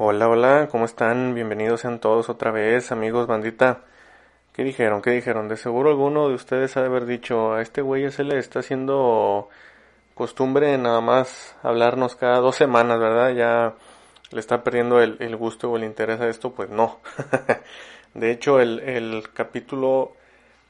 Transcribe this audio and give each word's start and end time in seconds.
Hola, 0.00 0.28
hola, 0.28 0.68
¿cómo 0.70 0.84
están? 0.84 1.34
Bienvenidos 1.34 1.80
sean 1.80 1.98
todos 1.98 2.28
otra 2.28 2.52
vez, 2.52 2.92
amigos, 2.92 3.26
bandita. 3.26 3.80
¿Qué 4.52 4.62
dijeron? 4.62 5.02
¿Qué 5.02 5.10
dijeron? 5.10 5.48
De 5.48 5.56
seguro 5.56 5.90
alguno 5.90 6.28
de 6.28 6.36
ustedes 6.36 6.76
ha 6.76 6.82
de 6.82 6.86
haber 6.86 7.04
dicho, 7.04 7.54
a 7.54 7.62
este 7.62 7.82
güey 7.82 8.08
se 8.12 8.22
le 8.22 8.38
está 8.38 8.60
haciendo 8.60 9.48
costumbre 10.14 10.78
nada 10.78 11.00
más 11.00 11.56
hablarnos 11.64 12.14
cada 12.14 12.38
dos 12.38 12.54
semanas, 12.54 13.00
¿verdad? 13.00 13.30
Ya 13.34 13.74
le 14.30 14.38
está 14.38 14.62
perdiendo 14.62 15.00
el, 15.02 15.16
el 15.18 15.34
gusto 15.34 15.68
o 15.68 15.76
el 15.76 15.82
interés 15.82 16.20
a 16.20 16.28
esto, 16.28 16.52
pues 16.52 16.70
no. 16.70 17.00
de 18.14 18.30
hecho, 18.30 18.60
el, 18.60 18.78
el 18.78 19.24
capítulo 19.34 20.12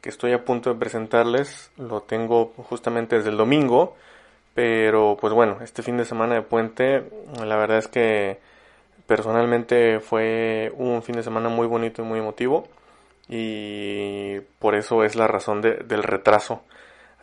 que 0.01 0.09
estoy 0.09 0.33
a 0.33 0.47
punto 0.47 0.73
de 0.73 0.81
presentarles 0.81 1.71
lo 1.77 2.01
tengo 2.01 2.55
justamente 2.57 3.17
desde 3.17 3.29
el 3.29 3.37
domingo, 3.37 3.95
pero 4.55 5.19
pues 5.21 5.35
bueno, 5.35 5.59
este 5.63 5.83
fin 5.83 5.99
de 5.99 6.07
semana 6.07 6.37
de 6.37 6.43
puente, 6.43 7.11
la 7.45 7.57
verdad 7.57 7.77
es 7.77 7.89
que 7.89 8.48
Personalmente 9.09 10.01
fue 10.01 10.71
un 10.77 11.03
fin 11.03 11.17
de 11.17 11.23
semana 11.23 11.49
muy 11.49 11.67
bonito 11.67 12.03
y 12.03 12.05
muy 12.05 12.19
emotivo 12.19 12.69
y 13.27 14.41
por 14.59 14.75
eso 14.75 15.03
es 15.03 15.17
la 15.17 15.27
razón 15.27 15.63
del 15.63 16.03
retraso. 16.03 16.61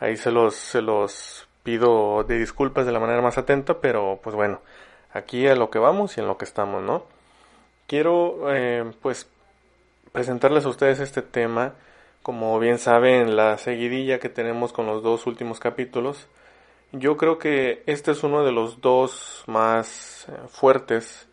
Ahí 0.00 0.16
se 0.16 0.32
los, 0.32 0.56
se 0.56 0.82
los 0.82 1.46
pido 1.62 2.24
de 2.24 2.40
disculpas 2.40 2.86
de 2.86 2.92
la 2.92 2.98
manera 2.98 3.22
más 3.22 3.38
atenta, 3.38 3.80
pero 3.80 4.18
pues 4.20 4.34
bueno, 4.34 4.62
aquí 5.12 5.46
a 5.46 5.54
lo 5.54 5.70
que 5.70 5.78
vamos 5.78 6.16
y 6.16 6.20
en 6.20 6.26
lo 6.26 6.36
que 6.38 6.44
estamos, 6.44 6.82
¿no? 6.82 7.04
Quiero 7.86 8.52
eh, 8.52 8.90
pues 9.00 9.28
presentarles 10.10 10.64
a 10.64 10.70
ustedes 10.70 10.98
este 10.98 11.22
tema, 11.22 11.74
como 12.24 12.58
bien 12.58 12.78
saben, 12.78 13.36
la 13.36 13.58
seguidilla 13.58 14.18
que 14.18 14.28
tenemos 14.28 14.72
con 14.72 14.86
los 14.86 15.04
dos 15.04 15.24
últimos 15.28 15.60
capítulos. 15.60 16.26
Yo 16.90 17.16
creo 17.16 17.38
que 17.38 17.84
este 17.86 18.10
es 18.10 18.24
uno 18.24 18.44
de 18.44 18.50
los 18.50 18.80
dos 18.80 19.44
más 19.46 20.26
eh, 20.28 20.32
fuertes 20.48 21.28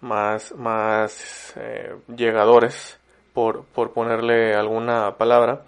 más, 0.00 0.52
más 0.54 1.54
eh, 1.56 1.96
llegadores, 2.14 2.98
por, 3.32 3.64
por 3.66 3.92
ponerle 3.92 4.54
alguna 4.54 5.16
palabra. 5.16 5.62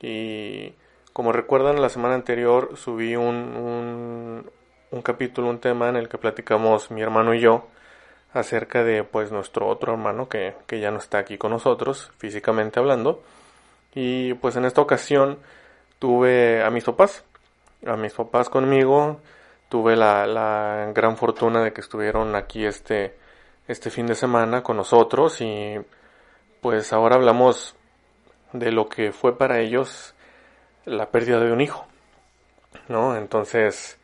Y 0.00 0.74
como 1.12 1.32
recuerdan, 1.32 1.80
la 1.80 1.88
semana 1.88 2.14
anterior 2.14 2.76
subí 2.76 3.16
un, 3.16 3.36
un, 3.36 4.50
un, 4.90 5.02
capítulo, 5.02 5.48
un 5.48 5.60
tema 5.60 5.88
en 5.88 5.96
el 5.96 6.08
que 6.08 6.18
platicamos 6.18 6.90
mi 6.90 7.02
hermano 7.02 7.34
y 7.34 7.40
yo 7.40 7.68
acerca 8.32 8.82
de 8.82 9.04
pues 9.04 9.30
nuestro 9.30 9.68
otro 9.68 9.92
hermano 9.92 10.28
que, 10.28 10.54
que 10.66 10.80
ya 10.80 10.90
no 10.90 10.98
está 10.98 11.18
aquí 11.18 11.38
con 11.38 11.52
nosotros, 11.52 12.10
físicamente 12.18 12.80
hablando. 12.80 13.22
Y 13.94 14.34
pues 14.34 14.56
en 14.56 14.64
esta 14.64 14.80
ocasión 14.80 15.38
tuve 16.00 16.64
a 16.64 16.70
mis 16.70 16.82
papás, 16.82 17.24
a 17.86 17.96
mis 17.96 18.12
papás 18.12 18.48
conmigo, 18.48 19.20
tuve 19.68 19.94
la, 19.94 20.26
la 20.26 20.90
gran 20.92 21.16
fortuna 21.16 21.62
de 21.62 21.72
que 21.72 21.80
estuvieron 21.80 22.34
aquí 22.34 22.66
este 22.66 23.14
este 23.66 23.90
fin 23.90 24.06
de 24.06 24.14
semana 24.14 24.62
con 24.62 24.76
nosotros 24.76 25.40
y 25.40 25.76
pues 26.60 26.92
ahora 26.92 27.16
hablamos 27.16 27.74
de 28.52 28.72
lo 28.72 28.88
que 28.88 29.12
fue 29.12 29.36
para 29.36 29.60
ellos 29.60 30.14
la 30.84 31.10
pérdida 31.10 31.40
de 31.40 31.52
un 31.52 31.60
hijo, 31.60 31.86
¿no? 32.88 33.16
Entonces, 33.16 33.98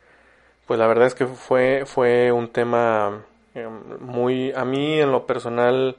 pues 0.65 0.79
la 0.79 0.87
verdad 0.87 1.07
es 1.07 1.15
que 1.15 1.25
fue, 1.27 1.83
fue 1.85 2.31
un 2.31 2.49
tema 2.49 3.23
eh, 3.53 3.67
muy, 3.67 4.51
a 4.53 4.65
mí 4.65 4.99
en 4.99 5.11
lo 5.11 5.25
personal 5.25 5.97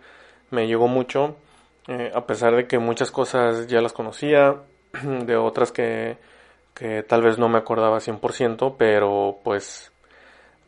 me 0.50 0.66
llegó 0.66 0.88
mucho, 0.88 1.36
eh, 1.88 2.10
a 2.14 2.26
pesar 2.26 2.56
de 2.56 2.66
que 2.66 2.78
muchas 2.78 3.10
cosas 3.10 3.68
ya 3.68 3.80
las 3.80 3.92
conocía, 3.92 4.56
de 5.02 5.36
otras 5.36 5.72
que, 5.72 6.18
que 6.74 7.02
tal 7.02 7.22
vez 7.22 7.38
no 7.38 7.48
me 7.48 7.58
acordaba 7.58 8.00
100%, 8.00 8.74
pero 8.76 9.38
pues 9.44 9.91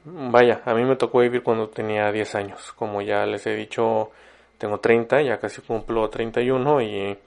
Vaya, 0.05 0.61
a 0.67 0.75
mí 0.75 0.85
me 0.85 0.97
tocó 0.97 1.21
vivir 1.21 1.43
cuando 1.43 1.69
tenía 1.69 2.13
10 2.13 2.35
años. 2.35 2.73
Como 2.73 3.01
ya 3.01 3.25
les 3.27 3.47
he 3.47 3.55
dicho, 3.55 4.11
tengo 4.59 4.79
30, 4.79 5.23
ya 5.23 5.39
casi 5.39 5.63
cumplo 5.63 6.09
31 6.11 6.83
y, 6.83 7.19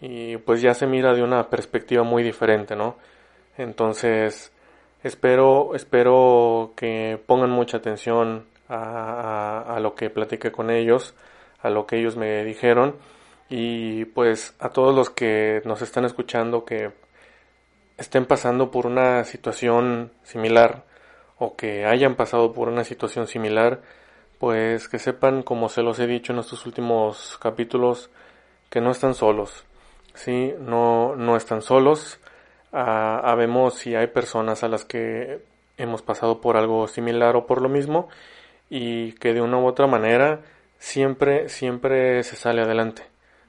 y 0.00 0.36
pues 0.38 0.62
ya 0.62 0.74
se 0.74 0.86
mira 0.86 1.12
de 1.12 1.22
una 1.22 1.48
perspectiva 1.50 2.04
muy 2.04 2.22
diferente, 2.22 2.76
¿no? 2.76 2.96
Entonces, 3.58 4.52
espero, 5.02 5.74
espero 5.74 6.72
que 6.76 7.18
pongan 7.26 7.50
mucha 7.50 7.78
atención 7.78 8.46
a, 8.68 9.74
a, 9.76 9.80
lo 9.80 9.94
que 9.94 10.10
platiqué 10.10 10.52
con 10.52 10.70
ellos, 10.70 11.14
a 11.62 11.70
lo 11.70 11.86
que 11.86 11.98
ellos 11.98 12.16
me 12.16 12.44
dijeron 12.44 12.96
y 13.48 14.06
pues 14.06 14.54
a 14.58 14.70
todos 14.70 14.94
los 14.94 15.10
que 15.10 15.62
nos 15.64 15.82
están 15.82 16.04
escuchando 16.04 16.64
que 16.64 16.92
estén 17.98 18.26
pasando 18.26 18.70
por 18.70 18.86
una 18.86 19.24
situación 19.24 20.12
similar, 20.22 20.84
o 21.44 21.56
que 21.56 21.84
hayan 21.84 22.14
pasado 22.16 22.52
por 22.52 22.68
una 22.68 22.84
situación 22.84 23.26
similar, 23.26 23.80
pues 24.38 24.88
que 24.88 24.98
sepan, 24.98 25.42
como 25.42 25.68
se 25.68 25.82
los 25.82 25.98
he 25.98 26.06
dicho 26.06 26.32
en 26.32 26.38
estos 26.38 26.66
últimos 26.66 27.38
capítulos, 27.40 28.10
que 28.70 28.80
no 28.80 28.90
están 28.90 29.14
solos, 29.14 29.64
¿sí? 30.14 30.54
No, 30.58 31.16
no 31.16 31.36
están 31.36 31.62
solos. 31.62 32.18
Ah, 32.72 33.20
habemos 33.24 33.74
si 33.74 33.94
hay 33.94 34.08
personas 34.08 34.64
a 34.64 34.68
las 34.68 34.84
que 34.84 35.40
hemos 35.76 36.02
pasado 36.02 36.40
por 36.40 36.56
algo 36.56 36.88
similar 36.88 37.36
o 37.36 37.46
por 37.46 37.60
lo 37.62 37.68
mismo 37.68 38.08
y 38.70 39.12
que 39.14 39.34
de 39.34 39.40
una 39.40 39.58
u 39.58 39.66
otra 39.66 39.86
manera 39.86 40.40
siempre, 40.78 41.48
siempre 41.48 42.22
se 42.24 42.36
sale 42.36 42.62
adelante. 42.62 43.02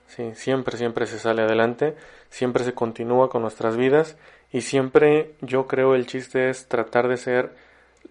Sí, 0.08 0.32
siempre, 0.36 0.78
siempre 0.78 1.08
se 1.08 1.20
sale 1.20 1.42
adelante, 1.42 1.96
siempre 2.30 2.64
se 2.64 2.74
continúa 2.74 3.30
con 3.30 3.42
nuestras 3.42 3.78
vidas 3.78 4.18
y 4.52 4.62
siempre 4.62 5.34
yo 5.42 5.68
creo 5.68 5.96
el 5.96 6.06
chiste 6.06 6.50
es 6.50 6.68
tratar 6.68 7.08
de 7.08 7.18
ser 7.18 7.65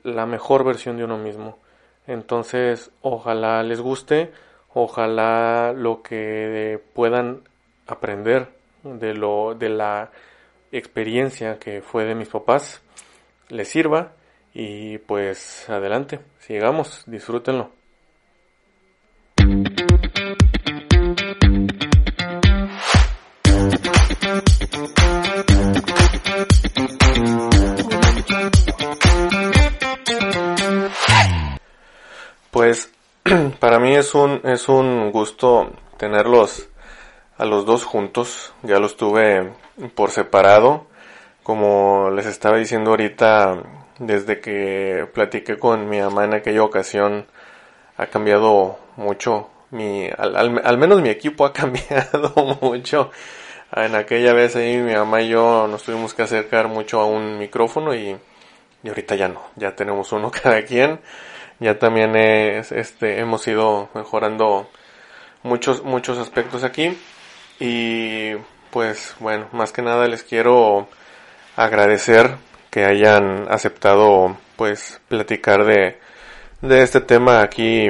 la 0.04 0.26
mejor 0.26 0.64
versión 0.64 0.96
de 0.96 1.04
uno 1.04 1.18
mismo. 1.18 1.58
Entonces, 2.06 2.92
ojalá 3.00 3.62
les 3.64 3.80
guste, 3.80 4.30
ojalá 4.72 5.72
lo 5.72 6.02
que 6.02 6.80
puedan 6.92 7.42
aprender 7.86 8.48
de 8.84 9.14
lo 9.14 9.54
de 9.54 9.70
la 9.70 10.10
experiencia 10.70 11.58
que 11.58 11.82
fue 11.82 12.04
de 12.04 12.14
mis 12.14 12.28
papás 12.28 12.82
les 13.48 13.68
sirva 13.68 14.12
y 14.52 14.98
pues 14.98 15.68
adelante, 15.68 16.20
sigamos, 16.38 17.04
disfrútenlo. 17.06 17.70
Pues 32.54 32.88
para 33.58 33.80
mí 33.80 33.96
es 33.96 34.14
un, 34.14 34.40
es 34.44 34.68
un 34.68 35.10
gusto 35.10 35.72
tenerlos 35.96 36.68
a 37.36 37.44
los 37.46 37.66
dos 37.66 37.84
juntos. 37.84 38.54
Ya 38.62 38.78
los 38.78 38.96
tuve 38.96 39.52
por 39.96 40.12
separado. 40.12 40.86
Como 41.42 42.10
les 42.10 42.26
estaba 42.26 42.56
diciendo 42.56 42.90
ahorita, 42.90 43.60
desde 43.98 44.40
que 44.40 45.04
platiqué 45.12 45.58
con 45.58 45.88
mi 45.88 45.98
mamá 45.98 46.26
en 46.26 46.34
aquella 46.34 46.62
ocasión, 46.62 47.26
ha 47.96 48.06
cambiado 48.06 48.78
mucho. 48.94 49.50
Mi, 49.72 50.08
al, 50.16 50.78
menos 50.78 51.02
mi 51.02 51.08
equipo 51.08 51.44
ha 51.46 51.52
cambiado 51.52 52.32
mucho. 52.62 53.10
En 53.74 53.96
aquella 53.96 54.32
vez 54.32 54.54
ahí 54.54 54.76
mi 54.76 54.94
mamá 54.94 55.22
y 55.22 55.30
yo 55.30 55.66
nos 55.66 55.82
tuvimos 55.82 56.14
que 56.14 56.22
acercar 56.22 56.68
mucho 56.68 57.00
a 57.00 57.06
un 57.06 57.36
micrófono 57.36 57.96
y, 57.96 58.16
y 58.84 58.88
ahorita 58.88 59.16
ya 59.16 59.26
no. 59.26 59.40
Ya 59.56 59.74
tenemos 59.74 60.12
uno 60.12 60.30
cada 60.42 60.64
quien 60.64 61.00
ya 61.60 61.78
también 61.78 62.16
es, 62.16 62.72
este, 62.72 63.20
hemos 63.20 63.46
ido 63.46 63.88
mejorando 63.94 64.68
muchos, 65.42 65.84
muchos 65.84 66.18
aspectos 66.18 66.64
aquí. 66.64 66.98
Y 67.60 68.32
pues 68.70 69.14
bueno, 69.20 69.48
más 69.52 69.72
que 69.72 69.82
nada 69.82 70.08
les 70.08 70.22
quiero 70.24 70.88
agradecer 71.56 72.36
que 72.70 72.84
hayan 72.84 73.46
aceptado 73.48 74.36
pues 74.56 75.00
platicar 75.08 75.64
de, 75.64 75.98
de 76.60 76.82
este 76.82 77.00
tema 77.00 77.42
aquí 77.42 77.88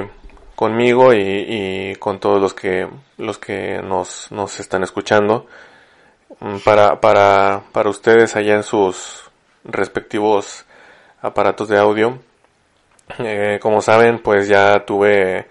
conmigo 0.54 1.14
y, 1.14 1.18
y, 1.18 1.96
con 1.96 2.20
todos 2.20 2.40
los 2.40 2.54
que 2.54 2.88
los 3.16 3.38
que 3.38 3.80
nos, 3.82 4.30
nos 4.30 4.60
están 4.60 4.82
escuchando 4.82 5.46
para, 6.64 7.00
para, 7.00 7.62
para 7.72 7.90
ustedes 7.90 8.36
allá 8.36 8.54
en 8.54 8.62
sus 8.62 9.30
respectivos 9.64 10.64
aparatos 11.22 11.68
de 11.68 11.78
audio 11.78 12.18
eh, 13.18 13.58
como 13.60 13.80
saben, 13.82 14.20
pues 14.20 14.48
ya 14.48 14.84
tuve 14.86 15.46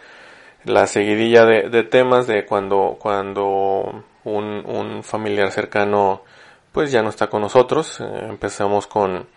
la 0.65 0.87
seguidilla 0.87 1.45
de, 1.45 1.83
temas 1.83 2.27
de 2.27 2.45
cuando, 2.45 2.97
cuando 2.99 4.03
un, 4.23 4.63
un, 4.65 5.03
familiar 5.03 5.51
cercano 5.51 6.23
pues 6.71 6.91
ya 6.91 7.01
no 7.01 7.09
está 7.09 7.27
con 7.27 7.41
nosotros. 7.41 7.99
Eh, 7.99 8.25
empezamos 8.29 8.87
con, 8.87 9.27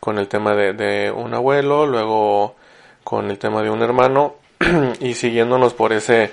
con 0.00 0.18
el 0.18 0.28
tema 0.28 0.54
de, 0.54 1.10
un 1.10 1.34
abuelo, 1.34 1.86
luego 1.86 2.56
con 3.04 3.30
el 3.30 3.38
tema 3.38 3.62
de 3.62 3.70
un 3.70 3.82
hermano 3.82 4.36
y 5.00 5.14
siguiéndonos 5.14 5.74
por 5.74 5.92
ese, 5.92 6.30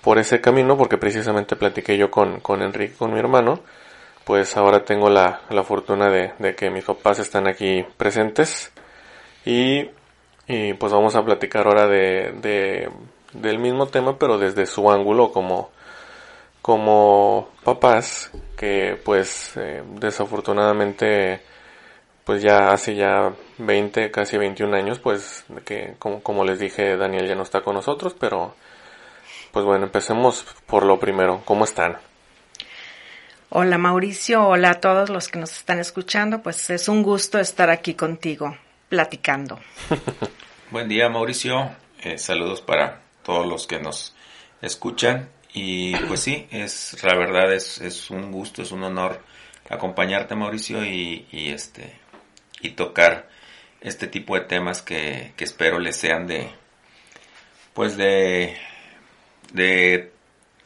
por 0.00 0.18
ese 0.18 0.40
camino, 0.40 0.76
porque 0.76 0.98
precisamente 0.98 1.56
platiqué 1.56 1.96
yo 1.96 2.10
con, 2.10 2.40
con 2.40 2.62
Enrique, 2.62 2.94
con 2.96 3.12
mi 3.12 3.20
hermano, 3.20 3.60
pues 4.24 4.56
ahora 4.56 4.84
tengo 4.84 5.08
la, 5.08 5.42
la 5.50 5.62
fortuna 5.62 6.10
de 6.10 6.54
que 6.56 6.70
mis 6.70 6.84
papás 6.84 7.20
están 7.20 7.46
aquí 7.46 7.84
presentes 7.96 8.72
y 9.44 9.88
y 10.50 10.74
pues 10.74 10.92
vamos 10.92 11.14
a 11.14 11.24
platicar 11.24 11.66
ahora 11.66 11.86
de, 11.86 12.32
de 12.42 12.90
del 13.32 13.58
mismo 13.60 13.86
tema, 13.86 14.18
pero 14.18 14.36
desde 14.36 14.66
su 14.66 14.90
ángulo 14.90 15.30
como, 15.30 15.70
como 16.60 17.48
papás 17.62 18.32
que 18.56 19.00
pues 19.04 19.52
eh, 19.56 19.84
desafortunadamente 20.00 21.40
pues 22.24 22.42
ya 22.42 22.72
hace 22.72 22.96
ya 22.96 23.32
20, 23.58 24.10
casi 24.10 24.38
21 24.38 24.76
años, 24.76 24.98
pues 24.98 25.44
que 25.64 25.94
como, 25.98 26.22
como 26.22 26.44
les 26.44 26.58
dije, 26.58 26.96
Daniel 26.96 27.28
ya 27.28 27.34
no 27.34 27.42
está 27.42 27.62
con 27.62 27.74
nosotros, 27.74 28.14
pero 28.18 28.54
pues 29.52 29.64
bueno, 29.64 29.84
empecemos 29.84 30.44
por 30.66 30.84
lo 30.84 30.98
primero. 30.98 31.42
¿Cómo 31.44 31.64
están? 31.64 31.96
Hola 33.50 33.78
Mauricio, 33.78 34.46
hola 34.46 34.70
a 34.70 34.80
todos 34.80 35.10
los 35.10 35.28
que 35.28 35.38
nos 35.38 35.52
están 35.52 35.80
escuchando, 35.80 36.42
pues 36.42 36.70
es 36.70 36.88
un 36.88 37.02
gusto 37.02 37.38
estar 37.38 37.70
aquí 37.70 37.94
contigo, 37.94 38.56
platicando. 38.88 39.58
Buen 40.70 40.86
día 40.86 41.08
Mauricio, 41.08 41.68
eh, 42.00 42.16
saludos 42.16 42.60
para 42.60 43.00
todos 43.24 43.44
los 43.44 43.66
que 43.66 43.80
nos 43.80 44.14
escuchan 44.62 45.28
y 45.52 45.96
pues 45.96 46.20
sí, 46.20 46.46
es 46.52 46.96
la 47.02 47.16
verdad 47.16 47.52
es, 47.52 47.80
es 47.80 48.08
un 48.08 48.30
gusto, 48.30 48.62
es 48.62 48.70
un 48.70 48.84
honor 48.84 49.20
acompañarte 49.68 50.36
Mauricio 50.36 50.84
y, 50.84 51.26
y 51.32 51.50
este 51.50 51.98
y 52.60 52.70
tocar 52.70 53.28
este 53.80 54.06
tipo 54.06 54.36
de 54.36 54.42
temas 54.42 54.80
que, 54.80 55.32
que 55.36 55.42
espero 55.42 55.80
les 55.80 55.96
sean 55.96 56.28
de 56.28 56.48
pues 57.74 57.96
de 57.96 58.56
de 59.52 60.12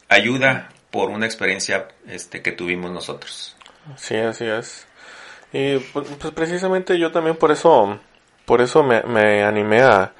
ayuda 0.07 0.69
por 0.91 1.09
una 1.09 1.25
experiencia 1.25 1.87
este 2.07 2.43
que 2.43 2.51
tuvimos 2.51 2.91
nosotros. 2.91 3.55
Sí, 3.97 4.17
así 4.17 4.45
es. 4.45 4.85
Y 5.51 5.79
pues, 5.79 6.09
pues 6.19 6.31
precisamente 6.31 6.99
yo 6.99 7.11
también 7.11 7.37
por 7.37 7.51
eso 7.51 7.99
por 8.45 8.61
eso 8.61 8.83
me, 8.83 9.01
me 9.03 9.43
animé 9.43 9.81
a, 9.81 10.13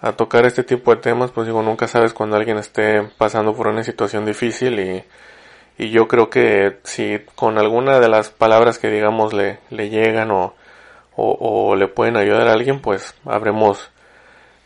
a 0.00 0.12
tocar 0.12 0.46
este 0.46 0.62
tipo 0.64 0.94
de 0.94 1.00
temas, 1.00 1.30
pues 1.32 1.46
digo, 1.46 1.62
nunca 1.62 1.88
sabes 1.88 2.12
cuando 2.14 2.36
alguien 2.36 2.58
esté 2.58 3.02
pasando 3.18 3.54
por 3.54 3.68
una 3.68 3.82
situación 3.82 4.24
difícil 4.24 4.78
y, 4.78 5.04
y 5.78 5.90
yo 5.90 6.08
creo 6.08 6.30
que 6.30 6.78
si 6.84 7.20
con 7.34 7.58
alguna 7.58 8.00
de 8.00 8.08
las 8.08 8.30
palabras 8.30 8.78
que 8.78 8.90
digamos 8.90 9.32
le, 9.32 9.58
le 9.70 9.90
llegan 9.90 10.30
o, 10.30 10.54
o, 11.16 11.74
le 11.74 11.88
pueden 11.88 12.16
ayudar 12.16 12.46
a 12.48 12.52
alguien, 12.52 12.80
pues 12.80 13.14
habremos, 13.24 13.90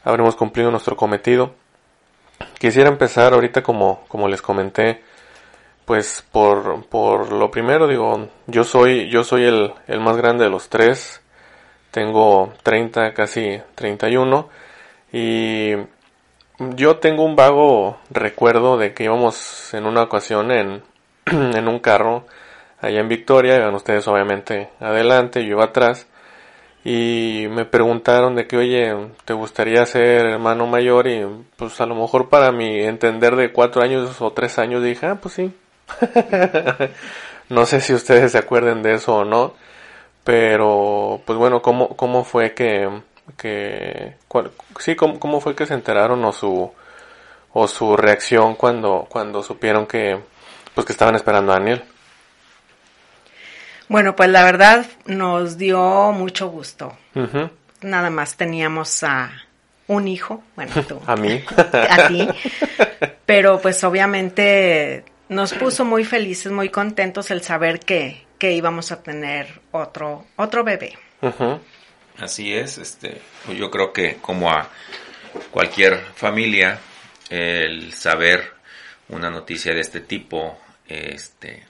habremos 0.04 0.36
cumplido 0.36 0.70
nuestro 0.70 0.96
cometido. 0.96 1.54
Quisiera 2.58 2.90
empezar 2.90 3.32
ahorita 3.32 3.62
como, 3.62 4.04
como 4.08 4.28
les 4.28 4.42
comenté, 4.42 5.02
pues 5.86 6.24
por, 6.30 6.84
por 6.86 7.32
lo 7.32 7.50
primero 7.50 7.88
digo, 7.88 8.28
yo 8.46 8.64
soy, 8.64 9.08
yo 9.08 9.24
soy 9.24 9.44
el, 9.44 9.72
el 9.86 10.00
más 10.00 10.18
grande 10.18 10.44
de 10.44 10.50
los 10.50 10.68
tres, 10.68 11.21
tengo 11.92 12.52
30, 12.64 13.14
casi 13.14 13.60
31 13.76 14.48
y 15.12 15.74
yo 16.58 16.96
tengo 16.96 17.24
un 17.24 17.36
vago 17.36 17.98
recuerdo 18.10 18.78
de 18.78 18.94
que 18.94 19.04
íbamos 19.04 19.72
en 19.74 19.86
una 19.86 20.02
ocasión 20.02 20.50
en, 20.50 20.82
en 21.26 21.68
un 21.68 21.78
carro 21.78 22.26
allá 22.80 22.98
en 23.00 23.08
Victoria, 23.08 23.56
iban 23.56 23.74
ustedes 23.76 24.08
obviamente 24.08 24.70
adelante, 24.80 25.44
yo 25.44 25.52
iba 25.52 25.64
atrás 25.64 26.08
y 26.84 27.46
me 27.50 27.64
preguntaron 27.64 28.34
de 28.34 28.46
que, 28.48 28.56
oye, 28.56 28.92
¿te 29.24 29.34
gustaría 29.34 29.86
ser 29.86 30.26
hermano 30.26 30.66
mayor? 30.66 31.06
Y 31.06 31.24
pues 31.56 31.80
a 31.80 31.86
lo 31.86 31.94
mejor 31.94 32.28
para 32.28 32.50
mi 32.50 32.80
entender 32.80 33.36
de 33.36 33.52
cuatro 33.52 33.82
años 33.82 34.20
o 34.20 34.32
tres 34.32 34.58
años 34.58 34.82
dije, 34.82 35.06
ah, 35.06 35.18
pues 35.20 35.34
sí. 35.34 35.54
no 37.48 37.66
sé 37.66 37.80
si 37.80 37.94
ustedes 37.94 38.32
se 38.32 38.38
acuerden 38.38 38.82
de 38.82 38.94
eso 38.94 39.16
o 39.18 39.24
no, 39.24 39.54
pero 40.24 41.20
pues 41.24 41.38
bueno, 41.38 41.62
¿cómo, 41.62 41.96
cómo 41.96 42.24
fue 42.24 42.54
que, 42.54 42.88
que 43.36 44.14
sí, 44.78 44.94
¿cómo, 44.94 45.18
cómo 45.18 45.40
fue 45.40 45.54
que 45.54 45.66
se 45.66 45.74
enteraron 45.74 46.24
o 46.24 46.32
su, 46.32 46.72
o 47.52 47.68
su 47.68 47.96
reacción 47.96 48.54
cuando, 48.54 49.06
cuando 49.08 49.42
supieron 49.42 49.86
que, 49.86 50.20
pues 50.74 50.86
que 50.86 50.92
estaban 50.92 51.14
esperando 51.14 51.52
a 51.52 51.58
Daniel? 51.58 51.82
Bueno, 53.88 54.16
pues 54.16 54.30
la 54.30 54.44
verdad 54.44 54.86
nos 55.04 55.58
dio 55.58 56.12
mucho 56.12 56.48
gusto. 56.48 56.96
Nada 57.82 58.10
más 58.10 58.36
teníamos 58.36 59.02
a 59.02 59.32
un 59.86 60.08
hijo, 60.08 60.42
bueno, 60.56 60.72
tú. 60.88 61.00
a 61.06 61.16
mí. 61.16 61.44
a 61.72 62.08
ti. 62.08 62.28
Pero 63.26 63.60
pues 63.60 63.82
obviamente 63.84 65.04
nos 65.28 65.52
puso 65.54 65.84
muy 65.84 66.04
felices, 66.04 66.52
muy 66.52 66.68
contentos 66.68 67.30
el 67.30 67.42
saber 67.42 67.80
que, 67.80 68.24
que 68.42 68.50
íbamos 68.50 68.90
a 68.90 69.00
tener 69.00 69.60
otro, 69.70 70.24
otro 70.34 70.64
bebé. 70.64 70.98
Así 72.18 72.52
es, 72.52 72.76
este, 72.76 73.20
yo 73.56 73.70
creo 73.70 73.92
que 73.92 74.16
como 74.16 74.50
a 74.50 74.68
cualquier 75.52 75.96
familia, 76.16 76.80
el 77.30 77.92
saber 77.92 78.52
una 79.10 79.30
noticia 79.30 79.72
de 79.72 79.80
este 79.80 80.00
tipo, 80.00 80.58
este, 80.88 81.62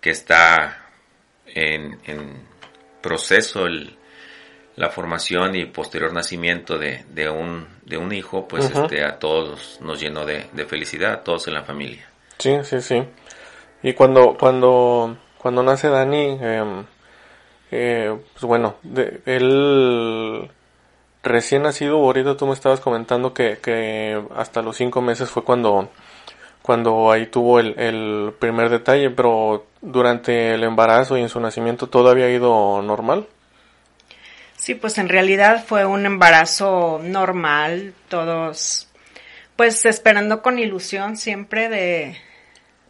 que 0.00 0.08
está 0.08 0.86
en, 1.44 1.98
proceso 3.02 3.66
el, 3.66 3.98
la 4.76 4.88
formación 4.88 5.56
y 5.56 5.66
posterior 5.66 6.10
nacimiento 6.10 6.78
de, 6.78 7.04
de, 7.10 7.28
un, 7.28 7.68
de 7.84 7.98
un 7.98 8.14
hijo, 8.14 8.48
pues 8.48 8.64
este, 8.64 9.04
a 9.04 9.18
todos 9.18 9.78
nos 9.82 10.00
llenó 10.00 10.24
de, 10.24 10.46
felicidad, 10.66 11.12
a 11.12 11.22
todos 11.22 11.48
en 11.48 11.52
la 11.52 11.64
familia. 11.64 12.08
Sí, 12.38 12.56
sí, 12.62 12.80
sí. 12.80 13.04
Y 13.82 13.92
cuando, 13.92 14.38
cuando, 14.38 15.18
cuando 15.40 15.62
nace 15.62 15.88
Dani, 15.88 16.38
em, 16.40 16.84
eh, 17.70 18.18
pues 18.32 18.44
bueno, 18.44 18.76
de, 18.82 19.22
él 19.26 20.50
recién 21.22 21.62
nacido, 21.62 21.96
ahorita 21.96 22.36
tú 22.36 22.46
me 22.46 22.52
estabas 22.52 22.80
comentando 22.80 23.32
que, 23.32 23.58
que 23.58 24.22
hasta 24.36 24.62
los 24.62 24.76
cinco 24.76 25.00
meses 25.00 25.30
fue 25.30 25.44
cuando 25.44 25.88
cuando 26.62 27.10
ahí 27.10 27.26
tuvo 27.26 27.58
el, 27.58 27.78
el, 27.80 28.34
primer 28.38 28.68
detalle, 28.68 29.10
pero 29.10 29.66
durante 29.80 30.54
el 30.54 30.62
embarazo 30.62 31.16
y 31.16 31.22
en 31.22 31.30
su 31.30 31.40
nacimiento 31.40 31.88
todo 31.88 32.10
había 32.10 32.30
ido 32.30 32.82
normal. 32.82 33.26
Sí, 34.56 34.74
pues 34.74 34.98
en 34.98 35.08
realidad 35.08 35.64
fue 35.66 35.86
un 35.86 36.04
embarazo 36.04 37.00
normal, 37.02 37.94
todos 38.08 38.88
pues 39.56 39.84
esperando 39.86 40.42
con 40.42 40.58
ilusión 40.58 41.16
siempre 41.16 41.68
de 41.68 42.16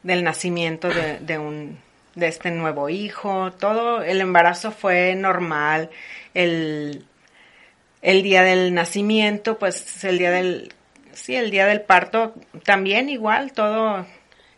del 0.02 0.24
nacimiento 0.24 0.88
de, 0.88 1.18
de 1.20 1.38
un 1.38 1.78
de 2.14 2.28
este 2.28 2.50
nuevo 2.50 2.88
hijo, 2.88 3.52
todo 3.52 4.02
el 4.02 4.20
embarazo 4.20 4.70
fue 4.70 5.14
normal, 5.14 5.90
el 6.34 7.04
el 8.02 8.22
día 8.22 8.42
del 8.42 8.72
nacimiento, 8.74 9.58
pues 9.58 10.04
el 10.04 10.18
día 10.18 10.30
del 10.30 10.72
sí, 11.12 11.36
el 11.36 11.50
día 11.50 11.66
del 11.66 11.82
parto 11.82 12.34
también 12.64 13.08
igual, 13.08 13.52
todo 13.52 14.06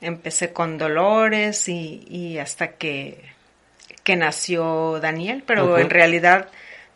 empecé 0.00 0.52
con 0.52 0.78
dolores 0.78 1.68
y, 1.68 2.38
hasta 2.38 2.73
que, 2.73 3.23
que 4.02 4.16
nació 4.16 4.99
Daniel, 5.00 5.44
pero 5.47 5.78
en 5.78 5.90
realidad 5.90 6.49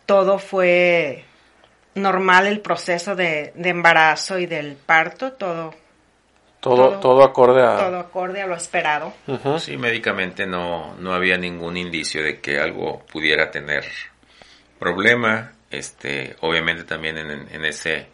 todo 0.06 0.38
fue 0.38 1.24
normal 1.94 2.46
el 2.46 2.60
proceso 2.60 3.14
de, 3.16 3.52
embarazo 3.56 4.38
y 4.38 4.46
del 4.46 4.76
parto, 4.76 5.32
todo 5.32 5.74
todo, 6.60 6.98
todo, 7.00 7.22
acorde 7.22 7.62
a... 7.62 7.76
Todo 7.76 7.98
acorde 7.98 8.42
a 8.42 8.46
lo 8.46 8.56
esperado. 8.56 9.12
Sí, 9.58 9.76
médicamente 9.76 10.46
no, 10.46 10.94
no 10.98 11.12
había 11.12 11.36
ningún 11.36 11.76
indicio 11.76 12.22
de 12.22 12.40
que 12.40 12.58
algo 12.58 13.04
pudiera 13.10 13.50
tener 13.50 13.84
problema. 14.78 15.52
Este, 15.70 16.36
obviamente 16.40 16.84
también 16.84 17.18
en, 17.18 17.48
en 17.50 17.64
ese 17.64 18.08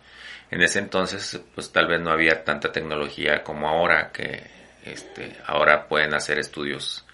en 0.52 0.60
ese 0.60 0.78
entonces 0.78 1.40
pues 1.54 1.72
tal 1.72 1.88
vez 1.88 2.00
no 2.00 2.12
había 2.12 2.44
tanta 2.44 2.70
tecnología 2.70 3.42
como 3.42 3.68
ahora 3.68 4.10
que 4.12 4.42
este 4.84 5.36
ahora 5.46 5.88
pueden 5.88 6.14
hacer 6.14 6.38
estudios 6.38 7.04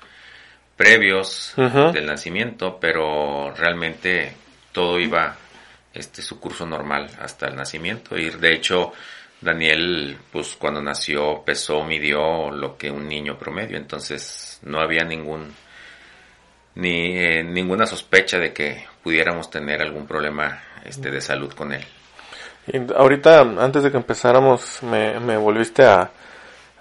previos 0.77 1.55
del 1.57 2.07
nacimiento 2.07 2.79
pero 2.81 3.55
realmente 3.55 4.35
todo 4.73 4.99
iba 4.99 5.37
este 5.95 6.21
su 6.21 6.41
curso 6.41 6.67
normal 6.67 7.09
hasta 7.21 7.47
el 7.47 7.55
nacimiento 7.55 8.19
y 8.19 8.29
de 8.29 8.55
hecho 8.55 8.93
Daniel 9.41 10.19
pues 10.33 10.57
cuando 10.57 10.83
nació 10.83 11.43
pesó 11.45 11.85
midió 11.85 12.51
lo 12.51 12.77
que 12.77 12.91
un 12.91 13.09
niño 13.09 13.39
promedio 13.39 13.77
entonces 13.77 14.59
no 14.63 14.81
había 14.81 15.05
ningún 15.05 15.55
ni 16.75 17.19
eh, 17.19 17.45
ninguna 17.45 17.87
sospecha 17.87 18.39
de 18.39 18.53
que 18.53 18.85
pudiéramos 19.03 19.51
tener 19.51 19.83
algún 19.83 20.07
problema 20.07 20.63
este 20.85 21.11
de 21.11 21.21
salud 21.21 21.53
con 21.53 21.73
él 21.73 21.85
ahorita, 22.97 23.41
antes 23.41 23.83
de 23.83 23.91
que 23.91 23.97
empezáramos, 23.97 24.83
me, 24.83 25.19
me 25.21 25.37
volviste 25.37 25.85
a, 25.85 26.11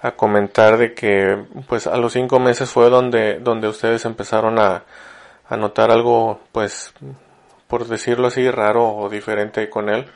a, 0.02 0.10
comentar 0.12 0.76
de 0.76 0.94
que, 0.94 1.44
pues, 1.66 1.86
a 1.86 1.96
los 1.96 2.12
cinco 2.12 2.38
meses 2.38 2.70
fue 2.70 2.90
donde, 2.90 3.38
donde 3.38 3.68
ustedes 3.68 4.04
empezaron 4.04 4.58
a, 4.58 4.84
a 5.48 5.56
notar 5.56 5.90
algo, 5.90 6.40
pues, 6.52 6.92
por 7.66 7.86
decirlo 7.86 8.28
así, 8.28 8.50
raro 8.50 8.94
o 8.96 9.08
diferente 9.08 9.68
con 9.70 9.88
él. 9.88 10.06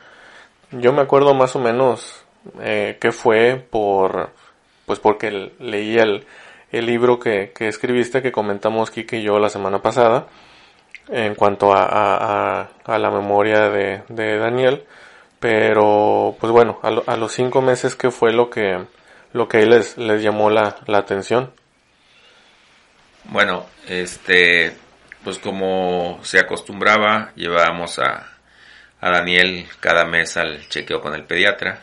Yo 0.72 0.92
me 0.92 1.02
acuerdo 1.02 1.34
más 1.34 1.54
o 1.56 1.58
menos 1.58 2.21
eh, 2.61 2.99
que 3.00 3.12
fue 3.12 3.56
por, 3.70 4.30
pues, 4.87 4.99
porque 5.00 5.52
leí 5.61 5.99
el, 5.99 6.26
el 6.72 6.87
libro 6.87 7.18
que, 7.18 7.52
que 7.54 7.68
escribiste, 7.68 8.22
que 8.22 8.32
comentamos 8.32 8.90
Kike 8.90 9.18
y 9.18 9.22
yo 9.22 9.38
la 9.38 9.49
semana 9.50 9.82
pasada, 9.82 10.26
en 11.08 11.34
cuanto 11.34 11.72
a, 11.75 11.84
a, 12.62 12.68
a 12.84 12.99
la 12.99 13.11
memoria 13.11 13.68
de, 13.70 14.02
de 14.08 14.38
Daniel 14.38 14.84
Pero, 15.40 16.37
pues 16.40 16.52
bueno, 16.52 16.80
a, 16.82 16.90
lo- 16.92 17.04
a 17.06 17.16
los 17.16 17.32
cinco 17.32 17.62
meses, 17.62 17.96
¿qué 17.96 18.11
fue 18.12 18.32
lo 18.32 18.50
que, 18.50 18.84
lo 19.34 19.49
que 19.49 19.66
les, 19.66 19.99
les 19.99 20.22
llamó 20.22 20.50
la, 20.50 20.76
la 20.87 20.99
atención? 20.99 21.52
Bueno, 23.25 23.66
este, 23.87 24.76
pues 25.25 25.38
como 25.38 26.18
se 26.22 26.38
acostumbraba, 26.40 27.32
llevábamos 27.37 27.99
a, 27.99 28.31
a 29.02 29.11
Daniel 29.11 29.66
cada 29.80 30.04
mes 30.06 30.37
al 30.37 30.68
chequeo 30.68 31.00
con 31.00 31.14
el 31.14 31.25
pediatra. 31.25 31.80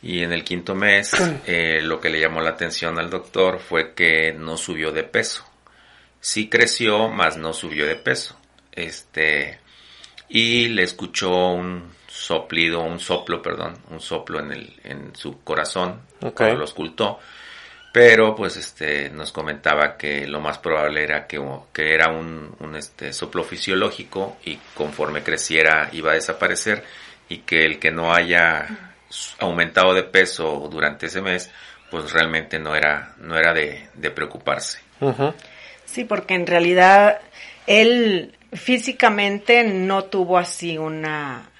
Y 0.00 0.22
en 0.22 0.32
el 0.32 0.44
quinto 0.44 0.74
mes, 0.76 1.12
eh, 1.46 1.80
lo 1.82 2.00
que 2.00 2.08
le 2.10 2.20
llamó 2.20 2.40
la 2.40 2.50
atención 2.50 2.98
al 2.98 3.10
doctor 3.10 3.58
fue 3.58 3.92
que 3.92 4.32
no 4.32 4.56
subió 4.56 4.92
de 4.92 5.02
peso. 5.02 5.44
Sí 6.20 6.48
creció, 6.48 7.08
mas 7.08 7.36
no 7.36 7.52
subió 7.52 7.86
de 7.86 7.96
peso. 7.96 8.38
Este, 8.72 9.58
y 10.28 10.68
le 10.68 10.84
escuchó 10.84 11.48
un 11.48 11.90
soplido, 12.06 12.82
un 12.82 13.00
soplo, 13.00 13.42
perdón, 13.42 13.76
un 13.90 14.00
soplo 14.00 14.38
en 14.38 14.52
el, 14.52 14.80
en 14.84 15.16
su 15.16 15.42
corazón, 15.42 16.02
Ok. 16.22 16.36
cuando 16.36 16.56
lo 16.58 16.64
ocultó. 16.66 17.18
Pero, 17.98 18.32
pues, 18.36 18.56
este, 18.56 19.10
nos 19.10 19.32
comentaba 19.32 19.96
que 19.96 20.24
lo 20.28 20.38
más 20.40 20.58
probable 20.58 21.02
era 21.02 21.26
que, 21.26 21.44
que 21.72 21.94
era 21.94 22.12
un, 22.12 22.54
un, 22.60 22.76
este, 22.76 23.12
soplo 23.12 23.42
fisiológico 23.42 24.36
y 24.44 24.54
conforme 24.72 25.24
creciera 25.24 25.88
iba 25.90 26.12
a 26.12 26.14
desaparecer 26.14 26.84
y 27.28 27.38
que 27.38 27.64
el 27.64 27.80
que 27.80 27.90
no 27.90 28.14
haya 28.14 28.92
aumentado 29.40 29.94
de 29.94 30.04
peso 30.04 30.68
durante 30.70 31.06
ese 31.06 31.20
mes, 31.20 31.50
pues 31.90 32.12
realmente 32.12 32.60
no 32.60 32.76
era, 32.76 33.16
no 33.18 33.36
era 33.36 33.52
de, 33.52 33.88
de 33.94 34.10
preocuparse. 34.12 34.78
Sí, 35.84 36.04
porque 36.04 36.34
en 36.34 36.46
realidad 36.46 37.18
él 37.66 38.32
físicamente 38.52 39.64
no 39.64 40.04
tuvo 40.04 40.38
así 40.38 40.78
una 40.78 41.50
un 41.50 41.57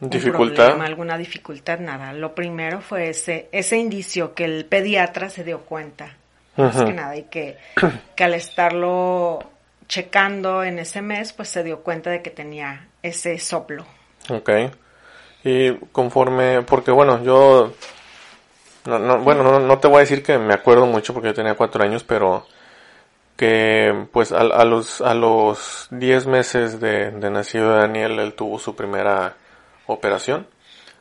Dificultad. 0.00 0.64
problema, 0.66 0.86
alguna 0.86 1.16
dificultad, 1.16 1.78
nada. 1.78 2.12
Lo 2.12 2.34
primero 2.34 2.80
fue 2.80 3.08
ese 3.10 3.48
ese 3.52 3.76
indicio 3.78 4.34
que 4.34 4.44
el 4.44 4.64
pediatra 4.66 5.30
se 5.30 5.44
dio 5.44 5.60
cuenta, 5.60 6.16
más 6.56 6.76
Ujú. 6.76 6.86
que 6.86 6.92
nada, 6.92 7.16
y 7.16 7.22
que, 7.24 7.56
que 8.16 8.24
al 8.24 8.34
estarlo 8.34 9.38
checando 9.88 10.62
en 10.64 10.78
ese 10.78 11.02
mes, 11.02 11.32
pues 11.32 11.48
se 11.48 11.62
dio 11.62 11.80
cuenta 11.80 12.10
de 12.10 12.22
que 12.22 12.30
tenía 12.30 12.88
ese 13.02 13.38
soplo. 13.38 13.84
Ok. 14.28 14.50
Y 15.44 15.74
conforme, 15.92 16.62
porque 16.62 16.90
bueno, 16.90 17.22
yo, 17.22 17.72
no, 18.86 18.98
no, 18.98 19.18
bueno, 19.20 19.42
no, 19.42 19.60
no 19.60 19.78
te 19.78 19.88
voy 19.88 19.98
a 19.98 20.00
decir 20.00 20.22
que 20.22 20.38
me 20.38 20.54
acuerdo 20.54 20.86
mucho 20.86 21.12
porque 21.12 21.28
yo 21.28 21.34
tenía 21.34 21.54
cuatro 21.54 21.84
años, 21.84 22.02
pero 22.02 22.46
que 23.36 24.06
pues 24.12 24.32
a, 24.32 24.40
a 24.40 24.64
los 24.64 25.00
a 25.00 25.12
los 25.14 25.88
10 25.90 26.26
meses 26.26 26.80
de, 26.80 27.10
de 27.10 27.30
nacido 27.30 27.72
de 27.72 27.78
Daniel, 27.80 28.18
él 28.20 28.32
tuvo 28.34 28.58
su 28.58 28.74
primera 28.76 29.34
operación. 29.86 30.48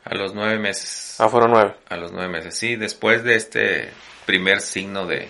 A 0.06 0.16
los 0.16 0.34
nueve 0.34 0.60
meses. 0.60 1.16
Ah, 1.20 1.30
fueron 1.30 1.52
nueve. 1.52 1.76
A 1.88 1.96
los 1.96 2.12
nueve 2.12 2.28
meses, 2.28 2.56
sí, 2.56 2.76
después 2.76 3.24
de 3.24 3.36
este 3.36 3.90
primer 4.26 4.60
signo 4.60 5.06
de, 5.06 5.30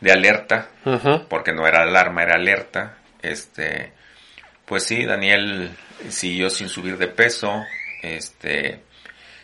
de 0.00 0.12
alerta, 0.12 0.68
porque 1.28 1.52
no 1.52 1.66
era 1.66 1.82
alarma, 1.82 2.22
era 2.22 2.34
alerta, 2.34 2.98
este, 3.22 3.92
pues 4.64 4.84
sí, 4.84 5.04
Daniel 5.04 5.70
siguió 6.08 6.50
sin 6.50 6.68
subir 6.68 6.96
de 6.98 7.08
peso, 7.08 7.64
este, 8.02 8.82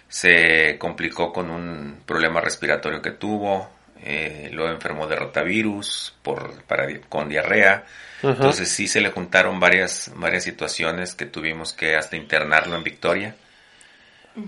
se 0.09 0.79
complicó 0.79 1.33
con 1.33 1.51
un 1.51 2.03
problema 2.07 2.41
respiratorio 2.41 3.03
que 3.03 3.13
tuvo, 3.13 3.71
eh, 4.03 4.51
luego 4.53 4.71
enfermó 4.71 5.07
de 5.07 5.17
rotavirus 5.17 6.15
por, 6.23 6.63
para, 6.65 6.87
con 7.09 7.29
diarrea, 7.29 7.85
entonces 8.23 8.69
sí 8.69 8.89
se 8.89 9.01
le 9.01 9.11
juntaron 9.11 9.61
varias, 9.61 10.11
varias 10.17 10.45
situaciones 10.45 11.15
que 11.15 11.27
tuvimos 11.27 11.73
que 11.73 11.97
hasta 11.97 12.17
internarlo 12.17 12.77
en 12.77 12.83
Victoria. 12.83 13.37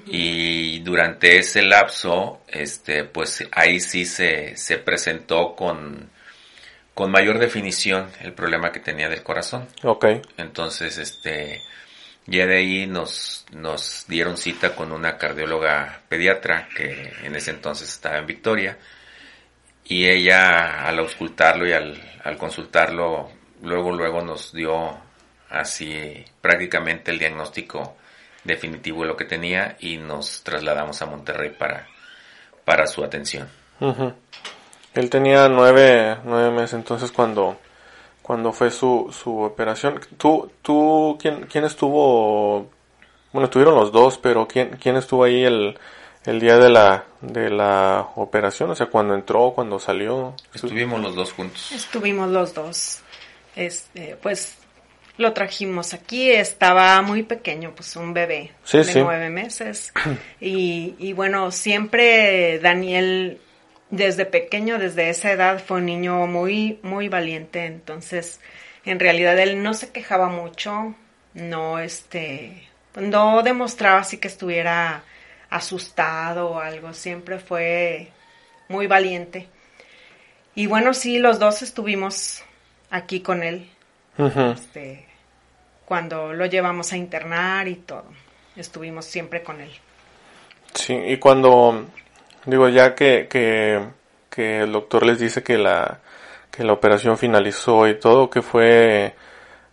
Y 0.06 0.80
durante 0.80 1.38
ese 1.38 1.62
lapso, 1.62 2.42
este, 2.48 3.04
pues 3.04 3.46
ahí 3.52 3.80
sí 3.80 4.04
se, 4.04 4.54
se 4.56 4.76
presentó 4.76 5.54
con, 5.56 6.10
con 6.92 7.10
mayor 7.10 7.38
definición 7.38 8.10
el 8.20 8.34
problema 8.34 8.70
que 8.70 8.80
tenía 8.80 9.08
del 9.08 9.22
corazón. 9.22 9.66
Ok. 9.82 10.06
Entonces, 10.36 10.98
este, 10.98 11.62
ya 12.26 12.46
de 12.46 12.56
ahí 12.58 12.86
nos, 12.86 13.46
nos 13.52 14.04
dieron 14.08 14.36
cita 14.36 14.76
con 14.76 14.92
una 14.92 15.16
cardióloga 15.16 16.02
pediatra 16.08 16.68
que 16.76 17.14
en 17.22 17.34
ese 17.34 17.52
entonces 17.52 17.88
estaba 17.88 18.18
en 18.18 18.26
Victoria. 18.26 18.76
Y 19.88 20.06
ella, 20.06 20.86
al 20.86 20.98
auscultarlo 20.98 21.66
y 21.66 21.72
al, 21.72 21.98
al 22.22 22.36
consultarlo, 22.36 23.30
luego, 23.62 23.90
luego 23.92 24.20
nos 24.20 24.52
dio 24.52 24.96
así 25.48 26.24
prácticamente 26.42 27.10
el 27.10 27.18
diagnóstico 27.18 27.96
definitivo 28.44 29.02
de 29.02 29.08
lo 29.08 29.16
que 29.16 29.24
tenía 29.24 29.76
y 29.80 29.96
nos 29.96 30.42
trasladamos 30.42 31.00
a 31.00 31.06
Monterrey 31.06 31.50
para, 31.50 31.86
para 32.64 32.86
su 32.86 33.02
atención. 33.02 33.48
Ujú. 33.80 34.12
Él 34.94 35.10
tenía 35.10 35.48
nueve, 35.48 36.18
nueve 36.24 36.50
meses 36.50 36.74
entonces 36.74 37.10
cuando, 37.10 37.58
cuando 38.20 38.52
fue 38.52 38.70
su, 38.70 39.10
su 39.10 39.40
operación. 39.40 40.00
¿Tú, 40.18 40.50
tú, 40.60 41.16
quién, 41.20 41.46
quién 41.46 41.64
estuvo? 41.64 42.70
Bueno, 43.32 43.46
estuvieron 43.46 43.74
los 43.74 43.90
dos, 43.90 44.18
pero 44.18 44.46
¿quién, 44.46 44.76
quién 44.80 44.96
estuvo 44.96 45.24
ahí 45.24 45.44
el, 45.44 45.78
el 46.28 46.40
día 46.40 46.58
de 46.58 46.68
la, 46.68 47.04
de 47.20 47.50
la 47.50 48.08
operación? 48.16 48.70
O 48.70 48.74
sea, 48.74 48.86
cuando 48.86 49.14
entró, 49.14 49.52
cuando 49.54 49.78
salió. 49.78 50.34
Estuvimos 50.54 51.00
los 51.00 51.14
dos 51.14 51.32
juntos. 51.32 51.72
Estuvimos 51.72 52.30
los 52.30 52.54
dos. 52.54 53.00
Este, 53.56 54.16
pues 54.22 54.58
lo 55.16 55.32
trajimos 55.32 55.94
aquí, 55.94 56.30
estaba 56.30 57.02
muy 57.02 57.24
pequeño, 57.24 57.72
pues 57.74 57.96
un 57.96 58.14
bebé 58.14 58.52
Sí, 58.62 58.78
de 58.78 58.84
sí. 58.84 59.00
nueve 59.00 59.30
meses. 59.30 59.92
Y, 60.40 60.94
y 60.98 61.12
bueno, 61.12 61.50
siempre 61.50 62.60
Daniel, 62.60 63.40
desde 63.90 64.24
pequeño, 64.26 64.78
desde 64.78 65.08
esa 65.10 65.32
edad, 65.32 65.60
fue 65.64 65.78
un 65.78 65.86
niño 65.86 66.26
muy, 66.28 66.78
muy 66.82 67.08
valiente. 67.08 67.64
Entonces, 67.66 68.40
en 68.84 69.00
realidad 69.00 69.36
él 69.38 69.62
no 69.62 69.74
se 69.74 69.90
quejaba 69.90 70.28
mucho, 70.28 70.94
no, 71.34 71.80
este, 71.80 72.68
no 72.94 73.42
demostraba 73.42 74.00
así 74.00 74.18
que 74.18 74.28
estuviera 74.28 75.02
asustado 75.50 76.50
o 76.50 76.58
algo, 76.58 76.92
siempre 76.92 77.38
fue 77.38 78.08
muy 78.68 78.86
valiente. 78.86 79.48
Y 80.54 80.66
bueno, 80.66 80.92
sí, 80.94 81.18
los 81.18 81.38
dos 81.38 81.62
estuvimos 81.62 82.42
aquí 82.90 83.20
con 83.20 83.42
él, 83.42 83.68
este, 84.16 85.06
cuando 85.84 86.32
lo 86.32 86.46
llevamos 86.46 86.92
a 86.92 86.96
internar 86.96 87.68
y 87.68 87.76
todo. 87.76 88.06
Estuvimos 88.56 89.04
siempre 89.04 89.42
con 89.42 89.60
él. 89.60 89.70
Sí, 90.74 90.94
y 90.94 91.18
cuando, 91.18 91.86
digo, 92.44 92.68
ya 92.68 92.94
que, 92.94 93.28
que, 93.30 93.86
que 94.28 94.60
el 94.62 94.72
doctor 94.72 95.06
les 95.06 95.20
dice 95.20 95.42
que 95.42 95.56
la, 95.58 96.00
que 96.50 96.64
la 96.64 96.72
operación 96.72 97.18
finalizó 97.18 97.86
y 97.86 97.98
todo, 97.98 98.28
que 98.28 98.42
fue, 98.42 99.14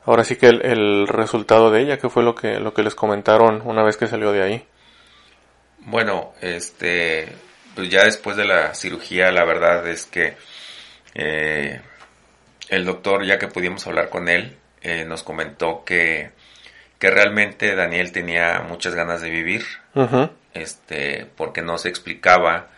ahora 0.06 0.24
sí 0.24 0.36
que 0.36 0.48
el, 0.48 0.64
el 0.64 1.08
resultado 1.08 1.72
de 1.72 1.82
ella, 1.82 1.98
que 1.98 2.10
fue 2.10 2.22
lo 2.22 2.36
que, 2.36 2.60
lo 2.60 2.74
que 2.74 2.84
les 2.84 2.94
comentaron 2.94 3.64
una 3.66 3.84
vez 3.84 3.98
que 3.98 4.08
salió 4.08 4.32
de 4.32 4.44
ahí. 4.44 4.68
Bueno, 5.86 6.34
este, 6.42 7.28
pues 7.76 7.90
ya 7.90 8.04
después 8.06 8.36
de 8.38 8.46
la 8.46 8.74
cirugía, 8.74 9.32
la 9.32 9.46
verdad 9.46 9.88
es 9.88 10.06
que 10.06 10.36
eh, 11.14 11.80
el 12.70 12.86
doctor, 12.86 13.24
ya 13.24 13.38
que 13.38 13.48
pudimos 13.48 13.86
hablar 13.86 14.10
con 14.10 14.28
él, 14.28 14.58
eh, 14.82 15.06
nos 15.06 15.22
comentó 15.22 15.84
que, 15.86 16.32
que 16.98 17.12
realmente 17.12 17.76
Daniel 17.76 18.12
tenía 18.12 18.62
muchas 18.68 18.96
ganas 18.96 19.22
de 19.22 19.30
vivir, 19.30 19.64
este, 20.56 21.28
porque 21.38 21.62
no 21.62 21.78
se 21.78 21.90
explicaba 21.90 22.70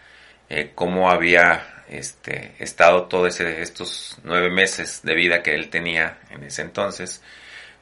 eh, 0.50 0.72
cómo 0.76 1.10
había 1.10 1.84
este, 1.88 2.56
estado 2.60 3.06
todos 3.06 3.40
estos 3.40 4.18
nueve 4.26 4.50
meses 4.50 5.02
de 5.04 5.16
vida 5.16 5.44
que 5.44 5.56
él 5.56 5.70
tenía 5.70 6.18
en 6.30 6.44
ese 6.44 6.62
entonces, 6.62 7.24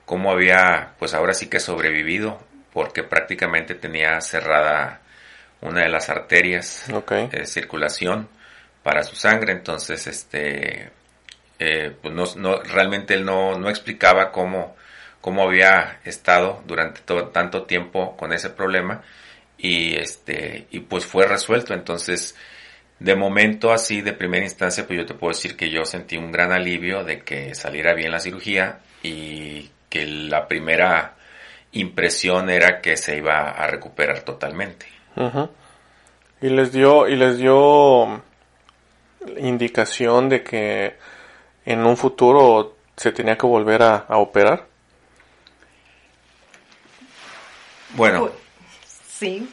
cómo 0.05 0.31
había, 0.31 0.93
pues 0.99 1.15
ahora 1.15 1.33
sí 1.33 1.47
que 1.47 1.59
sobrevivido, 1.59 2.39
porque 2.73 3.01
prácticamente 3.01 3.73
tenía 3.73 4.21
cerrada 4.21 5.01
una 5.65 5.81
de 5.83 5.89
las 5.89 6.09
arterias 6.09 6.85
de 7.27 7.45
circulación 7.47 8.29
para 8.83 9.03
su 9.03 9.15
sangre, 9.15 9.53
entonces 9.53 10.07
este 10.07 10.91
eh, 11.59 11.95
pues 12.01 12.13
no, 12.13 12.25
no- 12.37 12.61
realmente 12.63 13.13
él 13.15 13.25
no, 13.25 13.57
no 13.57 13.69
explicaba 13.69 14.31
cómo, 14.31 14.75
cómo 15.21 15.43
había 15.43 15.99
estado 16.05 16.61
durante 16.67 17.01
todo, 17.01 17.29
tanto 17.29 17.63
tiempo 17.63 18.15
con 18.17 18.33
ese 18.33 18.49
problema 18.49 19.03
y 19.57 19.95
este 19.95 20.67
y 20.71 20.81
pues 20.81 21.05
fue 21.05 21.25
resuelto. 21.27 21.73
Entonces 21.73 22.35
de 22.99 23.15
momento 23.15 23.73
así 23.73 24.01
de 24.01 24.13
primera 24.13 24.45
instancia 24.45 24.85
pues 24.87 24.99
yo 24.99 25.05
te 25.05 25.13
puedo 25.15 25.33
decir 25.33 25.57
que 25.57 25.69
yo 25.69 25.85
sentí 25.85 26.17
un 26.17 26.31
gran 26.31 26.51
alivio 26.51 27.03
de 27.03 27.21
que 27.21 27.55
saliera 27.55 27.93
bien 27.93 28.11
la 28.11 28.19
cirugía 28.19 28.79
y 29.03 29.71
que 29.89 30.05
la 30.07 30.47
primera 30.47 31.15
impresión 31.71 32.49
era 32.49 32.81
que 32.81 32.97
se 32.97 33.17
iba 33.17 33.49
a 33.51 33.67
recuperar 33.67 34.21
totalmente 34.21 34.85
Ujú. 35.15 35.49
Y 36.41 36.49
les 36.49 36.71
dio, 36.71 37.07
y 37.07 37.15
les 37.15 37.37
dio 37.37 38.21
indicación 39.37 40.29
de 40.29 40.43
que 40.43 40.95
en 41.65 41.85
un 41.85 41.97
futuro 41.97 42.75
se 42.95 43.11
tenía 43.11 43.37
que 43.37 43.45
volver 43.45 43.81
a, 43.81 43.95
a 44.07 44.17
operar. 44.17 44.67
bueno 47.95 48.31
Sí, 49.07 49.49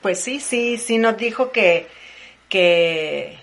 pues 0.00 0.20
sí, 0.20 0.38
sí, 0.38 0.78
sí 0.78 0.98
nos 0.98 1.16
dijo 1.16 1.50
que, 1.50 1.88
que 2.48 3.38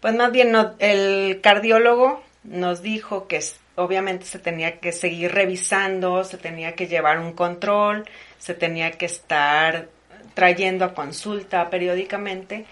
pues 0.00 0.14
más 0.14 0.30
bien 0.30 0.52
no, 0.52 0.74
el 0.78 1.40
cardiólogo 1.42 2.22
nos 2.44 2.80
dijo 2.80 3.26
que 3.26 3.40
obviamente 3.74 4.24
se 4.26 4.38
tenía 4.38 4.78
que 4.78 4.92
seguir 4.92 5.32
revisando, 5.32 6.22
se 6.24 6.38
tenía 6.38 6.74
que 6.74 6.86
llevar 6.86 7.18
un 7.18 7.32
control, 7.32 8.08
se 8.38 8.54
tenía 8.54 8.92
que 8.92 9.06
estar 9.06 9.88
trayendo 10.34 10.84
a 10.84 10.94
consulta 10.94 11.70
periódicamente. 11.70 12.66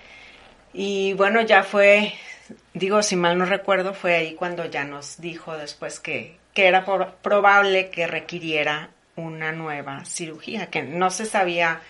Y 0.73 1.15
bueno, 1.15 1.43
ya 1.43 1.63
fue, 1.63 2.15
digo, 2.75 3.03
si 3.03 3.17
mal 3.17 3.39
no 3.39 3.45
recuerdo, 3.45 3.95
fue 3.95 4.15
ahí 4.15 4.35
cuando 4.35 4.65
ya 4.67 4.85
nos 4.85 5.21
dijo 5.21 5.57
después 5.57 6.01
que, 6.01 6.37
que 6.55 6.67
era 6.67 6.85
probable 7.23 7.91
que 7.91 8.07
requiriera 8.07 8.91
una 9.17 9.53
nueva 9.53 10.05
cirugía, 10.05 10.67
que 10.67 10.83
no 10.83 11.11
se 11.11 11.27
sabía 11.27 11.81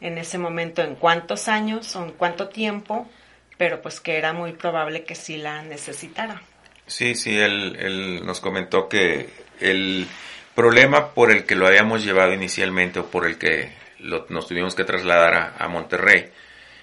en 0.00 0.18
ese 0.18 0.38
momento 0.38 0.82
en 0.82 0.96
cuántos 0.96 1.48
años 1.48 1.94
o 1.94 2.04
en 2.04 2.12
cuánto 2.12 2.48
tiempo, 2.48 3.08
pero 3.56 3.80
pues 3.80 4.00
que 4.00 4.16
era 4.16 4.32
muy 4.32 4.52
probable 4.52 5.04
que 5.04 5.14
sí 5.14 5.36
la 5.36 5.62
necesitara. 5.62 6.42
Sí, 6.86 7.14
sí, 7.14 7.38
él, 7.38 7.76
él 7.78 8.26
nos 8.26 8.40
comentó 8.40 8.88
que 8.88 9.30
el 9.60 10.08
problema 10.54 11.14
por 11.14 11.30
el 11.30 11.44
que 11.44 11.54
lo 11.54 11.66
habíamos 11.66 12.04
llevado 12.04 12.32
inicialmente 12.32 12.98
o 12.98 13.06
por 13.06 13.26
el 13.26 13.38
que 13.38 13.70
nos 14.02 14.46
tuvimos 14.46 14.74
que 14.74 14.84
trasladar 14.84 15.54
a, 15.58 15.68
Monterrey, 15.68 16.30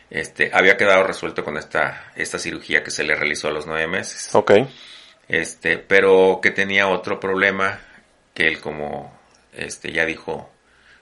este, 0.09 0.51
había 0.53 0.77
quedado 0.77 1.03
resuelto 1.03 1.43
con 1.43 1.57
esta, 1.57 2.11
esta 2.15 2.39
cirugía 2.39 2.83
que 2.83 2.91
se 2.91 3.03
le 3.03 3.15
realizó 3.15 3.47
a 3.47 3.51
los 3.51 3.67
nueve 3.67 3.87
meses. 3.87 4.33
Ok. 4.33 4.51
Este, 5.27 5.77
pero 5.77 6.39
que 6.41 6.51
tenía 6.51 6.87
otro 6.87 7.19
problema 7.19 7.79
que 8.33 8.47
él 8.47 8.59
como, 8.59 9.19
este, 9.53 9.91
ya 9.91 10.05
dijo 10.05 10.49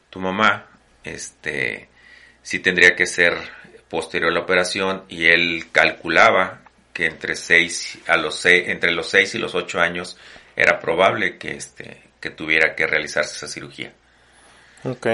tu 0.09 0.19
mamá, 0.19 0.67
este, 1.03 1.88
sí 2.41 2.59
tendría 2.59 2.95
que 2.95 3.05
ser 3.05 3.38
posterior 3.89 4.31
a 4.31 4.33
la 4.33 4.41
operación 4.41 5.03
y 5.07 5.25
él 5.25 5.67
calculaba 5.71 6.62
que 6.93 7.05
entre 7.05 7.36
seis 7.36 8.00
a 8.07 8.17
los 8.17 8.39
seis, 8.39 8.67
entre 8.67 8.91
los 8.91 9.09
seis 9.09 9.36
y 9.36 9.38
los 9.38 9.55
ocho 9.55 9.79
años 9.79 10.17
era 10.55 10.79
probable 10.79 11.38
que 11.38 11.51
este 11.51 12.01
que 12.19 12.31
tuviera 12.31 12.75
que 12.75 12.88
realizarse 12.88 13.36
esa 13.36 13.47
cirugía. 13.47 13.93
Ok. 14.83 15.07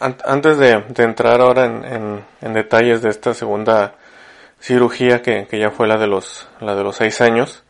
Antes 0.00 0.58
de, 0.58 0.82
entrar 0.98 1.40
ahora 1.40 1.66
en, 1.66 2.54
detalles 2.54 3.02
de 3.02 3.10
esta 3.10 3.34
segunda 3.34 3.94
cirugía 4.60 5.22
que, 5.22 5.46
que, 5.46 5.58
ya 5.58 5.70
fue 5.70 5.86
la 5.86 5.98
de 5.98 6.06
los 6.06 6.48
la 6.60 6.74
de 6.74 6.82
los 6.82 6.96
seis 6.96 7.20
años, 7.20 7.62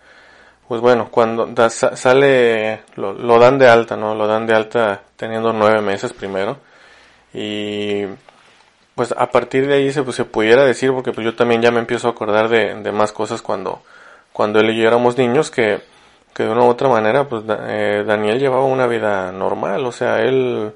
pues 0.68 0.80
bueno, 0.80 1.08
cuando 1.10 1.52
sale 1.70 2.82
lo, 2.96 3.12
lo, 3.12 3.38
dan 3.38 3.58
de 3.58 3.68
alta, 3.68 3.96
¿no? 3.96 4.14
Lo 4.14 4.26
dan 4.26 4.46
de 4.46 4.54
alta 4.54 5.02
teniendo 5.16 5.52
nueve 5.52 5.80
meses 5.82 6.12
primero 6.12 6.58
y 7.34 8.04
pues 8.94 9.12
a 9.16 9.26
partir 9.30 9.66
de 9.66 9.74
ahí 9.74 9.92
se, 9.92 10.02
pues, 10.02 10.16
se 10.16 10.24
pudiera 10.24 10.64
decir, 10.64 10.92
porque 10.92 11.12
pues 11.12 11.24
yo 11.24 11.34
también 11.34 11.60
ya 11.62 11.70
me 11.70 11.80
empiezo 11.80 12.08
a 12.08 12.12
acordar 12.12 12.48
de, 12.48 12.74
de 12.76 12.92
más 12.92 13.12
cosas 13.12 13.42
cuando, 13.42 13.82
cuando 14.32 14.60
él 14.60 14.70
y 14.70 14.80
yo 14.80 14.86
éramos 14.86 15.18
niños, 15.18 15.50
que, 15.50 15.80
que 16.32 16.44
de 16.44 16.50
una 16.50 16.62
u 16.62 16.68
otra 16.68 16.88
manera, 16.88 17.28
pues 17.28 17.42
eh, 17.48 18.04
Daniel 18.06 18.38
llevaba 18.38 18.64
una 18.64 18.86
vida 18.86 19.32
normal, 19.32 19.84
o 19.84 19.92
sea, 19.92 20.20
él 20.20 20.72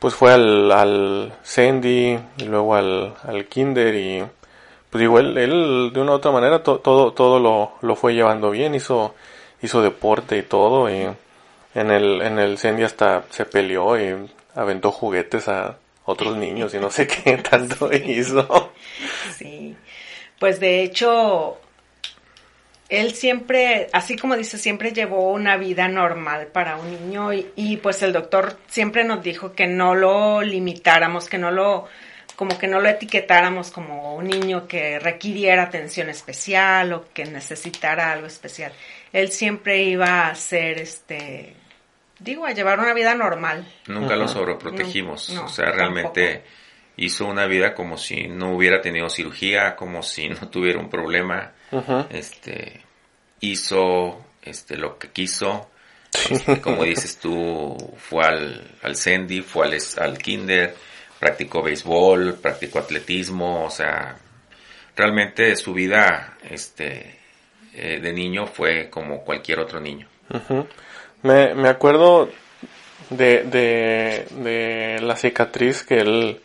pues 0.00 0.14
fue 0.14 0.32
al, 0.32 0.72
al 0.72 1.32
Sandy, 1.42 2.18
y 2.38 2.44
luego 2.44 2.74
al, 2.74 3.14
al 3.22 3.46
Kinder 3.46 3.94
y 3.94 4.24
pues 4.90 5.00
digo, 5.00 5.20
él, 5.20 5.92
de 5.94 6.00
una 6.00 6.12
u 6.12 6.14
otra 6.14 6.32
manera 6.32 6.64
todo, 6.64 7.12
todo 7.12 7.38
lo, 7.38 7.74
lo 7.80 7.94
fue 7.94 8.14
llevando 8.14 8.50
bien, 8.50 8.74
hizo, 8.74 9.14
hizo 9.62 9.82
deporte 9.82 10.36
y 10.36 10.42
todo 10.42 10.90
y 10.90 11.08
en 11.74 11.90
el, 11.92 12.22
en 12.22 12.40
el 12.40 12.58
Sandy 12.58 12.82
hasta 12.82 13.22
se 13.30 13.44
peleó 13.44 13.96
y 14.00 14.28
aventó 14.56 14.90
juguetes 14.90 15.46
a, 15.46 15.76
otros 16.10 16.36
niños 16.36 16.74
y 16.74 16.78
no 16.78 16.90
sé 16.90 17.06
qué 17.24 17.38
tanto 17.38 17.92
hizo. 17.92 18.72
Sí, 19.36 19.76
pues 20.38 20.60
de 20.60 20.82
hecho, 20.82 21.58
él 22.90 23.14
siempre, 23.14 23.88
así 23.92 24.16
como 24.16 24.36
dice, 24.36 24.58
siempre 24.58 24.92
llevó 24.92 25.32
una 25.32 25.56
vida 25.56 25.88
normal 25.88 26.48
para 26.48 26.76
un 26.76 26.90
niño 26.90 27.32
y, 27.32 27.78
pues 27.82 28.02
el 28.02 28.12
doctor 28.12 28.58
siempre 28.68 29.04
nos 29.04 29.22
dijo 29.22 29.52
que 29.52 29.66
no 29.66 29.94
lo 29.94 30.42
limitáramos, 30.42 31.28
que 31.28 31.38
no 31.38 31.50
lo, 31.50 31.86
como 32.36 32.58
que 32.58 32.66
no 32.66 32.80
lo 32.80 32.88
etiquetáramos 32.88 33.70
como 33.70 34.16
un 34.16 34.26
niño 34.26 34.66
que 34.66 34.98
requiriera 34.98 35.62
atención 35.62 36.10
especial 36.10 36.92
o 36.92 37.04
que 37.14 37.24
necesitara 37.24 38.12
algo 38.12 38.26
especial. 38.26 38.72
Él 39.12 39.30
siempre 39.30 39.82
iba 39.82 40.28
a 40.28 40.34
ser 40.34 40.78
este 40.78 41.54
digo, 42.20 42.46
a 42.46 42.52
llevar 42.52 42.78
una 42.78 42.94
vida 42.94 43.14
normal. 43.14 43.66
Nunca 43.86 44.14
lo 44.14 44.28
sobreprotegimos. 44.28 45.30
o 45.30 45.48
sea, 45.48 45.72
realmente 45.72 46.44
hizo 46.96 47.26
una 47.26 47.46
vida 47.46 47.74
como 47.74 47.96
si 47.96 48.28
no 48.28 48.54
hubiera 48.54 48.80
tenido 48.80 49.08
cirugía, 49.08 49.74
como 49.74 50.02
si 50.02 50.28
no 50.28 50.48
tuviera 50.48 50.78
un 50.78 50.90
problema. 50.90 51.52
Este, 52.10 52.80
hizo 53.40 54.24
este, 54.42 54.76
lo 54.76 54.98
que 54.98 55.08
quiso. 55.08 55.70
Este, 56.28 56.60
como 56.60 56.84
dices 56.84 57.18
tú, 57.18 57.76
fue 57.96 58.24
al, 58.24 58.70
al 58.82 58.96
Sandy, 58.96 59.42
fue 59.42 59.66
al, 59.66 59.78
al 59.98 60.18
kinder, 60.18 60.74
practicó 61.18 61.62
béisbol, 61.62 62.34
practicó 62.42 62.80
atletismo, 62.80 63.64
o 63.64 63.70
sea, 63.70 64.18
realmente 64.96 65.54
su 65.56 65.72
vida 65.72 66.36
este, 66.48 67.18
eh, 67.74 68.00
de 68.00 68.12
niño 68.12 68.46
fue 68.46 68.90
como 68.90 69.22
cualquier 69.22 69.60
otro 69.60 69.80
niño. 69.80 70.08
Me, 71.22 71.54
me 71.54 71.68
acuerdo 71.68 72.30
de, 73.10 73.44
de, 73.44 74.26
de 74.42 75.00
la 75.02 75.16
cicatriz 75.16 75.82
que 75.82 76.00
él, 76.00 76.40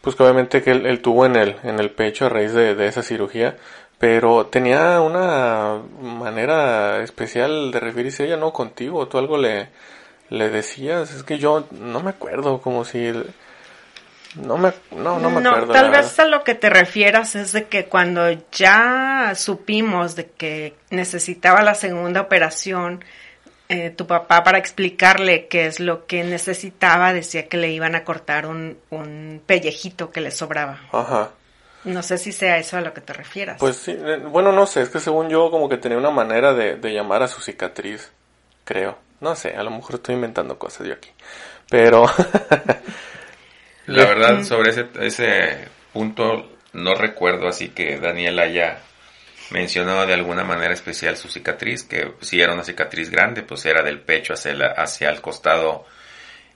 pues 0.00 0.18
obviamente 0.20 0.62
que 0.62 0.70
él, 0.70 1.00
tuvo 1.00 1.26
en 1.26 1.36
el, 1.36 1.56
en 1.62 1.78
el 1.80 1.90
pecho 1.90 2.26
a 2.26 2.28
raíz 2.28 2.52
de, 2.52 2.86
esa 2.86 3.02
cirugía, 3.02 3.56
pero 3.98 4.46
tenía 4.46 5.00
una 5.00 5.80
manera 6.00 7.02
especial 7.02 7.70
de 7.72 7.80
referirse 7.80 8.22
a 8.22 8.26
ella, 8.26 8.36
no 8.36 8.52
contigo, 8.52 9.08
tú 9.08 9.18
algo 9.18 9.36
le, 9.36 9.68
le 10.30 10.50
decías, 10.50 11.12
es 11.12 11.22
que 11.24 11.38
yo 11.38 11.66
no 11.72 12.00
me 12.00 12.10
acuerdo, 12.10 12.60
como 12.60 12.84
si... 12.84 13.12
No 14.34 14.58
me, 14.58 14.72
no, 14.92 15.18
no 15.18 15.30
me 15.30 15.48
acuerdo. 15.48 15.72
tal 15.72 15.90
vez 15.90 16.18
a 16.18 16.26
lo 16.26 16.44
que 16.44 16.54
te 16.54 16.68
refieras 16.68 17.34
es 17.34 17.52
de 17.52 17.64
que 17.64 17.86
cuando 17.86 18.30
ya 18.52 19.32
supimos 19.34 20.16
de 20.16 20.26
que 20.26 20.76
necesitaba 20.90 21.62
la 21.62 21.74
segunda 21.74 22.20
operación, 22.20 23.02
eh, 23.70 23.90
tu 23.90 24.06
papá 24.06 24.44
para 24.44 24.58
explicarle 24.58 25.46
qué 25.48 25.66
es 25.66 25.80
lo 25.80 26.06
que 26.06 26.24
necesitaba 26.24 27.14
decía 27.14 27.48
que 27.48 27.56
le 27.56 27.70
iban 27.70 27.94
a 27.94 28.04
cortar 28.04 28.46
un, 28.46 28.78
un 28.90 29.42
pellejito 29.44 30.10
que 30.10 30.20
le 30.20 30.30
sobraba. 30.30 30.80
Ajá. 30.92 31.30
No 31.84 32.02
sé 32.02 32.18
si 32.18 32.32
sea 32.32 32.58
eso 32.58 32.76
a 32.76 32.80
lo 32.80 32.92
que 32.92 33.00
te 33.00 33.12
refieras. 33.12 33.58
Pues 33.58 33.76
sí, 33.76 33.92
eh, 33.92 34.16
bueno, 34.16 34.52
no 34.52 34.66
sé, 34.66 34.82
es 34.82 34.88
que 34.88 35.00
según 35.00 35.28
yo 35.28 35.50
como 35.50 35.68
que 35.68 35.78
tenía 35.78 35.98
una 35.98 36.10
manera 36.10 36.52
de, 36.54 36.76
de 36.76 36.92
llamar 36.92 37.22
a 37.22 37.28
su 37.28 37.40
cicatriz, 37.40 38.10
creo. 38.64 38.98
No 39.20 39.34
sé, 39.34 39.56
a 39.56 39.62
lo 39.62 39.70
mejor 39.70 39.96
estoy 39.96 40.14
inventando 40.14 40.58
cosas 40.58 40.86
yo 40.86 40.94
aquí. 40.94 41.10
Pero... 41.68 42.06
La 43.86 44.04
verdad, 44.04 44.42
sobre 44.44 44.70
ese, 44.70 44.86
ese 45.00 45.68
punto 45.94 46.58
no 46.74 46.94
recuerdo 46.94 47.48
así 47.48 47.70
que 47.70 47.98
Daniel 47.98 48.38
haya 48.38 48.80
mencionó 49.50 50.04
de 50.04 50.12
alguna 50.12 50.44
manera 50.44 50.74
especial 50.74 51.16
su 51.16 51.28
cicatriz, 51.28 51.84
que 51.84 52.12
si 52.20 52.40
era 52.40 52.52
una 52.52 52.64
cicatriz 52.64 53.10
grande, 53.10 53.42
pues 53.42 53.64
era 53.64 53.82
del 53.82 54.00
pecho 54.00 54.34
hacia, 54.34 54.72
hacia 54.76 55.08
el 55.08 55.20
costado 55.20 55.86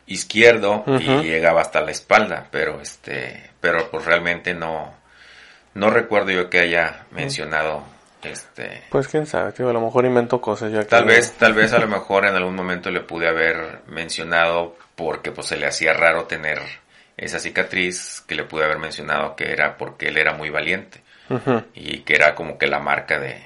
izquierdo 0.06 0.84
y 0.86 1.22
llegaba 1.22 1.62
hasta 1.62 1.80
la 1.80 1.90
espalda, 1.90 2.48
pero 2.50 2.80
este, 2.80 3.50
pero 3.60 3.90
pues 3.90 4.04
realmente 4.04 4.52
no, 4.52 4.94
no 5.74 5.90
recuerdo 5.90 6.30
yo 6.30 6.50
que 6.50 6.60
haya 6.60 7.06
mencionado 7.10 7.84
este. 8.22 8.82
Pues 8.90 9.08
quién 9.08 9.26
sabe, 9.26 9.52
a 9.58 9.72
lo 9.72 9.80
mejor 9.80 10.04
invento 10.04 10.40
cosas 10.40 10.72
ya. 10.72 10.84
Tal 10.84 11.04
vez, 11.04 11.32
tal 11.32 11.54
vez 11.54 11.72
a 11.72 11.78
lo 11.78 11.88
mejor 11.88 12.26
en 12.26 12.34
algún 12.34 12.54
momento 12.54 12.90
le 12.90 13.00
pude 13.00 13.28
haber 13.28 13.80
mencionado 13.86 14.76
porque 14.94 15.32
pues 15.32 15.48
se 15.48 15.56
le 15.56 15.66
hacía 15.66 15.92
raro 15.92 16.24
tener 16.24 16.60
esa 17.16 17.38
cicatriz 17.38 18.22
que 18.26 18.34
le 18.34 18.44
pude 18.44 18.64
haber 18.64 18.78
mencionado 18.78 19.36
que 19.36 19.52
era 19.52 19.76
porque 19.76 20.08
él 20.08 20.18
era 20.18 20.34
muy 20.34 20.50
valiente 20.50 21.02
y 21.74 22.00
que 22.00 22.14
era 22.14 22.34
como 22.34 22.58
que 22.58 22.66
la 22.66 22.78
marca 22.78 23.18
de, 23.18 23.42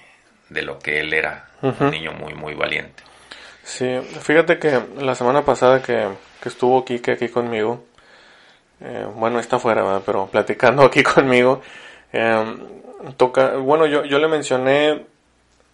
de 0.49 0.63
lo 0.63 0.79
que 0.79 1.01
él 1.01 1.13
era, 1.13 1.47
un 1.63 1.91
niño 1.91 2.13
muy, 2.13 2.35
muy 2.35 2.55
valiente. 2.55 3.03
Sí, 3.63 4.01
fíjate 4.21 4.59
que 4.59 4.81
la 4.99 5.15
semana 5.15 5.45
pasada 5.45 5.83
que, 5.83 6.09
que 6.41 6.49
estuvo 6.49 6.85
Kike 6.85 7.13
aquí 7.13 7.29
conmigo, 7.29 7.85
eh, 8.81 9.07
bueno, 9.15 9.39
está 9.39 9.57
afuera, 9.57 10.01
pero 10.05 10.27
platicando 10.27 10.83
aquí 10.85 11.03
conmigo, 11.05 11.63
em, 12.13 12.59
toca, 13.17 13.57
bueno, 13.57 13.87
yo, 13.87 14.05
yo 14.05 14.19
le 14.19 14.29
mencioné 14.29 15.07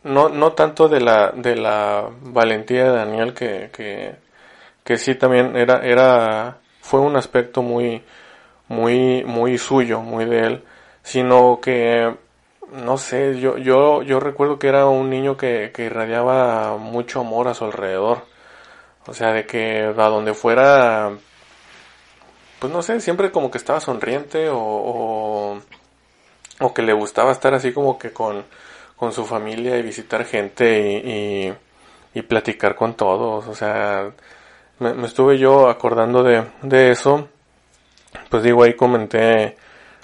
no, 0.04 0.28
no 0.28 0.52
tanto 0.52 0.88
de 0.88 1.00
la, 1.00 1.30
de 1.30 1.56
la 1.56 2.08
valentía 2.22 2.84
de 2.84 2.90
Daniel, 2.90 3.34
que, 3.34 3.70
que, 3.72 4.16
que 4.84 4.96
sí 4.98 5.14
también 5.14 5.56
era, 5.56 5.80
era, 5.84 6.58
fue 6.80 7.00
un 7.00 7.16
aspecto 7.16 7.62
muy, 7.62 8.02
muy, 8.68 9.24
muy 9.24 9.58
suyo, 9.58 10.00
muy 10.00 10.24
de 10.24 10.40
él, 10.46 10.64
sino 11.02 11.60
que 11.60 12.14
no 12.72 12.96
sé, 12.96 13.38
yo, 13.38 13.58
yo, 13.58 14.02
yo 14.02 14.18
recuerdo 14.18 14.58
que 14.58 14.68
era 14.68 14.86
un 14.86 15.10
niño 15.10 15.36
que, 15.36 15.72
que 15.74 15.84
irradiaba 15.84 16.76
mucho 16.78 17.20
amor 17.20 17.48
a 17.48 17.54
su 17.54 17.64
alrededor. 17.64 18.24
O 19.06 19.14
sea, 19.14 19.32
de 19.32 19.46
que 19.46 19.80
a 19.82 20.08
donde 20.08 20.32
fuera, 20.34 21.12
pues 22.58 22.72
no 22.72 22.82
sé, 22.82 23.00
siempre 23.00 23.30
como 23.32 23.50
que 23.50 23.58
estaba 23.58 23.80
sonriente 23.80 24.48
o, 24.48 24.58
o, 24.58 25.58
o 26.62 26.74
que 26.74 26.82
le 26.82 26.92
gustaba 26.92 27.32
estar 27.32 27.54
así 27.54 27.72
como 27.72 27.98
que 27.98 28.12
con, 28.12 28.44
con 28.96 29.12
su 29.12 29.24
familia 29.24 29.76
y 29.78 29.82
visitar 29.82 30.24
gente 30.24 31.02
y, 31.04 32.18
y, 32.18 32.22
platicar 32.22 32.76
con 32.76 32.94
todos. 32.94 33.46
O 33.48 33.54
sea, 33.54 34.10
me, 34.78 35.06
estuve 35.06 35.38
yo 35.38 35.68
acordando 35.68 36.22
de, 36.22 36.44
de 36.62 36.90
eso. 36.90 37.28
Pues 38.30 38.42
digo, 38.42 38.62
ahí 38.62 38.74
comenté 38.74 39.56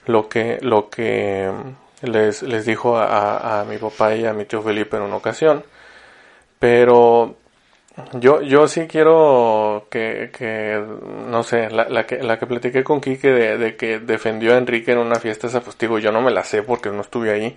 lo 0.06 0.28
que, 0.28 0.58
lo 0.62 0.88
que 0.90 1.50
les, 2.02 2.42
les 2.42 2.66
dijo 2.66 2.96
a, 2.96 3.60
a, 3.60 3.64
mi 3.64 3.78
papá 3.78 4.14
y 4.14 4.24
a 4.26 4.32
mi 4.32 4.44
tío 4.44 4.62
Felipe 4.62 4.96
en 4.96 5.04
una 5.04 5.16
ocasión. 5.16 5.64
Pero 6.58 7.36
yo, 8.14 8.42
yo 8.42 8.68
sí 8.68 8.86
quiero 8.86 9.86
que, 9.90 10.30
que 10.36 10.82
no 11.26 11.42
sé, 11.42 11.70
la, 11.70 11.88
la, 11.88 12.06
que, 12.06 12.22
la 12.22 12.38
que 12.38 12.46
platiqué 12.46 12.84
con 12.84 13.00
Quique 13.00 13.28
de, 13.28 13.58
de, 13.58 13.76
que 13.76 13.98
defendió 13.98 14.54
a 14.54 14.58
Enrique 14.58 14.92
en 14.92 14.98
una 14.98 15.16
fiesta, 15.16 15.46
esa 15.46 15.60
pues 15.60 15.76
digo, 15.78 15.98
yo 15.98 16.12
no 16.12 16.20
me 16.20 16.30
la 16.30 16.44
sé 16.44 16.62
porque 16.62 16.90
no 16.90 17.00
estuve 17.00 17.32
ahí. 17.32 17.56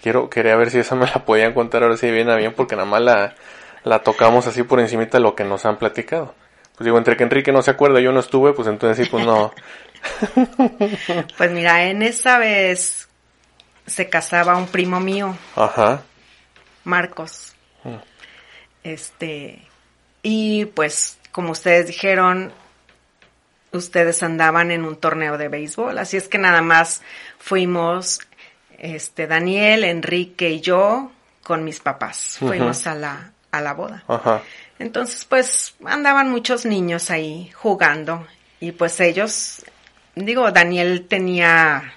Quiero, 0.00 0.28
quería 0.28 0.56
ver 0.56 0.70
si 0.70 0.78
esa 0.78 0.96
me 0.96 1.06
la 1.06 1.24
podían 1.24 1.54
contar 1.54 1.82
ahora 1.82 1.96
si 1.96 2.10
viene 2.10 2.36
bien 2.36 2.54
porque 2.54 2.74
nada 2.74 2.88
más 2.88 3.02
la, 3.02 3.34
la 3.84 4.00
tocamos 4.00 4.46
así 4.46 4.62
por 4.62 4.80
encima 4.80 5.04
de 5.04 5.20
lo 5.20 5.34
que 5.34 5.44
nos 5.44 5.64
han 5.64 5.76
platicado. 5.76 6.34
Pues 6.76 6.84
digo, 6.86 6.98
entre 6.98 7.16
que 7.16 7.24
Enrique 7.24 7.52
no 7.52 7.62
se 7.62 7.70
acuerda, 7.70 8.00
yo 8.00 8.12
no 8.12 8.20
estuve, 8.20 8.52
pues 8.52 8.66
entonces 8.66 9.04
sí, 9.04 9.10
pues 9.10 9.24
no. 9.24 9.52
pues 11.36 11.50
mira, 11.52 11.84
en 11.84 12.02
esa 12.02 12.38
vez 12.38 13.08
se 13.86 14.08
casaba 14.08 14.56
un 14.56 14.66
primo 14.66 15.00
mío. 15.00 15.36
Ajá. 15.54 16.02
Marcos. 16.84 17.54
Mm. 17.84 17.96
Este, 18.84 19.62
y 20.22 20.66
pues, 20.66 21.18
como 21.30 21.52
ustedes 21.52 21.86
dijeron, 21.86 22.52
ustedes 23.72 24.22
andaban 24.22 24.70
en 24.70 24.84
un 24.84 24.96
torneo 24.96 25.38
de 25.38 25.48
béisbol, 25.48 25.98
así 25.98 26.16
es 26.16 26.28
que 26.28 26.38
nada 26.38 26.62
más 26.62 27.02
fuimos, 27.38 28.20
este, 28.78 29.26
Daniel, 29.26 29.84
Enrique 29.84 30.50
y 30.50 30.60
yo 30.60 31.10
con 31.42 31.64
mis 31.64 31.80
papás, 31.80 32.36
fuimos 32.38 32.86
a 32.86 32.94
la, 32.94 33.32
a 33.50 33.60
la 33.60 33.74
boda. 33.74 34.04
Ajá. 34.06 34.42
Entonces, 34.78 35.24
pues, 35.24 35.74
andaban 35.84 36.30
muchos 36.30 36.66
niños 36.66 37.10
ahí 37.10 37.50
jugando 37.54 38.26
y 38.60 38.72
pues 38.72 39.00
ellos, 39.00 39.64
digo, 40.14 40.50
Daniel 40.52 41.06
tenía, 41.08 41.94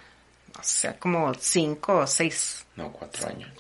o 0.60 0.64
sea, 0.64 0.98
como 0.98 1.34
cinco 1.36 2.00
o 2.00 2.08
seis. 2.08 2.66
No, 2.76 2.92
cuatro 2.92 3.28
años. 3.28 3.52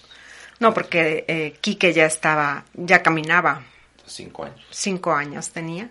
No, 0.59 0.73
porque 0.73 1.25
eh, 1.27 1.55
Quique 1.61 1.93
ya 1.93 2.05
estaba, 2.05 2.65
ya 2.73 3.03
caminaba. 3.03 3.63
Cinco 4.05 4.45
años. 4.45 4.65
Cinco 4.71 5.13
años 5.13 5.49
tenía. 5.51 5.89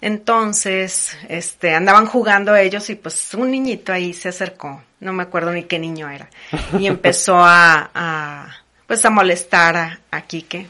Entonces, 0.00 1.16
este, 1.28 1.74
andaban 1.74 2.06
jugando 2.06 2.54
ellos 2.54 2.88
y 2.90 2.94
pues 2.94 3.34
un 3.34 3.50
niñito 3.50 3.92
ahí 3.92 4.14
se 4.14 4.28
acercó, 4.28 4.80
no 5.00 5.12
me 5.12 5.24
acuerdo 5.24 5.52
ni 5.52 5.64
qué 5.64 5.78
niño 5.78 6.08
era, 6.08 6.30
y 6.78 6.86
empezó 6.86 7.38
a, 7.40 7.90
a 7.94 8.56
pues 8.86 9.04
a 9.04 9.10
molestar 9.10 9.76
a, 9.76 10.00
a 10.10 10.20
Quique. 10.22 10.68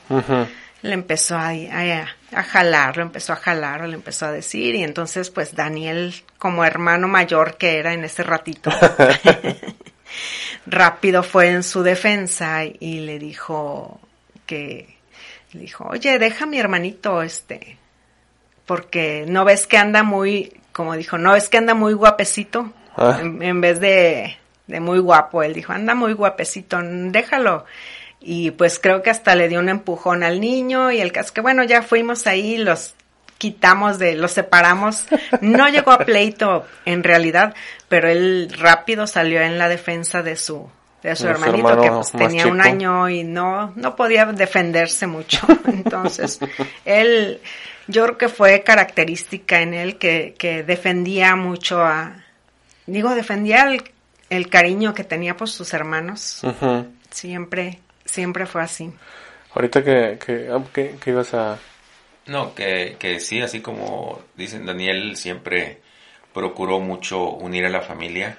Le 0.80 0.94
empezó 0.94 1.36
a, 1.36 1.48
a, 1.50 2.06
a 2.32 2.42
jalar, 2.42 2.96
lo 2.96 3.02
empezó 3.02 3.32
a 3.32 3.36
jalar, 3.36 3.86
le 3.86 3.96
empezó 3.96 4.26
a 4.26 4.32
decir, 4.32 4.76
y 4.76 4.82
entonces 4.82 5.28
pues 5.28 5.54
Daniel, 5.54 6.14
como 6.38 6.64
hermano 6.64 7.06
mayor 7.06 7.58
que 7.58 7.78
era 7.78 7.92
en 7.92 8.04
ese 8.04 8.22
ratito, 8.22 8.70
rápido 10.66 11.22
fue 11.22 11.48
en 11.50 11.62
su 11.62 11.82
defensa 11.82 12.64
y 12.64 13.00
le 13.00 13.18
dijo 13.18 14.00
que 14.46 14.97
le 15.58 15.64
dijo, 15.64 15.84
oye, 15.88 16.18
deja 16.18 16.44
a 16.44 16.46
mi 16.46 16.58
hermanito, 16.58 17.20
este, 17.22 17.76
porque 18.64 19.24
no 19.26 19.44
ves 19.44 19.66
que 19.66 19.76
anda 19.76 20.04
muy, 20.04 20.60
como 20.72 20.94
dijo, 20.94 21.18
no 21.18 21.32
ves 21.32 21.48
que 21.48 21.58
anda 21.58 21.74
muy 21.74 21.94
guapecito, 21.94 22.72
ah. 22.96 23.18
en, 23.20 23.60
vez 23.60 23.80
de, 23.80 24.36
de 24.68 24.80
muy 24.80 25.00
guapo, 25.00 25.42
él 25.42 25.54
dijo, 25.54 25.72
anda 25.72 25.94
muy 25.94 26.12
guapecito, 26.12 26.78
déjalo. 26.82 27.64
Y 28.20 28.52
pues 28.52 28.78
creo 28.78 29.02
que 29.02 29.10
hasta 29.10 29.34
le 29.34 29.48
dio 29.48 29.58
un 29.60 29.68
empujón 29.68 30.22
al 30.22 30.40
niño 30.40 30.90
y 30.90 31.00
el 31.00 31.12
caso 31.12 31.32
que 31.32 31.40
bueno, 31.40 31.64
ya 31.64 31.82
fuimos 31.82 32.26
ahí, 32.26 32.56
los 32.56 32.94
quitamos 33.38 33.98
de, 33.98 34.16
los 34.16 34.32
separamos. 34.32 35.06
No 35.40 35.68
llegó 35.68 35.92
a 35.92 35.98
pleito 35.98 36.66
en 36.84 37.04
realidad, 37.04 37.54
pero 37.88 38.08
él 38.08 38.52
rápido 38.58 39.06
salió 39.06 39.40
en 39.40 39.58
la 39.58 39.68
defensa 39.68 40.22
de 40.22 40.36
su, 40.36 40.68
de 41.02 41.14
su 41.14 41.28
hermanito 41.28 41.80
que 41.80 41.90
pues, 41.90 42.12
tenía 42.12 42.46
un 42.46 42.60
año 42.60 43.08
y 43.08 43.24
no, 43.24 43.72
no 43.76 43.96
podía 43.96 44.26
defenderse 44.26 45.06
mucho. 45.06 45.46
Entonces, 45.66 46.40
él, 46.84 47.40
yo 47.86 48.04
creo 48.04 48.18
que 48.18 48.28
fue 48.28 48.62
característica 48.62 49.60
en 49.60 49.74
él 49.74 49.96
que, 49.96 50.34
que 50.36 50.62
defendía 50.62 51.36
mucho 51.36 51.82
a, 51.82 52.16
digo, 52.86 53.14
defendía 53.14 53.68
el, 54.30 54.48
cariño 54.48 54.94
que 54.94 55.04
tenía 55.04 55.36
por 55.36 55.48
sus 55.48 55.72
hermanos. 55.72 56.42
Siempre, 57.10 57.78
siempre 58.04 58.46
fue 58.46 58.62
así. 58.62 58.92
Ahorita 59.54 59.82
que, 59.82 60.18
que, 60.24 60.48
ah, 60.52 60.62
que, 60.72 60.98
ibas 61.06 61.32
a... 61.34 61.58
No, 62.26 62.54
que, 62.54 62.96
que 62.98 63.20
sí, 63.20 63.40
así 63.40 63.60
como 63.60 64.20
dicen 64.36 64.66
Daniel, 64.66 65.16
siempre 65.16 65.80
procuró 66.34 66.78
mucho 66.78 67.30
unir 67.30 67.64
a 67.64 67.70
la 67.70 67.80
familia 67.80 68.36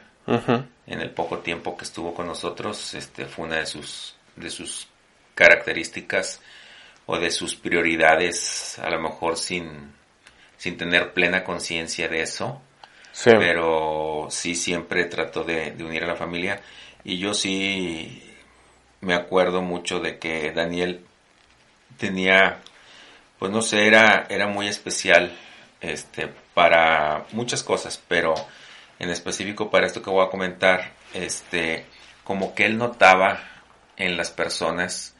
en 0.88 1.02
el 1.02 1.12
poco 1.12 1.40
tiempo 1.40 1.76
que 1.76 1.86
estuvo 1.86 2.14
con 2.14 2.28
nosotros, 2.28 2.94
este, 2.94 3.26
fue 3.26 3.46
una 3.46 3.58
de 3.58 3.66
sus, 3.66 4.16
de 4.36 4.50
sus 4.50 4.88
características 5.36 6.42
o 7.06 7.18
de 7.18 7.32
sus 7.32 7.56
prioridades, 7.56 8.78
a 8.80 8.90
lo 8.90 9.02
mejor 9.02 9.38
sin, 9.38 9.94
sin 10.58 10.78
tener 10.78 11.14
plena 11.14 11.44
conciencia 11.44 12.08
de 12.08 12.22
eso, 12.22 12.62
pero 13.24 14.28
sí 14.30 14.56
siempre 14.56 15.06
trató 15.06 15.44
de, 15.44 15.74
unir 15.80 16.04
a 16.04 16.08
la 16.08 16.16
familia. 16.16 16.62
Y 17.04 17.18
yo 17.18 17.34
sí 17.34 18.24
me 19.02 19.16
acuerdo 19.16 19.62
mucho 19.62 20.00
de 20.00 20.20
que 20.20 20.52
Daniel 20.52 21.06
tenía, 21.98 22.60
pues 23.40 23.52
no 23.52 23.62
sé, 23.62 23.88
era, 23.88 24.28
era 24.30 24.48
muy 24.48 24.68
especial 24.68 25.36
este, 25.82 26.30
para 26.54 27.26
muchas 27.32 27.64
cosas, 27.64 28.02
pero 28.08 28.36
en 29.00 29.10
específico 29.10 29.70
para 29.72 29.88
esto 29.88 30.02
que 30.02 30.10
voy 30.10 30.26
a 30.26 30.30
comentar, 30.30 30.92
este, 31.14 31.86
como 32.24 32.54
que 32.54 32.66
él 32.66 32.78
notaba 32.78 33.40
en 33.98 34.18
las 34.18 34.30
personas 34.32 35.16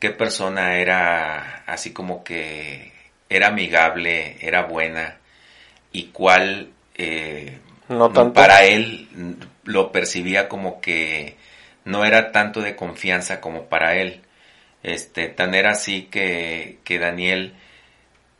qué 0.00 0.10
persona 0.10 0.78
era 0.78 1.62
así 1.66 1.92
como 1.92 2.24
que 2.24 2.92
era 3.28 3.48
amigable, 3.48 4.38
era 4.40 4.62
buena 4.62 5.18
y 5.92 6.06
cuál 6.06 6.70
eh, 6.96 7.58
para 8.34 8.64
él 8.64 9.08
lo 9.64 9.92
percibía 9.92 10.48
como 10.48 10.80
que 10.80 11.36
no 11.84 12.04
era 12.04 12.32
tanto 12.32 12.62
de 12.62 12.76
confianza 12.76 13.40
como 13.40 13.64
para 13.66 13.96
él. 13.96 14.22
Este, 14.82 15.28
tan 15.28 15.54
era 15.54 15.72
así 15.72 16.04
que, 16.10 16.78
que 16.84 16.98
Daniel 16.98 17.54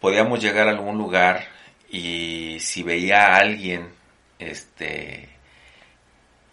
podíamos 0.00 0.40
llegar 0.40 0.66
a 0.66 0.70
algún 0.70 0.96
lugar 0.96 1.44
y 1.90 2.58
si 2.60 2.82
veía 2.82 3.26
a 3.26 3.36
alguien 3.36 3.99
este, 4.40 5.28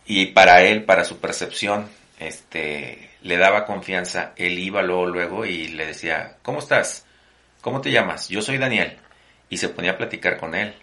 y 0.06 0.28
para 0.28 0.62
él, 0.64 0.84
para 0.84 1.04
su 1.04 1.20
percepción, 1.20 1.90
este, 2.20 3.10
le 3.22 3.38
daba 3.38 3.66
confianza, 3.66 4.34
él 4.36 4.60
iba 4.60 4.82
luego, 4.82 5.06
luego 5.08 5.46
y 5.46 5.70
le 5.70 5.88
decía, 5.88 6.38
¿cómo 6.44 6.60
estás? 6.60 7.06
¿Cómo 7.62 7.82
te 7.82 7.92
llamas? 7.92 8.30
Yo 8.30 8.42
soy 8.42 8.58
Daniel. 8.58 8.98
Y 9.50 9.58
se 9.58 9.70
ponía 9.70 9.92
a 9.92 9.98
platicar 9.98 10.38
con 10.38 10.56
él. 10.56 10.76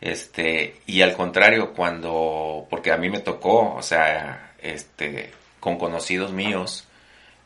Este, 0.00 0.80
y 0.86 1.02
al 1.02 1.14
contrario, 1.14 1.72
cuando, 1.72 2.66
porque 2.68 2.92
a 2.92 2.96
mí 2.96 3.08
me 3.08 3.20
tocó, 3.20 3.74
o 3.74 3.82
sea, 3.82 4.52
este, 4.60 5.32
con 5.60 5.78
conocidos 5.78 6.32
míos, 6.32 6.86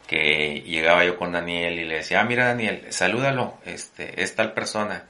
que 0.06 0.62
llegaba 0.66 1.04
yo 1.04 1.16
con 1.16 1.32
Daniel 1.32 1.78
y 1.78 1.84
le 1.84 1.96
decía, 1.96 2.20
ah, 2.20 2.24
mira 2.24 2.46
Daniel, 2.46 2.86
salúdalo, 2.90 3.58
este, 3.64 4.22
es 4.22 4.34
tal 4.34 4.52
persona. 4.52 5.04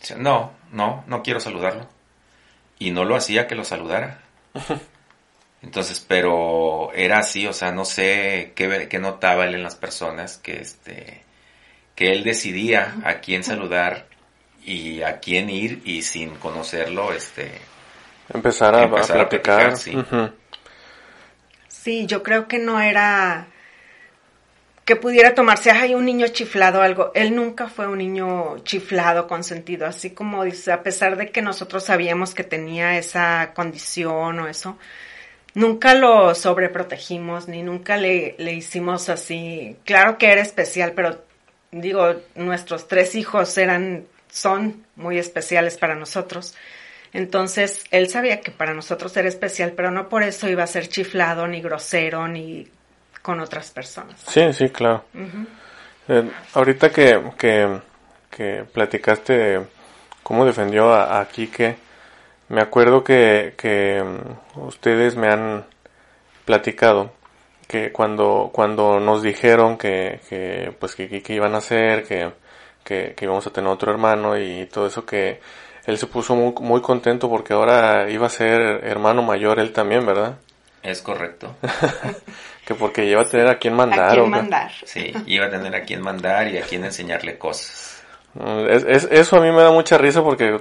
Dice, 0.00 0.16
no, 0.16 0.52
no, 0.72 1.04
no 1.06 1.22
quiero 1.22 1.40
saludarlo 1.40 1.99
y 2.80 2.90
no 2.90 3.04
lo 3.04 3.14
hacía 3.14 3.46
que 3.46 3.54
lo 3.54 3.64
saludara. 3.64 4.18
Entonces, 5.62 6.04
pero 6.08 6.90
era 6.94 7.18
así, 7.18 7.46
o 7.46 7.52
sea, 7.52 7.70
no 7.70 7.84
sé 7.84 8.52
qué, 8.56 8.88
qué, 8.88 8.98
notaba 8.98 9.44
él 9.44 9.54
en 9.54 9.62
las 9.62 9.76
personas, 9.76 10.38
que 10.38 10.56
este, 10.56 11.22
que 11.94 12.12
él 12.12 12.24
decidía 12.24 12.96
a 13.04 13.16
quién 13.16 13.44
saludar 13.44 14.06
y 14.64 15.02
a 15.02 15.20
quién 15.20 15.50
ir 15.50 15.82
y 15.84 16.02
sin 16.02 16.30
conocerlo, 16.36 17.12
este, 17.12 17.52
empezar 18.32 18.74
a, 18.74 18.90
platicar. 18.90 19.76
sí. 19.76 19.94
sí, 21.68 22.06
yo 22.06 22.22
creo 22.22 22.48
que 22.48 22.58
no 22.58 22.80
era 22.80 23.46
que 24.84 24.96
pudiera 24.96 25.34
tomarse, 25.34 25.70
hay 25.70 25.94
un 25.94 26.04
niño 26.04 26.28
chiflado 26.28 26.82
algo. 26.82 27.12
Él 27.14 27.34
nunca 27.34 27.68
fue 27.68 27.86
un 27.86 27.98
niño 27.98 28.58
chiflado 28.64 29.26
consentido, 29.26 29.86
así 29.86 30.10
como 30.10 30.44
dice, 30.44 30.72
a 30.72 30.82
pesar 30.82 31.16
de 31.16 31.30
que 31.30 31.42
nosotros 31.42 31.84
sabíamos 31.84 32.34
que 32.34 32.44
tenía 32.44 32.98
esa 32.98 33.52
condición 33.54 34.40
o 34.40 34.48
eso, 34.48 34.78
nunca 35.54 35.94
lo 35.94 36.34
sobreprotegimos, 36.34 37.48
ni 37.48 37.62
nunca 37.62 37.96
le, 37.96 38.34
le 38.38 38.52
hicimos 38.54 39.08
así. 39.08 39.76
Claro 39.84 40.18
que 40.18 40.32
era 40.32 40.42
especial, 40.42 40.92
pero 40.94 41.22
digo, 41.72 42.16
nuestros 42.34 42.88
tres 42.88 43.14
hijos 43.14 43.56
eran, 43.58 44.06
son 44.30 44.84
muy 44.96 45.18
especiales 45.18 45.78
para 45.78 45.94
nosotros. 45.94 46.54
Entonces, 47.12 47.84
él 47.90 48.08
sabía 48.08 48.40
que 48.40 48.50
para 48.52 48.74
nosotros 48.74 49.16
era 49.16 49.28
especial, 49.28 49.72
pero 49.76 49.90
no 49.90 50.08
por 50.08 50.22
eso 50.22 50.48
iba 50.48 50.62
a 50.62 50.68
ser 50.68 50.88
chiflado, 50.88 51.46
ni 51.48 51.60
grosero, 51.60 52.28
ni 52.28 52.68
con 53.22 53.40
otras 53.40 53.70
personas. 53.70 54.20
Sí, 54.26 54.52
sí, 54.52 54.70
claro. 54.70 55.04
Eh, 56.08 56.30
ahorita 56.54 56.90
que, 56.90 57.22
que, 57.38 57.80
que 58.30 58.64
platicaste 58.72 59.60
cómo 60.22 60.44
defendió 60.44 60.92
a, 60.92 61.20
a 61.20 61.28
Quique, 61.28 61.76
me 62.48 62.60
acuerdo 62.60 63.04
que, 63.04 63.54
que 63.56 64.02
mm, 64.02 64.66
ustedes 64.66 65.16
me 65.16 65.28
han 65.28 65.64
platicado 66.44 67.12
que 67.70 67.92
cuando, 67.92 68.50
cuando 68.52 68.98
nos 68.98 69.22
dijeron 69.22 69.78
que, 69.78 70.20
que 70.28 70.74
pues 70.80 70.96
que, 70.96 71.22
que 71.22 71.34
iban 71.34 71.54
a 71.54 71.58
hacer, 71.58 72.02
que, 72.04 72.32
que, 72.82 73.14
que, 73.16 73.24
íbamos 73.24 73.46
a 73.46 73.52
tener 73.52 73.70
otro 73.70 73.92
hermano 73.92 74.36
y 74.36 74.66
todo 74.66 74.88
eso 74.88 75.06
que 75.06 75.40
él 75.86 75.96
se 75.96 76.08
puso 76.08 76.34
muy, 76.34 76.52
muy 76.60 76.80
contento 76.80 77.28
porque 77.28 77.52
ahora 77.52 78.10
iba 78.10 78.26
a 78.26 78.30
ser 78.30 78.60
hermano 78.84 79.22
mayor 79.22 79.60
él 79.60 79.72
también, 79.72 80.04
¿verdad? 80.04 80.38
Es 80.82 81.00
correcto. 81.02 81.54
que 82.70 82.76
porque 82.76 83.04
iba 83.04 83.20
a 83.20 83.24
tener 83.24 83.48
a 83.48 83.58
quien 83.58 83.74
mandar. 83.74 84.10
A 84.10 84.12
quien 84.12 84.30
mandar. 84.30 84.70
Sí, 84.84 85.12
iba 85.26 85.46
a 85.46 85.50
tener 85.50 85.74
a 85.74 85.82
quien 85.82 86.00
mandar 86.00 86.46
y 86.46 86.56
a 86.56 86.62
quien 86.62 86.84
enseñarle 86.84 87.36
cosas. 87.36 88.00
Es, 88.68 88.84
es, 88.84 89.08
eso 89.10 89.38
a 89.38 89.40
mí 89.40 89.50
me 89.50 89.60
da 89.60 89.72
mucha 89.72 89.98
risa 89.98 90.22
porque 90.22 90.60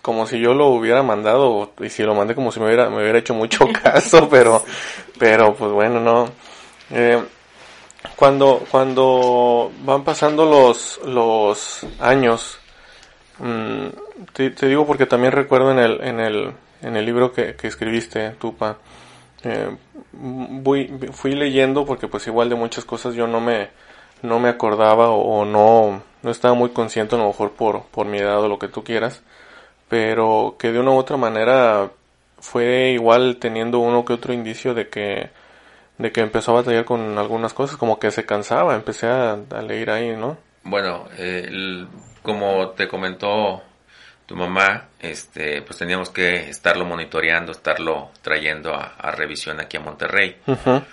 como 0.00 0.26
si 0.26 0.40
yo 0.40 0.54
lo 0.54 0.68
hubiera 0.68 1.02
mandado 1.02 1.72
y 1.78 1.90
si 1.90 2.02
lo 2.02 2.14
mandé 2.14 2.34
como 2.34 2.50
si 2.50 2.60
me 2.60 2.66
hubiera, 2.66 2.88
me 2.88 3.02
hubiera 3.02 3.18
hecho 3.18 3.34
mucho 3.34 3.68
caso, 3.82 4.26
pero, 4.30 4.64
pero 5.18 5.54
pues 5.54 5.70
bueno, 5.70 6.00
no. 6.00 6.30
Eh, 6.92 7.22
cuando, 8.16 8.64
cuando 8.70 9.70
van 9.84 10.02
pasando 10.02 10.46
los, 10.46 10.98
los 11.04 11.86
años, 11.98 12.58
mmm, 13.38 13.88
te, 14.32 14.48
te, 14.48 14.66
digo 14.66 14.86
porque 14.86 15.04
también 15.04 15.32
recuerdo 15.32 15.72
en 15.72 15.78
el, 15.78 16.00
en 16.00 16.20
el, 16.20 16.54
en 16.80 16.96
el 16.96 17.04
libro 17.04 17.34
que, 17.34 17.54
que 17.54 17.66
escribiste, 17.66 18.30
Tupa, 18.30 18.78
eh, 19.44 19.76
voy, 20.12 20.88
fui 21.12 21.32
leyendo 21.32 21.84
porque 21.84 22.08
pues 22.08 22.26
igual 22.26 22.48
de 22.48 22.54
muchas 22.54 22.84
cosas 22.84 23.14
yo 23.14 23.26
no 23.26 23.40
me, 23.40 23.68
no 24.22 24.38
me 24.38 24.48
acordaba 24.48 25.10
o, 25.10 25.44
no, 25.44 26.02
no 26.22 26.30
estaba 26.30 26.54
muy 26.54 26.70
consciente 26.70 27.16
a 27.16 27.18
lo 27.18 27.26
mejor 27.26 27.52
por, 27.52 27.84
por 27.84 28.06
mi 28.06 28.18
edad 28.18 28.42
o 28.42 28.48
lo 28.48 28.58
que 28.58 28.68
tú 28.68 28.84
quieras, 28.84 29.22
pero 29.88 30.56
que 30.58 30.72
de 30.72 30.80
una 30.80 30.90
u 30.92 30.96
otra 30.96 31.16
manera 31.16 31.90
fue 32.38 32.90
igual 32.90 33.36
teniendo 33.38 33.78
uno 33.80 34.04
que 34.04 34.12
otro 34.12 34.32
indicio 34.32 34.74
de 34.74 34.88
que 34.88 35.30
de 35.98 36.12
que 36.12 36.22
empezó 36.22 36.52
a 36.52 36.62
batallar 36.62 36.86
con 36.86 37.18
algunas 37.18 37.52
cosas, 37.52 37.76
como 37.76 37.98
que 37.98 38.10
se 38.10 38.24
cansaba, 38.24 38.74
empecé 38.74 39.06
a, 39.06 39.32
a 39.32 39.60
leer 39.60 39.90
ahí, 39.90 40.16
¿no? 40.16 40.38
Bueno, 40.64 41.04
eh, 41.18 41.86
como 42.22 42.70
te 42.70 42.88
comentó 42.88 43.62
tu 44.30 44.36
mamá, 44.36 44.90
este, 45.00 45.60
pues 45.62 45.76
teníamos 45.76 46.08
que 46.10 46.50
estarlo 46.50 46.84
monitoreando, 46.84 47.50
estarlo 47.50 48.12
trayendo 48.22 48.72
a, 48.72 48.94
a 48.96 49.10
revisión 49.10 49.58
aquí 49.58 49.76
a 49.76 49.80
Monterrey. 49.80 50.36
Uh 50.46 50.52
-huh. 50.52 50.84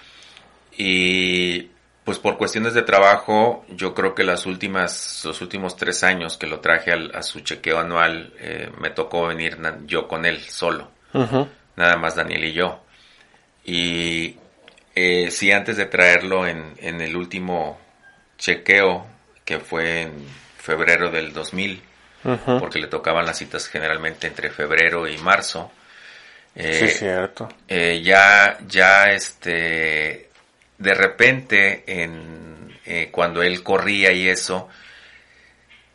Y 0.75 1.69
pues 2.03 2.17
por 2.17 2.39
cuestiones 2.39 2.73
de 2.73 2.81
trabajo, 2.81 3.63
yo 3.69 3.93
creo 3.93 4.15
que 4.15 4.23
las 4.23 4.47
últimas, 4.47 5.21
los 5.23 5.39
últimos 5.41 5.75
tres 5.75 6.03
años 6.03 6.35
que 6.35 6.47
lo 6.47 6.61
traje 6.61 6.91
al, 6.91 7.11
a 7.13 7.21
su 7.21 7.41
chequeo 7.41 7.77
anual, 7.77 8.33
eh, 8.39 8.71
me 8.81 8.89
tocó 8.89 9.27
venir 9.27 9.59
yo 9.85 10.07
con 10.07 10.25
él 10.25 10.39
solo. 10.39 10.89
Uh 11.13 11.19
-huh. 11.21 11.47
Nada 11.75 11.95
más 11.95 12.15
Daniel 12.15 12.43
y 12.43 12.53
yo. 12.53 12.79
Y 13.63 14.35
eh, 14.95 15.29
sí, 15.29 15.51
antes 15.51 15.77
de 15.77 15.85
traerlo 15.85 16.47
en, 16.47 16.73
en, 16.77 17.01
el 17.01 17.15
último 17.15 17.77
chequeo, 18.39 19.05
que 19.45 19.59
fue 19.59 20.01
en 20.01 20.25
febrero 20.57 21.11
del 21.11 21.33
2000, 21.33 21.83
uh 22.27 22.37
-huh. 22.37 22.59
porque 22.59 22.79
le 22.79 22.87
tocaban 22.87 23.25
las 23.25 23.37
citas 23.37 23.67
generalmente 23.67 24.27
entre 24.27 24.49
febrero 24.51 25.07
y 25.07 25.17
marzo. 25.17 25.71
Eh, 26.55 26.87
sí, 26.87 26.87
cierto. 26.89 27.49
Eh, 27.67 28.01
ya, 28.03 28.57
ya, 28.67 29.05
este, 29.05 30.29
de 30.77 30.93
repente, 30.93 31.83
en, 31.87 32.77
eh, 32.85 33.09
cuando 33.11 33.41
él 33.43 33.63
corría 33.63 34.11
y 34.11 34.27
eso, 34.27 34.67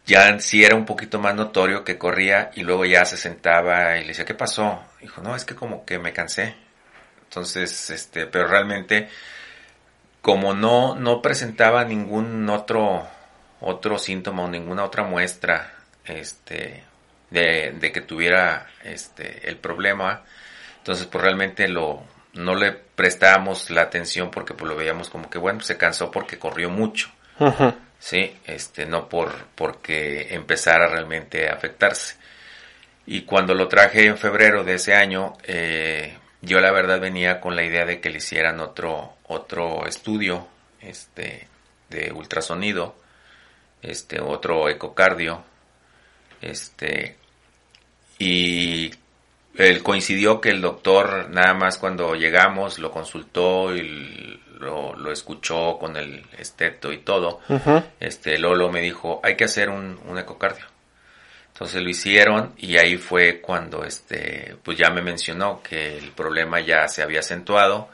ya 0.06 0.38
sí 0.40 0.64
era 0.64 0.74
un 0.74 0.86
poquito 0.86 1.18
más 1.18 1.34
notorio 1.34 1.84
que 1.84 1.98
corría 1.98 2.50
y 2.54 2.62
luego 2.62 2.84
ya 2.84 3.04
se 3.04 3.16
sentaba 3.16 3.98
y 3.98 4.02
le 4.02 4.08
decía, 4.08 4.24
¿qué 4.24 4.34
pasó? 4.34 4.82
Dijo, 5.00 5.20
no, 5.22 5.36
es 5.36 5.44
que 5.44 5.54
como 5.54 5.84
que 5.84 5.98
me 5.98 6.12
cansé. 6.12 6.54
Entonces, 7.24 7.90
este, 7.90 8.26
pero 8.26 8.46
realmente, 8.46 9.08
como 10.20 10.54
no, 10.54 10.94
no 10.94 11.22
presentaba 11.22 11.84
ningún 11.84 12.48
otro, 12.50 13.06
otro 13.60 13.98
síntoma 13.98 14.44
o 14.44 14.48
ninguna 14.48 14.84
otra 14.84 15.04
muestra, 15.04 15.72
este, 16.04 16.84
de, 17.30 17.72
de 17.78 17.92
que 17.92 18.00
tuviera, 18.00 18.68
este, 18.84 19.48
el 19.48 19.56
problema, 19.56 20.22
entonces 20.78 21.06
pues 21.06 21.22
realmente 21.22 21.68
lo, 21.68 22.04
no 22.34 22.54
le 22.54 22.72
prestábamos 22.72 23.70
la 23.70 23.82
atención 23.82 24.30
porque 24.30 24.54
pues 24.54 24.68
lo 24.68 24.76
veíamos 24.76 25.10
como 25.10 25.28
que 25.28 25.38
bueno, 25.38 25.60
se 25.60 25.76
cansó 25.76 26.10
porque 26.10 26.38
corrió 26.38 26.70
mucho. 26.70 27.10
Sí, 27.98 28.36
este, 28.46 28.86
no 28.86 29.08
por, 29.08 29.32
porque 29.54 30.34
empezara 30.34 30.88
realmente 30.88 31.48
a 31.48 31.54
afectarse. 31.54 32.16
Y 33.06 33.22
cuando 33.22 33.54
lo 33.54 33.68
traje 33.68 34.06
en 34.06 34.18
febrero 34.18 34.64
de 34.64 34.74
ese 34.74 34.94
año, 34.94 35.34
eh, 35.44 36.16
yo 36.40 36.60
la 36.60 36.72
verdad 36.72 37.00
venía 37.00 37.40
con 37.40 37.56
la 37.56 37.64
idea 37.64 37.84
de 37.84 38.00
que 38.00 38.10
le 38.10 38.18
hicieran 38.18 38.60
otro, 38.60 39.14
otro 39.24 39.86
estudio, 39.86 40.46
este, 40.80 41.48
de 41.90 42.12
ultrasonido, 42.12 42.96
este, 43.82 44.20
otro 44.20 44.68
ecocardio, 44.68 45.44
este, 46.42 47.16
y 48.18 48.90
él 49.56 49.82
coincidió 49.82 50.40
que 50.40 50.50
el 50.50 50.60
doctor 50.60 51.28
nada 51.30 51.54
más 51.54 51.78
cuando 51.78 52.14
llegamos 52.14 52.78
lo 52.78 52.90
consultó 52.90 53.74
y 53.74 54.40
lo, 54.58 54.94
lo 54.94 55.12
escuchó 55.12 55.76
con 55.78 55.96
el 55.96 56.24
esteto 56.38 56.92
y 56.92 56.98
todo. 56.98 57.40
Uh 57.48 57.54
-huh. 57.54 57.84
Este 58.00 58.38
Lolo 58.38 58.70
me 58.70 58.80
dijo, 58.80 59.20
hay 59.22 59.36
que 59.36 59.44
hacer 59.44 59.68
un, 59.68 59.98
un, 60.06 60.18
ecocardio. 60.18 60.64
Entonces 61.52 61.82
lo 61.82 61.90
hicieron 61.90 62.54
y 62.56 62.78
ahí 62.78 62.96
fue 62.96 63.40
cuando 63.40 63.84
este 63.84 64.56
pues 64.62 64.78
ya 64.78 64.90
me 64.90 65.02
mencionó 65.02 65.62
que 65.62 65.98
el 65.98 66.12
problema 66.12 66.60
ya 66.60 66.88
se 66.88 67.02
había 67.02 67.20
acentuado 67.20 67.88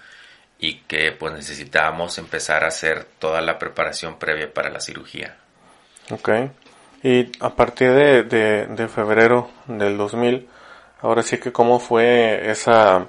y 0.61 0.81
que 0.81 1.13
pues 1.13 1.33
necesitábamos 1.33 2.19
empezar 2.19 2.65
a 2.65 2.69
hacer 2.69 3.05
toda 3.19 3.41
la 3.41 3.59
preparación 3.59 4.19
previa 4.19 4.53
para 4.53 4.71
la 4.71 4.81
cirugía. 4.81 5.37
Ok. 6.11 6.29
Y 7.03 7.31
a 7.41 7.51
partir 7.51 7.93
de, 7.93 8.23
de, 8.25 8.67
de 8.67 8.89
febrero 8.89 9.49
del 9.67 9.97
2000 9.97 10.49
ahora 11.01 11.23
sí 11.23 11.39
que 11.39 11.53
cómo 11.53 11.79
fue 11.79 12.51
esa 12.51 13.07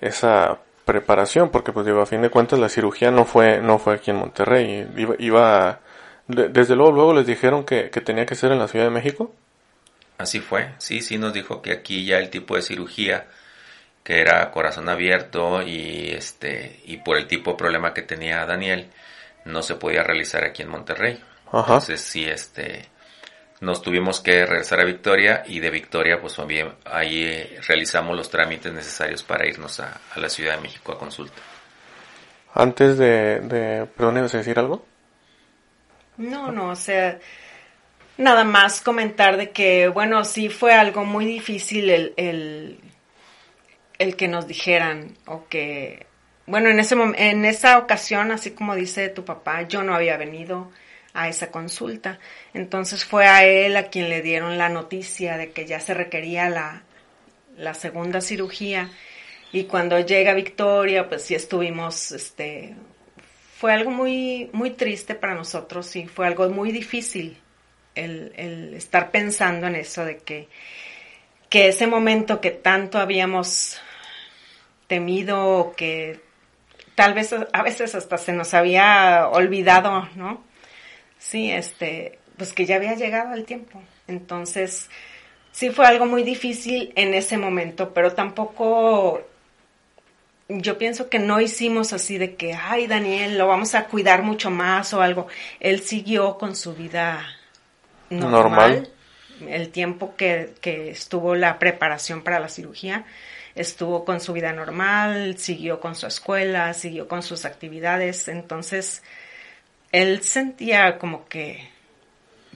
esa 0.00 0.58
preparación 0.84 1.50
porque 1.50 1.72
pues 1.72 1.86
digo 1.86 2.00
a 2.00 2.06
fin 2.06 2.22
de 2.22 2.30
cuentas 2.30 2.58
la 2.58 2.68
cirugía 2.68 3.10
no 3.10 3.24
fue 3.24 3.60
no 3.60 3.78
fue 3.78 3.94
aquí 3.94 4.10
en 4.10 4.18
Monterrey 4.18 4.86
iba, 4.96 5.14
iba 5.18 5.80
desde 6.28 6.76
luego 6.76 6.92
luego 6.92 7.14
les 7.14 7.26
dijeron 7.26 7.64
que, 7.64 7.90
que, 7.90 8.00
tenía 8.00 8.26
que 8.26 8.34
ser 8.34 8.52
en 8.52 8.58
la 8.58 8.68
Ciudad 8.68 8.86
de 8.86 8.90
México 8.90 9.32
así 10.18 10.40
fue 10.40 10.74
sí 10.78 11.00
sí 11.00 11.18
nos 11.18 11.32
dijo 11.32 11.62
que 11.62 11.72
aquí 11.72 12.04
ya 12.04 12.18
el 12.18 12.30
tipo 12.30 12.56
de 12.56 12.62
cirugía 12.62 13.26
que 14.04 14.20
era 14.20 14.50
corazón 14.52 14.88
abierto 14.88 15.62
y 15.62 16.10
este 16.10 16.80
y 16.84 16.98
por 16.98 17.16
el 17.16 17.26
tipo 17.26 17.52
de 17.52 17.56
problema 17.56 17.92
que 17.92 18.02
tenía 18.02 18.46
Daniel 18.46 18.88
no 19.44 19.62
se 19.62 19.74
podía 19.74 20.02
realizar 20.02 20.44
aquí 20.44 20.62
en 20.62 20.68
Monterrey 20.68 21.20
Ajá. 21.48 21.60
entonces 21.60 22.00
sí 22.00 22.24
este 22.24 22.88
nos 23.60 23.82
tuvimos 23.82 24.20
que 24.20 24.44
regresar 24.44 24.80
a 24.80 24.84
Victoria 24.84 25.42
y 25.46 25.60
de 25.60 25.70
Victoria 25.70 26.20
pues 26.20 26.36
también 26.36 26.72
ahí 26.84 27.24
eh, 27.24 27.60
realizamos 27.66 28.16
los 28.16 28.28
trámites 28.30 28.72
necesarios 28.72 29.22
para 29.22 29.46
irnos 29.46 29.80
a, 29.80 30.00
a, 30.14 30.20
la 30.20 30.28
Ciudad 30.28 30.56
de 30.56 30.62
México 30.62 30.92
a 30.92 30.98
consulta. 30.98 31.40
Antes 32.54 32.98
de, 32.98 33.40
de 33.40 33.86
perdón, 33.86 34.18
¿ibas 34.18 34.34
a 34.34 34.38
decir 34.38 34.58
algo? 34.58 34.84
No, 36.18 36.50
no, 36.50 36.70
o 36.70 36.76
sea, 36.76 37.18
nada 38.16 38.44
más 38.44 38.80
comentar 38.80 39.36
de 39.36 39.50
que, 39.50 39.88
bueno, 39.88 40.24
sí 40.24 40.48
fue 40.48 40.72
algo 40.74 41.04
muy 41.04 41.26
difícil 41.26 41.90
el, 41.90 42.14
el, 42.16 42.80
el 43.98 44.16
que 44.16 44.28
nos 44.28 44.46
dijeran 44.46 45.16
o 45.26 45.46
que, 45.48 46.06
bueno, 46.46 46.70
en, 46.70 46.80
ese 46.80 46.94
en 46.94 47.44
esa 47.44 47.78
ocasión, 47.78 48.30
así 48.30 48.52
como 48.52 48.74
dice 48.74 49.08
tu 49.10 49.24
papá, 49.24 49.62
yo 49.62 49.82
no 49.82 49.94
había 49.94 50.16
venido, 50.16 50.70
a 51.16 51.28
esa 51.28 51.50
consulta. 51.50 52.18
Entonces 52.54 53.04
fue 53.04 53.26
a 53.26 53.44
él 53.44 53.76
a 53.76 53.88
quien 53.88 54.08
le 54.08 54.22
dieron 54.22 54.58
la 54.58 54.68
noticia 54.68 55.36
de 55.36 55.50
que 55.50 55.66
ya 55.66 55.80
se 55.80 55.94
requería 55.94 56.48
la, 56.50 56.82
la 57.56 57.74
segunda 57.74 58.20
cirugía. 58.20 58.90
Y 59.52 59.64
cuando 59.64 59.98
llega 59.98 60.34
Victoria, 60.34 61.08
pues 61.08 61.22
sí 61.22 61.34
estuvimos, 61.34 62.12
este, 62.12 62.76
fue 63.58 63.72
algo 63.72 63.90
muy, 63.90 64.50
muy 64.52 64.70
triste 64.70 65.14
para 65.14 65.34
nosotros 65.34 65.96
y 65.96 66.06
fue 66.06 66.26
algo 66.26 66.48
muy 66.50 66.70
difícil 66.70 67.38
el, 67.94 68.32
el 68.36 68.74
estar 68.74 69.10
pensando 69.10 69.66
en 69.66 69.76
eso 69.76 70.04
de 70.04 70.18
que, 70.18 70.48
que 71.48 71.68
ese 71.68 71.86
momento 71.86 72.40
que 72.42 72.50
tanto 72.50 72.98
habíamos 72.98 73.80
temido, 74.86 75.72
que 75.76 76.20
tal 76.94 77.14
vez 77.14 77.34
a 77.52 77.62
veces 77.62 77.94
hasta 77.94 78.18
se 78.18 78.32
nos 78.32 78.52
había 78.54 79.28
olvidado, 79.28 80.08
¿no? 80.14 80.45
Sí, 81.18 81.50
este, 81.50 82.18
pues 82.36 82.52
que 82.52 82.66
ya 82.66 82.76
había 82.76 82.94
llegado 82.94 83.34
el 83.34 83.44
tiempo. 83.44 83.82
Entonces, 84.06 84.88
sí 85.52 85.70
fue 85.70 85.86
algo 85.86 86.06
muy 86.06 86.22
difícil 86.22 86.92
en 86.96 87.14
ese 87.14 87.38
momento, 87.38 87.92
pero 87.92 88.12
tampoco 88.12 89.22
yo 90.48 90.78
pienso 90.78 91.08
que 91.08 91.18
no 91.18 91.40
hicimos 91.40 91.92
así 91.92 92.18
de 92.18 92.36
que, 92.36 92.54
ay, 92.54 92.86
Daniel, 92.86 93.36
lo 93.36 93.48
vamos 93.48 93.74
a 93.74 93.86
cuidar 93.86 94.22
mucho 94.22 94.50
más 94.50 94.94
o 94.94 95.02
algo. 95.02 95.26
Él 95.58 95.80
siguió 95.80 96.38
con 96.38 96.54
su 96.54 96.74
vida 96.74 97.26
normal. 98.10 98.88
El 99.48 99.70
tiempo 99.70 100.14
que, 100.16 100.54
que 100.60 100.90
estuvo 100.90 101.34
la 101.34 101.58
preparación 101.58 102.22
para 102.22 102.40
la 102.40 102.48
cirugía, 102.48 103.04
estuvo 103.54 104.04
con 104.04 104.20
su 104.20 104.32
vida 104.32 104.52
normal, 104.52 105.36
siguió 105.36 105.78
con 105.80 105.94
su 105.94 106.06
escuela, 106.06 106.72
siguió 106.72 107.08
con 107.08 107.22
sus 107.22 107.44
actividades. 107.44 108.28
Entonces, 108.28 109.02
él 109.92 110.22
sentía 110.22 110.98
como 110.98 111.28
que, 111.28 111.70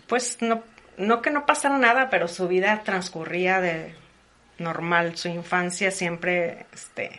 pues, 0.07 0.39
no, 0.41 0.63
no 0.97 1.23
que 1.23 1.31
no 1.31 1.47
pasara 1.47 1.79
nada, 1.79 2.11
pero 2.11 2.29
su 2.29 2.49
vida 2.49 2.83
transcurría 2.85 3.61
de 3.61 3.95
normal. 4.59 5.17
Su 5.17 5.29
infancia 5.29 5.91
siempre, 5.91 6.67
este, 6.73 7.11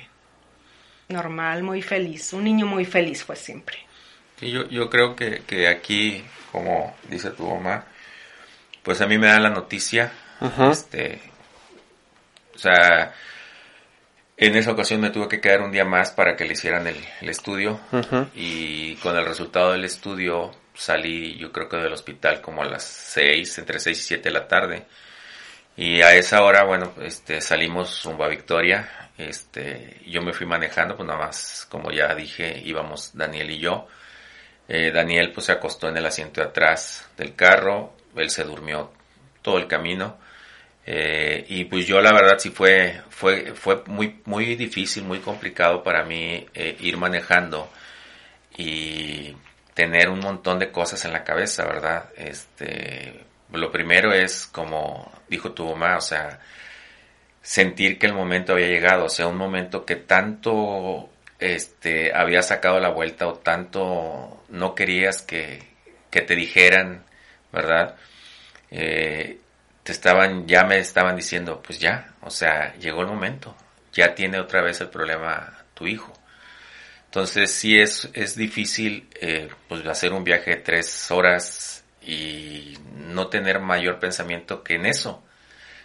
normal, 1.09 1.63
muy 1.63 1.81
feliz. 1.81 2.33
Un 2.33 2.45
niño 2.45 2.65
muy 2.65 2.85
feliz 2.85 3.23
fue 3.23 3.35
siempre. 3.35 3.77
Y 4.39 4.51
yo, 4.51 4.67
yo 4.69 4.89
creo 4.89 5.15
que, 5.15 5.43
que 5.45 5.67
aquí, 5.67 6.23
como 6.51 6.95
dice 7.09 7.31
tu 7.31 7.47
mamá, 7.47 7.85
pues 8.83 9.01
a 9.01 9.07
mí 9.07 9.17
me 9.17 9.27
da 9.27 9.39
la 9.39 9.49
noticia. 9.49 10.11
Este, 10.71 11.21
o 12.55 12.57
sea, 12.57 13.13
en 14.47 14.55
esa 14.55 14.71
ocasión 14.71 14.99
me 14.99 15.09
tuve 15.09 15.27
que 15.27 15.39
quedar 15.39 15.61
un 15.61 15.71
día 15.71 15.85
más 15.85 16.11
para 16.11 16.35
que 16.35 16.45
le 16.45 16.53
hicieran 16.53 16.87
el, 16.87 17.29
estudio. 17.29 17.79
Y 18.35 18.95
con 18.95 19.15
el 19.15 19.25
resultado 19.25 19.71
del 19.71 19.85
estudio 19.85 20.51
salí, 20.73 21.37
yo 21.37 21.51
creo 21.51 21.69
que 21.69 21.77
del 21.77 21.93
hospital 21.93 22.41
como 22.41 22.61
a 22.61 22.65
las 22.65 22.83
6, 22.83 23.59
entre 23.59 23.79
6 23.79 23.97
y 23.97 24.01
7 24.01 24.23
de 24.23 24.33
la 24.33 24.47
tarde. 24.47 24.85
Y 25.77 26.01
a 26.01 26.13
esa 26.13 26.43
hora, 26.43 26.63
bueno, 26.65 26.93
este, 27.01 27.39
salimos 27.39 28.03
rumbo 28.03 28.25
a 28.25 28.27
Victoria 28.27 29.01
este, 29.17 30.01
yo 30.07 30.21
me 30.21 30.33
fui 30.33 30.47
manejando, 30.47 30.95
pues 30.95 31.07
nada 31.07 31.19
más, 31.19 31.67
como 31.69 31.91
ya 31.91 32.13
dije, 32.15 32.61
íbamos 32.65 33.11
Daniel 33.13 33.51
y 33.51 33.59
yo. 33.59 33.87
Eh, 34.67 34.91
Daniel 34.91 35.31
pues 35.31 35.47
se 35.47 35.51
acostó 35.51 35.89
en 35.89 35.97
el 35.97 36.05
asiento 36.05 36.41
de 36.41 36.47
atrás 36.47 37.09
del 37.17 37.35
carro, 37.35 37.93
él 38.15 38.29
se 38.29 38.43
durmió 38.43 38.91
todo 39.41 39.57
el 39.57 39.67
camino. 39.67 40.17
Eh, 40.85 41.45
y 41.49 41.65
pues 41.65 41.85
yo 41.85 42.01
la 42.01 42.11
verdad 42.11 42.39
sí 42.39 42.49
fue, 42.49 43.01
fue, 43.09 43.53
fue 43.53 43.83
muy, 43.87 44.21
muy 44.25 44.55
difícil, 44.55 45.03
muy 45.03 45.19
complicado 45.19 45.83
para 45.83 46.03
mí 46.03 46.45
eh, 46.53 46.77
ir 46.79 46.97
manejando 46.97 47.69
y 48.57 49.35
tener 49.73 50.09
un 50.09 50.19
montón 50.19 50.59
de 50.59 50.71
cosas 50.71 51.05
en 51.05 51.13
la 51.13 51.23
cabeza, 51.23 51.65
¿verdad? 51.65 52.09
Este, 52.17 53.25
lo 53.51 53.71
primero 53.71 54.13
es 54.13 54.47
como 54.47 55.11
dijo 55.29 55.51
tu 55.53 55.65
mamá, 55.65 55.97
o 55.97 56.01
sea, 56.01 56.39
sentir 57.41 57.97
que 57.99 58.07
el 58.07 58.13
momento 58.13 58.53
había 58.53 58.67
llegado, 58.67 59.05
o 59.05 59.09
sea, 59.09 59.27
un 59.27 59.37
momento 59.37 59.85
que 59.85 59.95
tanto 59.95 61.09
este, 61.39 62.13
había 62.13 62.43
sacado 62.43 62.79
la 62.79 62.89
vuelta 62.89 63.27
o 63.27 63.35
tanto 63.35 64.43
no 64.49 64.75
querías 64.75 65.21
que, 65.21 65.63
que 66.09 66.21
te 66.21 66.35
dijeran, 66.35 67.03
¿verdad? 67.51 67.95
Eh, 68.71 69.39
te 69.83 69.91
estaban, 69.91 70.47
ya 70.47 70.63
me 70.63 70.79
estaban 70.79 71.15
diciendo, 71.15 71.61
pues 71.65 71.79
ya, 71.79 72.13
o 72.21 72.29
sea, 72.29 72.75
llegó 72.75 73.01
el 73.01 73.07
momento, 73.07 73.55
ya 73.93 74.15
tiene 74.15 74.39
otra 74.39 74.61
vez 74.61 74.81
el 74.81 74.89
problema 74.89 75.65
tu 75.73 75.87
hijo. 75.87 76.13
Entonces 77.05 77.51
sí 77.51 77.79
es, 77.79 78.09
es 78.13 78.35
difícil 78.35 79.09
eh, 79.19 79.49
pues 79.67 79.85
hacer 79.85 80.13
un 80.13 80.23
viaje 80.23 80.51
de 80.51 80.57
tres 80.57 81.11
horas 81.11 81.83
y 82.01 82.77
no 82.95 83.27
tener 83.27 83.59
mayor 83.59 83.99
pensamiento 83.99 84.63
que 84.63 84.75
en 84.75 84.85
eso. 84.85 85.23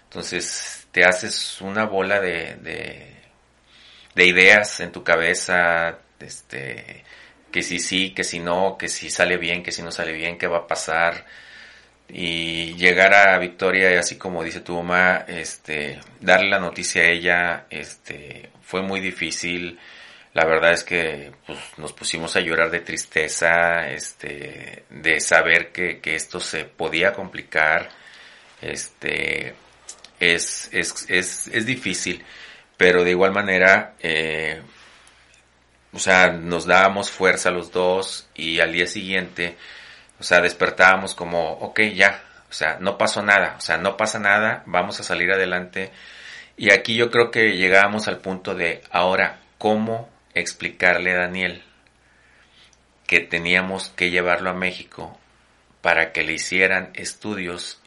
Entonces 0.05 0.87
te 0.93 1.05
haces 1.05 1.61
una 1.61 1.85
bola 1.85 2.21
de, 2.21 2.57
de, 4.15 4.25
ideas 4.25 4.81
en 4.81 4.93
tu 4.93 5.03
cabeza, 5.03 5.99
este, 6.21 7.05
que 7.53 7.63
si 7.63 7.79
sí, 7.81 8.15
que 8.15 8.25
si 8.25 8.39
no, 8.39 8.77
que 8.79 8.89
si 8.89 9.11
sale 9.11 9.37
bien, 9.37 9.63
que 9.63 9.73
si 9.73 9.83
no 9.83 9.91
sale 9.91 10.13
bien, 10.13 10.39
qué 10.39 10.47
va 10.47 10.59
a 10.59 10.67
pasar. 10.67 11.27
Y 12.09 12.75
llegar 12.75 13.15
a 13.15 13.39
Victoria, 13.39 13.93
y 13.93 13.97
así 13.97 14.17
como 14.17 14.45
dice 14.45 14.61
tu 14.61 14.75
mamá, 14.77 15.25
este, 15.27 16.01
darle 16.21 16.51
la 16.51 16.61
noticia 16.61 17.03
a 17.03 17.07
ella, 17.07 17.67
este, 17.71 18.51
fue 18.63 18.83
muy 18.83 19.01
difícil. 19.01 19.79
La 20.33 20.45
verdad 20.45 20.73
es 20.73 20.85
que 20.85 21.33
pues, 21.47 21.59
nos 21.79 21.93
pusimos 21.93 22.37
a 22.37 22.41
llorar 22.41 22.71
de 22.71 22.81
tristeza, 22.81 23.89
este, 23.91 24.85
de 24.91 25.21
saber 25.21 25.73
que, 25.73 26.01
que 26.01 26.15
esto 26.15 26.41
se 26.41 26.65
podía 26.65 27.13
complicar. 27.13 27.89
Este, 28.63 29.55
es, 30.21 30.69
es, 30.73 31.07
es, 31.09 31.49
es 31.49 31.67
difícil, 31.67 32.25
pero 32.77 33.05
de 33.05 33.11
igual 33.11 33.33
manera, 33.33 33.95
eh, 34.01 34.61
o 35.93 35.99
sea, 35.99 36.31
nos 36.31 36.67
dábamos 36.67 37.11
fuerza 37.11 37.51
los 37.51 37.71
dos 37.71 38.29
y 38.35 38.61
al 38.61 38.73
día 38.73 38.87
siguiente, 38.87 39.57
o 40.19 40.23
sea, 40.23 40.41
despertábamos 40.41 41.15
como, 41.15 41.53
ok, 41.53 41.81
ya, 41.95 42.23
o 42.49 42.53
sea, 42.53 42.79
no 42.81 42.97
pasó 42.97 43.23
nada, 43.23 43.55
o 43.59 43.61
sea, 43.61 43.77
no 43.77 43.97
pasa 43.97 44.19
nada, 44.19 44.63
vamos 44.67 45.01
a 45.01 45.05
salir 45.05 45.31
adelante. 45.33 45.93
Y 46.57 46.73
aquí 46.73 46.95
yo 46.95 47.11
creo 47.11 47.31
que 47.31 47.57
llegábamos 47.57 48.09
al 48.09 48.19
punto 48.19 48.55
de, 48.55 48.83
ahora, 48.91 49.41
¿cómo 49.59 50.09
explicarle 50.35 51.13
a 51.13 51.21
Daniel 51.21 51.63
que 53.07 53.21
teníamos 53.21 53.91
que 53.91 54.11
llevarlo 54.11 54.51
a 54.51 54.55
México 54.55 55.19
para 55.81 56.13
que 56.13 56.25
le 56.25 56.33
hicieran 56.33 56.91
estudios 56.95 57.81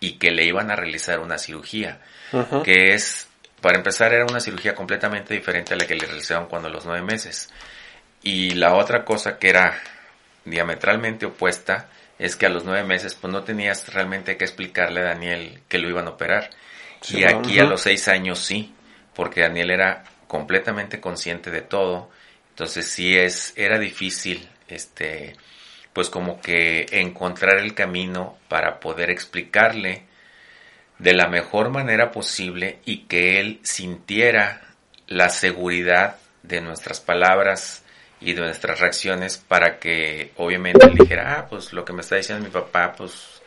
y 0.00 0.18
que 0.18 0.30
le 0.30 0.44
iban 0.44 0.70
a 0.70 0.76
realizar 0.76 1.20
una 1.20 1.38
cirugía, 1.38 2.00
que 2.64 2.94
es, 2.94 3.28
para 3.60 3.78
empezar, 3.78 4.12
era 4.12 4.24
una 4.24 4.40
cirugía 4.40 4.74
completamente 4.74 5.34
diferente 5.34 5.74
a 5.74 5.76
la 5.76 5.86
que 5.86 5.94
le 5.94 6.06
realizaron 6.06 6.46
cuando 6.46 6.68
los 6.68 6.86
nueve 6.86 7.02
meses. 7.02 7.50
Y 8.22 8.50
la 8.52 8.74
otra 8.74 9.04
cosa 9.04 9.38
que 9.38 9.50
era 9.50 9.80
diametralmente 10.50 11.26
opuesta 11.26 11.88
es 12.18 12.36
que 12.36 12.46
a 12.46 12.50
los 12.50 12.64
nueve 12.64 12.86
meses 12.86 13.14
pues 13.14 13.32
no 13.32 13.44
tenías 13.44 13.92
realmente 13.92 14.36
que 14.36 14.44
explicarle 14.44 15.00
a 15.00 15.04
Daniel 15.04 15.60
que 15.68 15.78
lo 15.78 15.88
iban 15.88 16.06
a 16.06 16.10
operar. 16.10 16.50
y 17.08 17.24
aquí 17.24 17.58
a 17.58 17.64
los 17.64 17.80
seis 17.80 18.08
años 18.08 18.40
sí, 18.40 18.74
porque 19.14 19.40
Daniel 19.40 19.70
era 19.70 20.04
completamente 20.26 21.00
consciente 21.00 21.50
de 21.50 21.62
todo. 21.62 22.10
Entonces 22.50 22.86
sí 22.86 23.16
es, 23.16 23.54
era 23.56 23.78
difícil, 23.78 24.48
este, 24.68 25.34
pues 25.94 26.10
como 26.10 26.40
que 26.40 26.86
encontrar 26.92 27.58
el 27.58 27.74
camino 27.74 28.38
para 28.48 28.80
poder 28.80 29.10
explicarle 29.10 30.04
de 30.98 31.14
la 31.14 31.26
mejor 31.28 31.70
manera 31.70 32.12
posible 32.12 32.80
y 32.84 33.04
que 33.04 33.40
él 33.40 33.60
sintiera 33.62 34.60
la 35.06 35.30
seguridad 35.30 36.16
de 36.42 36.60
nuestras 36.60 37.00
palabras 37.00 37.82
y 38.20 38.32
de 38.32 38.40
nuestras 38.40 38.80
reacciones 38.80 39.38
para 39.38 39.78
que 39.78 40.32
obviamente 40.36 40.86
él 40.86 40.94
dijera, 40.94 41.38
ah, 41.38 41.46
pues 41.48 41.72
lo 41.72 41.84
que 41.84 41.92
me 41.92 42.02
está 42.02 42.16
diciendo 42.16 42.44
mi 42.44 42.50
papá, 42.50 42.92
pues 42.96 43.40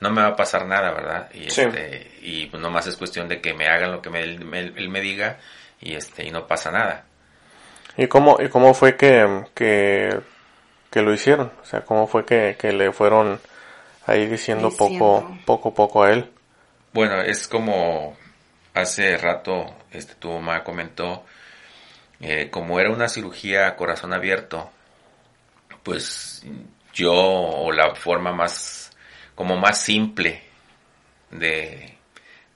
no 0.00 0.10
me 0.10 0.22
va 0.22 0.28
a 0.28 0.36
pasar 0.36 0.66
nada, 0.66 0.92
¿verdad? 0.92 1.30
Y, 1.32 1.46
este, 1.46 2.10
y 2.20 2.46
pues 2.46 2.62
nomás 2.62 2.86
es 2.86 2.96
cuestión 2.96 3.28
de 3.28 3.40
que 3.40 3.54
me 3.54 3.68
hagan 3.68 3.92
lo 3.92 4.02
que 4.02 4.10
me, 4.10 4.22
él 4.22 4.88
me 4.88 5.00
diga 5.00 5.38
y 5.80 5.94
este 5.94 6.24
y 6.26 6.30
no 6.30 6.46
pasa 6.46 6.70
nada. 6.70 7.04
¿Y 7.96 8.06
cómo, 8.06 8.38
y 8.40 8.48
cómo 8.48 8.74
fue 8.74 8.96
que, 8.96 9.44
que 9.54 10.20
que 10.92 11.00
lo 11.00 11.12
hicieron? 11.12 11.50
O 11.60 11.64
sea, 11.64 11.80
¿cómo 11.80 12.06
fue 12.06 12.24
que, 12.26 12.72
le 12.72 12.92
fueron 12.92 13.40
ahí 14.06 14.26
diciendo, 14.26 14.70
poco 14.76 15.26
poco 15.46 15.74
poco 15.74 16.04
a 16.04 16.12
él? 16.12 16.30
Bueno, 16.92 17.22
es 17.22 17.48
como 17.48 18.14
hace 18.74 19.16
rato 19.16 19.74
este 19.90 20.14
tu 20.14 20.30
mamá 20.30 20.62
comentó, 20.62 21.24
eh, 22.22 22.48
como 22.50 22.78
era 22.78 22.90
una 22.90 23.08
cirugía 23.08 23.66
a 23.66 23.76
corazón 23.76 24.12
abierto, 24.12 24.70
pues 25.82 26.46
yo, 26.94 27.12
o 27.12 27.72
la 27.72 27.96
forma 27.96 28.32
más, 28.32 28.92
como 29.34 29.56
más 29.56 29.82
simple 29.82 30.42
de, 31.30 31.96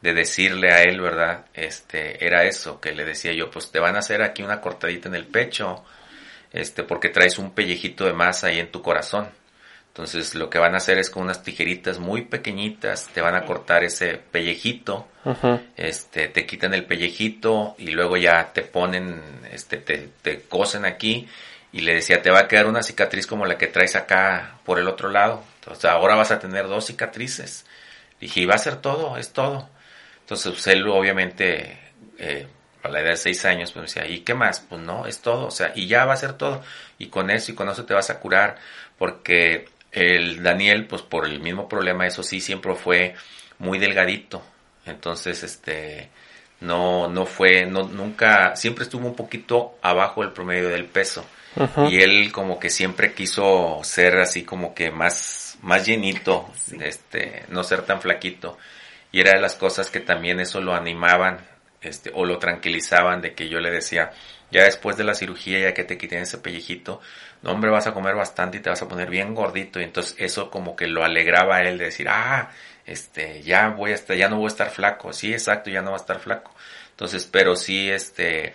de 0.01 0.15
decirle 0.15 0.73
a 0.73 0.83
él, 0.83 1.01
¿verdad? 1.01 1.47
Este, 1.53 2.25
era 2.25 2.45
eso, 2.45 2.81
que 2.81 2.93
le 2.93 3.05
decía 3.05 3.33
yo, 3.33 3.51
pues 3.51 3.73
te 3.73 3.81
van 3.81 3.97
a 3.97 3.99
hacer 3.99 4.23
aquí 4.23 4.43
una 4.45 4.61
cortadita 4.61 5.09
en 5.09 5.17
el 5.17 5.27
pecho, 5.27 5.85
este, 6.53 6.85
porque 6.85 7.09
traes 7.09 7.37
un 7.39 7.51
pellejito 7.53 8.05
de 8.05 8.13
masa 8.13 8.47
ahí 8.49 8.61
en 8.61 8.71
tu 8.71 8.83
corazón. 8.83 9.29
Entonces 9.97 10.35
lo 10.35 10.51
que 10.51 10.59
van 10.59 10.75
a 10.75 10.77
hacer 10.77 10.99
es 10.99 11.09
con 11.09 11.23
unas 11.23 11.43
tijeritas 11.43 11.99
muy 11.99 12.21
pequeñitas, 12.21 13.09
te 13.15 13.23
van 13.23 13.35
a 13.35 13.47
cortar 13.47 13.83
ese 13.83 14.21
pellejito, 14.31 15.09
este, 15.75 16.29
te 16.29 16.45
quitan 16.45 16.75
el 16.75 16.85
pellejito 16.85 17.75
y 17.79 17.93
luego 17.93 18.19
ya 18.19 18.53
te 18.53 18.61
ponen, 18.61 19.23
este, 19.51 19.79
te, 19.79 20.11
te 20.21 20.43
cosen 20.43 20.85
aquí 20.85 21.27
y 21.73 21.81
le 21.81 21.95
decía, 21.95 22.21
te 22.21 22.31
va 22.31 22.41
a 22.41 22.47
quedar 22.47 22.67
una 22.67 22.83
cicatriz 22.83 23.27
como 23.27 23.47
la 23.47 23.57
que 23.57 23.69
traes 23.69 23.97
acá 23.97 24.59
por 24.67 24.79
el 24.79 24.87
otro 24.87 25.09
lado. 25.09 25.43
Entonces 25.61 25.87
ahora 25.87 26.15
vas 26.15 26.31
a 26.31 26.39
tener 26.39 26.69
dos 26.69 26.89
cicatrices. 26.89 27.65
Dije, 28.21 28.41
y 28.41 28.45
va 28.45 28.57
a 28.57 28.59
ser 28.59 28.77
todo, 28.77 29.17
es 29.17 29.33
todo. 29.33 29.71
Entonces 30.21 30.53
pues, 30.53 30.67
él 30.67 30.87
obviamente 30.89 31.79
eh, 32.19 32.47
a 32.83 32.91
la 32.91 33.01
edad 33.01 33.13
de 33.13 33.17
seis 33.17 33.47
años, 33.47 33.73
pues 33.73 33.95
decía, 33.95 34.07
¿y 34.07 34.21
qué 34.21 34.35
más? 34.35 34.61
Pues 34.61 34.83
no, 34.83 35.07
es 35.07 35.21
todo, 35.21 35.47
o 35.47 35.51
sea, 35.51 35.73
y 35.75 35.87
ya 35.87 36.05
va 36.05 36.13
a 36.13 36.19
ser 36.19 36.35
todo. 36.35 36.63
Y 36.99 37.07
con 37.07 37.31
eso 37.31 37.51
y 37.51 37.55
con 37.55 37.71
eso 37.71 37.87
te 37.87 37.95
vas 37.95 38.11
a 38.11 38.21
curar, 38.21 38.57
porque 38.99 39.75
el 39.97 40.43
Daniel, 40.43 40.87
pues 40.87 41.01
por 41.01 41.25
el 41.27 41.41
mismo 41.41 41.69
problema, 41.69 42.07
eso 42.07 42.23
sí, 42.23 42.41
siempre 42.41 42.75
fue 42.75 43.15
muy 43.59 43.79
delgadito. 43.79 44.43
Entonces, 44.85 45.43
este, 45.43 46.11
no, 46.61 47.09
no 47.09 47.25
fue, 47.25 47.65
no, 47.65 47.85
nunca, 47.85 48.55
siempre 48.57 48.85
estuvo 48.85 49.09
un 49.09 49.17
poquito 49.17 49.79
abajo 49.81 50.21
del 50.21 50.33
promedio 50.33 50.69
del 50.69 50.85
peso. 50.85 51.25
Y 51.89 52.03
él 52.03 52.31
como 52.33 52.59
que 52.61 52.69
siempre 52.69 53.15
quiso 53.15 53.81
ser 53.83 54.19
así 54.19 54.45
como 54.45 54.75
que 54.75 54.91
más, 54.91 55.57
más 55.63 55.87
llenito, 55.87 56.51
este, 56.83 57.45
no 57.49 57.65
ser 57.65 57.81
tan 57.81 58.03
flaquito. 58.03 58.59
Y 59.11 59.21
era 59.21 59.33
de 59.33 59.41
las 59.41 59.55
cosas 59.55 59.91
que 59.91 60.01
también 60.01 60.39
eso 60.39 60.61
lo 60.61 60.75
animaban, 60.75 61.39
este, 61.81 62.11
o 62.13 62.27
lo 62.27 62.39
tranquilizaban 62.39 63.23
de 63.23 63.33
que 63.33 63.49
yo 63.49 63.59
le 63.61 63.71
decía, 63.71 64.13
ya 64.51 64.65
después 64.65 64.97
de 64.97 65.05
la 65.05 65.15
cirugía, 65.15 65.61
ya 65.61 65.75
que 65.75 65.85
te 65.85 65.99
quiten 65.99 66.23
ese 66.23 66.39
pellejito, 66.39 67.01
no 67.43 67.53
hombre, 67.53 67.71
vas 67.71 67.87
a 67.87 67.95
comer 67.95 68.15
bastante 68.15 68.59
y 68.59 68.61
te 68.61 68.71
vas 68.71 68.83
a 68.83 68.89
poner 68.89 69.11
bien 69.11 69.35
gordito. 69.35 69.81
Y 69.81 69.85
entonces 69.85 70.15
eso 70.19 70.51
como 70.51 70.77
que 70.77 70.87
lo 70.87 71.05
alegraba 71.05 71.57
a 71.57 71.63
él 71.63 71.79
de 71.79 71.87
decir, 71.87 72.09
ah, 72.09 72.51
este, 72.87 73.43
ya 73.43 73.69
voy 73.71 73.91
a 73.93 73.95
estar, 73.95 74.17
ya 74.17 74.29
no 74.29 74.37
voy 74.37 74.47
a 74.47 74.49
estar 74.49 74.71
flaco. 74.71 75.13
Sí, 75.13 75.33
exacto, 75.33 75.71
ya 75.71 75.83
no 75.83 75.91
va 75.91 75.97
a 75.97 76.01
estar 76.01 76.21
flaco. 76.21 76.53
Entonces, 76.91 77.29
pero 77.31 77.57
sí, 77.57 77.91
este, 77.91 78.55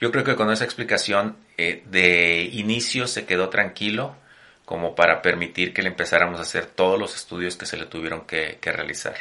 yo 0.00 0.10
creo 0.12 0.24
que 0.24 0.36
con 0.36 0.50
esa 0.50 0.64
explicación 0.64 1.36
eh, 1.56 1.82
de 1.86 2.42
inicio 2.52 3.06
se 3.06 3.26
quedó 3.26 3.48
tranquilo 3.48 4.16
como 4.64 4.94
para 4.94 5.20
permitir 5.20 5.74
que 5.74 5.82
le 5.82 5.88
empezáramos 5.88 6.38
a 6.38 6.42
hacer 6.42 6.66
todos 6.66 6.98
los 6.98 7.16
estudios 7.16 7.56
que 7.56 7.66
se 7.66 7.76
le 7.76 7.86
tuvieron 7.86 8.20
que, 8.20 8.58
realizar. 8.62 9.16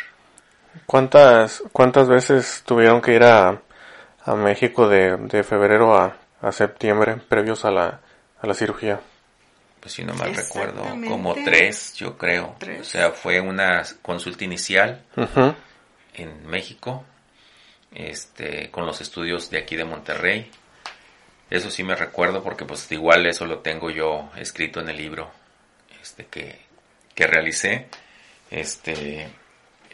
¿Cuántas, 0.85 1.63
¿Cuántas 1.71 2.07
veces 2.07 2.61
tuvieron 2.65 3.01
que 3.01 3.15
ir 3.15 3.23
a, 3.23 3.59
a 4.23 4.35
México 4.35 4.87
de, 4.87 5.17
de 5.17 5.43
febrero 5.43 5.97
a, 5.97 6.17
a, 6.41 6.51
septiembre 6.51 7.17
previos 7.17 7.65
a 7.65 7.71
la, 7.71 8.01
a 8.41 8.47
la 8.47 8.53
cirugía? 8.53 9.01
Pues 9.79 9.93
si 9.93 10.03
no 10.03 10.13
mal 10.13 10.35
recuerdo, 10.35 10.83
como 11.07 11.33
tres, 11.35 11.93
yo 11.95 12.17
creo. 12.17 12.55
O 12.79 12.83
sea, 12.83 13.11
fue 13.11 13.39
una 13.39 13.83
consulta 14.01 14.43
inicial 14.43 15.03
en 16.13 16.45
México, 16.47 17.05
este, 17.93 18.69
con 18.71 18.85
los 18.85 18.99
estudios 18.99 19.49
de 19.49 19.59
aquí 19.59 19.77
de 19.77 19.85
Monterrey. 19.85 20.51
Eso 21.49 21.71
sí 21.71 21.83
me 21.83 21.95
recuerdo 21.95 22.43
porque 22.43 22.65
pues 22.65 22.91
igual 22.91 23.25
eso 23.25 23.45
lo 23.45 23.59
tengo 23.59 23.89
yo 23.89 24.29
escrito 24.35 24.81
en 24.81 24.89
el 24.89 24.97
libro 24.97 25.31
este, 26.01 26.25
que, 26.25 26.59
que 27.15 27.25
realicé. 27.25 27.87
Este, 28.51 29.29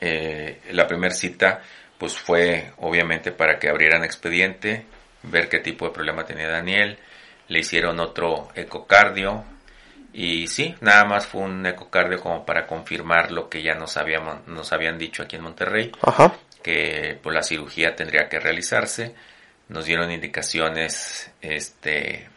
eh, 0.02 0.62
la 0.72 0.88
primera 0.88 1.14
cita 1.14 1.62
pues 2.06 2.20
fue 2.20 2.72
obviamente 2.78 3.32
para 3.32 3.58
que 3.58 3.68
abrieran 3.68 4.04
expediente, 4.04 4.86
ver 5.24 5.50
qué 5.50 5.58
tipo 5.58 5.86
de 5.86 5.92
problema 5.92 6.24
tenía 6.24 6.48
Daniel. 6.48 7.00
Le 7.48 7.60
hicieron 7.60 8.00
otro 8.00 8.50
ecocardio 8.54 9.44
y 10.14 10.48
sí, 10.48 10.76
nada 10.82 11.06
más 11.06 11.26
fue 11.26 11.42
un 11.42 11.66
ecocardio 11.66 12.20
como 12.20 12.46
para 12.46 12.68
confirmar 12.68 13.32
lo 13.32 13.50
que 13.50 13.64
ya 13.64 13.74
nos, 13.74 13.98
habíamos, 13.98 14.48
nos 14.48 14.72
habían 14.72 15.00
dicho 15.00 15.24
aquí 15.24 15.36
en 15.36 15.42
Monterrey, 15.42 15.92
que 16.62 17.18
pues, 17.24 17.34
la 17.34 17.42
cirugía 17.42 17.96
tendría 17.96 18.30
que 18.30 18.40
realizarse 18.40 19.16
nos 19.68 19.86
dieron 19.86 20.12
indicaciones 20.12 21.32
este, 21.42 22.30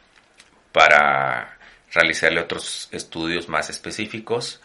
para 0.73 1.59
realizarle 1.93 2.41
otros 2.41 2.89
estudios 2.91 3.51
más 3.51 3.69
específicos 3.69 4.62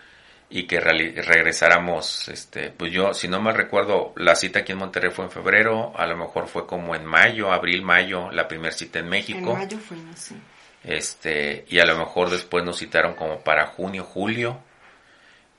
y 0.56 0.68
que 0.68 0.80
regresáramos, 0.80 2.30
este, 2.30 2.70
pues 2.70 2.92
yo, 2.92 3.12
si 3.16 3.28
no 3.28 3.42
me 3.42 3.52
recuerdo, 3.52 4.14
la 4.18 4.36
cita 4.36 4.60
aquí 4.60 4.74
en 4.74 4.78
Monterrey 4.78 5.10
fue 5.10 5.26
en 5.26 5.32
febrero, 5.32 5.92
a 5.96 6.06
lo 6.06 6.16
mejor 6.16 6.48
fue 6.48 6.68
como 6.68 6.94
en 6.94 7.04
mayo, 7.04 7.52
abril, 7.52 7.82
mayo, 7.82 8.30
la 8.30 8.48
primera 8.48 8.72
cita 8.72 9.00
en 9.00 9.10
México. 9.10 9.50
En 9.52 9.58
mayo 9.58 9.80
fue, 9.80 9.98
sí. 10.16 10.36
Este, 10.84 11.66
y 11.70 11.80
a 11.80 11.86
lo 11.86 11.98
mejor 11.98 12.30
después 12.30 12.64
nos 12.64 12.78
citaron 12.78 13.16
como 13.16 13.40
para 13.40 13.66
junio, 13.66 14.04
julio, 14.04 14.60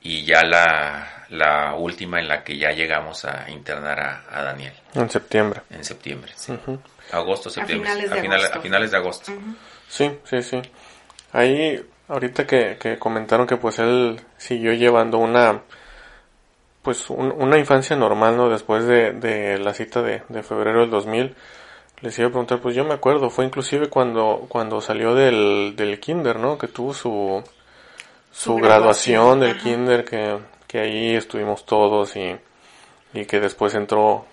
y 0.01 0.23
ya 0.23 0.43
la, 0.45 1.25
la 1.27 1.75
última 1.75 2.21
en 2.21 2.29
la 2.29 2.45
que 2.45 2.57
ya 2.57 2.71
llegamos 2.71 3.25
a 3.25 3.49
internar 3.49 3.99
a, 3.99 4.43
Daniel. 4.43 4.73
En 4.93 5.09
septiembre. 5.09 5.61
En 5.71 5.83
septiembre, 5.83 6.31
sí 6.37 6.53
agosto, 7.11 7.49
septiembre. 7.49 7.89
A 7.89 8.61
finales 8.61 8.91
de, 8.91 8.97
agosto. 8.97 9.31
Sí, 9.89 10.09
sí, 10.23 10.41
sí. 10.41 10.61
Ahí, 11.33 11.85
ahorita 12.07 12.45
que, 12.45 12.77
que, 12.79 12.97
comentaron 12.97 13.47
que 13.47 13.57
pues 13.57 13.79
él 13.79 14.21
siguió 14.37 14.73
llevando 14.73 15.17
una, 15.17 15.61
pues 16.81 17.09
una 17.09 17.57
infancia 17.57 17.95
normal, 17.95 18.37
¿no? 18.37 18.49
Después 18.49 18.85
de, 18.85 19.13
de 19.13 19.57
la 19.57 19.73
cita 19.73 20.01
de, 20.01 20.23
de, 20.29 20.43
febrero 20.43 20.81
del 20.81 20.89
2000, 20.89 21.35
les 22.01 22.19
iba 22.19 22.27
a 22.27 22.31
preguntar, 22.31 22.59
pues 22.59 22.75
yo 22.75 22.83
me 22.83 22.93
acuerdo, 22.93 23.29
fue 23.29 23.45
inclusive 23.45 23.89
cuando, 23.89 24.45
cuando 24.49 24.81
salió 24.81 25.15
del, 25.15 25.73
del 25.75 25.99
kinder, 25.99 26.37
¿no? 26.37 26.57
Que 26.57 26.67
tuvo 26.67 26.93
su, 26.93 27.43
su, 28.31 28.55
graduación, 28.55 29.39
del 29.39 29.57
kinder, 29.57 30.05
que, 30.05 30.37
que 30.67 30.79
ahí 30.79 31.15
estuvimos 31.15 31.65
todos 31.65 32.15
y, 32.15 32.35
y 33.13 33.25
que 33.25 33.39
después 33.39 33.73
entró 33.75 34.25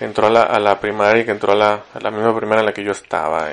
entró 0.00 0.26
a 0.26 0.30
la, 0.30 0.42
a 0.42 0.58
la 0.58 0.80
primaria 0.80 1.22
y 1.22 1.24
que 1.24 1.30
entró 1.30 1.52
a 1.52 1.56
la, 1.56 1.84
a 1.94 2.00
la 2.00 2.10
misma 2.10 2.34
primaria 2.34 2.60
en 2.60 2.66
la 2.66 2.72
que 2.72 2.84
yo 2.84 2.92
estaba 2.92 3.50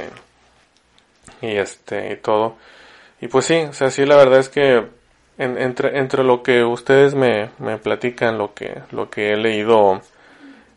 y, 1.41 1.47
este 1.58 2.14
y 2.14 2.16
todo 2.18 2.55
y 3.22 3.28
pues 3.28 3.45
sí 3.45 3.65
o 3.70 3.74
sea 3.74 3.89
sí 3.89 4.05
la 4.05 4.15
verdad 4.15 4.39
es 4.39 4.49
que 4.49 4.86
entre 5.38 5.99
entre 5.99 6.24
lo 6.24 6.41
que 6.41 6.63
ustedes 6.63 7.13
me, 7.15 7.49
me 7.59 7.78
platican 7.78 8.38
lo 8.38 8.53
que 8.53 8.82
lo 8.91 9.09
que 9.09 9.34
he 9.34 9.38
leído 9.38 10.01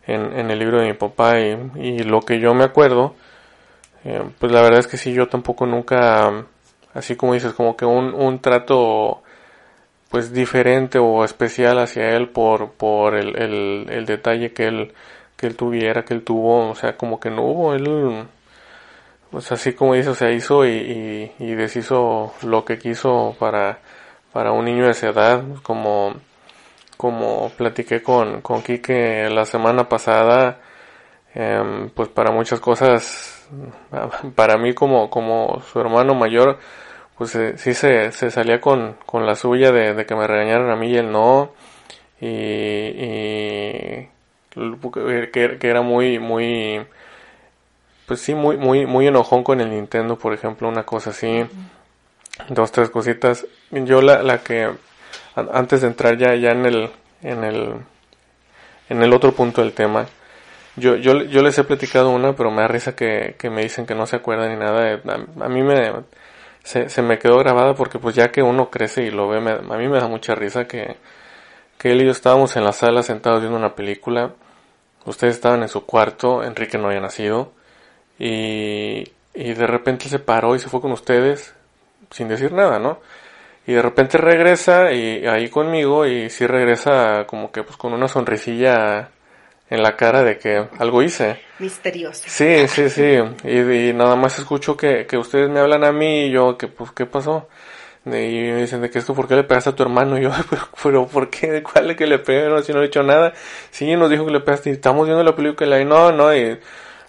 en, 0.07 0.39
en 0.39 0.51
el 0.51 0.59
libro 0.59 0.81
de 0.81 0.89
mi 0.89 0.95
papá 0.95 1.41
y, 1.41 1.57
y 1.77 1.99
lo 2.01 2.21
que 2.21 2.41
yo 2.41 2.55
me 2.55 2.65
acuerdo 2.65 3.15
eh, 4.05 4.23
pues 4.39 4.53
la 4.53 4.63
verdad 4.63 4.81
es 4.81 4.87
que 4.87 4.97
sí 4.97 5.13
yo 5.13 5.29
tampoco 5.29 5.67
nunca 5.67 6.47
así 6.95 7.17
como 7.17 7.35
dices 7.35 7.53
como 7.53 7.77
que 7.77 7.85
un, 7.85 8.15
un 8.15 8.41
trato 8.41 9.23
pues 10.11 10.33
diferente 10.33 10.99
o 10.99 11.25
especial 11.25 11.79
hacia 11.79 12.11
él 12.11 12.29
por 12.29 12.73
por 12.73 13.15
el, 13.15 13.41
el, 13.41 13.87
el 13.91 14.07
detalle 14.07 14.53
que 14.53 14.67
él 14.67 14.93
que 15.41 15.47
él 15.47 15.57
tuviera, 15.57 16.05
que 16.05 16.13
él 16.13 16.23
tuvo, 16.23 16.69
o 16.69 16.75
sea, 16.75 16.99
como 16.99 17.19
que 17.19 17.31
no 17.31 17.43
hubo, 17.43 17.73
él, 17.73 18.27
pues 19.31 19.53
así 19.53 19.73
como 19.75 19.95
dice, 19.95 20.11
o 20.11 20.15
sea, 20.15 20.31
hizo 20.33 20.67
y, 20.67 21.33
y, 21.39 21.55
deshizo 21.55 22.33
lo 22.43 22.65
que 22.65 22.79
quiso 22.79 23.37
para, 23.39 23.79
para 24.33 24.53
un 24.53 24.65
niño 24.65 24.85
de 24.87 24.91
esa 24.93 25.09
edad, 25.11 25.45
como, 25.63 26.15
como 26.97 27.51
platiqué 27.57 28.03
con, 28.03 28.41
con 28.43 28.63
Quique 28.63 29.29
la 29.31 29.45
semana 29.47 29.89
pasada, 29.89 30.61
em, 31.35 31.91
pues 31.91 32.09
para 32.09 32.33
muchas 32.33 32.61
cosas, 32.61 33.49
para 34.35 34.59
mí 34.59 34.75
como, 34.75 35.11
como 35.11 35.63
su 35.73 35.81
hermano 35.81 36.15
mayor, 36.15 36.59
pues 37.19 37.35
eh, 37.37 37.59
sí 37.59 37.75
se, 37.75 38.13
se 38.13 38.31
salía 38.31 38.61
con, 38.61 38.97
con 39.07 39.27
la 39.27 39.37
suya 39.37 39.73
de, 39.73 39.95
de 39.95 40.07
que 40.07 40.15
me 40.17 40.27
regañaran 40.27 40.71
a 40.71 40.77
mí 40.77 40.89
y 40.91 40.97
él 40.97 41.13
no, 41.13 41.53
y, 42.21 42.27
y 42.27 44.09
que, 45.33 45.59
que 45.59 45.69
era 45.69 45.83
muy, 45.83 46.19
muy, 46.19 46.81
pues 48.11 48.23
sí, 48.23 48.35
muy, 48.35 48.57
muy, 48.57 48.87
muy 48.87 49.07
enojón 49.07 49.45
con 49.45 49.61
el 49.61 49.71
Nintendo, 49.71 50.19
por 50.19 50.35
ejemplo, 50.35 50.69
una 50.69 50.83
cosa 50.83 51.11
así, 51.11 51.47
dos, 52.49 52.73
tres 52.73 52.91
cositas. 52.91 53.47
Yo 53.71 54.03
la, 54.03 54.25
la 54.25 54.39
que, 54.39 54.69
antes 55.37 55.83
de 55.83 55.87
entrar 55.87 56.19
ya, 56.19 56.35
ya 56.35 56.51
en 56.51 56.67
el, 56.67 56.91
en 57.23 57.45
el, 57.45 57.75
en 58.89 59.03
el 59.05 59.13
otro 59.13 59.31
punto 59.31 59.61
del 59.61 59.75
tema, 59.75 60.07
yo, 60.75 60.97
yo, 60.97 61.23
yo 61.23 61.41
les 61.41 61.57
he 61.57 61.63
platicado 61.63 62.11
una, 62.11 62.35
pero 62.35 62.51
me 62.51 62.63
da 62.63 62.67
risa 62.67 62.97
que, 62.97 63.37
que 63.39 63.49
me 63.49 63.63
dicen 63.63 63.87
que 63.87 63.95
no 63.95 64.09
se 64.09 64.17
acuerdan 64.17 64.51
ni 64.51 64.57
nada. 64.57 65.01
A, 65.41 65.49
mí 65.49 65.63
me, 65.63 65.93
se, 66.65 66.89
se 66.89 67.03
me 67.03 67.17
quedó 67.17 67.39
grabada 67.39 67.75
porque 67.75 68.01
pues 68.01 68.17
ya 68.17 68.33
que 68.33 68.43
uno 68.43 68.71
crece 68.71 69.05
y 69.05 69.13
lo 69.13 69.29
ve, 69.29 69.37
a 69.39 69.77
mí 69.77 69.87
me 69.87 70.01
da 70.01 70.09
mucha 70.09 70.35
risa 70.35 70.67
que, 70.67 70.97
que 71.79 71.93
él 71.93 72.03
y 72.03 72.07
yo 72.07 72.11
estábamos 72.11 72.57
en 72.57 72.65
la 72.65 72.73
sala 72.73 73.05
sentados 73.05 73.39
viendo 73.39 73.57
una 73.57 73.77
película. 73.77 74.33
Ustedes 75.05 75.37
estaban 75.37 75.63
en 75.63 75.69
su 75.69 75.87
cuarto, 75.87 76.43
Enrique 76.43 76.77
no 76.77 76.89
había 76.89 76.99
nacido. 76.99 77.53
Y, 78.21 79.11
y 79.35 79.55
de 79.55 79.67
repente 79.67 80.09
se 80.09 80.21
paró 80.21 80.55
y 80.55 80.61
se 80.61 80.69
fue 80.69 80.81
con 80.81 80.93
ustedes 80.93 81.55
sin 82.11 82.29
decir 82.29 82.53
nada, 82.53 82.79
¿no? 82.79 83.01
Y 83.67 83.73
de 83.73 83.83
repente 83.83 84.19
regresa 84.19 84.93
y 84.93 85.27
ahí 85.27 85.49
conmigo 85.49 86.07
y 86.07 86.31
sí 86.31 86.47
regresa 86.47 87.25
como 87.27 87.51
que 87.51 87.63
pues 87.63 87.77
con 87.77 87.93
una 87.93 88.09
sonrisilla 88.09 89.11
en 89.69 89.83
la 89.83 89.97
cara 89.97 90.25
de 90.25 90.39
que 90.39 90.67
algo 90.79 91.03
hice. 91.03 91.41
Misterioso. 91.61 92.25
Sí, 92.27 92.67
sí, 92.67 92.91
sí. 92.91 93.19
Y, 93.45 93.93
nada 93.93 94.17
más 94.17 94.39
escucho 94.39 94.77
que, 94.77 95.07
que 95.07 95.17
ustedes 95.17 95.49
me 95.49 95.61
hablan 95.61 95.85
a 95.85 95.93
mí 95.93 96.27
y 96.27 96.31
yo 96.31 96.59
que 96.59 96.67
pues 96.67 96.91
qué 96.93 97.07
pasó. 97.07 97.49
Y 98.05 98.09
me 98.09 98.63
dicen 98.63 98.81
de 98.81 98.91
que 98.91 98.99
esto, 98.99 99.15
¿por 99.15 99.29
qué 99.29 99.37
le 99.37 99.45
pegaste 99.45 99.71
a 99.71 99.77
tu 99.77 99.83
hermano? 99.83 100.19
Y 100.19 100.23
yo, 100.23 100.33
pero, 100.51 100.63
pero 100.83 101.07
¿por 101.07 101.31
qué? 101.31 101.63
¿Cuál 101.63 101.91
es 101.91 101.97
que 101.97 102.07
le 102.07 102.19
pegué? 102.19 102.49
No, 102.49 102.61
si 102.63 102.73
no 102.73 102.83
he 102.83 102.87
hecho 102.87 103.03
nada. 103.03 103.33
Sí, 103.71 103.95
nos 103.95 104.11
dijo 104.11 104.27
que 104.27 104.33
le 104.33 104.41
pegaste 104.41 104.71
y 104.71 104.73
estamos 104.73 105.07
viendo 105.07 105.23
la 105.23 105.37
película 105.37 105.81
y 105.81 105.85
no, 105.85 106.11
no, 106.11 106.35
y 106.35 106.59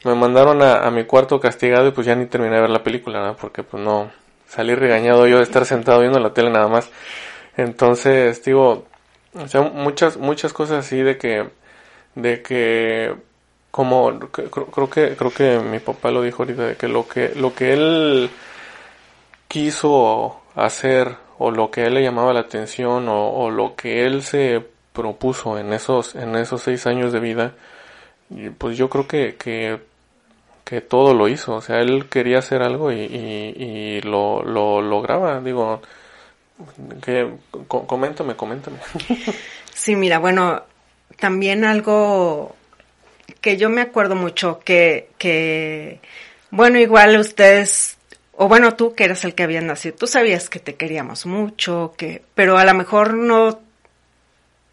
me 0.04 0.16
mandaron 0.16 0.62
a, 0.62 0.86
a 0.86 0.92
mi 0.92 1.06
cuarto 1.06 1.40
castigado 1.40 1.88
y 1.88 1.92
pues 1.92 2.08
ya 2.08 2.16
ni 2.16 2.26
terminé 2.26 2.56
de 2.56 2.62
ver 2.62 2.70
la 2.70 2.84
película, 2.84 3.26
¿no? 3.26 3.36
Porque 3.36 3.64
pues 3.64 3.84
no, 3.84 4.12
salí 4.52 4.76
regañado 4.76 5.28
yo 5.28 5.38
de 5.38 5.44
estar 5.44 5.66
sentado 5.66 6.02
viendo 6.02 6.20
la 6.20 6.34
tele 6.34 6.50
nada 6.50 6.68
más. 6.68 6.90
Entonces, 7.56 8.44
digo, 8.44 8.86
o 9.34 9.48
sea, 9.48 9.62
muchas, 9.62 10.18
muchas 10.18 10.52
cosas 10.54 10.86
así 10.86 10.98
de 10.98 11.18
que, 11.18 11.50
de 12.16 12.42
que, 12.42 13.16
como, 13.72 14.20
creo 14.20 14.90
que, 14.90 15.16
creo 15.16 15.32
que 15.32 15.60
mi 15.60 15.80
papá 15.80 16.12
lo 16.12 16.22
dijo 16.22 16.44
ahorita, 16.44 16.68
de 16.68 16.76
que 16.76 16.88
lo 16.88 17.08
que, 17.08 17.34
lo 17.36 17.54
que 17.56 17.74
él 17.74 18.30
quiso 19.48 20.42
hacer 20.56 21.16
o 21.38 21.52
lo 21.52 21.72
que 21.72 21.86
él 21.86 21.94
le 21.96 22.04
llamaba 22.04 22.34
la 22.34 22.42
atención 22.42 23.08
o, 23.10 23.50
lo 23.50 23.76
que 23.76 24.06
él 24.06 24.24
se 24.24 24.66
propuso 24.94 25.58
en 25.58 25.74
esos, 25.74 26.16
en 26.16 26.36
esos 26.36 26.62
seis 26.62 26.86
años 26.88 27.14
de 27.14 27.20
vida, 27.22 27.54
pues 28.58 28.78
yo 28.78 28.90
creo 28.90 29.08
que, 29.08 29.36
que, 29.36 29.80
que 30.64 30.82
todo 30.82 31.14
lo 31.14 31.28
hizo. 31.28 31.56
O 31.56 31.62
sea, 31.62 31.80
él 31.80 32.08
quería 32.10 32.40
hacer 32.40 32.62
algo 32.62 32.92
y, 32.92 34.02
lo, 34.04 34.44
lo 34.44 34.82
lograba. 34.82 35.40
Digo, 35.42 35.82
que, 37.04 37.30
co- 37.68 37.86
coméntame, 37.88 38.36
coméntame. 38.36 38.78
Sí, 39.74 39.96
mira, 39.96 40.20
bueno, 40.20 40.62
también 41.18 41.64
algo 41.66 42.56
que 43.40 43.58
yo 43.58 43.70
me 43.70 43.82
acuerdo 43.82 44.16
mucho 44.16 44.60
que, 44.60 45.10
que, 45.18 46.00
bueno, 46.52 46.78
igual 46.78 47.18
ustedes, 47.18 47.98
o 48.34 48.48
bueno, 48.48 48.76
tú 48.76 48.94
que 48.94 49.06
eras 49.06 49.24
el 49.24 49.34
que 49.34 49.44
había 49.44 49.62
nacido, 49.62 49.96
tú 49.96 50.08
sabías 50.08 50.50
que 50.50 50.60
te 50.60 50.76
queríamos 50.76 51.26
mucho, 51.26 51.94
que, 51.98 52.22
pero 52.36 52.58
a 52.58 52.66
lo 52.66 52.74
mejor 52.76 53.14
no, 53.16 53.60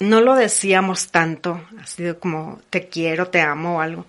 no 0.01 0.21
lo 0.21 0.35
decíamos 0.35 1.11
tanto, 1.11 1.61
así 1.81 2.05
como 2.21 2.61
te 2.71 2.89
quiero, 2.89 3.29
te 3.29 3.41
amo 3.41 3.77
o 3.79 3.81
algo. 3.81 4.05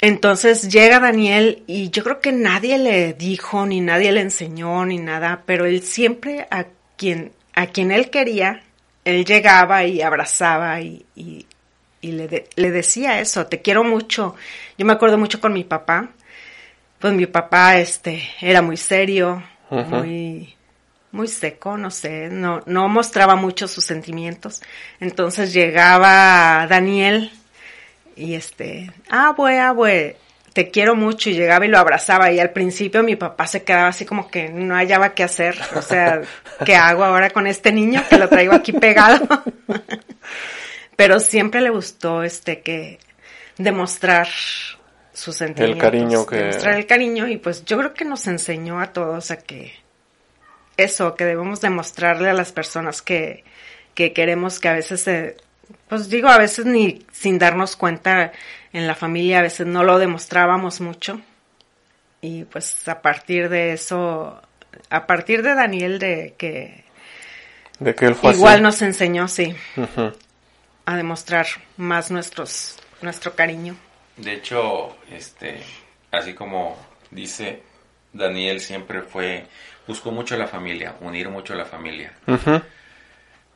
Entonces 0.00 0.70
llega 0.70 1.00
Daniel 1.00 1.62
y 1.66 1.90
yo 1.90 2.04
creo 2.04 2.20
que 2.20 2.32
nadie 2.32 2.78
le 2.78 3.14
dijo, 3.14 3.64
ni 3.66 3.80
nadie 3.80 4.12
le 4.12 4.20
enseñó, 4.20 4.84
ni 4.84 4.98
nada, 4.98 5.42
pero 5.46 5.64
él 5.64 5.82
siempre 5.82 6.46
a 6.50 6.66
quien, 6.96 7.32
a 7.54 7.66
quien 7.68 7.90
él 7.90 8.10
quería, 8.10 8.62
él 9.04 9.24
llegaba 9.24 9.84
y 9.84 10.02
abrazaba 10.02 10.80
y, 10.82 11.06
y, 11.14 11.46
y 12.02 12.12
le, 12.12 12.28
de- 12.28 12.48
le 12.56 12.70
decía 12.70 13.20
eso, 13.20 13.46
te 13.46 13.62
quiero 13.62 13.84
mucho. 13.84 14.34
Yo 14.76 14.84
me 14.84 14.92
acuerdo 14.92 15.16
mucho 15.16 15.40
con 15.40 15.54
mi 15.54 15.64
papá, 15.64 16.10
pues 16.98 17.12
mi 17.14 17.26
papá 17.26 17.78
este 17.78 18.22
era 18.40 18.62
muy 18.62 18.76
serio, 18.76 19.42
muy 19.90 20.54
muy 21.12 21.28
seco, 21.28 21.78
no 21.78 21.90
sé, 21.90 22.28
no 22.30 22.62
no 22.66 22.88
mostraba 22.88 23.36
mucho 23.36 23.66
sus 23.68 23.84
sentimientos. 23.84 24.60
Entonces 25.00 25.52
llegaba 25.54 26.66
Daniel 26.68 27.30
y 28.16 28.34
este, 28.34 28.90
ah, 29.10 29.28
abue, 29.28 29.60
abue, 29.60 30.16
te 30.52 30.70
quiero 30.70 30.94
mucho 30.96 31.28
y 31.30 31.34
llegaba 31.34 31.66
y 31.66 31.68
lo 31.68 31.78
abrazaba 31.78 32.32
y 32.32 32.40
al 32.40 32.50
principio 32.50 33.02
mi 33.02 33.14
papá 33.14 33.46
se 33.46 33.62
quedaba 33.62 33.88
así 33.88 34.04
como 34.06 34.30
que 34.30 34.48
no 34.48 34.74
hallaba 34.74 35.14
qué 35.14 35.22
hacer, 35.22 35.56
o 35.76 35.82
sea, 35.82 36.22
¿qué 36.64 36.74
hago 36.74 37.04
ahora 37.04 37.30
con 37.30 37.46
este 37.46 37.72
niño 37.72 38.02
que 38.08 38.16
lo 38.18 38.28
traigo 38.28 38.54
aquí 38.54 38.72
pegado? 38.72 39.26
Pero 40.96 41.20
siempre 41.20 41.60
le 41.60 41.70
gustó 41.70 42.22
este 42.22 42.60
que 42.62 42.98
demostrar 43.58 44.28
sus 45.12 45.36
sentimientos, 45.36 45.82
cariño 45.82 46.26
que- 46.26 46.36
demostrar 46.36 46.74
el 46.76 46.86
cariño 46.86 47.28
y 47.28 47.36
pues 47.36 47.64
yo 47.64 47.76
creo 47.78 47.92
que 47.94 48.04
nos 48.04 48.26
enseñó 48.26 48.80
a 48.80 48.92
todos 48.92 49.30
a 49.30 49.38
que 49.38 49.74
eso, 50.76 51.14
que 51.14 51.24
debemos 51.24 51.60
demostrarle 51.60 52.28
a 52.30 52.34
las 52.34 52.52
personas 52.52 53.02
que, 53.02 53.44
que 53.94 54.12
queremos 54.12 54.58
que 54.60 54.68
a 54.68 54.74
veces, 54.74 55.06
eh, 55.08 55.36
pues 55.88 56.08
digo, 56.08 56.28
a 56.28 56.38
veces 56.38 56.66
ni 56.66 57.04
sin 57.12 57.38
darnos 57.38 57.76
cuenta 57.76 58.32
en 58.72 58.86
la 58.86 58.94
familia, 58.94 59.38
a 59.38 59.42
veces 59.42 59.66
no 59.66 59.84
lo 59.84 59.98
demostrábamos 59.98 60.80
mucho. 60.80 61.20
Y 62.20 62.44
pues 62.44 62.88
a 62.88 63.02
partir 63.02 63.48
de 63.48 63.72
eso, 63.72 64.40
a 64.90 65.06
partir 65.06 65.42
de 65.42 65.54
Daniel, 65.54 65.98
de 65.98 66.34
que 66.36 66.84
De 67.78 67.94
que 67.94 68.06
él 68.06 68.14
fue 68.14 68.32
igual 68.32 68.54
así. 68.54 68.62
nos 68.62 68.82
enseñó, 68.82 69.28
sí, 69.28 69.54
a 70.84 70.96
demostrar 70.96 71.46
más 71.76 72.10
nuestros, 72.10 72.78
nuestro 73.02 73.34
cariño. 73.34 73.76
De 74.16 74.32
hecho, 74.32 74.96
este, 75.10 75.60
así 76.10 76.34
como 76.34 76.76
dice 77.10 77.62
Daniel, 78.12 78.60
siempre 78.60 79.02
fue, 79.02 79.46
buscó 79.86 80.10
mucho 80.10 80.34
a 80.34 80.38
la 80.38 80.46
familia, 80.48 80.96
unir 81.00 81.28
mucho 81.28 81.52
a 81.52 81.56
la 81.56 81.66
familia. 81.66 82.12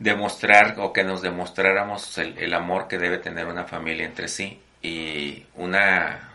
Demostrar 0.00 0.76
o 0.78 0.92
que 0.92 1.04
nos 1.04 1.22
demostráramos 1.22 2.18
el, 2.18 2.54
amor 2.54 2.88
que 2.88 2.98
debe 2.98 3.18
tener 3.18 3.46
una 3.46 3.64
familia 3.64 4.06
entre 4.06 4.28
sí 4.28 4.60
y 4.82 5.44
una 5.54 6.30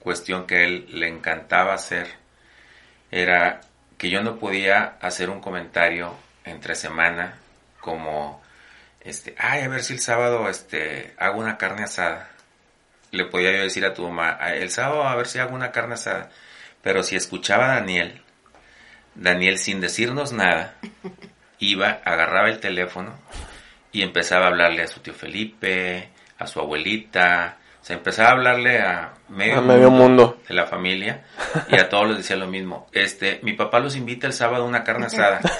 cuestión 0.00 0.46
que 0.46 0.56
a 0.56 0.64
él 0.64 0.86
le 0.90 1.08
encantaba 1.08 1.72
hacer 1.72 2.08
era 3.12 3.60
que 3.96 4.10
yo 4.10 4.22
no 4.22 4.38
podía 4.38 4.96
hacer 5.00 5.30
un 5.30 5.40
comentario 5.40 6.14
entre 6.44 6.74
semana 6.74 7.34
como 7.80 8.42
este, 9.00 9.34
ay, 9.38 9.62
a 9.62 9.68
ver 9.68 9.84
si 9.84 9.94
el 9.94 10.00
sábado 10.00 10.48
este 10.48 11.14
hago 11.18 11.38
una 11.38 11.58
carne 11.58 11.84
asada. 11.84 12.28
Le 13.12 13.24
podía 13.24 13.52
yo 13.52 13.62
decir 13.62 13.84
a 13.86 13.94
tu 13.94 14.02
mamá, 14.02 14.36
"Ah, 14.40 14.54
el 14.54 14.70
sábado 14.70 15.04
a 15.04 15.16
ver 15.16 15.26
si 15.26 15.38
hago 15.38 15.54
una 15.54 15.72
carne 15.72 15.94
asada. 15.94 16.30
Pero 16.82 17.02
si 17.02 17.16
escuchaba 17.16 17.72
a 17.72 17.74
Daniel, 17.76 18.22
Daniel 19.14 19.58
sin 19.58 19.80
decirnos 19.80 20.32
nada, 20.32 20.74
iba, 21.60 22.00
agarraba 22.04 22.48
el 22.48 22.58
teléfono 22.60 23.14
y 23.92 24.02
empezaba 24.02 24.46
a 24.46 24.48
hablarle 24.48 24.82
a 24.82 24.86
su 24.88 25.00
tío 25.00 25.14
Felipe, 25.14 26.08
a 26.38 26.46
su 26.46 26.60
abuelita, 26.60 27.56
o 27.80 27.84
sea, 27.84 27.96
empezaba 27.96 28.28
a 28.28 28.32
hablarle 28.32 28.78
a 28.80 29.14
medio, 29.28 29.58
A 29.58 29.62
medio 29.62 29.90
mundo. 29.90 30.38
de 30.48 30.54
la 30.54 30.66
familia 30.66 31.22
y 31.68 31.76
a 31.76 31.88
todos 31.88 32.08
les 32.08 32.18
decía 32.18 32.36
lo 32.36 32.46
mismo. 32.46 32.88
Este, 32.92 33.40
mi 33.42 33.54
papá 33.54 33.78
los 33.80 33.96
invita 33.96 34.26
el 34.26 34.32
sábado 34.34 34.64
a 34.64 34.66
una 34.66 34.84
carne 34.84 35.06
asada. 35.06 35.40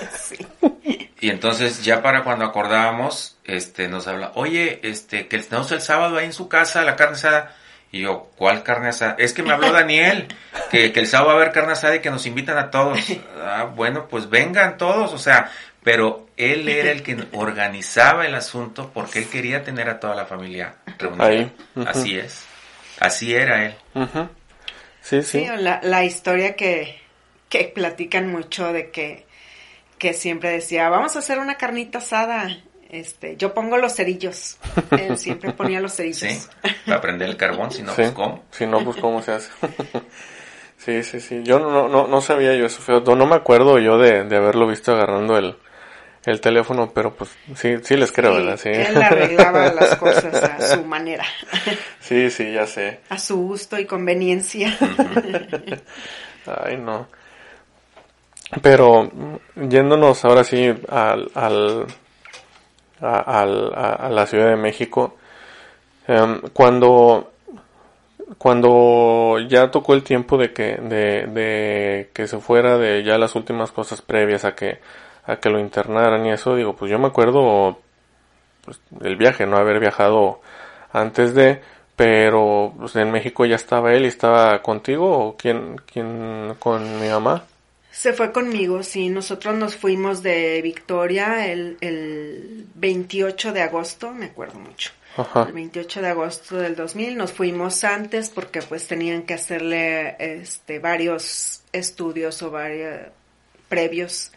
Y 1.23 1.29
entonces 1.29 1.85
ya 1.85 2.01
para 2.01 2.25
cuando 2.25 2.47
acordábamos, 2.47 3.37
este, 3.45 3.89
nos 3.89 4.09
habla, 4.09 4.33
oye, 4.37 4.81
este, 4.83 5.29
que 5.29 5.37
estamos 5.37 5.71
el 5.71 5.83
sábado 5.83 6.17
ahí 6.17 6.25
en 6.25 6.33
su 6.33 6.49
casa, 6.49 6.83
la 6.83 6.97
carne 6.97 7.17
asada. 7.17 7.55
Y 7.93 8.01
yo, 8.01 8.31
¿cuál 8.37 8.63
carne 8.63 8.89
asada? 8.89 9.17
Es 9.19 9.35
que 9.35 9.43
me 9.43 9.53
habló 9.53 9.71
Daniel, 9.71 10.29
que, 10.71 10.93
que 10.93 11.01
el 11.01 11.07
sábado 11.07 11.29
va 11.29 11.33
a 11.35 11.37
haber 11.43 11.53
carne 11.53 11.73
asada 11.73 11.97
y 11.97 12.01
que 12.01 12.11
nos 12.11 12.25
invitan 12.25 12.57
a 12.57 12.71
todos. 12.71 12.99
Ah, 13.43 13.65
bueno, 13.65 14.07
pues 14.09 14.31
vengan 14.31 14.79
todos, 14.79 15.13
o 15.13 15.19
sea, 15.19 15.51
pero 15.83 16.27
él 16.37 16.69
era 16.69 16.91
el 16.91 17.03
que 17.03 17.17
organizaba 17.33 18.27
el 18.27 18.35
asunto 18.35 18.91
porque 18.93 19.21
él 19.21 19.29
quería 19.29 19.63
tener 19.65 19.89
a 19.89 19.99
toda 20.01 20.15
la 20.15 20.27
familia 20.27 20.77
reunida. 20.99 21.25
Ahí. 21.27 21.53
Así 21.87 22.19
es, 22.19 22.45
así 22.99 23.35
era 23.35 23.67
él. 23.67 23.75
Sí, 25.03 25.23
sí. 25.23 25.41
Sí, 25.45 25.49
o 25.49 25.57
la, 25.57 25.81
la 25.83 26.05
historia 26.05 26.55
que, 26.57 27.01
que 27.49 27.65
platican 27.75 28.31
mucho 28.31 28.73
de 28.73 28.91
que, 28.91 29.27
que 29.99 30.13
siempre 30.13 30.51
decía, 30.51 30.89
vamos 30.91 31.17
a 31.17 31.21
hacer 31.21 31.39
una 31.39 31.57
carnita 31.57 31.99
asada. 31.99 32.49
Este, 32.91 33.37
yo 33.37 33.55
pongo 33.55 33.77
los 33.79 33.95
cerillos. 33.95 34.59
Él 34.91 35.17
siempre 35.17 35.53
ponía 35.53 35.81
los 35.81 35.95
cerillos. 35.95 36.19
Sí, 36.19 36.49
para 36.87 37.01
prender 37.01 37.29
el 37.29 37.37
carbón, 37.37 37.71
si 37.71 37.83
no, 37.83 37.91
Sí. 37.93 38.03
pues 38.03 38.11
cómo. 38.13 38.45
Si 38.51 38.67
no, 38.67 38.85
pues 38.85 38.97
cómo 38.97 39.23
se 39.23 39.33
hace. 39.33 39.49
sí, 40.77 41.03
sí, 41.05 41.21
sí. 41.21 41.41
Yo 41.45 41.61
no, 41.61 41.89
no, 41.89 42.09
no 42.09 42.21
sabía 42.21 42.55
yo 42.57 42.67
eso, 42.67 42.83
feo. 42.83 43.01
No, 43.01 43.15
no 43.15 43.27
me 43.27 43.37
acuerdo 43.37 43.79
yo 43.79 43.97
de, 43.97 44.25
de 44.25 44.37
haberlo 44.37 44.67
visto 44.67 44.93
agarrando 44.93 45.39
el, 45.39 45.57
el 46.27 46.41
teléfono, 46.41 46.91
pero 46.95 47.15
pues 47.15 47.31
sí, 47.55 47.77
sí 47.83 47.97
les 47.97 48.13
creo, 48.13 48.33
Sí, 48.33 48.39
¿verdad? 48.43 48.57
Sí. 48.59 48.69
Él 48.71 49.03
arreglaba 49.03 49.73
las 49.73 49.97
cosas 49.97 50.35
a 50.43 50.77
su 50.77 50.85
manera, 50.85 51.25
sí, 52.01 52.31
sí, 52.31 52.53
ya 52.53 52.67
sé. 52.67 53.01
a 53.09 53.19
su 53.19 53.37
gusto 53.39 53.79
y 53.79 53.87
conveniencia. 53.87 54.77
Ay, 56.47 56.77
no. 56.77 57.07
Pero 58.63 59.11
yéndonos 59.57 60.25
ahora 60.25 60.43
sí 60.45 60.75
al, 60.89 61.31
al, 61.35 61.87
a, 63.01 63.41
al- 63.41 63.73
a- 63.75 63.93
a 63.95 64.09
la 64.11 64.27
Ciudad 64.27 64.49
de 64.51 64.57
México, 64.57 65.17
em, 66.09 66.41
cuando, 66.53 67.33
cuando 68.39 69.37
ya 69.49 69.71
tocó 69.71 69.95
el 69.95 70.03
tiempo 70.03 70.37
de 70.37 70.53
que, 70.53 70.77
de, 70.77 71.27
de 71.29 72.11
que 72.13 72.27
se 72.27 72.39
fuera 72.39 72.77
de 72.77 73.05
ya 73.05 73.19
las 73.19 73.35
últimas 73.37 73.71
cosas 73.71 74.03
previas 74.03 74.45
a 74.45 74.55
que, 74.57 74.81
a 75.25 75.37
que 75.37 75.51
lo 75.51 75.59
internaran 75.59 76.25
y 76.27 76.33
eso, 76.33 76.57
digo, 76.57 76.75
pues 76.75 76.91
yo 76.91 76.99
me 76.99 77.09
acuerdo 77.09 77.79
pues, 78.65 78.81
del 78.91 79.17
viaje, 79.17 79.47
no 79.47 79.57
haber 79.57 79.81
viajado 79.81 80.41
antes 80.93 81.35
de, 81.35 81.61
pero 81.97 82.73
pues, 82.79 82.97
en 82.97 83.11
México 83.11 83.45
ya 83.45 83.57
estaba 83.57 83.93
él 83.93 84.05
y 84.05 84.09
estaba 84.09 84.63
contigo 84.63 85.11
o 85.11 85.37
quién, 85.37 85.81
quién 85.91 86.55
con 86.59 87.01
mi 87.01 87.09
mamá. 87.09 87.45
Se 87.91 88.13
fue 88.13 88.33
conmigo, 88.33 88.83
sí. 88.83 89.09
Nosotros 89.09 89.55
nos 89.57 89.77
fuimos 89.77 90.23
de 90.23 90.63
Victoria 90.63 91.47
el, 91.49 91.77
el 91.81 92.67
28 92.77 93.53
de 93.53 93.63
agosto, 93.63 94.13
me 94.13 94.27
acuerdo 94.27 94.59
mucho. 94.61 94.93
Ajá. 95.17 95.45
El 95.49 95.53
28 95.53 96.01
de 96.01 96.09
agosto 96.09 96.57
del 96.57 96.77
2000 96.77 97.17
nos 97.17 97.33
fuimos 97.33 97.83
antes 97.83 98.31
porque 98.31 98.63
pues 98.63 98.87
tenían 98.87 99.23
que 99.25 99.35
hacerle 99.35 100.15
este 100.19 100.79
varios 100.79 101.63
estudios 101.73 102.41
o 102.43 102.51
varios 102.53 103.09
previos 103.69 104.31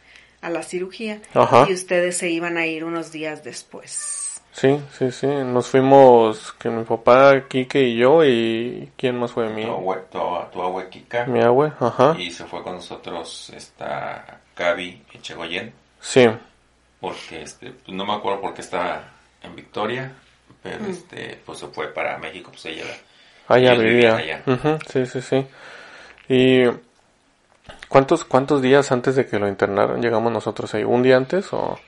a 0.44 0.50
la 0.50 0.62
cirugía 0.64 1.22
Ajá. 1.34 1.66
y 1.70 1.74
ustedes 1.74 2.18
se 2.18 2.30
iban 2.30 2.58
a 2.58 2.66
ir 2.68 2.84
unos 2.84 3.12
días 3.12 3.44
después. 3.44 4.42
Sí, 4.52 4.80
sí, 5.00 5.12
sí. 5.12 5.26
Nos 5.26 5.68
fuimos, 5.68 6.54
que 6.60 6.70
mi 6.70 6.84
papá, 6.84 7.48
Quique 7.48 7.82
y 7.82 7.96
yo 7.98 8.24
y 8.24 8.92
¿quién 8.96 9.18
más 9.18 9.32
fue? 9.32 9.50
Mi, 9.50 9.64
Tu, 9.64 9.72
abue- 9.72 10.04
tu- 10.12 10.52
tu 10.52 10.62
abue 10.62 10.90
Kika. 10.90 11.26
mi 11.26 11.42
abue, 11.42 11.72
ajá. 11.80 12.16
Y 12.20 12.30
se 12.30 12.46
fue 12.46 12.62
con 12.62 12.76
nosotros 12.76 13.52
esta 13.56 14.42
Gaby 14.56 15.02
Echegoyen, 15.14 15.74
Sí, 16.00 16.28
porque 17.02 17.42
este, 17.42 17.72
pues, 17.72 17.96
no 17.98 18.06
me 18.06 18.14
acuerdo 18.14 18.42
por 18.42 18.54
qué 18.54 18.62
estaba 18.62 19.04
en 19.42 19.56
Victoria, 19.56 20.12
pero 20.62 20.86
este, 20.86 21.40
pues 21.46 21.58
se 21.60 21.68
fue 21.68 21.88
para 21.88 22.18
México, 22.20 22.52
pues 22.52 22.66
ella 22.68 22.84
allá 23.48 23.74
vivía. 23.74 24.16
allá. 24.18 24.44
Sí, 24.92 25.06
sí, 25.08 25.22
sí. 25.22 25.46
¿Y 26.30 26.66
cuántos, 27.94 28.26
cuántos 28.26 28.64
días 28.64 28.92
antes 28.92 29.16
de 29.16 29.28
que 29.28 29.38
lo 29.38 29.48
internaran 29.48 30.02
llegamos 30.02 30.34
nosotros 30.34 30.74
ahí? 30.74 30.84
¿Un 30.84 31.04
día 31.04 31.16
antes 31.16 31.54
o...? 31.54 31.80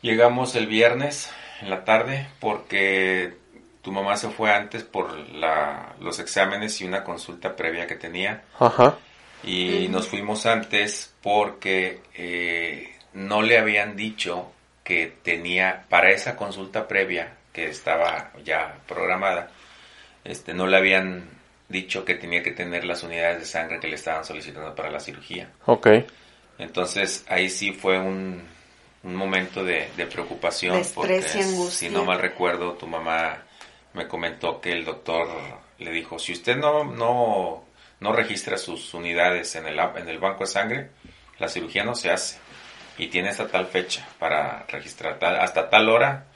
Llegamos 0.00 0.54
el 0.54 0.68
viernes, 0.68 1.28
en 1.60 1.70
la 1.70 1.84
tarde 1.84 2.28
porque 2.38 3.36
tu 3.82 3.90
mamá 3.90 4.16
se 4.16 4.28
fue 4.28 4.54
antes 4.54 4.84
por 4.84 5.12
la, 5.30 5.96
los 5.98 6.20
exámenes 6.20 6.80
y 6.80 6.84
una 6.84 7.02
consulta 7.02 7.56
previa 7.56 7.88
que 7.88 7.96
tenía. 7.96 8.44
Ajá. 8.60 8.94
Y 9.42 9.88
nos 9.90 10.06
fuimos 10.06 10.46
antes 10.46 11.12
porque 11.20 12.00
eh, 12.14 12.94
no 13.12 13.42
le 13.42 13.58
habían 13.58 13.96
dicho 13.96 14.52
que 14.84 15.12
tenía, 15.22 15.84
para 15.88 16.10
esa 16.10 16.36
consulta 16.36 16.86
previa 16.86 17.38
que 17.52 17.68
estaba 17.68 18.30
ya 18.44 18.76
programada, 18.86 19.50
este, 20.22 20.54
no 20.54 20.68
le 20.68 20.76
habían 20.76 21.39
dicho 21.70 22.04
que 22.04 22.16
tenía 22.16 22.42
que 22.42 22.50
tener 22.50 22.84
las 22.84 23.02
unidades 23.02 23.38
de 23.38 23.46
sangre 23.46 23.80
que 23.80 23.88
le 23.88 23.94
estaban 23.94 24.24
solicitando 24.24 24.74
para 24.74 24.90
la 24.90 25.00
cirugía. 25.00 25.50
Ok. 25.66 25.88
Entonces 26.58 27.24
ahí 27.28 27.48
sí 27.48 27.72
fue 27.72 27.98
un, 27.98 28.42
un 29.02 29.14
momento 29.14 29.64
de, 29.64 29.88
de 29.96 30.06
preocupación. 30.06 30.74
De 30.74 30.80
estrés 30.82 31.24
porque 31.26 31.38
y 31.38 31.42
angustia. 31.42 31.88
Si 31.88 31.94
no 31.94 32.04
mal 32.04 32.18
recuerdo, 32.18 32.74
tu 32.74 32.86
mamá 32.86 33.44
me 33.94 34.06
comentó 34.06 34.60
que 34.60 34.72
el 34.72 34.84
doctor 34.84 35.28
le 35.78 35.90
dijo, 35.90 36.18
si 36.18 36.32
usted 36.32 36.56
no, 36.56 36.84
no, 36.84 37.64
no 38.00 38.12
registra 38.12 38.58
sus 38.58 38.92
unidades 38.92 39.54
en 39.56 39.66
el, 39.66 39.78
en 39.78 40.08
el 40.08 40.18
banco 40.18 40.40
de 40.44 40.50
sangre, 40.50 40.90
la 41.38 41.48
cirugía 41.48 41.84
no 41.84 41.94
se 41.94 42.10
hace. 42.10 42.38
Y 42.98 43.06
tiene 43.06 43.30
hasta 43.30 43.48
tal 43.48 43.66
fecha 43.66 44.06
para 44.18 44.66
registrar, 44.68 45.18
tal- 45.18 45.40
hasta 45.40 45.70
tal 45.70 45.88
hora 45.88 46.26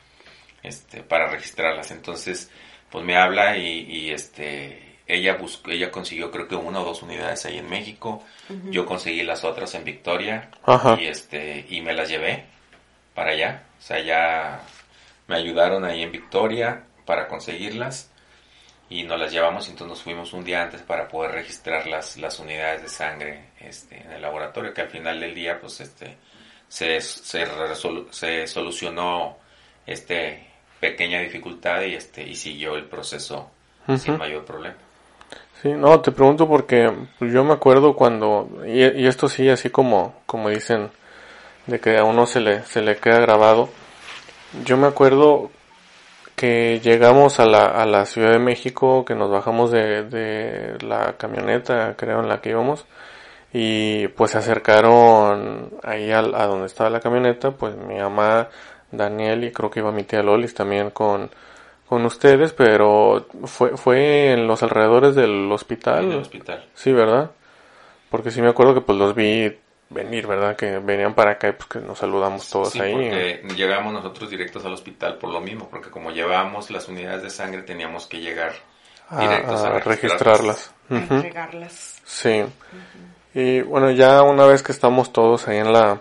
este, 0.63 1.03
para 1.03 1.27
registrarlas. 1.29 1.91
Entonces, 1.91 2.51
pues 2.91 3.05
me 3.05 3.17
habla 3.17 3.59
y, 3.59 3.81
y, 3.81 4.11
este, 4.11 4.84
ella 5.07 5.35
buscó, 5.35 5.71
ella 5.71 5.91
consiguió 5.91 6.31
creo 6.31 6.49
que 6.49 6.57
una 6.57 6.81
o 6.81 6.85
dos 6.85 7.03
unidades 7.03 7.45
ahí 7.47 7.59
en 7.59 7.69
México. 7.69 8.23
Yo 8.71 8.87
conseguí 8.87 9.23
las 9.23 9.45
otras 9.45 9.75
en 9.75 9.85
Victoria 9.85 10.51
Ajá. 10.65 10.97
y 11.01 11.07
este, 11.07 11.67
y 11.69 11.81
me 11.81 11.93
las 11.93 12.09
llevé 12.09 12.45
para 13.15 13.33
allá. 13.33 13.63
O 13.79 13.83
sea, 13.83 14.01
ya 14.01 14.61
me 15.27 15.37
ayudaron 15.37 15.85
ahí 15.85 16.03
en 16.03 16.13
Victoria 16.13 16.85
para 17.05 17.29
conseguirlas 17.29 18.11
y 18.91 19.03
nos 19.05 19.19
las 19.19 19.33
llevamos 19.33 19.67
y 19.69 19.71
entonces 19.73 19.89
nos 19.97 20.03
fuimos 20.03 20.33
un 20.33 20.45
día 20.45 20.63
antes 20.63 20.83
para 20.83 21.09
poder 21.09 21.33
registrar 21.33 21.87
las, 21.87 22.17
las 22.19 22.39
unidades 22.39 22.83
de 22.83 22.89
sangre 22.89 23.45
este, 23.61 24.03
en 24.03 24.13
el 24.13 24.23
laboratorio 24.23 24.73
que 24.75 24.83
al 24.83 24.91
final 24.91 25.21
del 25.21 25.35
día 25.35 25.59
pues 25.61 25.81
este 25.81 26.17
se, 26.69 27.01
se, 27.01 27.47
resolu- 27.47 28.11
se 28.11 28.47
solucionó 28.47 29.39
este 29.87 30.47
pequeña 30.81 31.21
dificultad 31.21 31.83
y 31.83 31.95
este 31.95 32.23
y 32.29 32.35
siguió 32.37 32.77
el 32.77 32.85
proceso 32.85 33.51
sin 33.99 34.17
mayor 34.19 34.45
problema. 34.45 34.77
Sí, 35.65 35.73
no, 35.73 36.01
te 36.03 36.13
pregunto 36.13 36.47
porque 36.47 36.93
pues, 37.19 37.33
yo 37.33 37.43
me 37.43 37.55
acuerdo 37.55 37.97
cuando, 37.97 38.51
y, 38.67 38.83
y 38.85 39.07
esto 39.07 39.29
sí, 39.31 39.49
así 39.49 39.71
como, 39.71 40.15
como 40.27 40.51
dicen, 40.51 40.91
de 41.67 41.81
que 41.81 41.99
a 41.99 42.05
uno 42.05 42.27
se 42.27 42.41
le, 42.41 42.65
se 42.65 42.83
le 42.83 42.97
queda 42.99 43.21
grabado. 43.21 43.71
Yo 44.65 44.77
me 44.79 44.87
acuerdo 44.89 45.51
que 46.37 46.81
llegamos 46.83 47.41
a 47.41 47.47
la, 47.47 47.67
a 47.67 47.87
la 47.87 48.07
Ciudad 48.07 48.33
de 48.33 48.41
México, 48.41 49.05
que 49.05 49.15
nos 49.17 49.31
bajamos 49.31 49.71
de, 49.73 50.05
de 50.05 50.79
la 50.87 51.15
camioneta, 51.19 51.95
creo, 51.97 52.21
en 52.21 52.29
la 52.29 52.41
que 52.43 52.51
íbamos, 52.51 52.87
y 53.53 54.09
pues 54.09 54.33
se 54.33 54.39
acercaron 54.39 55.71
ahí 55.83 56.11
al- 56.13 56.35
a, 56.35 56.47
donde 56.47 56.67
estaba 56.67 56.91
la 56.91 57.01
camioneta, 57.01 57.53
pues 57.53 57.77
mi 57.77 57.97
mamá, 57.99 58.49
Daniel, 58.93 59.45
y 59.45 59.53
creo 59.53 59.71
que 59.71 59.81
iba 59.81 59.93
mi 59.93 60.05
tía 60.05 60.23
Lolis 60.23 60.55
también 60.55 60.91
con, 60.91 61.31
con 61.89 62.05
ustedes, 62.07 62.53
pero 62.53 63.27
fue, 63.45 63.77
fue 63.77 64.33
en 64.33 64.47
los 64.47 64.63
alrededores 64.63 65.15
del 65.15 65.51
hospital. 65.53 66.05
En 66.05 66.13
el 66.13 66.19
hospital. 66.21 66.65
Sí, 66.75 66.93
¿verdad? 66.93 67.31
Porque 68.11 68.31
sí 68.31 68.41
me 68.43 68.49
acuerdo 68.49 68.75
que 68.75 68.81
pues 68.81 68.99
los 68.99 69.15
vi 69.15 69.57
venir, 69.91 70.27
¿verdad? 70.27 70.57
Que 70.57 70.79
venían 70.79 71.15
para 71.15 71.33
acá 71.33 71.49
y 71.49 71.53
pues 71.53 71.67
que 71.69 71.79
nos 71.81 71.99
saludamos 71.99 72.49
todos 72.49 72.71
Sí, 72.71 72.81
ahí. 72.81 72.93
porque 72.93 73.43
llegamos 73.57 73.93
nosotros 73.93 74.31
directos 74.31 74.65
al 74.65 74.73
hospital 74.73 75.19
por 75.19 75.31
lo 75.31 75.41
mismo, 75.41 75.69
porque 75.69 75.91
como 75.91 76.11
llevábamos 76.11 76.71
las 76.71 76.89
unidades 76.89 77.23
de 77.23 77.31
sangre 77.31 77.63
teníamos 77.63 78.07
que 78.07 78.21
llegar 78.21 78.53
a, 79.11 79.21
directos 79.21 79.61
a, 79.63 79.77
a 79.77 79.79
registrarlas. 79.81 80.73
a 80.91 80.95
Ujú. 80.95 81.15
entregarlas. 81.15 82.01
Sí. 82.05 82.45
Y 83.35 83.61
bueno, 83.63 83.91
ya 83.91 84.23
una 84.23 84.47
vez 84.47 84.63
que 84.63 84.73
estamos 84.73 85.13
todos 85.13 85.47
ahí 85.49 85.59
en 85.59 85.73
la, 85.73 86.01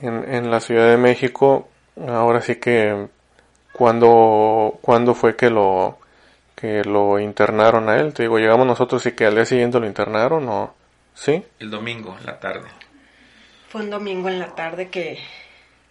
en, 0.00 0.32
en 0.32 0.50
la 0.50 0.60
Ciudad 0.60 0.88
de 0.88 0.96
México, 0.96 1.68
ahora 2.06 2.40
sí 2.42 2.56
que, 2.56 3.08
¿cuándo, 3.74 4.78
¿cuándo 4.80 5.14
fue 5.14 5.36
que 5.36 5.50
lo, 5.50 5.98
que 6.54 6.82
lo 6.84 7.18
internaron 7.20 7.88
a 7.90 7.98
él? 8.00 8.14
Te 8.14 8.22
digo, 8.22 8.38
llegamos 8.38 8.66
nosotros 8.66 9.04
y 9.04 9.12
que 9.12 9.26
al 9.26 9.34
día 9.34 9.44
siguiente 9.44 9.78
lo 9.78 9.86
internaron 9.86 10.48
o, 10.48 10.74
¿sí? 11.14 11.44
El 11.60 11.70
domingo, 11.70 12.16
en 12.18 12.24
la 12.26 12.40
tarde. 12.40 12.68
Fue 13.68 13.82
un 13.82 13.90
domingo 13.90 14.28
en 14.28 14.38
la 14.38 14.54
tarde 14.54 14.88
que, 14.88 15.18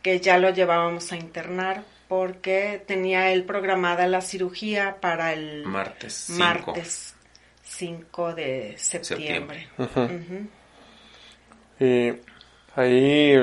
que 0.01 0.19
ya 0.19 0.37
lo 0.39 0.49
llevábamos 0.49 1.11
a 1.11 1.17
internar 1.17 1.83
porque 2.07 2.81
tenía 2.87 3.31
él 3.31 3.43
programada 3.43 4.07
la 4.07 4.21
cirugía 4.21 4.97
para 5.01 5.33
el 5.33 5.63
Martes 5.65 6.13
5. 6.27 6.39
martes 6.39 7.15
5 7.63 8.33
de 8.33 8.75
septiembre. 8.77 9.67
Y 11.79 12.13
ahí, 12.75 13.35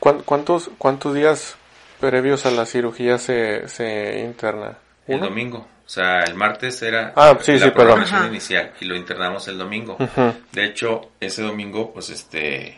¿cuán- 0.00 0.22
¿cuántos, 0.24 0.70
cuántos 0.78 1.14
días 1.14 1.56
previos 2.00 2.46
a 2.46 2.50
la 2.50 2.66
cirugía 2.66 3.18
se, 3.18 3.68
se 3.68 4.20
interna? 4.20 4.78
El 5.06 5.20
domingo. 5.20 5.66
O 5.84 5.88
sea, 5.88 6.24
el 6.24 6.34
martes 6.34 6.82
era 6.82 7.12
Ah, 7.14 7.36
sí, 7.40 7.52
la 7.58 7.66
sí, 7.66 7.70
programación 7.70 8.26
inicial 8.26 8.72
y 8.80 8.86
lo 8.86 8.96
internamos 8.96 9.46
el 9.48 9.56
domingo. 9.56 9.96
De 10.52 10.64
hecho, 10.64 11.12
ese 11.20 11.42
domingo, 11.42 11.92
pues 11.92 12.10
este, 12.10 12.76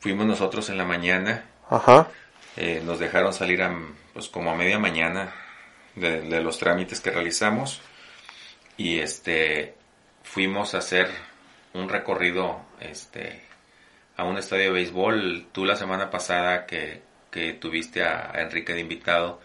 fuimos 0.00 0.26
nosotros 0.26 0.70
en 0.70 0.78
la 0.78 0.84
mañana, 0.86 1.44
Ajá. 1.68 2.08
eh, 2.56 2.80
nos 2.84 2.98
dejaron 2.98 3.34
salir 3.34 3.62
a, 3.62 3.76
pues 4.14 4.28
como 4.28 4.50
a 4.50 4.54
media 4.56 4.78
mañana 4.78 5.34
de, 5.96 6.22
de 6.22 6.40
los 6.40 6.58
trámites 6.58 7.00
que 7.00 7.10
realizamos 7.10 7.82
y 8.78 9.00
este, 9.00 9.74
fuimos 10.22 10.74
a 10.74 10.78
hacer 10.78 11.10
un 11.74 11.90
recorrido, 11.90 12.60
este, 12.80 13.42
a 14.16 14.24
un 14.24 14.38
estadio 14.38 14.64
de 14.64 14.70
béisbol. 14.70 15.46
Tú 15.52 15.66
la 15.66 15.76
semana 15.76 16.08
pasada 16.10 16.64
que, 16.64 17.02
que 17.36 17.52
tuviste 17.54 18.02
a, 18.02 18.30
a 18.34 18.40
Enrique 18.42 18.72
de 18.72 18.80
invitado, 18.80 19.40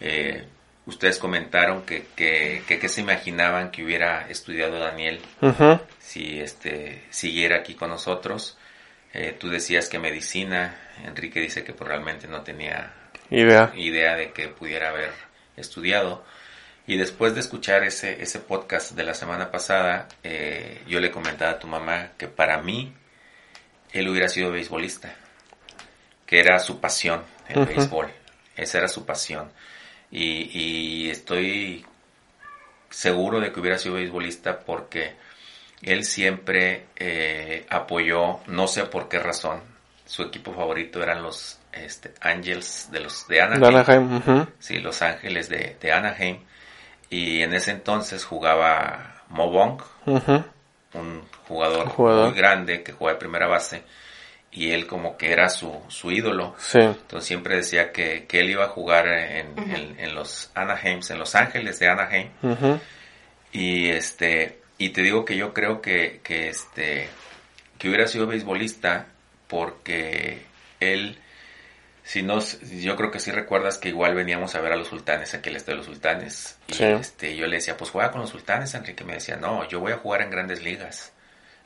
eh, 0.00 0.44
ustedes 0.86 1.18
comentaron 1.18 1.82
que, 1.82 2.06
que, 2.16 2.62
que, 2.66 2.78
que 2.78 2.88
se 2.88 3.00
imaginaban 3.00 3.70
que 3.70 3.84
hubiera 3.84 4.28
estudiado 4.28 4.78
Daniel 4.78 5.20
si 5.98 6.40
este 6.40 7.04
siguiera 7.10 7.58
aquí 7.58 7.74
con 7.74 7.90
nosotros. 7.90 8.58
Eh, 9.12 9.36
tú 9.38 9.48
decías 9.48 9.88
que 9.88 9.98
medicina, 9.98 10.76
Enrique 11.04 11.40
dice 11.40 11.62
que 11.64 11.72
pues, 11.72 11.88
realmente 11.88 12.26
no 12.28 12.42
tenía 12.42 12.92
Idea. 13.30 13.72
idea 13.76 14.16
de 14.16 14.32
que 14.32 14.48
pudiera 14.48 14.88
haber 14.90 15.12
estudiado. 15.56 16.24
Y 16.86 16.96
después 16.96 17.34
de 17.34 17.40
escuchar 17.40 17.84
ese, 17.84 18.20
ese 18.20 18.40
podcast 18.40 18.92
de 18.92 19.04
la 19.04 19.14
semana 19.14 19.50
pasada, 19.52 20.08
eh, 20.24 20.80
yo 20.88 20.98
le 20.98 21.10
comentaba 21.12 21.52
a 21.52 21.58
tu 21.60 21.68
mamá 21.68 22.10
que 22.18 22.26
para 22.26 22.60
mí 22.62 22.92
él 23.92 24.08
hubiera 24.08 24.28
sido 24.28 24.50
beisbolista, 24.50 25.14
que 26.30 26.38
era 26.38 26.60
su 26.60 26.78
pasión, 26.80 27.24
el 27.48 27.66
béisbol, 27.66 28.08
esa 28.56 28.78
era 28.78 28.86
su 28.88 29.04
pasión. 29.04 29.50
Y, 30.12 30.50
y 30.58 31.10
estoy 31.10 31.84
seguro 32.88 33.40
de 33.40 33.52
que 33.52 33.58
hubiera 33.60 33.78
sido 33.78 33.96
beisbolista 33.96 34.60
porque 34.60 35.14
él 35.82 36.04
siempre 36.04 36.86
eh, 36.96 37.66
apoyó, 37.68 38.38
no 38.46 38.68
sé 38.68 38.84
por 38.84 39.08
qué 39.08 39.18
razón, 39.18 39.60
su 40.06 40.22
equipo 40.22 40.52
favorito 40.54 41.02
eran 41.02 41.22
los 41.22 41.58
este, 41.72 42.12
Angels 42.20 42.88
de 42.92 43.00
los 43.00 43.26
de 43.28 43.40
Anaheim. 43.40 43.60
De 43.60 43.66
Anaheim. 43.68 44.16
ujú. 44.16 44.46
Sí, 44.58 44.78
Los 44.78 45.02
Ángeles 45.02 45.48
de, 45.48 45.76
de 45.80 45.92
Anaheim. 45.92 46.38
Y 47.10 47.42
en 47.42 47.54
ese 47.54 47.72
entonces 47.72 48.24
jugaba 48.24 49.22
Mo 49.28 49.50
Bong, 49.50 49.80
Ujú. 50.06 50.44
un 50.94 51.22
jugador, 51.48 51.88
Jugador. 51.88 52.28
muy 52.30 52.36
grande 52.38 52.82
que 52.84 52.92
juega 52.92 53.14
de 53.14 53.18
primera 53.20 53.46
base. 53.48 53.82
Y 54.52 54.72
él 54.72 54.86
como 54.88 55.16
que 55.16 55.30
era 55.32 55.48
su, 55.48 55.80
su 55.88 56.10
ídolo. 56.10 56.56
Sí. 56.58 56.80
Entonces 56.80 57.26
siempre 57.28 57.56
decía 57.56 57.92
que, 57.92 58.26
que 58.26 58.40
él 58.40 58.50
iba 58.50 58.64
a 58.64 58.68
jugar 58.68 59.06
en, 59.06 59.56
en- 59.58 59.96
en 60.00 60.14
los 60.14 60.50
Anaheims, 60.54 61.10
en 61.10 61.18
Los 61.20 61.34
Ángeles 61.36 61.78
de 61.78 61.88
Anaheim. 61.88 62.30
Y 63.52 63.88
este, 63.90 64.58
y 64.78 64.90
te 64.90 65.02
digo 65.02 65.24
que 65.24 65.36
yo 65.36 65.52
creo 65.54 65.80
que, 65.80 66.20
que 66.22 66.48
este, 66.48 67.08
que 67.78 67.88
hubiera 67.88 68.06
sido 68.06 68.26
beisbolista 68.26 69.06
porque 69.48 70.42
él, 70.80 71.18
si 72.04 72.22
no, 72.22 72.38
yo 72.40 72.96
creo 72.96 73.10
que 73.10 73.18
sí 73.20 73.30
recuerdas 73.32 73.78
que 73.78 73.88
igual 73.88 74.14
veníamos 74.14 74.54
a 74.54 74.60
ver 74.60 74.72
a 74.72 74.76
los 74.76 74.88
sultanes, 74.88 75.34
aquí 75.34 75.48
el 75.48 75.56
estadio 75.56 75.74
de 75.80 75.86
los 75.86 75.86
sultanes. 75.86 76.58
Y 76.68 76.74
Sí. 76.74 76.84
este, 76.84 77.36
yo 77.36 77.46
le 77.46 77.56
decía, 77.56 77.76
pues 77.76 77.90
juega 77.90 78.10
con 78.10 78.20
los 78.20 78.30
sultanes, 78.30 78.74
Enrique 78.74 79.04
me 79.04 79.14
decía, 79.14 79.36
no, 79.36 79.68
yo 79.68 79.80
voy 79.80 79.92
a 79.92 79.96
jugar 79.98 80.22
en 80.22 80.30
grandes 80.30 80.62
ligas. 80.62 81.12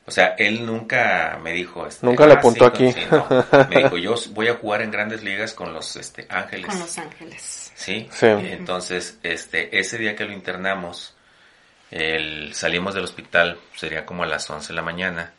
O 0.07 0.11
sea, 0.11 0.35
él 0.37 0.65
nunca 0.65 1.39
me 1.41 1.51
dijo, 1.51 1.87
este, 1.87 2.05
Nunca 2.05 2.27
le 2.27 2.33
"Ah, 2.33 2.37
apuntó 2.37 2.65
sí, 2.75 2.85
aquí". 2.87 2.91
sí, 2.93 3.07
no. 3.09 3.27
Me 3.69 3.83
dijo, 3.83 3.97
yo 3.97 4.15
voy 4.31 4.47
a 4.49 4.53
jugar 4.55 4.81
en 4.83 4.91
grandes 4.91 5.23
ligas 5.23 5.53
con 5.55 5.73
los 5.73 5.95
este, 5.95 6.27
ángeles. 6.29 6.67
Con 6.67 6.79
Los 6.79 6.97
Ángeles. 6.99 7.71
Sí. 7.73 8.07
Sí. 8.11 8.27
Entonces, 8.27 9.17
este, 9.23 9.77
ese 9.79 9.97
día 9.97 10.15
que 10.15 10.25
lo 10.25 10.31
internamos, 10.33 11.15
el, 11.91 12.53
salimos 12.53 12.93
del 12.93 13.03
hospital, 13.03 13.57
sería 13.75 14.05
como 14.05 14.23
a 14.23 14.27
las 14.27 14.47
11 14.49 14.67
de 14.69 14.73
la 14.75 14.81
mañana, 14.81 15.33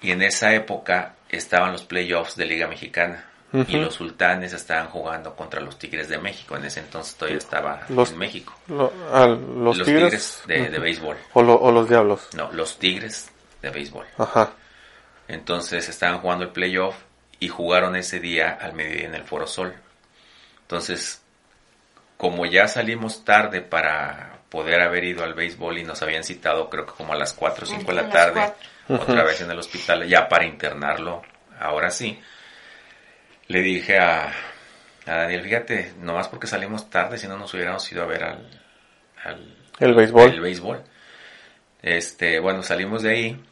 y 0.00 0.10
en 0.12 0.22
esa 0.22 0.54
época 0.54 1.16
estaban 1.28 1.72
los 1.72 1.82
playoffs 1.84 2.36
de 2.36 2.46
Liga 2.46 2.66
Mexicana. 2.68 3.30
y 3.68 3.76
los 3.76 3.94
sultanes 3.94 4.52
estaban 4.52 4.88
jugando 4.88 5.36
contra 5.36 5.60
los 5.60 5.78
Tigres 5.78 6.08
de 6.08 6.18
México. 6.18 6.56
En 6.56 6.64
ese 6.64 6.80
entonces 6.80 7.14
todavía 7.14 7.38
estaba 7.38 7.82
Los- 7.88 8.10
en 8.10 8.18
México. 8.18 8.52
ah, 9.12 9.26
los, 9.28 9.80
tigres, 9.84 10.42
de, 10.48 10.70
de 10.70 10.78
béisbol. 10.80 11.16
O, 11.34 11.42
lo- 11.44 11.54
o 11.60 11.70
los 11.70 11.88
diablos. 11.88 12.30
No, 12.34 12.50
los 12.50 12.80
Tigres 12.80 13.30
de 13.64 13.70
béisbol. 13.70 14.06
Ajá. 14.18 14.52
Entonces 15.28 15.88
estaban 15.88 16.18
jugando 16.20 16.44
el 16.44 16.50
playoff 16.50 16.96
y 17.40 17.48
jugaron 17.48 17.96
ese 17.96 18.20
día 18.20 18.58
al 18.60 18.74
mediodía 18.74 19.06
en 19.08 19.14
el 19.14 19.24
Foro 19.24 19.46
Sol. 19.46 19.74
Entonces, 20.62 21.22
como 22.16 22.46
ya 22.46 22.68
salimos 22.68 23.24
tarde 23.24 23.60
para 23.60 24.38
poder 24.48 24.80
haber 24.80 25.04
ido 25.04 25.24
al 25.24 25.34
béisbol 25.34 25.78
y 25.78 25.84
nos 25.84 26.00
habían 26.02 26.22
citado 26.24 26.70
creo 26.70 26.86
que 26.86 26.92
como 26.92 27.12
a 27.12 27.16
las 27.16 27.32
4 27.32 27.64
o 27.64 27.66
5 27.66 27.92
de 27.92 28.02
la 28.02 28.08
tarde, 28.08 28.52
otra 28.88 29.24
vez 29.24 29.40
en 29.40 29.50
el 29.50 29.58
hospital, 29.58 30.06
ya 30.06 30.28
para 30.28 30.44
internarlo, 30.46 31.22
ahora 31.58 31.90
sí, 31.90 32.20
le 33.48 33.60
dije 33.62 33.98
a, 33.98 34.32
a 35.06 35.16
Daniel, 35.16 35.42
fíjate, 35.42 35.94
nomás 35.98 36.28
porque 36.28 36.46
salimos 36.46 36.88
tarde, 36.88 37.18
si 37.18 37.26
no 37.26 37.36
nos 37.36 37.52
hubiéramos 37.52 37.90
ido 37.90 38.02
a 38.04 38.06
ver 38.06 38.24
al, 38.24 38.60
al 39.24 39.56
El 39.80 39.94
béisbol. 39.94 40.30
el 40.30 40.40
béisbol. 40.40 40.84
Este, 41.82 42.38
bueno, 42.38 42.62
salimos 42.62 43.02
de 43.02 43.10
ahí, 43.10 43.44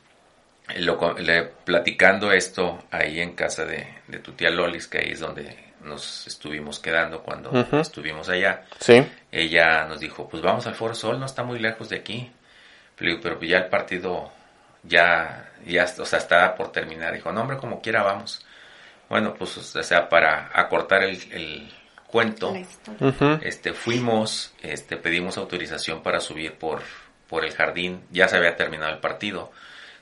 lo 0.78 1.14
le- 1.18 1.44
platicando 1.44 2.32
esto 2.32 2.84
ahí 2.90 3.20
en 3.20 3.34
casa 3.34 3.64
de, 3.64 3.86
de 4.08 4.18
tu 4.18 4.32
tía 4.32 4.50
Lolis, 4.50 4.86
que 4.88 4.98
ahí 4.98 5.10
es 5.12 5.20
donde 5.20 5.72
nos 5.82 6.26
estuvimos 6.26 6.78
quedando 6.78 7.22
cuando 7.22 7.50
estuvimos 7.80 8.28
allá. 8.28 8.64
Sí. 8.78 9.04
Ella 9.30 9.84
nos 9.86 10.00
dijo, 10.00 10.28
pues 10.28 10.42
vamos 10.42 10.66
al 10.66 10.74
Foro 10.74 10.94
Sol, 10.94 11.18
no 11.18 11.26
está 11.26 11.42
muy 11.42 11.58
lejos 11.58 11.88
de 11.88 11.96
aquí. 11.96 12.30
Le 12.98 13.08
digo, 13.10 13.20
pero 13.22 13.38
pues 13.38 13.50
ya 13.50 13.58
el 13.58 13.66
partido 13.66 14.30
ya, 14.84 15.50
ya, 15.66 15.84
o 15.98 16.04
sea, 16.06 16.18
está 16.20 16.54
por 16.54 16.70
terminar. 16.70 17.12
Dijo, 17.14 17.32
no 17.32 17.40
hombre, 17.40 17.56
como 17.56 17.80
quiera 17.80 18.02
vamos. 18.02 18.44
Bueno, 19.08 19.34
pues, 19.34 19.56
o 19.76 19.82
sea, 19.82 20.08
para 20.08 20.50
acortar 20.54 21.02
el, 21.02 21.20
el 21.32 21.72
cuento, 22.06 22.54
este 23.42 23.72
fuimos 23.72 24.52
este 24.62 24.96
pedimos 24.96 25.36
autorización 25.36 26.02
para 26.02 26.20
subir 26.20 26.54
por 26.54 26.82
por 27.28 27.44
el 27.44 27.52
jardín 27.54 28.02
ya 28.10 28.28
se 28.28 28.36
había 28.36 28.54
terminado 28.56 28.92
el 28.92 28.98
partido 29.00 29.50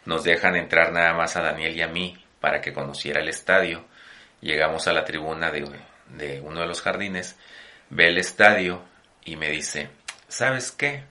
nos 0.04 0.24
dejan 0.24 0.56
entrar 0.56 0.92
nada 0.92 1.14
más 1.14 1.36
a 1.36 1.42
Daniel 1.42 1.76
y 1.76 1.82
a 1.82 1.88
mí 1.88 2.24
para 2.40 2.60
que 2.60 2.72
conociera 2.72 3.20
el 3.20 3.28
estadio 3.28 3.84
llegamos 4.40 4.86
a 4.88 4.92
la 4.92 5.04
tribuna 5.04 5.50
de, 5.50 5.68
de 6.08 6.40
uno 6.40 6.60
de 6.60 6.66
los 6.66 6.80
jardines 6.80 7.36
ve 7.90 8.08
el 8.08 8.18
estadio 8.18 8.82
y 9.24 9.36
me 9.36 9.50
dice 9.50 9.90
sabes 10.28 10.72
qué 10.72 11.04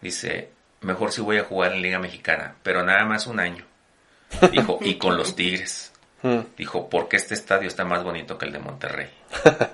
dice 0.00 0.50
mejor 0.80 1.12
si 1.12 1.20
voy 1.20 1.38
a 1.38 1.44
jugar 1.44 1.72
en 1.72 1.82
Liga 1.82 1.98
Mexicana 1.98 2.56
pero 2.62 2.84
nada 2.84 3.04
más 3.04 3.26
un 3.26 3.40
año 3.40 3.64
dijo 4.52 4.78
y 4.82 4.98
con 4.98 5.16
los 5.16 5.34
Tigres 5.34 5.90
Mm. 6.22 6.40
Dijo, 6.56 6.88
porque 6.88 7.16
este 7.16 7.34
estadio 7.34 7.68
está 7.68 7.84
más 7.84 8.02
bonito 8.02 8.36
que 8.36 8.46
el 8.46 8.52
de 8.52 8.58
Monterrey. 8.58 9.08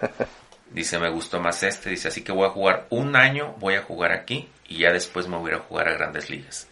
Dice, 0.70 0.98
me 0.98 1.10
gustó 1.10 1.40
más 1.40 1.62
este. 1.62 1.90
Dice, 1.90 2.08
así 2.08 2.22
que 2.22 2.32
voy 2.32 2.46
a 2.46 2.50
jugar 2.50 2.86
un 2.90 3.16
año, 3.16 3.54
voy 3.58 3.74
a 3.74 3.82
jugar 3.82 4.12
aquí 4.12 4.48
y 4.68 4.78
ya 4.78 4.92
después 4.92 5.26
me 5.28 5.36
voy 5.36 5.52
a 5.52 5.58
jugar 5.58 5.88
a 5.88 5.92
grandes 5.92 6.30
ligas. 6.30 6.68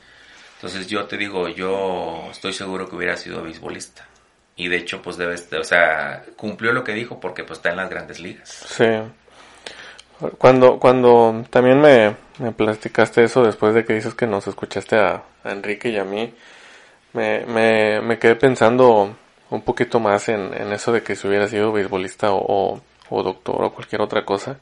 Entonces 0.64 0.86
yo 0.86 1.04
te 1.04 1.18
digo, 1.18 1.46
yo 1.48 2.28
estoy 2.30 2.54
seguro 2.54 2.88
que 2.88 2.96
hubiera 2.96 3.18
sido 3.18 3.42
beisbolista. 3.42 4.06
Y 4.56 4.68
de 4.68 4.78
hecho, 4.78 5.02
pues 5.02 5.18
debe, 5.18 5.34
o 5.34 5.62
sea, 5.64 6.24
cumplió 6.36 6.72
lo 6.72 6.82
que 6.82 6.94
dijo 6.94 7.20
porque 7.20 7.44
pues 7.44 7.58
está 7.58 7.68
en 7.68 7.76
las 7.76 7.90
grandes 7.90 8.18
ligas. 8.18 8.64
Sí. 8.66 8.86
Cuando, 10.38 10.78
cuando 10.78 11.44
también 11.50 11.82
me, 11.82 12.16
me 12.38 12.52
platicaste 12.52 13.24
eso 13.24 13.42
después 13.42 13.74
de 13.74 13.84
que 13.84 13.92
dices 13.92 14.14
que 14.14 14.26
nos 14.26 14.46
escuchaste 14.46 14.96
a, 14.96 15.24
Enrique 15.44 15.90
y 15.90 15.98
a 15.98 16.04
mí, 16.04 16.32
me, 17.12 17.44
me, 17.44 18.00
me 18.00 18.18
quedé 18.18 18.34
pensando 18.34 19.14
un 19.50 19.60
poquito 19.60 20.00
más 20.00 20.30
en, 20.30 20.54
en 20.54 20.72
eso 20.72 20.92
de 20.92 21.02
que 21.02 21.14
si 21.14 21.28
hubiera 21.28 21.46
sido 21.46 21.72
beisbolista 21.72 22.32
o, 22.32 22.38
o, 22.38 22.80
o 23.10 23.22
doctor 23.22 23.64
o 23.64 23.74
cualquier 23.74 24.00
otra 24.00 24.24
cosa. 24.24 24.56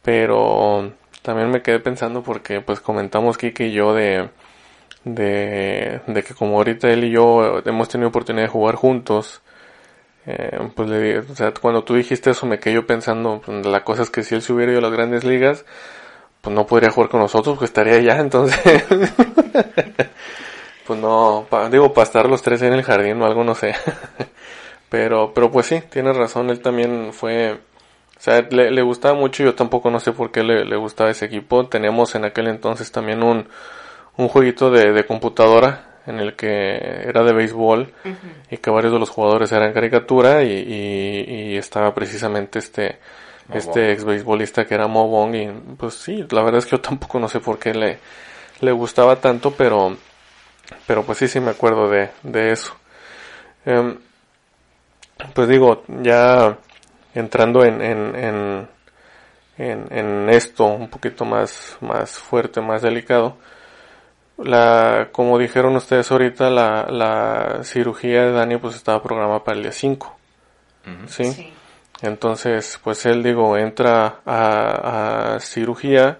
Pero 0.00 0.92
también 1.22 1.50
me 1.50 1.60
quedé 1.60 1.80
pensando 1.80 2.22
porque 2.22 2.60
pues 2.60 2.78
comentamos 2.78 3.36
Kike 3.36 3.66
y 3.66 3.72
yo 3.72 3.94
de, 3.94 4.28
de, 5.14 6.00
que 6.26 6.34
como 6.34 6.56
ahorita 6.58 6.88
él 6.90 7.04
y 7.04 7.10
yo 7.10 7.60
hemos 7.64 7.88
tenido 7.88 8.08
oportunidad 8.08 8.46
de 8.46 8.50
jugar 8.52 8.74
juntos, 8.76 9.42
eh, 10.26 10.58
pues 10.76 10.88
le 10.90 11.18
o 11.20 11.36
sea, 11.36 11.52
cuando 11.54 11.84
tú 11.84 11.94
dijiste 11.94 12.30
eso 12.30 12.46
me 12.46 12.60
quedé 12.60 12.74
yo 12.76 12.86
pensando, 12.86 13.42
pues, 13.44 13.66
la 13.66 13.84
cosa 13.84 14.02
es 14.02 14.10
que 14.10 14.22
si 14.24 14.34
él 14.36 14.42
se 14.42 14.52
hubiera 14.52 14.72
ido 14.72 14.80
a 14.80 14.84
las 14.84 14.92
grandes 14.92 15.24
ligas, 15.24 15.64
pues 16.42 16.54
no 16.54 16.66
podría 16.66 16.90
jugar 16.92 17.10
con 17.10 17.20
nosotros, 17.20 17.58
pues 17.58 17.70
estaría 17.70 17.94
allá, 17.94 18.18
entonces, 18.20 18.58
pues 20.86 20.98
no, 20.98 21.46
pa- 21.50 21.68
digo, 21.68 21.92
para 21.92 22.04
estar 22.04 22.28
los 22.28 22.42
tres 22.42 22.62
en 22.62 22.72
el 22.72 22.82
jardín 22.82 23.20
o 23.22 23.26
algo, 23.26 23.44
no 23.44 23.54
sé, 23.54 23.74
pero, 24.90 25.32
pero 25.34 25.50
pues 25.50 25.66
sí, 25.66 25.82
tienes 25.90 26.16
razón, 26.16 26.50
él 26.50 26.60
también 26.60 27.12
fue, 27.12 27.54
o 27.54 28.20
sea, 28.20 28.42
le, 28.50 28.70
le 28.70 28.82
gustaba 28.82 29.14
mucho, 29.18 29.44
yo 29.44 29.54
tampoco 29.54 29.90
no 29.90 30.00
sé 30.00 30.12
por 30.12 30.32
qué 30.32 30.42
le, 30.42 30.64
le 30.64 30.76
gustaba 30.76 31.10
ese 31.10 31.26
equipo, 31.26 31.66
teníamos 31.68 32.14
en 32.14 32.24
aquel 32.24 32.48
entonces 32.48 32.92
también 32.92 33.22
un, 33.22 33.48
un 34.18 34.28
jueguito 34.28 34.70
de, 34.70 34.92
de 34.92 35.06
computadora, 35.06 36.00
en 36.06 36.18
el 36.20 36.34
que 36.36 36.76
era 37.06 37.22
de 37.24 37.32
béisbol, 37.32 37.92
y 38.50 38.56
que 38.58 38.70
varios 38.70 38.92
de 38.92 38.98
los 38.98 39.08
jugadores 39.10 39.50
eran 39.52 39.72
caricatura 39.72 40.42
y, 40.42 40.52
y, 40.52 41.52
y 41.52 41.56
estaba 41.56 41.94
precisamente 41.94 42.58
este 42.58 42.98
Mo 43.48 43.56
este 43.56 43.80
Bong. 43.80 43.90
ex 43.92 44.04
beisbolista 44.04 44.66
que 44.66 44.74
era 44.74 44.86
Mo 44.88 45.08
Bong 45.08 45.34
y 45.34 45.48
pues 45.76 45.94
sí, 45.94 46.26
la 46.30 46.42
verdad 46.42 46.58
es 46.58 46.66
que 46.66 46.72
yo 46.72 46.80
tampoco 46.82 47.18
no 47.18 47.28
sé 47.28 47.40
por 47.40 47.58
qué 47.58 47.72
le, 47.72 47.98
le 48.60 48.72
gustaba 48.72 49.16
tanto, 49.16 49.52
pero 49.52 49.96
pero 50.86 51.02
pues 51.02 51.18
sí, 51.18 51.28
sí 51.28 51.40
me 51.40 51.50
acuerdo 51.50 51.88
de, 51.88 52.10
de 52.22 52.52
eso. 52.52 52.74
Em, 53.64 53.98
pues 55.34 55.48
digo, 55.48 55.82
ya 56.02 56.58
entrando 57.14 57.64
en, 57.64 57.80
en, 57.80 58.14
en, 58.16 58.68
en, 59.58 59.86
en 59.90 60.28
esto 60.30 60.64
un 60.66 60.88
poquito 60.88 61.24
más, 61.24 61.76
más 61.80 62.18
fuerte, 62.18 62.60
más 62.60 62.82
delicado, 62.82 63.36
la, 64.38 65.08
como 65.12 65.38
dijeron 65.38 65.76
ustedes 65.76 66.10
ahorita, 66.10 66.50
la, 66.50 66.86
la 66.90 67.64
cirugía 67.64 68.24
de 68.24 68.32
Dani 68.32 68.56
pues 68.56 68.76
estaba 68.76 69.02
programada 69.02 69.44
para 69.44 69.56
el 69.56 69.62
día 69.64 69.72
5. 69.72 70.16
Ujú. 70.86 71.08
¿sí? 71.08 71.24
Sí. 71.32 71.52
Entonces, 72.02 72.78
pues 72.82 73.04
él, 73.06 73.22
digo, 73.22 73.56
entra 73.56 74.20
a, 74.24 75.34
a 75.34 75.40
cirugía. 75.40 76.18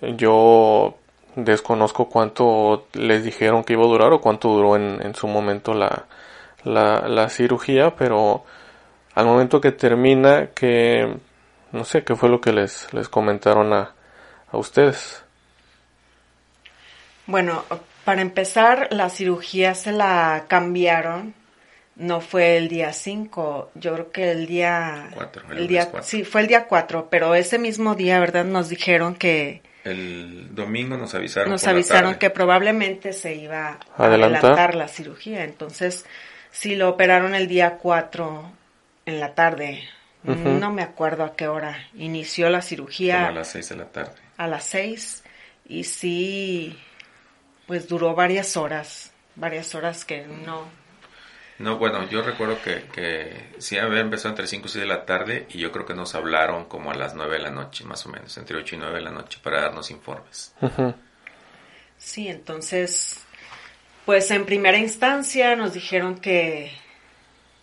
Yo 0.00 0.96
desconozco 1.36 2.08
cuánto 2.08 2.86
les 2.94 3.22
dijeron 3.22 3.62
que 3.62 3.74
iba 3.74 3.84
a 3.84 3.88
durar 3.88 4.12
o 4.12 4.20
cuánto 4.20 4.48
duró 4.48 4.76
en, 4.76 5.00
en 5.02 5.14
su 5.14 5.28
momento 5.28 5.74
la, 5.74 6.06
la, 6.64 7.08
la 7.08 7.28
cirugía, 7.28 7.94
pero 7.94 8.44
al 9.14 9.26
momento 9.26 9.60
que 9.60 9.72
termina, 9.72 10.48
que 10.48 11.16
no 11.72 11.84
sé 11.84 12.04
qué 12.04 12.16
fue 12.16 12.28
lo 12.28 12.40
que 12.40 12.52
les, 12.52 12.92
les 12.92 13.08
comentaron 13.08 13.72
a, 13.72 13.94
a 14.50 14.58
ustedes. 14.58 15.24
Bueno, 17.26 17.64
para 18.04 18.22
empezar, 18.22 18.88
la 18.90 19.08
cirugía 19.10 19.74
se 19.74 19.92
la 19.92 20.44
cambiaron. 20.48 21.34
No 21.96 22.20
fue 22.20 22.58
el 22.58 22.68
día 22.68 22.92
5, 22.92 23.70
yo 23.74 23.94
creo 23.94 24.10
que 24.12 24.30
el 24.30 24.46
día... 24.46 25.08
Cuatro, 25.14 25.42
el 25.50 25.66
día, 25.66 25.90
sí, 26.02 26.24
fue 26.24 26.42
el 26.42 26.46
día 26.46 26.66
4, 26.66 27.08
pero 27.10 27.34
ese 27.34 27.58
mismo 27.58 27.94
día, 27.94 28.20
¿verdad? 28.20 28.44
Nos 28.44 28.68
dijeron 28.68 29.14
que... 29.14 29.62
El 29.82 30.54
domingo 30.54 30.98
nos 30.98 31.14
avisaron. 31.14 31.48
Nos 31.50 31.62
por 31.62 31.68
la 31.68 31.72
avisaron 31.72 32.10
tarde. 32.10 32.18
que 32.18 32.30
probablemente 32.30 33.12
se 33.14 33.34
iba 33.36 33.78
a 33.96 34.04
¿Adelantar? 34.04 34.40
adelantar 34.44 34.74
la 34.74 34.88
cirugía. 34.88 35.44
Entonces, 35.44 36.04
sí 36.50 36.74
lo 36.76 36.90
operaron 36.90 37.34
el 37.34 37.46
día 37.48 37.78
4 37.78 38.52
en 39.06 39.20
la 39.20 39.34
tarde. 39.34 39.82
No 40.24 40.72
me 40.72 40.82
acuerdo 40.82 41.24
a 41.24 41.34
qué 41.36 41.46
hora 41.48 41.78
inició 41.94 42.50
la 42.50 42.60
cirugía. 42.60 43.18
Como 43.18 43.28
a 43.28 43.32
las 43.32 43.48
seis 43.48 43.68
de 43.68 43.76
la 43.76 43.84
tarde. 43.86 44.10
a 44.36 44.46
las 44.48 44.64
seis 44.64 45.22
y 45.68 45.84
sí, 45.84 46.76
pues 47.66 47.88
duró 47.88 48.14
varias 48.14 48.56
horas, 48.56 49.12
varias 49.34 49.74
horas 49.74 50.04
que 50.04 50.26
no. 50.26 50.64
No, 51.58 51.78
bueno, 51.78 52.06
yo 52.08 52.20
recuerdo 52.22 52.60
que, 52.62 52.84
que 52.92 53.48
sí 53.58 53.78
había 53.78 54.00
empezado 54.00 54.28
entre 54.30 54.46
5 54.46 54.66
y 54.66 54.68
6 54.70 54.82
de 54.82 54.86
la 54.88 55.06
tarde 55.06 55.46
y 55.48 55.58
yo 55.58 55.72
creo 55.72 55.86
que 55.86 55.94
nos 55.94 56.14
hablaron 56.14 56.66
como 56.66 56.90
a 56.90 56.94
las 56.94 57.14
9 57.14 57.32
de 57.38 57.42
la 57.42 57.50
noche, 57.50 57.84
más 57.84 58.04
o 58.04 58.10
menos, 58.10 58.36
entre 58.36 58.58
8 58.58 58.74
y 58.74 58.78
9 58.78 58.94
de 58.96 59.00
la 59.00 59.10
noche 59.10 59.38
para 59.42 59.62
darnos 59.62 59.90
informes. 59.90 60.52
Sí, 61.96 62.28
entonces, 62.28 63.24
pues 64.04 64.30
en 64.30 64.44
primera 64.44 64.76
instancia 64.76 65.56
nos 65.56 65.72
dijeron 65.72 66.18
que, 66.18 66.72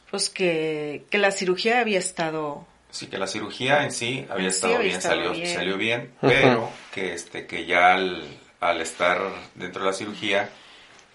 pues 0.10 0.30
que, 0.32 1.06
que 1.12 1.20
la 1.20 1.32
cirugía 1.32 1.80
había 1.80 2.00
estado, 2.00 2.66
Así 2.90 3.08
que 3.08 3.18
la 3.18 3.26
cirugía 3.28 3.84
en 3.84 3.92
sí 3.92 4.26
había 4.30 4.50
Sí, 4.52 4.56
estado 4.56 4.76
había 4.76 4.86
bien, 4.88 4.98
estado 4.98 5.16
salió 5.16 5.32
bien. 5.34 5.56
salió 5.56 5.78
bien, 5.78 6.14
pero 6.22 6.70
que 6.94 7.14
este 7.14 7.48
que 7.48 7.66
ya 7.66 7.94
al, 7.94 8.24
al 8.70 8.82
estar 8.82 9.20
dentro 9.56 9.82
de 9.84 9.88
la 9.88 9.94
cirugía 9.94 10.50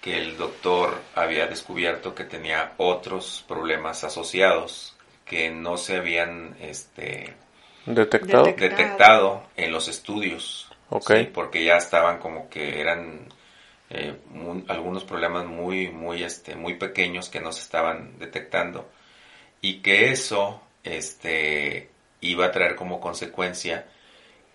que 0.00 0.18
el 0.18 0.36
doctor 0.36 1.02
había 1.14 1.46
descubierto 1.46 2.14
que 2.14 2.24
tenía 2.24 2.74
otros 2.78 3.44
problemas 3.48 4.04
asociados 4.04 4.96
que 5.24 5.50
no 5.50 5.76
se 5.76 5.96
habían 5.96 6.56
este 6.60 7.36
¿Detectado? 7.86 8.44
Detec- 8.44 8.56
detectado 8.56 9.50
en 9.56 9.72
los 9.72 9.88
estudios. 9.88 10.70
Ok. 10.90 11.12
¿sí? 11.16 11.24
Porque 11.32 11.64
ya 11.64 11.76
estaban 11.76 12.18
como 12.18 12.48
que 12.48 12.80
eran 12.80 13.28
eh, 13.90 14.16
algunos 14.68 15.04
problemas 15.04 15.46
muy, 15.46 15.88
muy, 15.90 16.22
este, 16.22 16.54
muy 16.56 16.74
pequeños 16.74 17.28
que 17.28 17.40
no 17.40 17.52
se 17.52 17.62
estaban 17.62 18.18
detectando. 18.18 18.90
y 19.60 19.80
que 19.82 20.10
eso 20.12 20.62
este, 20.84 21.90
iba 22.20 22.46
a 22.46 22.52
traer 22.52 22.76
como 22.76 23.00
consecuencia 23.00 23.86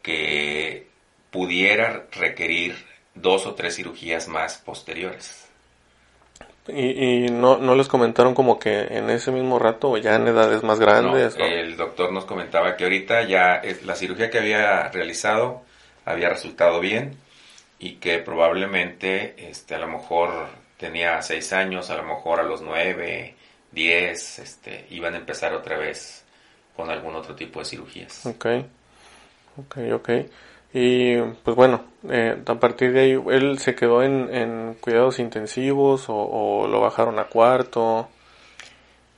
que 0.01 0.87
pudiera 1.34 2.05
requerir 2.11 2.75
dos 3.15 3.45
o 3.45 3.55
tres 3.55 3.75
cirugías 3.75 4.29
más 4.29 4.57
posteriores. 4.59 5.49
¿Y, 6.67 7.25
y 7.25 7.29
no, 7.29 7.57
no, 7.57 7.75
les 7.75 7.89
comentaron 7.89 8.34
como 8.34 8.57
que 8.57 8.81
en 8.84 9.09
ese 9.09 9.31
mismo 9.31 9.59
rato 9.59 9.91
o 9.91 9.97
ya 9.97 10.15
en 10.15 10.27
edades 10.27 10.63
más 10.63 10.79
grandes? 10.79 11.36
El 11.38 11.75
doctor 11.75 12.13
nos 12.13 12.23
comentaba 12.23 12.77
que 12.77 12.86
ahorita 12.86 13.23
ya 13.23 13.61
la 13.84 13.95
cirugía 13.95 14.29
que 14.29 14.39
había 14.39 14.88
realizado 14.89 15.63
había 16.05 16.29
resultado 16.29 16.79
bien 16.79 17.17
y 17.79 17.95
que 17.95 18.19
probablemente 18.19 19.36
este, 19.49 19.75
a 19.75 19.79
lo 19.79 19.88
mejor 19.88 20.47
tenía 20.77 21.21
seis 21.21 21.51
años, 21.51 21.89
a 21.89 21.97
lo 21.97 22.03
mejor 22.03 22.39
a 22.39 22.43
los 22.43 22.61
nueve, 22.61 23.36
diez, 23.71 24.39
este, 24.39 24.86
iban 24.91 25.15
a 25.15 25.17
empezar 25.17 25.53
otra 25.53 25.77
vez 25.77 26.23
con 26.77 26.89
algún 26.89 27.15
otro 27.15 27.36
tipo 27.36 27.59
de 27.59 27.65
cirugías. 27.65 28.25
Ok, 28.25 28.45
ok, 29.57 29.77
ok. 29.95 30.09
Y 30.74 31.17
pues 31.43 31.55
bueno, 31.55 31.84
eh, 32.09 32.41
a 32.43 32.55
partir 32.55 32.93
de 32.93 32.99
ahí, 33.01 33.24
¿él 33.30 33.59
se 33.59 33.76
quedó 33.76 34.01
en, 34.01 34.34
en 34.34 34.74
cuidados 34.82 35.19
intensivos 35.19 36.05
o, 36.07 36.67
lo 36.67 36.82
bajaron 36.82 37.19
a 37.19 37.26
cuarto? 37.26 38.09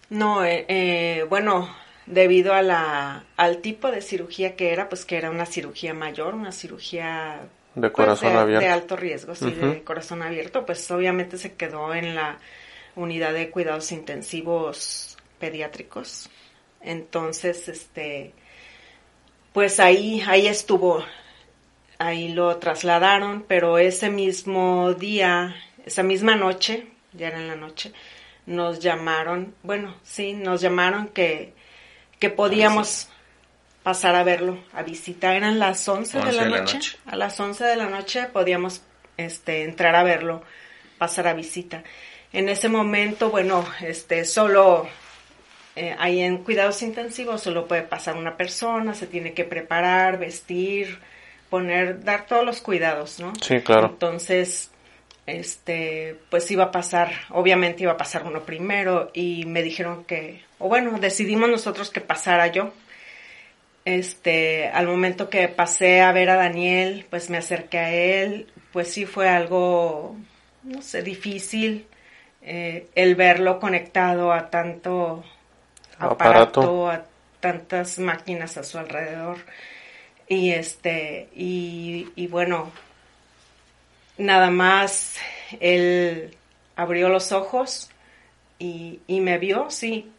No, 0.09 0.43
eh, 0.43 0.65
eh, 0.67 1.25
bueno, 1.29 1.69
debido 2.05 2.53
a 2.53 2.61
la, 2.61 3.23
al 3.37 3.59
tipo 3.59 3.89
de 3.89 4.01
cirugía 4.01 4.57
que 4.57 4.73
era, 4.73 4.89
pues 4.89 5.05
que 5.05 5.17
era 5.17 5.31
una 5.31 5.45
cirugía 5.45 5.93
mayor, 5.93 6.35
una 6.35 6.51
cirugía 6.51 7.39
de 7.73 7.81
pues, 7.81 7.93
corazón 7.93 8.35
abierto. 8.35 8.65
De 8.65 8.71
alto 8.71 8.95
riesgo, 8.97 9.33
sí, 9.33 9.51
de 9.51 9.81
corazón 9.83 10.23
abierto, 10.23 10.65
pues 10.65 10.91
obviamente 10.91 11.37
se 11.37 11.53
quedó 11.53 11.93
en 11.93 12.15
la 12.15 12.37
unidad 12.97 13.33
de 13.33 13.49
cuidados 13.49 13.93
intensivos 13.93 15.17
pediátricos. 15.39 16.29
Entonces, 16.81 17.69
este, 17.69 18.33
pues 19.53 19.79
ahí, 19.79 20.21
ahí 20.27 20.47
estuvo 20.47 21.03
ahí 21.97 22.29
lo 22.29 22.57
trasladaron, 22.57 23.45
pero 23.47 23.77
ese 23.77 24.09
mismo 24.09 24.93
día, 24.93 25.55
esa 25.85 26.03
misma 26.03 26.35
noche, 26.35 26.87
ya 27.13 27.27
era 27.27 27.37
en 27.37 27.47
la 27.47 27.55
noche, 27.55 27.93
nos 28.45 28.79
llamaron, 28.79 29.55
bueno, 29.63 29.95
sí, 30.03 30.33
nos 30.33 30.61
llamaron 30.61 31.07
que, 31.07 31.53
que 32.19 32.29
podíamos 32.29 33.09
pasar 33.83 34.15
a 34.15 34.23
verlo, 34.23 34.57
a 34.73 34.83
visitar, 34.83 35.35
eran 35.35 35.59
las 35.59 35.87
11, 35.87 36.19
de, 36.19 36.31
la, 36.31 36.45
noche, 36.45 36.79
a 37.05 37.15
las 37.15 37.39
11 37.39 37.63
de 37.63 37.75
la 37.75 37.87
noche 37.87 38.25
podíamos 38.33 38.81
este, 39.17 39.63
entrar 39.63 39.95
a 39.95 40.03
verlo, 40.03 40.43
pasar 40.97 41.27
a 41.27 41.33
visita. 41.33 41.83
En 42.33 42.49
ese 42.49 42.67
momento, 42.67 43.29
bueno, 43.29 43.65
este, 43.81 44.25
solo 44.25 44.87
eh, 45.75 45.95
ahí 45.99 46.21
en 46.21 46.39
cuidados 46.39 46.81
intensivos 46.81 47.41
solo 47.41 47.67
puede 47.67 47.83
pasar 47.83 48.17
una 48.17 48.37
persona, 48.37 48.93
se 48.93 49.07
tiene 49.07 49.33
que 49.33 49.43
preparar, 49.43 50.17
vestir, 50.17 50.99
poner, 51.49 52.03
dar 52.03 52.25
todos 52.25 52.45
los 52.45 52.61
cuidados, 52.61 53.19
¿no? 53.19 53.33
Sí, 53.41 53.59
claro. 53.59 53.87
Entonces, 53.87 54.71
este, 55.25 56.19
pues 56.29 56.49
iba 56.51 56.65
a 56.65 56.71
pasar, 56.71 57.11
obviamente 57.29 57.83
iba 57.83 57.93
a 57.93 57.97
pasar 57.97 58.23
uno 58.23 58.41
primero 58.43 59.09
y 59.13 59.45
me 59.45 59.63
dijeron 59.63 60.03
que, 60.05 60.43
o 60.59 60.67
bueno, 60.67 60.97
decidimos 60.99 61.49
nosotros 61.49 61.89
que 61.89 62.01
pasara 62.01 62.47
yo. 62.47 62.71
Este, 63.85 64.67
al 64.69 64.87
momento 64.87 65.29
que 65.29 65.47
pasé 65.47 66.01
a 66.01 66.11
ver 66.11 66.29
a 66.31 66.35
Daniel, 66.35 67.05
pues 67.09 67.29
me 67.29 67.37
acerqué 67.37 67.77
a 67.77 67.93
él, 67.93 68.47
pues 68.71 68.91
sí 68.91 69.05
fue 69.05 69.29
algo, 69.29 70.15
no 70.63 70.81
sé, 70.81 71.03
difícil 71.03 71.85
eh, 72.41 72.87
el 72.93 73.15
verlo 73.15 73.59
conectado 73.59 74.31
a 74.31 74.49
tanto 74.51 75.23
aparato, 75.97 76.89
a 76.89 77.03
tantas 77.39 77.97
máquinas 77.97 78.57
a 78.57 78.63
su 78.63 78.77
alrededor. 78.77 79.37
Y 80.27 80.51
este, 80.51 81.29
y, 81.35 82.27
bueno, 82.27 82.71
nada 84.17 84.49
más 84.49 85.17
él 85.59 86.35
abrió 86.75 87.09
los 87.09 87.31
ojos 87.31 87.89
y, 88.57 89.01
y, 89.07 89.21
me 89.21 89.37
vio, 89.37 89.69
sí, 89.69 90.11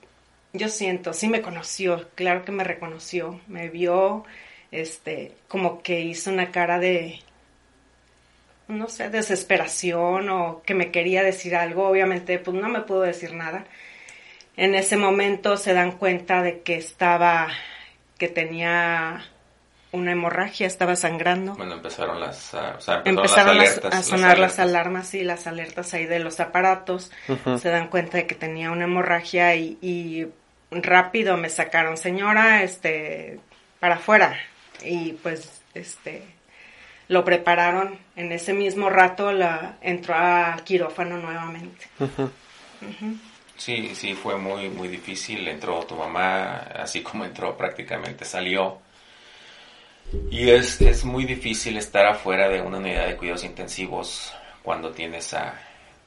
yo 0.52 0.68
siento, 0.68 1.12
sí 1.12 1.28
me 1.28 1.42
conoció, 1.42 2.09
claro 2.14 2.44
que 2.44 2.52
me 2.52 2.64
reconoció, 2.64 3.40
me 3.48 3.68
vio, 3.68 4.24
este, 4.70 5.32
como 5.48 5.82
que 5.82 6.00
hizo 6.00 6.30
una 6.30 6.50
cara 6.52 6.78
de, 6.78 7.20
no 8.68 8.88
sé, 8.88 9.11
desesperación 9.11 10.28
o 10.28 10.62
que 10.64 10.74
me 10.74 10.90
quería 10.90 11.22
decir 11.22 11.57
algo, 11.57 11.88
obviamente 11.88 12.38
pues 12.38 12.57
no 12.57 12.68
me 12.68 12.80
pudo 12.82 13.02
decir 13.02 13.32
nada. 13.34 13.66
En 14.57 14.74
ese 14.74 14.96
momento 14.96 15.57
se 15.57 15.74
dan 15.74 15.92
cuenta 15.92 16.42
de 16.42 16.62
que 16.62 16.76
estaba, 16.76 17.48
que 18.18 18.28
tenía 18.28 19.26
una 19.93 20.12
hemorragia, 20.12 20.66
estaba 20.66 20.97
sangrando. 20.97 21.55
Bueno, 21.55 21.74
empezaron 21.74 22.20
las, 22.20 22.55
empezaron, 23.05 23.61
a 23.61 24.03
sonar 24.03 24.39
las 24.39 24.59
alarmas 24.59 25.14
y 25.14 25.22
las 25.22 25.47
alertas 25.47 25.95
ahí 25.95 26.07
de 26.07 26.18
los 26.18 26.41
aparatos. 26.41 27.11
Se 27.59 27.68
dan 27.68 27.89
cuenta 27.89 28.18
de 28.18 28.26
que 28.26 28.34
tenía 28.34 28.70
una 28.70 28.84
hemorragia 28.84 29.55
y, 29.55 30.28
rápido 30.70 31.37
me 31.37 31.49
sacaron, 31.49 31.97
señora, 31.97 32.62
este, 32.62 33.41
para 33.80 33.97
afuera. 33.97 34.37
Y 34.84 35.12
pues, 35.14 35.62
este, 35.74 36.22
lo 37.09 37.24
prepararon. 37.24 37.99
En 38.16 38.32
ese 38.32 38.53
mismo 38.53 38.91
rato 38.91 39.32
la 39.32 39.76
entró 39.80 40.14
a 40.14 40.57
quirófano 40.64 41.16
nuevamente. 41.16 41.87
Sí, 43.57 43.93
sí, 43.95 44.14
fue 44.14 44.37
muy, 44.37 44.68
muy 44.68 44.89
difícil. 44.89 45.47
Entró 45.49 45.80
tu 45.87 45.95
mamá, 45.97 46.57
así 46.74 47.03
como 47.03 47.24
entró 47.24 47.57
prácticamente 47.57 48.24
salió 48.24 48.80
y 50.30 50.50
es, 50.50 50.80
es 50.80 51.04
muy 51.04 51.24
difícil 51.24 51.76
estar 51.76 52.07
afuera 52.07 52.48
de 52.48 52.61
una 52.61 52.78
unidad 52.78 53.07
de 53.07 53.16
cuidados 53.16 53.44
intensivos 53.44 54.32
cuando 54.62 54.92
tienes 54.92 55.34
a, 55.34 55.61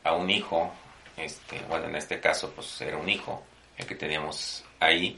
a 0.04 0.14
un 0.14 0.30
hijo, 0.30 0.74
este, 1.18 1.60
bueno, 1.68 1.88
en 1.88 1.96
este 1.96 2.20
caso 2.20 2.52
pues 2.56 2.80
era 2.82 2.98
un 2.98 3.10
hijo 3.10 3.44
el 3.78 3.86
que 3.86 3.96
teníamos 3.96 4.64
ahí, 4.80 5.18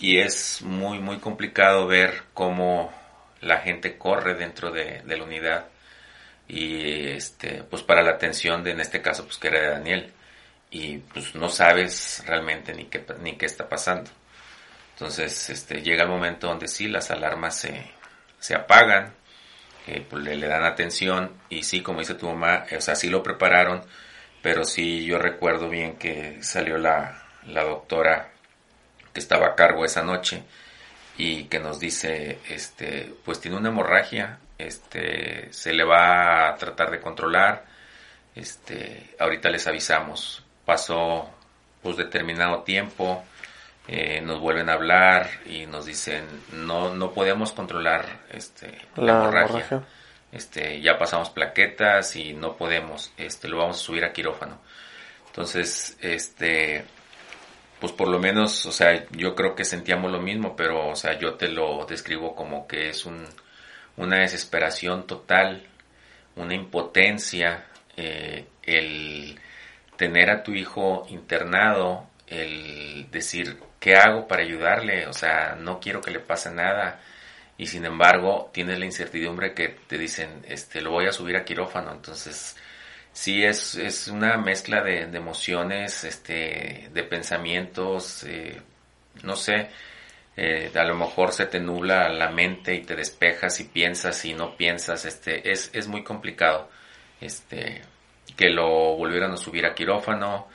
y 0.00 0.18
es 0.18 0.62
muy, 0.62 0.98
muy 0.98 1.18
complicado 1.18 1.86
ver 1.86 2.24
cómo 2.34 2.92
la 3.40 3.58
gente 3.58 3.98
corre 3.98 4.34
dentro 4.34 4.70
de, 4.70 5.02
de 5.02 5.16
la 5.16 5.24
unidad. 5.24 5.66
Y 6.48 7.08
este, 7.08 7.62
pues 7.62 7.82
para 7.82 8.02
la 8.02 8.10
atención 8.12 8.62
de, 8.64 8.72
en 8.72 8.80
este 8.80 9.00
caso, 9.00 9.24
pues 9.24 9.38
que 9.38 9.48
era 9.48 9.60
de 9.60 9.70
Daniel, 9.70 10.12
y 10.70 10.98
pues 10.98 11.34
no 11.34 11.48
sabes 11.48 12.22
realmente 12.26 12.74
ni 12.74 12.86
qué, 12.86 13.04
ni 13.20 13.36
qué 13.36 13.46
está 13.46 13.68
pasando. 13.68 14.10
Entonces, 15.02 15.50
este, 15.50 15.82
llega 15.82 16.04
el 16.04 16.08
momento 16.08 16.46
donde 16.46 16.68
sí, 16.68 16.86
las 16.86 17.10
alarmas 17.10 17.56
se, 17.56 17.90
se 18.38 18.54
apagan, 18.54 19.12
eh, 19.88 20.06
pues 20.08 20.22
le, 20.22 20.38
dan 20.46 20.62
atención 20.62 21.32
y 21.48 21.64
sí, 21.64 21.82
como 21.82 21.98
dice 21.98 22.14
tu 22.14 22.28
mamá, 22.28 22.66
o 22.76 22.80
sea, 22.80 22.94
sí 22.94 23.10
lo 23.10 23.20
prepararon, 23.20 23.82
pero 24.42 24.62
sí 24.62 25.04
yo 25.04 25.18
recuerdo 25.18 25.68
bien 25.68 25.96
que 25.96 26.40
salió 26.44 26.78
la, 26.78 27.20
la 27.48 27.64
doctora 27.64 28.30
que 29.12 29.18
estaba 29.18 29.48
a 29.48 29.54
cargo 29.56 29.84
esa 29.84 30.04
noche 30.04 30.44
y 31.18 31.46
que 31.46 31.58
nos 31.58 31.80
dice, 31.80 32.38
este, 32.48 33.12
pues 33.24 33.40
tiene 33.40 33.56
una 33.56 33.70
hemorragia, 33.70 34.38
este, 34.56 35.52
se 35.52 35.72
le 35.72 35.82
va 35.82 36.48
a 36.48 36.54
tratar 36.54 36.92
de 36.92 37.00
controlar, 37.00 37.64
este, 38.36 39.16
ahorita 39.18 39.50
les 39.50 39.66
avisamos, 39.66 40.44
pasó 40.64 41.28
pues 41.82 41.96
determinado 41.96 42.62
tiempo, 42.62 43.24
eh, 43.88 44.20
nos 44.20 44.38
vuelven 44.40 44.68
a 44.68 44.74
hablar 44.74 45.28
y 45.46 45.66
nos 45.66 45.86
dicen 45.86 46.24
no 46.52 46.94
no 46.94 47.12
podemos 47.12 47.52
controlar 47.52 48.20
este 48.30 48.78
la, 48.94 49.12
hemorragia. 49.12 49.82
este 50.30 50.80
ya 50.80 50.98
pasamos 50.98 51.30
plaquetas 51.30 52.14
y 52.14 52.32
no 52.32 52.56
podemos 52.56 53.12
este 53.16 53.48
lo 53.48 53.58
vamos 53.58 53.80
a 53.80 53.80
subir 53.80 54.04
a 54.04 54.12
quirófano 54.12 54.60
entonces 55.26 55.96
este 56.00 56.84
pues 57.80 57.92
por 57.92 58.06
lo 58.06 58.20
menos 58.20 58.66
o 58.66 58.72
sea 58.72 59.04
yo 59.10 59.34
creo 59.34 59.56
que 59.56 59.64
sentíamos 59.64 60.12
lo 60.12 60.20
mismo 60.20 60.54
pero 60.54 60.90
o 60.90 60.96
sea 60.96 61.18
yo 61.18 61.34
te 61.34 61.48
lo 61.48 61.84
describo 61.84 62.36
como 62.36 62.68
que 62.68 62.88
es 62.88 63.04
un 63.04 63.26
una 63.96 64.20
desesperación 64.20 65.08
total 65.08 65.66
una 66.36 66.54
impotencia 66.54 67.66
eh, 67.96 68.46
el 68.62 69.40
tener 69.96 70.30
a 70.30 70.44
tu 70.44 70.52
hijo 70.52 71.04
internado 71.08 72.11
el 72.32 73.10
decir 73.10 73.58
¿qué 73.80 73.96
hago 73.96 74.28
para 74.28 74.42
ayudarle? 74.42 75.06
O 75.08 75.12
sea, 75.12 75.56
no 75.56 75.80
quiero 75.80 76.00
que 76.00 76.10
le 76.10 76.20
pase 76.20 76.50
nada. 76.50 77.00
Y 77.58 77.66
sin 77.66 77.84
embargo, 77.84 78.50
tienes 78.52 78.78
la 78.78 78.86
incertidumbre 78.86 79.54
que 79.54 79.68
te 79.88 79.98
dicen, 79.98 80.42
este, 80.48 80.80
lo 80.80 80.92
voy 80.92 81.06
a 81.06 81.12
subir 81.12 81.36
a 81.36 81.44
quirófano. 81.44 81.92
Entonces, 81.92 82.56
sí 83.12 83.44
es, 83.44 83.74
es 83.74 84.08
una 84.08 84.36
mezcla 84.36 84.82
de, 84.82 85.02
emociones, 85.02 86.04
este, 86.04 86.90
de 86.92 87.02
pensamientos, 87.04 88.24
eh, 88.24 88.60
no 89.22 89.36
sé, 89.36 89.68
eh, 90.36 90.70
a 90.74 90.84
lo 90.84 90.94
mejor 90.96 91.32
se 91.32 91.46
te 91.46 91.60
nubla 91.60 92.08
la 92.08 92.30
mente 92.30 92.74
y 92.74 92.82
te 92.82 92.96
despejas 92.96 93.60
y 93.60 93.64
piensas 93.64 94.24
y 94.24 94.34
no 94.34 94.56
piensas, 94.56 95.04
este, 95.04 95.50
es, 95.50 95.70
es 95.74 95.88
muy 95.88 96.02
complicado, 96.02 96.70
este, 97.20 97.82
que 98.36 98.48
lo 98.50 98.96
volvieran 98.96 99.32
a 99.32 99.36
subir 99.36 99.66
a 99.66 99.74
quirófano, 99.74 100.48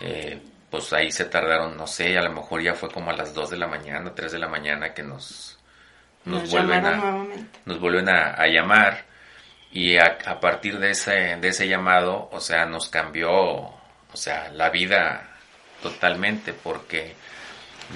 eh, 0.00 0.40
pues 0.70 0.92
ahí 0.92 1.10
se 1.10 1.24
tardaron, 1.24 1.76
no 1.76 1.86
sé, 1.86 2.16
a 2.16 2.22
lo 2.22 2.32
mejor 2.32 2.62
ya 2.62 2.74
fue 2.74 2.90
como 2.90 3.10
a 3.10 3.16
las 3.16 3.34
2 3.34 3.50
de 3.50 3.56
la 3.58 3.66
mañana, 3.66 4.12
3 4.14 4.32
de 4.32 4.38
la 4.38 4.48
mañana 4.48 4.94
que 4.94 5.02
nos, 5.02 5.58
nos, 6.24 6.50
vuelven, 6.50 6.86
a, 6.86 7.26
nos 7.64 7.80
vuelven 7.80 8.08
a, 8.08 8.46
llamar. 8.46 9.04
Y 9.72 9.96
a, 9.96 10.18
a, 10.26 10.40
partir 10.40 10.78
de 10.78 10.90
ese, 10.90 11.36
de 11.36 11.48
ese 11.48 11.68
llamado, 11.68 12.28
o 12.32 12.40
sea, 12.40 12.66
nos 12.66 12.88
cambió, 12.88 13.30
o 13.32 13.76
sea, 14.14 14.50
la 14.52 14.70
vida 14.70 15.36
totalmente 15.82 16.52
porque 16.52 17.14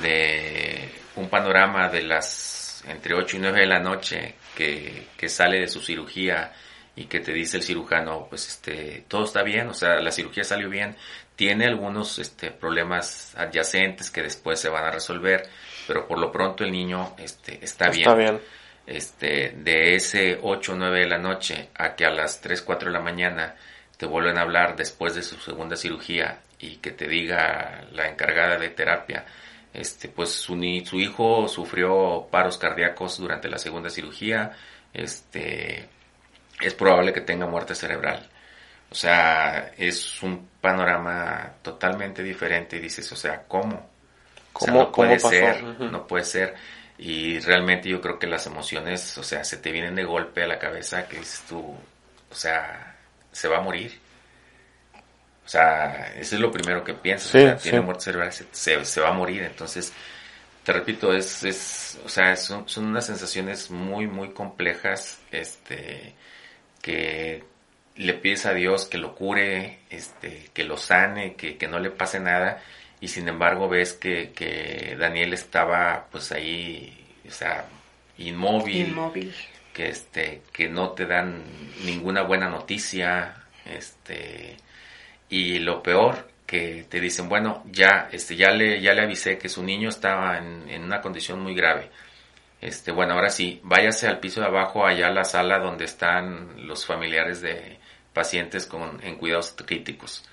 de 0.03 0.89
un 1.17 1.29
panorama 1.29 1.89
de 1.89 2.03
las 2.03 2.85
entre 2.87 3.15
8 3.15 3.37
y 3.37 3.41
9 3.41 3.61
de 3.61 3.67
la 3.67 3.81
noche 3.81 4.35
que, 4.55 5.09
que 5.17 5.29
sale 5.29 5.61
de 5.61 5.69
su 5.69 5.81
cirugía 5.81 6.53
y 6.97 7.07
que 7.07 7.21
te 7.21 7.33
dice 7.33 7.57
el 7.57 7.63
cirujano, 7.63 8.27
pues 8.29 8.49
este, 8.49 9.05
todo 9.09 9.25
está 9.25 9.43
bien, 9.43 9.69
o 9.69 9.75
sea, 9.75 10.01
la 10.01 10.13
cirugía 10.13 10.45
salió 10.45 10.69
bien, 10.69 10.97
tiene 11.37 11.67
algunos 11.67 12.19
este, 12.19 12.51
problemas 12.51 13.35
adyacentes 13.37 14.11
que 14.11 14.23
después 14.23 14.61
se 14.61 14.69
van 14.69 14.85
a 14.85 14.91
resolver, 14.91 15.49
pero 15.87 16.07
por 16.07 16.19
lo 16.19 16.31
pronto 16.31 16.65
el 16.65 16.71
niño 16.71 17.15
este, 17.19 17.65
está, 17.65 17.91
bien. 17.91 18.09
Está 18.09 18.15
bien. 18.15 18.41
Este, 18.87 19.55
de 19.57 19.95
ese 19.95 20.39
8 20.43 20.73
o 20.73 20.77
9 20.77 21.01
de 21.01 21.09
la 21.09 21.19
noche 21.19 21.71
a 21.75 21.95
que 21.95 22.05
a 22.05 22.11
las 22.11 22.41
3, 22.41 22.63
4 22.63 22.89
de 22.89 22.93
la 22.93 23.01
mañana 23.01 23.57
te 23.97 24.07
vuelven 24.07 24.39
a 24.39 24.43
hablar 24.43 24.77
después 24.77 25.15
de 25.15 25.23
su 25.23 25.37
segunda 25.37 25.75
cirugía 25.77 26.41
y 26.59 26.77
que 26.77 26.91
te 26.91 27.09
diga 27.09 27.87
la 27.93 28.09
encargada 28.09 28.59
de 28.59 28.69
terapia, 28.69 29.25
este, 29.73 30.09
pues 30.09 30.31
su, 30.31 30.55
su 30.85 31.01
hijo 31.01 31.49
sufrió 31.49 32.29
paros 32.31 32.59
cardíacos 32.59 33.19
durante 33.19 33.49
la 33.49 33.59
segunda 33.59 33.91
cirugía, 33.91 34.53
este, 34.93 35.89
es 36.61 36.75
probable 36.75 37.13
que 37.13 37.21
tenga 37.21 37.47
muerte 37.47 37.75
cerebral. 37.75 38.29
O 38.91 38.95
sea, 38.95 39.73
es 39.77 40.23
un 40.23 40.49
panorama 40.61 41.55
totalmente 41.63 42.23
diferente 42.23 42.77
y 42.77 42.81
dices, 42.81 43.11
o 43.13 43.17
sea, 43.17 43.43
¿cómo? 43.49 43.91
¿Cómo 44.53 44.85
no 44.85 44.93
puede 44.93 45.19
ser, 45.19 45.63
no 45.63 46.07
puede 46.07 46.25
ser. 46.25 46.55
Y 46.97 47.41
realmente 47.41 47.89
yo 47.89 48.01
creo 48.01 48.19
que 48.19 48.29
las 48.29 48.47
emociones, 48.47 49.19
o 49.19 49.25
sea, 49.25 49.43
se 49.43 49.57
te 49.57 49.73
vienen 49.73 49.97
de 49.97 50.05
golpe 50.05 50.45
a 50.45 50.47
la 50.47 50.61
cabeza 50.61 51.09
que 51.09 51.19
dices 51.19 51.43
tú, 51.49 51.77
o 52.31 52.35
sea, 52.35 52.97
se 53.33 53.49
va 53.49 53.59
a 53.59 53.61
morir. 53.61 53.99
O 55.45 55.49
sea, 55.49 56.13
eso 56.17 56.37
es 56.37 56.41
lo 56.41 56.51
primero 56.51 56.85
que 56.85 56.95
piensas. 56.95 57.35
o 57.35 57.39
sea, 57.39 57.57
tiene 57.57 57.81
muerte 57.81 58.05
cerebral, 58.05 58.33
se, 58.33 58.85
se, 58.85 59.01
va 59.01 59.09
a 59.09 59.13
morir. 59.13 59.43
Entonces, 59.43 59.93
te 60.63 60.73
repito, 60.73 61.13
es, 61.13 61.43
es 61.43 62.01
o 62.05 62.09
sea, 62.09 62.37
son, 62.37 62.69
son 62.69 62.87
unas 62.87 63.07
sensaciones 63.07 63.71
muy, 63.71 64.07
muy 64.07 64.31
complejas, 64.31 65.19
este, 65.33 66.15
que 66.85 67.43
le 67.97 68.13
pides 68.13 68.45
a 68.45 68.53
Dios 68.53 68.85
que 68.85 68.99
lo 68.99 69.15
cure, 69.15 69.79
este, 69.89 70.51
que 70.53 70.65
lo 70.65 70.77
sane, 70.77 71.35
que, 71.35 71.57
que 71.57 71.67
no 71.67 71.79
le 71.79 71.89
pase 71.89 72.21
nada, 72.21 72.63
y 73.01 73.09
sin 73.09 73.27
embargo 73.27 73.71
ves 73.71 73.95
que, 73.95 74.33
que 74.33 74.95
Daniel 74.99 75.33
estaba 75.33 76.07
pues 76.13 76.31
ahí, 76.31 76.95
o 77.27 77.31
sea, 77.31 77.65
inmóvil, 78.19 78.89
inmóvil, 78.89 79.35
que 79.73 79.89
este, 79.89 80.43
que 80.53 80.69
no 80.69 80.91
te 80.91 81.07
dan 81.07 81.43
ninguna 81.87 82.21
buena 82.21 82.51
noticia, 82.51 83.35
este, 83.65 84.59
y 85.31 85.59
lo 85.61 85.83
peor 85.83 86.29
que 86.45 86.85
te 86.87 87.01
dicen, 87.01 87.31
bueno, 87.31 87.65
ya, 87.73 88.11
este, 88.13 88.37
ya 88.37 88.51
le, 88.51 88.83
ya 88.83 88.93
le 88.93 89.05
avisé 89.05 89.39
que 89.39 89.49
su 89.49 89.63
niño 89.63 89.89
estaba 89.89 90.37
en, 90.37 90.69
en 90.69 90.85
una 90.85 91.01
condición 91.01 91.41
muy 91.41 91.55
grave, 91.55 91.89
este, 92.65 92.93
bueno, 92.93 93.13
ahora 93.13 93.29
sí, 93.29 93.61
váyase 93.63 94.09
al 94.09 94.21
piso 94.21 94.41
de 94.41 94.47
abajo, 94.47 94.87
allá 94.87 95.09
a 95.09 95.13
la 95.13 95.25
sala 95.25 95.59
donde 95.59 95.85
están 95.85 96.67
los 96.67 96.87
familiares 96.87 97.43
de 97.43 97.79
pacientes 98.15 98.67
con, 98.67 99.05
en 99.05 99.17
cuidados 99.17 99.55
críticos. 99.67 100.25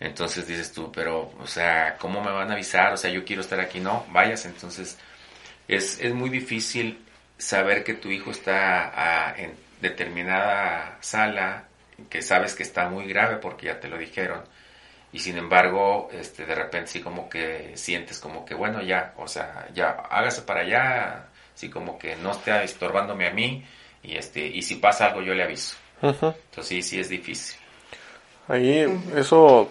Entonces 0.00 0.48
dices 0.48 0.72
tú, 0.72 0.90
pero, 0.90 1.32
o 1.38 1.46
sea, 1.46 1.96
¿cómo 1.98 2.22
me 2.22 2.32
van 2.32 2.50
a 2.50 2.54
avisar? 2.54 2.92
O 2.92 2.96
sea, 2.96 3.10
yo 3.10 3.24
quiero 3.24 3.42
estar 3.42 3.60
aquí. 3.60 3.78
No, 3.78 4.04
vayas. 4.10 4.46
Entonces, 4.46 4.98
es, 5.68 6.00
es 6.00 6.12
muy 6.12 6.28
difícil 6.30 7.04
saber 7.38 7.84
que 7.84 7.94
tu 7.94 8.08
hijo 8.10 8.32
está 8.32 9.34
en 9.36 9.54
determinada 9.80 10.98
sala, 11.00 11.68
que 12.08 12.22
sabes 12.22 12.54
que 12.56 12.64
está 12.64 12.88
muy 12.88 13.06
grave 13.06 13.36
porque 13.36 13.66
ya 13.66 13.78
te 13.78 13.88
lo 13.88 13.96
dijeron. 13.96 14.42
Y 15.12 15.20
sin 15.20 15.38
embargo, 15.38 16.08
este, 16.12 16.46
de 16.46 16.54
repente 16.54 16.90
sí 16.90 17.00
como 17.00 17.28
que 17.28 17.76
sientes 17.76 18.18
como 18.18 18.44
que, 18.44 18.54
bueno, 18.54 18.82
ya, 18.82 19.14
o 19.16 19.28
sea, 19.28 19.68
ya 19.72 19.90
hágase 19.90 20.42
para 20.42 20.60
allá, 20.62 21.29
así 21.60 21.68
como 21.68 21.98
que 21.98 22.16
no 22.16 22.30
esté 22.30 22.64
estorbándome 22.64 23.26
a 23.26 23.32
mí 23.32 23.62
y 24.02 24.16
este 24.16 24.46
y 24.46 24.62
si 24.62 24.76
pasa 24.76 25.08
algo 25.08 25.20
yo 25.20 25.34
le 25.34 25.42
aviso. 25.42 25.76
Entonces 26.00 26.66
sí, 26.66 26.80
sí 26.80 26.98
es 26.98 27.10
difícil. 27.10 27.60
Ahí 28.48 28.86
eso 29.14 29.70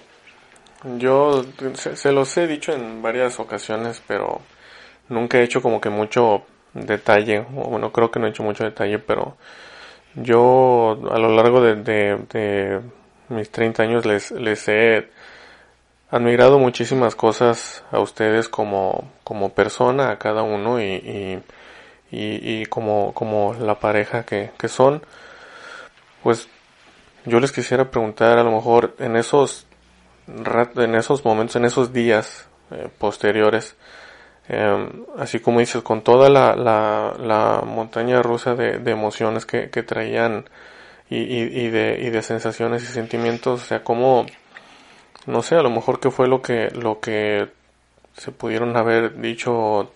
yo 0.99 1.43
se, 1.73 2.11
los 2.11 2.37
he 2.37 2.45
dicho 2.45 2.73
en 2.73 3.01
varias 3.01 3.39
ocasiones, 3.39 4.03
pero 4.07 4.39
nunca 5.07 5.39
he 5.39 5.43
hecho 5.43 5.63
como 5.63 5.81
que 5.81 5.89
mucho 5.89 6.43
detalle, 6.75 7.39
o 7.39 7.69
bueno, 7.69 7.91
creo 7.91 8.11
que 8.11 8.19
no 8.19 8.27
he 8.27 8.29
hecho 8.29 8.43
mucho 8.43 8.63
detalle, 8.63 8.99
pero 8.99 9.35
yo 10.13 10.91
a 11.11 11.17
lo 11.17 11.35
largo 11.35 11.59
de, 11.59 11.75
de, 11.75 12.81
mis 13.29 13.49
30 13.49 13.81
años 13.81 14.05
les, 14.05 14.29
les 14.29 14.67
he 14.67 15.09
admirado 16.11 16.59
muchísimas 16.59 17.15
cosas 17.15 17.83
a 17.91 17.99
ustedes 17.99 18.47
como, 18.47 19.11
como 19.23 19.49
persona, 19.49 20.11
a 20.11 20.19
cada 20.19 20.43
uno, 20.43 20.79
y 20.79 20.85
y, 20.85 21.39
y 22.12 22.66
como, 22.68 23.14
como 23.14 23.53
la 23.53 23.80
pareja 23.80 24.24
que, 24.24 24.51
que 24.57 24.68
son, 24.68 25.03
pues 26.24 26.47
yo 27.26 27.39
les 27.39 27.51
quisiera 27.51 27.91
preguntar 27.91 28.38
a 28.39 28.43
lo 28.43 28.51
mejor 28.51 28.95
en 28.99 29.16
esos 29.16 29.66
en 30.28 30.95
esos 30.95 31.26
momentos, 31.26 31.55
en 31.55 31.66
esos 31.66 31.91
días 31.91 32.47
eh, 32.72 32.88
posteriores, 32.97 33.76
eh, 34.47 34.89
así 35.18 35.39
como 35.39 35.60
dices, 35.60 35.82
con 35.82 36.01
toda 36.01 36.30
la, 36.30 36.55
la, 36.55 37.14
la 37.20 37.64
montaña 37.66 38.22
rusa 38.22 38.55
de, 38.55 38.80
de 38.80 38.91
emociones 38.91 39.45
que, 39.45 39.70
que 39.70 39.84
traían 39.84 40.45
y, 41.10 41.18
y, 41.18 41.66
y, 41.66 41.70
de, 41.70 41.99
y 42.01 42.10
de 42.10 42.22
sensaciones 42.22 42.84
y 42.84 42.88
sentimientos, 42.88 43.64
o 43.64 43.66
sea, 43.66 43.84
como, 43.84 44.26
no 45.26 45.41
sé, 45.41 45.55
a 45.55 45.64
lo 45.64 45.70
mejor 45.70 45.99
qué 45.99 46.12
fue 46.12 46.28
lo 46.28 46.41
que, 46.41 46.70
lo 46.72 46.99
que 46.99 47.49
se 48.18 48.32
pudieron 48.32 48.76
haber 48.78 49.20
dicho 49.20 49.91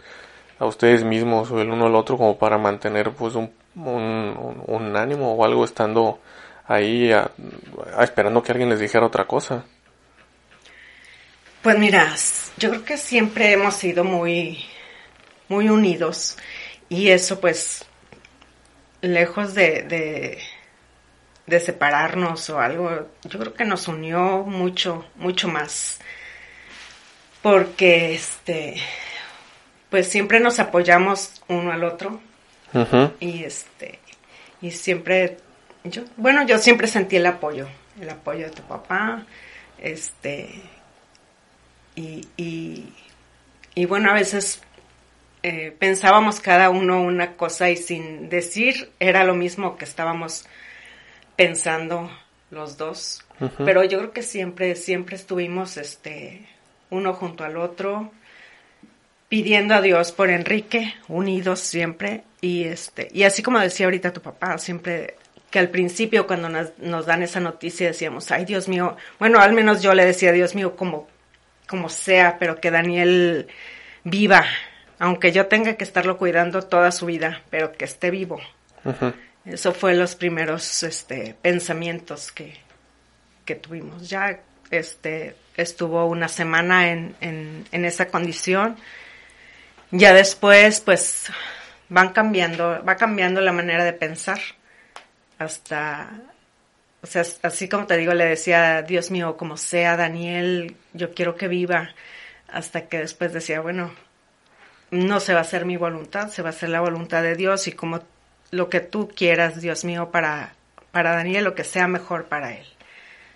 a 0.60 0.66
ustedes 0.66 1.04
mismos 1.04 1.52
o 1.52 1.62
el 1.62 1.70
uno 1.70 1.88
al 1.88 1.96
otro 1.96 2.18
como 2.18 2.38
para 2.38 2.58
mantener 2.58 3.12
pues 3.12 3.36
un, 3.36 3.52
un, 3.76 4.96
ánimo 4.96 5.34
o 5.34 5.46
algo 5.46 5.66
estando 5.66 6.20
ahí 6.68 7.12
esperando 8.00 8.42
que 8.44 8.52
alguien 8.52 8.70
les 8.70 8.80
dijera 8.80 9.06
otra 9.06 9.26
cosa? 9.26 9.66
Pues 11.62 11.78
mira, 11.78 12.14
yo 12.58 12.70
creo 12.70 12.86
que 12.86 12.98
siempre 12.98 13.52
hemos 13.52 13.76
sido 13.76 14.04
muy, 14.04 14.64
muy 15.48 15.70
unidos 15.70 16.38
y 16.90 17.10
eso 17.10 17.40
pues 17.40 17.86
lejos 19.02 19.54
de, 19.54 19.84
de, 19.84 20.40
de 21.48 21.60
separarnos 21.60 22.50
o 22.50 22.60
algo, 22.60 23.08
yo 23.24 23.40
creo 23.40 23.54
que 23.54 23.66
nos 23.66 23.88
unió 23.88 24.44
mucho, 24.44 25.06
mucho 25.16 25.48
más 25.48 26.00
porque 27.44 28.14
este 28.16 28.76
pues 29.94 30.08
siempre 30.08 30.40
nos 30.40 30.58
apoyamos 30.58 31.44
uno 31.48 31.72
al 31.72 31.84
otro. 31.84 32.20
Y 33.20 33.44
este, 33.44 34.00
y 34.60 34.72
siempre, 34.72 35.38
yo, 35.84 36.02
bueno, 36.18 36.44
yo 36.48 36.58
siempre 36.58 36.88
sentí 36.88 37.18
el 37.18 37.28
apoyo, 37.28 37.68
el 38.02 38.10
apoyo 38.10 38.46
de 38.46 38.50
tu 38.50 38.64
papá, 38.64 39.24
este, 39.78 40.50
y, 41.96 42.28
y, 43.76 43.86
bueno, 43.86 44.10
a 44.10 44.14
veces 44.16 44.64
eh, 45.44 45.76
pensábamos 45.78 46.40
cada 46.40 46.72
uno 46.72 47.00
una 47.04 47.38
cosa 47.38 47.70
y 47.70 47.78
sin 47.78 48.30
decir 48.30 48.90
era 49.00 49.24
lo 49.24 49.36
mismo 49.36 49.78
que 49.78 49.86
estábamos 49.86 50.48
pensando 51.36 52.10
los 52.50 52.78
dos. 52.78 53.24
Pero 53.64 53.84
yo 53.84 54.00
creo 54.00 54.12
que 54.12 54.24
siempre, 54.24 54.76
siempre 54.76 55.18
estuvimos, 55.18 55.78
este, 55.78 56.48
uno 56.90 57.14
junto 57.14 57.44
al 57.44 57.58
otro, 57.58 58.12
pidiendo 59.34 59.74
a 59.74 59.82
Dios 59.82 60.12
por 60.12 60.30
Enrique, 60.30 60.94
unidos 61.08 61.60
siempre, 61.60 62.22
y 62.40 62.66
este, 62.66 63.08
y 63.12 63.24
así 63.24 63.42
como 63.42 63.58
decía 63.58 63.88
ahorita 63.88 64.14
tu 64.14 64.22
papá, 64.22 64.60
siempre 64.60 65.16
que 65.50 65.58
al 65.58 65.70
principio 65.70 66.28
cuando 66.28 66.50
nos, 66.50 67.06
dan 67.08 67.24
esa 67.24 67.40
noticia 67.40 67.88
decíamos, 67.88 68.30
ay 68.30 68.46
Dios 68.46 68.68
mío, 68.68 68.96
bueno, 69.18 69.40
al 69.40 69.54
menos 69.54 69.82
yo 69.82 69.96
le 69.96 70.06
decía, 70.06 70.32
Dios 70.34 70.54
mío, 70.54 70.76
como, 70.76 71.08
como 71.68 71.90
sea, 71.90 72.38
pero 72.38 72.62
que 72.62 72.70
Daniel 72.70 73.48
viva, 74.04 74.46
aunque 75.00 75.32
yo 75.32 75.48
tenga 75.48 75.78
que 75.78 75.84
estarlo 75.84 76.20
cuidando 76.20 76.62
toda 76.62 76.92
su 76.92 77.08
vida, 77.08 77.42
pero 77.50 77.72
que 77.72 77.86
esté 77.86 78.12
vivo. 78.12 78.40
Eso 79.46 79.74
fue 79.74 79.96
los 79.96 80.16
primeros 80.16 80.84
este, 80.84 81.36
pensamientos 81.42 82.32
que, 82.32 82.54
que 83.46 83.56
tuvimos. 83.56 84.08
Ya 84.08 84.42
este, 84.70 85.36
estuvo 85.58 86.06
una 86.06 86.28
semana 86.28 86.92
en, 86.92 87.16
en, 87.20 87.66
en 87.72 87.86
esa 87.86 88.10
condición 88.10 88.78
ya 89.94 90.14
después, 90.14 90.82
pues, 90.82 91.32
van 91.88 92.10
cambiando, 92.10 92.84
va 92.84 92.98
cambiando 92.98 93.40
la 93.40 93.54
manera 93.54 93.86
de 93.86 93.94
pensar 93.94 94.40
hasta 95.40 96.12
o 97.04 97.06
sea, 97.06 97.24
así 97.42 97.68
como 97.68 97.86
te 97.86 97.98
digo, 97.98 98.14
le 98.14 98.26
decía, 98.26 98.82
Dios 98.82 99.12
mío, 99.12 99.36
como 99.36 99.58
sea 99.58 99.98
Daniel, 99.98 100.78
yo 100.94 101.14
quiero 101.14 101.36
que 101.36 101.50
viva, 101.50 101.90
hasta 102.48 102.88
que 102.88 103.00
después 103.00 103.34
decía, 103.34 103.60
bueno, 103.60 103.94
no 104.90 105.20
se 105.20 105.34
va 105.34 105.40
a 105.40 105.42
hacer 105.42 105.66
mi 105.66 105.76
voluntad, 105.76 106.30
se 106.30 106.42
va 106.42 106.50
a 106.50 106.52
hacer 106.52 106.70
la 106.70 106.80
voluntad 106.80 107.22
de 107.22 107.36
Dios 107.36 107.68
y 107.68 107.74
como 107.74 108.00
lo 108.52 108.70
que 108.70 108.80
tú 108.80 109.10
quieras, 109.14 109.60
Dios 109.60 109.84
mío, 109.84 110.12
para, 110.12 110.54
para 110.92 111.14
Daniel, 111.14 111.44
lo 111.44 111.56
que 111.56 111.66
sea 111.66 111.90
mejor 111.90 112.26
para 112.26 112.54
él. 112.54 112.66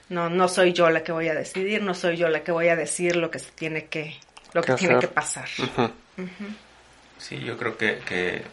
No, 0.07 0.29
no 0.29 0.47
soy 0.47 0.71
yo 0.71 0.89
la 0.89 1.03
que 1.03 1.11
voy 1.11 1.27
a 1.27 1.33
decidir, 1.33 1.83
no 1.83 1.93
soy 1.93 2.15
yo 2.15 2.29
la 2.29 2.45
que 2.45 2.53
voy 2.53 2.69
a 2.69 2.77
decir 2.77 3.17
lo 3.17 3.29
que 3.29 3.39
se 3.39 3.51
tiene 3.51 3.87
que, 3.87 4.15
lo 4.53 4.63
que 4.63 4.75
tiene 4.75 4.97
que 4.97 5.09
pasar. 5.09 5.49
Sí, 7.18 7.39
yo 7.43 7.57
creo 7.57 7.78
que, 7.78 7.99
que, 7.99 8.43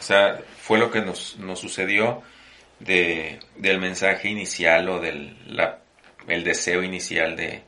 o 0.00 0.02
sea, 0.02 0.40
fue 0.58 0.78
lo 0.78 0.90
que 0.90 1.00
nos, 1.02 1.38
nos 1.38 1.60
sucedió 1.60 2.22
de, 2.80 3.40
del 3.56 3.78
mensaje 3.80 4.28
inicial 4.30 4.88
o 4.88 5.00
del 5.00 5.38
la, 5.56 5.80
el 6.28 6.44
deseo 6.44 6.82
inicial 6.82 7.36
de, 7.36 7.64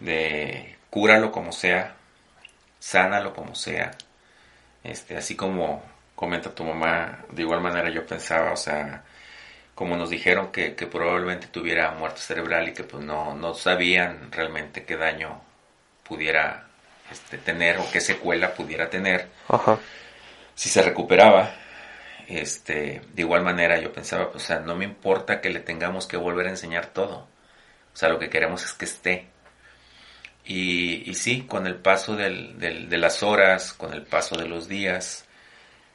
de 0.00 0.76
cúralo 0.90 1.32
como 1.32 1.52
sea, 1.52 1.96
sánalo 2.80 3.34
como 3.34 3.54
sea, 3.56 3.92
este, 4.84 5.16
así 5.16 5.36
como 5.36 5.84
comenta 6.16 6.54
tu 6.54 6.64
mamá, 6.64 7.24
de 7.30 7.42
igual 7.42 7.60
manera 7.62 7.90
yo 7.90 8.06
pensaba, 8.06 8.52
o 8.52 8.56
sea, 8.56 9.04
como 9.74 9.96
nos 9.96 10.10
dijeron 10.10 10.52
que, 10.52 10.74
que 10.76 10.86
probablemente 10.88 11.48
tuviera 11.48 11.92
muerte 11.92 12.20
cerebral 12.22 12.68
y 12.70 12.74
que 12.74 12.84
pues 12.84 13.04
no, 13.04 13.34
no 13.36 13.54
sabían 13.54 14.32
realmente 14.32 14.84
qué 14.86 14.96
daño 14.96 15.42
pudiera 16.04 16.69
este, 17.10 17.38
tener 17.38 17.78
o 17.78 17.90
qué 17.90 18.00
secuela 18.00 18.54
pudiera 18.54 18.88
tener, 18.90 19.28
si 20.54 20.68
se 20.68 20.82
recuperaba, 20.82 21.54
este, 22.28 23.02
de 23.12 23.22
igual 23.22 23.42
manera 23.42 23.80
yo 23.80 23.92
pensaba, 23.92 24.30
pues, 24.30 24.44
o 24.44 24.46
sea, 24.46 24.60
no 24.60 24.76
me 24.76 24.84
importa 24.84 25.40
que 25.40 25.50
le 25.50 25.60
tengamos 25.60 26.06
que 26.06 26.16
volver 26.16 26.46
a 26.46 26.50
enseñar 26.50 26.86
todo. 26.86 27.26
O 27.92 27.96
sea, 27.96 28.08
lo 28.08 28.18
que 28.18 28.30
queremos 28.30 28.64
es 28.64 28.72
que 28.72 28.84
esté. 28.84 29.26
Y, 30.44 31.10
y 31.10 31.14
sí, 31.14 31.42
con 31.42 31.66
el 31.66 31.76
paso 31.76 32.16
del, 32.16 32.58
del, 32.58 32.88
de 32.88 32.98
las 32.98 33.22
horas, 33.22 33.72
con 33.72 33.92
el 33.92 34.02
paso 34.02 34.36
de 34.36 34.48
los 34.48 34.68
días, 34.68 35.24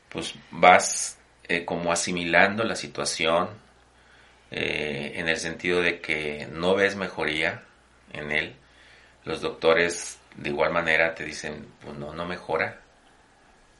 pues 0.09 0.33
vas 0.51 1.17
eh, 1.47 1.63
como 1.65 1.91
asimilando 1.91 2.63
la 2.63 2.75
situación 2.75 3.49
eh, 4.51 5.13
en 5.15 5.29
el 5.29 5.37
sentido 5.37 5.81
de 5.81 5.99
que 5.99 6.47
no 6.51 6.75
ves 6.75 6.95
mejoría 6.95 7.63
en 8.13 8.31
él. 8.31 8.55
Los 9.23 9.41
doctores 9.41 10.19
de 10.37 10.49
igual 10.49 10.71
manera 10.71 11.15
te 11.15 11.23
dicen, 11.23 11.67
pues 11.81 11.97
no, 11.97 12.13
no 12.13 12.25
mejora. 12.25 12.79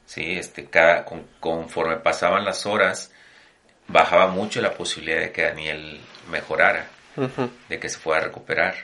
¿sí? 0.06 0.38
Este, 0.38 0.66
cada, 0.66 1.04
conforme 1.40 1.96
pasaban 1.96 2.44
las 2.44 2.66
horas, 2.66 3.12
bajaba 3.88 4.28
mucho 4.28 4.60
la 4.60 4.74
posibilidad 4.74 5.20
de 5.20 5.32
que 5.32 5.42
Daniel 5.42 6.00
mejorara, 6.30 6.88
de 7.68 7.78
que 7.78 7.88
se 7.88 7.98
fuera 7.98 8.22
a 8.22 8.24
recuperar. 8.24 8.74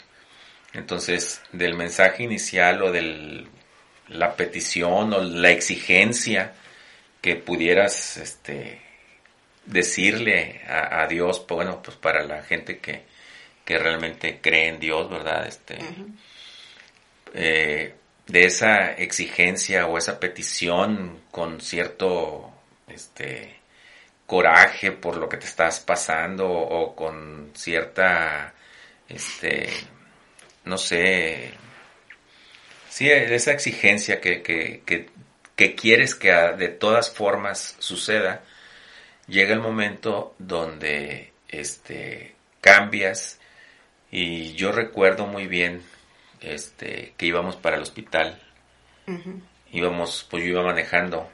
Entonces, 0.72 1.42
del 1.52 1.74
mensaje 1.74 2.22
inicial 2.22 2.82
o 2.82 2.92
de 2.92 3.46
la 4.08 4.36
petición 4.36 5.12
o 5.12 5.22
la 5.22 5.50
exigencia 5.50 6.54
que 7.20 7.36
pudieras 7.36 8.16
este, 8.16 8.80
decirle 9.66 10.62
a, 10.66 11.06
Dios, 11.06 11.40
pues, 11.40 11.56
bueno, 11.56 11.82
pues 11.82 11.96
para 11.96 12.24
la 12.24 12.42
gente 12.42 12.78
que, 12.78 13.04
que 13.64 13.78
realmente 13.78 14.40
cree 14.40 14.68
en 14.68 14.80
Dios, 14.80 15.08
¿verdad? 15.10 15.46
Este, 15.46 15.78
de 17.32 18.44
esa 18.44 18.92
exigencia 18.92 19.86
o 19.86 19.98
esa 19.98 20.20
petición 20.20 21.20
con 21.30 21.60
cierto 21.60 22.52
este 22.88 23.56
coraje 24.26 24.92
por 24.92 25.16
lo 25.16 25.28
que 25.28 25.38
te 25.38 25.46
estás 25.46 25.80
pasando 25.80 26.48
o 26.50 26.94
con 26.94 27.50
cierta 27.54 28.54
este 29.08 29.68
no 30.64 30.78
sé 30.78 31.52
sí 32.88 33.10
esa 33.10 33.52
exigencia 33.52 34.20
que, 34.20 34.42
que, 34.42 34.82
que, 34.84 35.08
que 35.56 35.74
quieres 35.74 36.14
que 36.14 36.30
de 36.30 36.68
todas 36.68 37.10
formas 37.10 37.76
suceda 37.78 38.42
llega 39.26 39.54
el 39.54 39.60
momento 39.60 40.34
donde 40.38 41.32
este 41.48 42.34
cambias. 42.62 43.38
Y 44.10 44.52
yo 44.54 44.72
recuerdo 44.72 45.26
muy 45.26 45.46
bien 45.46 45.82
este, 46.42 47.14
que 47.16 47.26
íbamos 47.26 47.56
para 47.56 47.76
el 47.76 47.82
hospital. 47.82 48.38
Íbamos, 49.72 50.26
pues 50.30 50.44
yo 50.44 50.50
iba 50.50 50.62
manejando. 50.62 51.28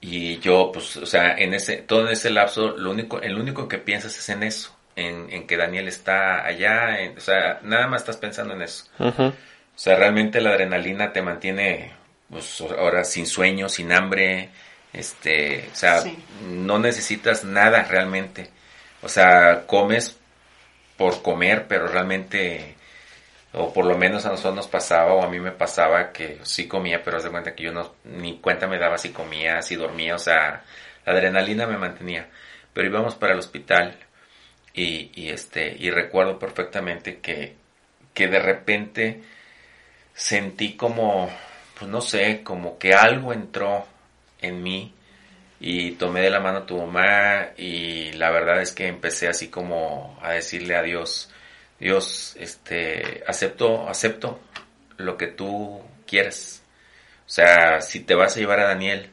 Y 0.00 0.38
yo, 0.38 0.70
pues, 0.72 0.96
o 0.96 1.06
sea, 1.06 1.34
en 1.36 1.54
ese, 1.54 1.78
todo 1.78 2.06
en 2.06 2.12
ese 2.12 2.30
lapso, 2.30 2.76
lo 2.76 2.90
único, 2.90 3.20
el 3.20 3.38
único 3.38 3.68
que 3.68 3.78
piensas 3.78 4.16
es 4.18 4.28
en 4.28 4.42
eso, 4.42 4.76
en, 4.94 5.46
que 5.46 5.56
Daniel 5.56 5.88
está 5.88 6.44
allá, 6.44 6.96
o 7.16 7.20
sea, 7.20 7.60
nada 7.62 7.86
más 7.88 8.02
estás 8.02 8.18
pensando 8.18 8.54
en 8.54 8.62
eso. 8.62 8.84
O 8.98 9.32
sea, 9.74 9.96
realmente 9.96 10.40
la 10.40 10.50
adrenalina 10.50 11.12
te 11.12 11.22
mantiene, 11.22 11.92
pues, 12.30 12.60
ahora 12.60 13.04
sin 13.04 13.26
sueño, 13.26 13.68
sin 13.68 13.92
hambre, 13.92 14.50
este, 14.92 15.68
o 15.72 15.74
sea, 15.74 16.02
no 16.48 16.78
necesitas 16.78 17.44
nada 17.44 17.82
realmente. 17.82 18.50
O 19.02 19.08
sea, 19.08 19.66
comes 19.66 20.16
por 20.96 21.22
comer, 21.22 21.66
pero 21.68 21.88
realmente 21.88 22.75
o 23.58 23.72
por 23.72 23.86
lo 23.86 23.96
menos 23.96 24.26
a 24.26 24.30
nosotros 24.30 24.54
nos 24.54 24.68
pasaba, 24.68 25.14
o 25.14 25.22
a 25.22 25.30
mí 25.30 25.40
me 25.40 25.52
pasaba 25.52 26.12
que 26.12 26.38
sí 26.42 26.68
comía, 26.68 27.02
pero 27.02 27.16
haz 27.16 27.24
de 27.24 27.30
cuenta 27.30 27.54
que 27.54 27.64
yo 27.64 27.72
no, 27.72 27.94
ni 28.04 28.38
cuenta 28.38 28.66
me 28.66 28.78
daba 28.78 28.98
si 28.98 29.10
comía, 29.10 29.62
si 29.62 29.76
dormía, 29.76 30.14
o 30.14 30.18
sea, 30.18 30.62
la 31.06 31.12
adrenalina 31.12 31.66
me 31.66 31.78
mantenía. 31.78 32.28
Pero 32.74 32.88
íbamos 32.88 33.14
para 33.14 33.32
el 33.32 33.38
hospital 33.38 33.96
y, 34.74 35.30
este, 35.30 35.74
y 35.78 35.90
recuerdo 35.90 36.38
perfectamente 36.38 37.20
que, 37.20 37.56
que 38.12 38.28
de 38.28 38.38
repente 38.40 39.22
sentí 40.12 40.76
como, 40.76 41.30
pues 41.78 41.90
no 41.90 42.02
sé, 42.02 42.42
como 42.42 42.78
que 42.78 42.92
algo 42.92 43.32
entró 43.32 43.86
en 44.42 44.62
mí 44.62 44.94
y 45.60 45.92
tomé 45.92 46.20
de 46.20 46.30
la 46.30 46.40
mano 46.40 46.58
a 46.58 46.66
tu 46.66 46.76
mamá 46.76 47.52
y 47.56 48.12
la 48.12 48.30
verdad 48.30 48.60
es 48.60 48.72
que 48.72 48.86
empecé 48.86 49.28
así 49.28 49.48
como 49.48 50.18
a 50.20 50.32
decirle 50.32 50.76
a 50.76 50.82
Dios, 51.78 52.36
este, 52.38 53.22
acepto, 53.26 53.88
acepto 53.88 54.40
lo 54.96 55.16
que 55.16 55.26
tú 55.26 55.82
quieras. 56.06 56.62
O 57.26 57.28
sea, 57.28 57.80
si 57.80 58.00
te 58.00 58.14
vas 58.14 58.36
a 58.36 58.40
llevar 58.40 58.60
a 58.60 58.68
Daniel, 58.68 59.10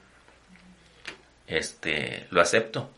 este, 1.47 2.28
lo 2.30 2.41
acepto. 2.41 2.89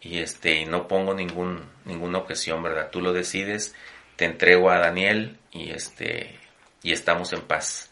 Y 0.00 0.18
este, 0.18 0.66
no 0.66 0.88
pongo 0.88 1.14
ningún, 1.14 1.70
ninguna 1.84 2.18
objeción, 2.18 2.62
¿verdad? 2.62 2.90
Tú 2.90 3.00
lo 3.00 3.12
decides, 3.12 3.74
te 4.16 4.24
entrego 4.24 4.70
a 4.70 4.78
Daniel 4.78 5.38
y 5.52 5.70
este, 5.70 6.38
y 6.82 6.92
estamos 6.92 7.32
en 7.32 7.42
paz. 7.42 7.90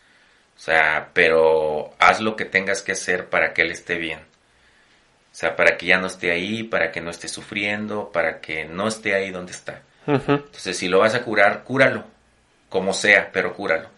O 0.57 0.61
sea, 0.61 1.11
pero 1.15 1.95
haz 1.99 2.21
lo 2.21 2.37
que 2.37 2.45
tengas 2.45 2.83
que 2.83 2.93
hacer 2.93 3.31
para 3.31 3.55
que 3.55 3.63
él 3.63 3.71
esté 3.71 3.95
bien. 3.97 4.21
O 4.21 5.35
sea, 5.35 5.57
para 5.57 5.79
que 5.79 5.87
ya 5.87 5.99
no 5.99 6.09
esté 6.09 6.33
ahí, 6.33 6.65
para 6.65 6.91
que 6.91 7.01
no 7.01 7.11
esté 7.11 7.29
sufriendo, 7.29 8.11
para 8.13 8.41
que 8.41 8.65
no 8.65 8.89
esté 8.89 9.15
ahí 9.15 9.31
donde 9.31 9.53
está. 9.53 9.83
Entonces, 10.07 10.77
si 10.77 10.89
lo 10.89 10.99
vas 10.99 11.15
a 11.15 11.23
curar, 11.23 11.65
cúralo, 11.65 12.05
como 12.69 12.93
sea, 12.93 13.31
pero 13.33 13.55
cúralo. 13.55 13.89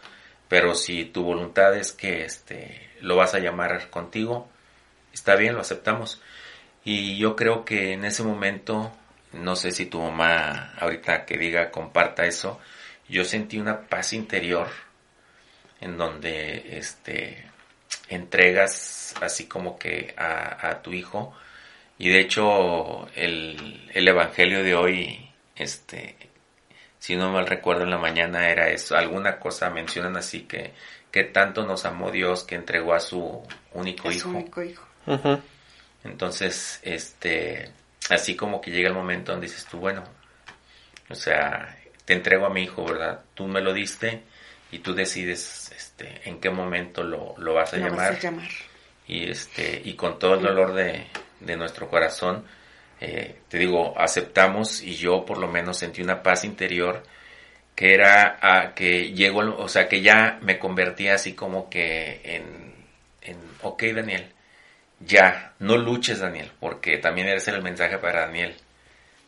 Pero 0.48 0.74
si 0.74 1.04
tu 1.04 1.24
voluntad 1.24 1.76
es 1.76 1.92
que 1.92 2.24
este, 2.24 2.90
lo 3.00 3.16
vas 3.16 3.34
a 3.34 3.38
llamar 3.38 3.88
contigo, 3.90 4.48
está 5.12 5.36
bien, 5.36 5.54
lo 5.54 5.60
aceptamos. 5.60 6.20
Y 6.84 7.16
yo 7.16 7.36
creo 7.36 7.64
que 7.64 7.92
en 7.92 8.04
ese 8.04 8.22
momento, 8.22 8.92
no 9.32 9.56
sé 9.56 9.70
si 9.70 9.86
tu 9.86 10.00
mamá 10.00 10.74
ahorita 10.78 11.24
que 11.24 11.38
diga 11.38 11.70
comparta 11.70 12.26
eso, 12.26 12.60
yo 13.08 13.24
sentí 13.24 13.58
una 13.58 13.82
paz 13.82 14.12
interior 14.12 14.68
en 15.80 15.98
donde 15.98 16.76
este 16.78 17.46
entregas 18.08 19.14
así 19.20 19.46
como 19.46 19.78
que 19.78 20.14
a, 20.16 20.68
a 20.70 20.82
tu 20.82 20.92
hijo 20.92 21.34
y 21.98 22.08
de 22.08 22.20
hecho 22.20 23.08
el, 23.14 23.90
el 23.92 24.08
evangelio 24.08 24.62
de 24.62 24.74
hoy 24.74 25.31
este, 25.56 26.16
si 26.98 27.16
no 27.16 27.30
mal 27.32 27.46
recuerdo 27.46 27.82
en 27.82 27.90
la 27.90 27.98
mañana 27.98 28.48
era 28.48 28.68
eso, 28.68 28.96
alguna 28.96 29.38
cosa 29.38 29.70
mencionan 29.70 30.16
así 30.16 30.42
que, 30.42 30.72
que 31.10 31.24
tanto 31.24 31.64
nos 31.66 31.84
amó 31.84 32.10
Dios 32.10 32.44
que 32.44 32.54
entregó 32.54 32.94
a 32.94 33.00
su 33.00 33.42
único 33.72 34.10
hijo. 34.10 34.30
único 34.30 34.62
hijo. 34.62 34.86
Entonces, 36.04 36.80
este, 36.82 37.70
así 38.10 38.34
como 38.34 38.60
que 38.60 38.70
llega 38.70 38.88
el 38.88 38.94
momento 38.94 39.32
donde 39.32 39.46
dices 39.46 39.66
tú, 39.66 39.78
bueno, 39.78 40.04
o 41.08 41.14
sea, 41.14 41.76
te 42.04 42.14
entrego 42.14 42.46
a 42.46 42.50
mi 42.50 42.62
hijo, 42.62 42.84
¿verdad? 42.84 43.20
Tú 43.34 43.46
me 43.46 43.60
lo 43.60 43.72
diste 43.72 44.22
y 44.70 44.78
tú 44.78 44.94
decides 44.94 45.72
este, 45.76 46.28
en 46.28 46.40
qué 46.40 46.50
momento 46.50 47.02
lo, 47.02 47.34
lo 47.38 47.54
vas 47.54 47.74
a 47.74 47.76
llamar. 47.76 48.18
llamar. 48.18 48.48
Y 49.06 49.30
este, 49.30 49.82
y 49.84 49.94
con 49.94 50.18
todo 50.18 50.34
el 50.34 50.42
dolor 50.42 50.72
de, 50.72 51.06
de 51.40 51.56
nuestro 51.56 51.88
corazón, 51.88 52.44
eh, 53.04 53.34
te 53.48 53.58
digo, 53.58 53.98
aceptamos 53.98 54.80
y 54.80 54.94
yo 54.94 55.24
por 55.26 55.38
lo 55.38 55.48
menos 55.48 55.76
sentí 55.78 56.02
una 56.02 56.22
paz 56.22 56.44
interior 56.44 57.02
que 57.74 57.94
era 57.94 58.38
a 58.40 58.74
que 58.74 59.12
llegó, 59.12 59.40
o 59.40 59.68
sea, 59.68 59.88
que 59.88 60.02
ya 60.02 60.38
me 60.42 60.60
convertí 60.60 61.08
así 61.08 61.34
como 61.34 61.68
que 61.68 62.20
en, 62.22 62.74
en, 63.22 63.38
ok 63.62 63.82
Daniel, 63.94 64.32
ya, 65.00 65.54
no 65.58 65.76
luches 65.78 66.20
Daniel, 66.20 66.52
porque 66.60 66.98
también 66.98 67.26
eres 67.26 67.48
el 67.48 67.60
mensaje 67.60 67.98
para 67.98 68.20
Daniel. 68.26 68.54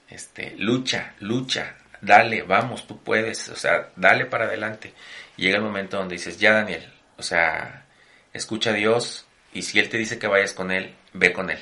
este, 0.08 0.54
lucha, 0.56 1.14
lucha, 1.20 1.76
dale, 2.00 2.42
vamos, 2.42 2.86
tú 2.86 3.02
puedes, 3.02 3.48
o 3.48 3.56
sea, 3.56 3.90
dale 3.96 4.26
para 4.26 4.44
adelante. 4.44 4.94
llega 5.36 5.56
el 5.56 5.62
momento 5.62 5.96
donde 5.98 6.14
dices, 6.14 6.38
ya 6.38 6.52
Daniel, 6.52 6.92
o 7.16 7.22
sea, 7.22 7.86
escucha 8.32 8.70
a 8.70 8.74
Dios 8.74 9.26
y 9.52 9.62
si 9.62 9.80
Él 9.80 9.88
te 9.88 9.98
dice 9.98 10.18
que 10.18 10.28
vayas 10.28 10.52
con 10.52 10.70
Él, 10.70 10.94
ve 11.12 11.32
con 11.32 11.50
Él. 11.50 11.58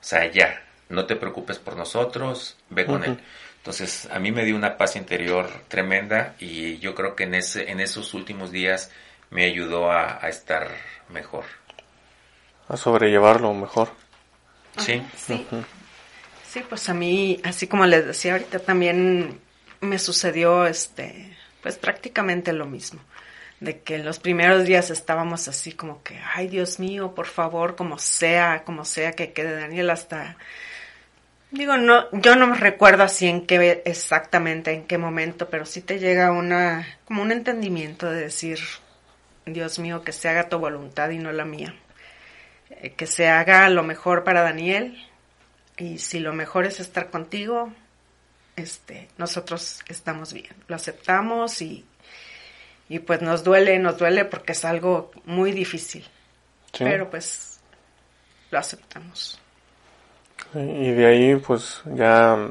O 0.00 0.04
sea, 0.04 0.30
ya, 0.30 0.62
no 0.88 1.06
te 1.06 1.16
preocupes 1.16 1.58
por 1.58 1.76
nosotros, 1.76 2.56
ve 2.70 2.86
con 2.86 3.04
Él. 3.04 3.18
Entonces, 3.58 4.08
a 4.10 4.18
mí 4.18 4.32
me 4.32 4.44
dio 4.44 4.56
una 4.56 4.76
paz 4.76 4.96
interior 4.96 5.50
tremenda 5.68 6.34
y 6.38 6.78
yo 6.78 6.94
creo 6.94 7.14
que 7.14 7.24
en, 7.24 7.34
ese, 7.34 7.70
en 7.70 7.80
esos 7.80 8.14
últimos 8.14 8.50
días 8.50 8.90
me 9.30 9.44
ayudó 9.44 9.90
a, 9.90 10.20
estar 10.28 10.68
mejor. 11.10 11.44
A 12.68 12.76
sobrellevarlo 12.76 13.52
mejor. 13.52 13.90
Sí. 14.78 15.02
sí. 15.16 15.46
Sí, 16.48 16.64
pues 16.66 16.88
a 16.88 16.94
mí, 16.94 17.40
así 17.44 17.66
como 17.66 17.84
les 17.84 18.06
decía 18.06 18.32
ahorita, 18.32 18.60
también 18.60 19.38
me 19.80 19.98
sucedió, 19.98 20.66
este, 20.66 21.36
pues 21.62 21.76
prácticamente 21.76 22.52
lo 22.54 22.64
mismo. 22.64 23.00
De 23.60 23.80
que 23.80 23.96
en 23.96 24.04
los 24.04 24.18
primeros 24.18 24.64
días 24.64 24.88
estábamos 24.90 25.48
así 25.48 25.72
como 25.72 26.02
que, 26.02 26.18
ay 26.34 26.46
Dios 26.46 26.78
mío, 26.78 27.14
por 27.14 27.26
favor, 27.26 27.76
como 27.76 27.98
sea, 27.98 28.62
como 28.64 28.84
sea 28.84 29.12
que 29.12 29.32
quede 29.32 29.60
Daniel 29.60 29.90
hasta 29.90 30.38
Digo, 31.50 31.78
no, 31.78 32.10
yo 32.12 32.36
no 32.36 32.54
recuerdo 32.54 33.04
así 33.04 33.26
en 33.26 33.46
qué 33.46 33.82
exactamente, 33.86 34.72
en 34.72 34.84
qué 34.84 34.98
momento, 34.98 35.48
pero 35.48 35.64
sí 35.64 35.80
te 35.80 35.98
llega 35.98 36.30
una, 36.30 36.98
como 37.06 37.22
un 37.22 37.32
entendimiento 37.32 38.10
de 38.10 38.20
decir, 38.20 38.58
Dios 39.46 39.78
mío, 39.78 40.02
que 40.04 40.12
se 40.12 40.28
haga 40.28 40.50
tu 40.50 40.58
voluntad 40.58 41.08
y 41.08 41.18
no 41.18 41.32
la 41.32 41.46
mía. 41.46 41.74
Eh, 42.70 42.92
que 42.92 43.06
se 43.06 43.28
haga 43.28 43.68
lo 43.70 43.82
mejor 43.82 44.24
para 44.24 44.42
Daniel, 44.42 45.02
y 45.78 45.98
si 45.98 46.20
lo 46.20 46.34
mejor 46.34 46.66
es 46.66 46.80
estar 46.80 47.08
contigo, 47.08 47.72
este, 48.56 49.08
nosotros 49.16 49.82
estamos 49.88 50.32
bien, 50.34 50.54
lo 50.66 50.76
aceptamos 50.76 51.62
y, 51.62 51.86
y 52.88 52.98
pues 52.98 53.22
nos 53.22 53.42
duele, 53.42 53.78
nos 53.78 53.96
duele 53.96 54.24
porque 54.24 54.52
es 54.52 54.64
algo 54.64 55.12
muy 55.24 55.52
difícil, 55.52 56.04
pero 56.76 57.08
pues 57.08 57.60
lo 58.50 58.58
aceptamos. 58.58 59.40
Y 60.54 60.92
de 60.92 61.06
ahí 61.06 61.36
pues 61.36 61.82
ya 61.84 62.50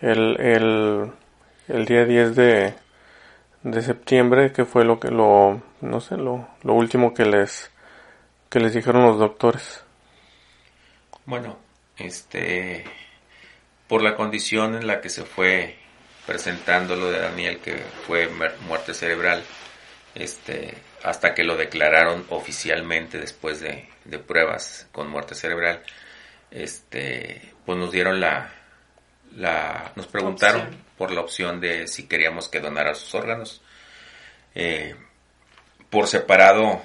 el, 0.00 0.40
el, 0.40 1.12
el 1.68 1.84
día 1.84 2.04
10 2.04 2.36
de, 2.36 2.74
de 3.62 3.82
septiembre, 3.82 4.52
que 4.52 4.64
fue 4.64 4.84
lo 4.84 5.00
que 5.00 5.10
lo, 5.10 5.62
no 5.80 6.00
sé, 6.00 6.16
lo, 6.16 6.48
lo 6.62 6.74
último 6.74 7.14
que 7.14 7.24
les, 7.24 7.70
que 8.48 8.60
les 8.60 8.72
dijeron 8.74 9.02
los 9.02 9.18
doctores. 9.18 9.82
Bueno, 11.24 11.58
este, 11.96 12.84
por 13.88 14.02
la 14.02 14.14
condición 14.14 14.76
en 14.76 14.86
la 14.86 15.00
que 15.00 15.08
se 15.08 15.24
fue 15.24 15.76
presentando 16.26 16.96
lo 16.96 17.10
de 17.10 17.20
Daniel, 17.20 17.58
que 17.58 17.76
fue 18.06 18.28
muerte 18.66 18.94
cerebral, 18.94 19.42
este, 20.14 20.74
hasta 21.02 21.34
que 21.34 21.44
lo 21.44 21.56
declararon 21.56 22.24
oficialmente 22.30 23.18
después 23.18 23.60
de, 23.60 23.88
pruebas 24.26 24.88
con 24.92 25.10
muerte 25.10 25.34
cerebral, 25.34 25.82
este, 26.56 27.52
pues 27.66 27.78
nos 27.78 27.92
dieron 27.92 28.18
la, 28.18 28.50
la 29.36 29.92
nos 29.94 30.06
preguntaron 30.06 30.74
por 30.96 31.10
la 31.10 31.20
opción 31.20 31.60
de 31.60 31.86
si 31.86 32.04
queríamos 32.08 32.48
que 32.48 32.60
donara 32.60 32.94
sus 32.94 33.14
órganos. 33.14 33.60
Eh, 34.54 34.96
por 35.90 36.06
separado, 36.08 36.80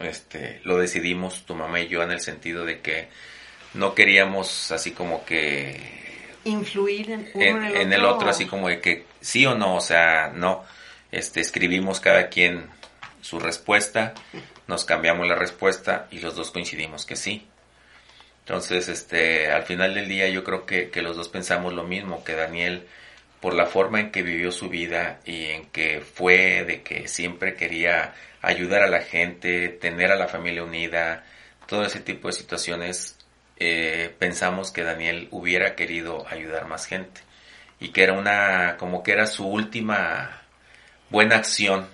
este, 0.00 0.62
lo 0.64 0.78
decidimos 0.78 1.44
tu 1.44 1.54
mamá 1.54 1.80
y 1.80 1.88
yo 1.88 2.02
en 2.02 2.10
el 2.10 2.20
sentido 2.20 2.64
de 2.64 2.80
que 2.80 3.08
no 3.74 3.94
queríamos 3.94 4.72
así 4.72 4.92
como 4.92 5.26
que 5.26 5.78
influir 6.44 7.10
en, 7.10 7.30
en, 7.34 7.92
el, 7.92 8.04
otro. 8.04 8.30
así 8.30 8.46
como 8.46 8.68
de 8.68 8.80
que 8.80 9.04
sí 9.20 9.44
o 9.44 9.54
no, 9.54 9.76
o 9.76 9.80
sea, 9.80 10.32
no, 10.34 10.64
este, 11.12 11.40
escribimos 11.40 12.00
cada 12.00 12.28
quien 12.28 12.66
su 13.20 13.40
respuesta, 13.40 14.14
nos 14.66 14.86
cambiamos 14.86 15.26
la 15.28 15.34
respuesta 15.34 16.06
y 16.10 16.20
los 16.20 16.34
dos 16.34 16.50
coincidimos 16.50 17.04
que 17.04 17.16
sí. 17.16 17.46
Entonces, 18.46 18.88
este, 18.88 19.50
al 19.50 19.64
final 19.64 19.94
del 19.94 20.06
día 20.06 20.28
yo 20.28 20.44
creo 20.44 20.66
que, 20.66 20.88
que 20.88 21.02
los 21.02 21.16
dos 21.16 21.28
pensamos 21.28 21.74
lo 21.74 21.82
mismo, 21.82 22.22
que 22.22 22.36
Daniel, 22.36 22.86
por 23.40 23.54
la 23.54 23.66
forma 23.66 23.98
en 23.98 24.12
que 24.12 24.22
vivió 24.22 24.52
su 24.52 24.68
vida 24.68 25.18
y 25.24 25.46
en 25.46 25.66
que 25.66 26.00
fue 26.00 26.64
de 26.64 26.82
que 26.82 27.08
siempre 27.08 27.56
quería 27.56 28.14
ayudar 28.42 28.84
a 28.84 28.86
la 28.86 29.00
gente, 29.00 29.68
tener 29.68 30.12
a 30.12 30.16
la 30.16 30.28
familia 30.28 30.62
unida, 30.62 31.24
todo 31.66 31.82
ese 31.82 31.98
tipo 31.98 32.28
de 32.28 32.34
situaciones, 32.34 33.18
eh, 33.56 34.14
pensamos 34.16 34.70
que 34.70 34.84
Daniel 34.84 35.26
hubiera 35.32 35.74
querido 35.74 36.24
ayudar 36.28 36.68
más 36.68 36.86
gente 36.86 37.22
y 37.80 37.88
que 37.88 38.04
era 38.04 38.12
una 38.12 38.76
como 38.76 39.02
que 39.02 39.10
era 39.10 39.26
su 39.26 39.44
última 39.44 40.42
buena 41.10 41.34
acción 41.34 41.88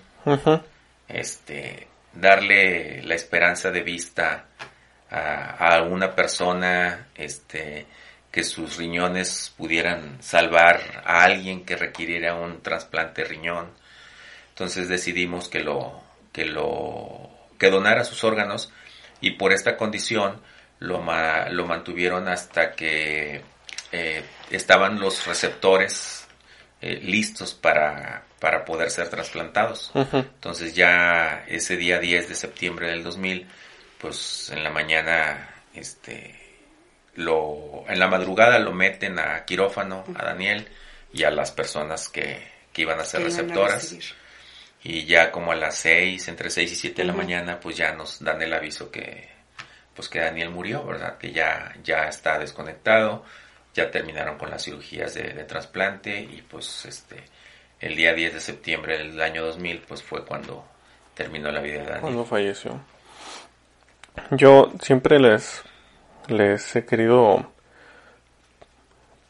este 1.09 1.87
darle 2.13 3.03
la 3.05 3.15
esperanza 3.15 3.71
de 3.71 3.81
vista 3.83 4.45
a, 5.13 5.77
a, 5.77 5.83
una 5.83 6.15
persona 6.15 7.09
este 7.15 7.87
que 8.31 8.45
sus 8.45 8.79
riñones 8.79 9.53
pudieran 9.57 10.23
salvar 10.23 11.03
a 11.05 11.25
alguien 11.25 11.65
que 11.65 11.77
requiriera 11.77 12.35
un 12.35 12.63
trasplante 12.63 13.23
de 13.23 13.29
riñón 13.29 13.71
entonces 14.51 14.89
decidimos 14.89 15.49
que 15.49 15.61
lo 15.61 16.03
que 16.33 16.47
lo 16.47 17.31
que 17.59 17.71
donara 17.71 18.05
sus 18.05 18.25
órganos 18.25 18.73
y 19.21 19.33
por 19.33 19.53
esta 19.53 19.77
condición 19.77 20.41
lo, 20.79 21.05
lo 21.51 21.67
mantuvieron 21.67 22.29
hasta 22.29 22.73
que 22.73 23.43
eh, 23.93 24.25
estaban 24.51 24.99
los 24.99 25.27
receptores 25.27 26.27
eh, 26.81 27.01
listos 27.03 27.55
para, 27.55 28.25
para 28.41 28.65
poder 28.65 28.91
ser 28.91 29.09
trasplantados. 29.09 29.93
Entonces 29.95 30.75
ya 30.75 31.45
ese 31.47 31.77
día 31.77 31.99
10 31.99 32.29
de 32.29 32.35
septiembre 32.35 32.89
del 32.89 33.05
2000, 33.05 33.47
pues 34.03 34.51
en 34.51 34.65
la 34.65 34.71
mañana, 34.71 35.49
este, 35.73 36.35
lo, 37.15 37.85
en 37.89 37.99
la 38.01 38.09
madrugada 38.09 38.59
lo 38.59 38.73
meten 38.73 39.19
a 39.21 39.45
quirófano, 39.45 40.05
a 40.17 40.25
Daniel 40.25 40.69
y 41.13 41.23
a 41.23 41.31
las 41.31 41.53
personas 41.53 42.09
que, 42.09 42.43
que 42.73 42.83
iban 42.83 42.99
a 42.99 43.05
ser 43.05 43.23
receptoras. 43.23 43.97
y 44.83 45.05
ya 45.05 45.31
como 45.31 45.53
a 45.53 45.55
las 45.55 45.77
6, 45.77 46.27
entre 46.29 46.51
6 46.51 46.73
y 46.73 46.75
7 46.75 47.03
de 47.03 47.07
la 47.07 47.15
mañana, 47.15 47.61
pues 47.61 47.77
ya 47.77 47.93
nos 47.93 48.23
dan 48.23 48.43
el 48.43 48.53
aviso 48.53 48.91
que 48.91 49.31
pues 49.95 50.09
que 50.09 50.21
Daniel 50.21 50.51
murió, 50.51 50.85
¿verdad? 50.85 51.19
Que 51.19 51.33
ya, 51.33 51.75
ya 51.85 52.09
está 52.09 52.39
desconectado, 52.39 53.25
ya 53.75 53.91
terminaron 53.91 54.39
con 54.39 54.51
las 54.51 54.65
cirugías 54.65 55.15
de, 55.15 55.45
trasplante 55.45 56.19
y 56.19 56.43
pues 56.43 56.87
este 56.87 57.23
el 57.79 57.95
día 57.95 58.15
10 58.15 58.35
de 58.35 58.41
septiembre 58.41 58.99
del 58.99 59.21
año 59.21 59.45
2000 59.45 59.81
pues 59.81 60.03
fue 60.03 60.25
cuando 60.25 60.65
terminó 61.15 61.51
la 61.53 61.61
vida 61.61 61.79
de 61.79 61.85
Daniel. 61.85 62.01
Cuando 62.01 62.25
falleció. 62.25 62.81
Yo 64.31 64.73
siempre 64.81 65.19
les, 65.19 65.63
les 66.29 66.77
he 66.77 66.85
querido 66.85 67.51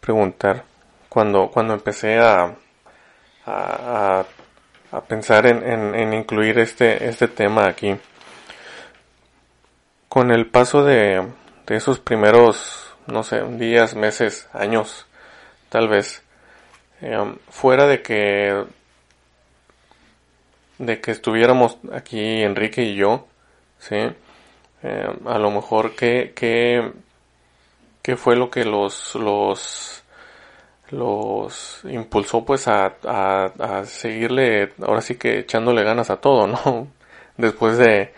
preguntar 0.01 0.65
cuando, 1.09 1.51
cuando 1.51 1.75
empecé 1.75 2.19
a, 2.19 2.55
a, 3.47 4.25
a 4.91 5.01
pensar 5.03 5.47
en, 5.47 5.63
en, 5.63 5.95
en 5.95 6.13
incluir 6.13 6.59
este, 6.59 7.09
este 7.09 7.29
tema 7.29 7.67
aquí 7.67 7.97
con 10.13 10.31
el 10.31 10.47
paso 10.47 10.85
de, 10.85 11.27
esos 11.69 11.99
primeros, 11.99 12.95
no 13.07 13.23
sé, 13.23 13.43
días, 13.57 13.95
meses, 13.95 14.47
años, 14.53 15.07
tal 15.71 15.89
vez, 15.89 16.23
em, 17.01 17.39
fuera 17.49 17.87
de 17.87 18.03
que 18.03 18.63
de 20.77 21.01
que 21.01 21.13
estuviéramos 21.13 21.79
aquí 21.95 22.43
Enrique 22.43 22.83
y 22.83 22.95
yo, 22.95 23.27
sí, 23.79 23.97
em, 24.83 25.27
a 25.27 25.39
lo 25.39 25.51
mejor 25.51 25.95
qué 25.95 26.33
qué 28.03 28.17
fue 28.17 28.37
lo 28.37 28.51
que 28.51 28.65
los 28.65 29.15
los 29.15 30.03
los 30.91 31.81
impulsó 31.85 32.45
pues 32.45 32.69
a, 32.69 32.95
a, 33.07 33.45
a 33.59 33.85
seguirle 33.87 34.73
ahora 34.83 35.01
sí 35.01 35.17
que 35.17 35.41
echándole 35.41 35.85
ganas 35.85 36.11
a 36.11 36.19
todo, 36.19 36.47
¿no? 36.47 36.89
Después 37.37 37.79
de 37.79 38.13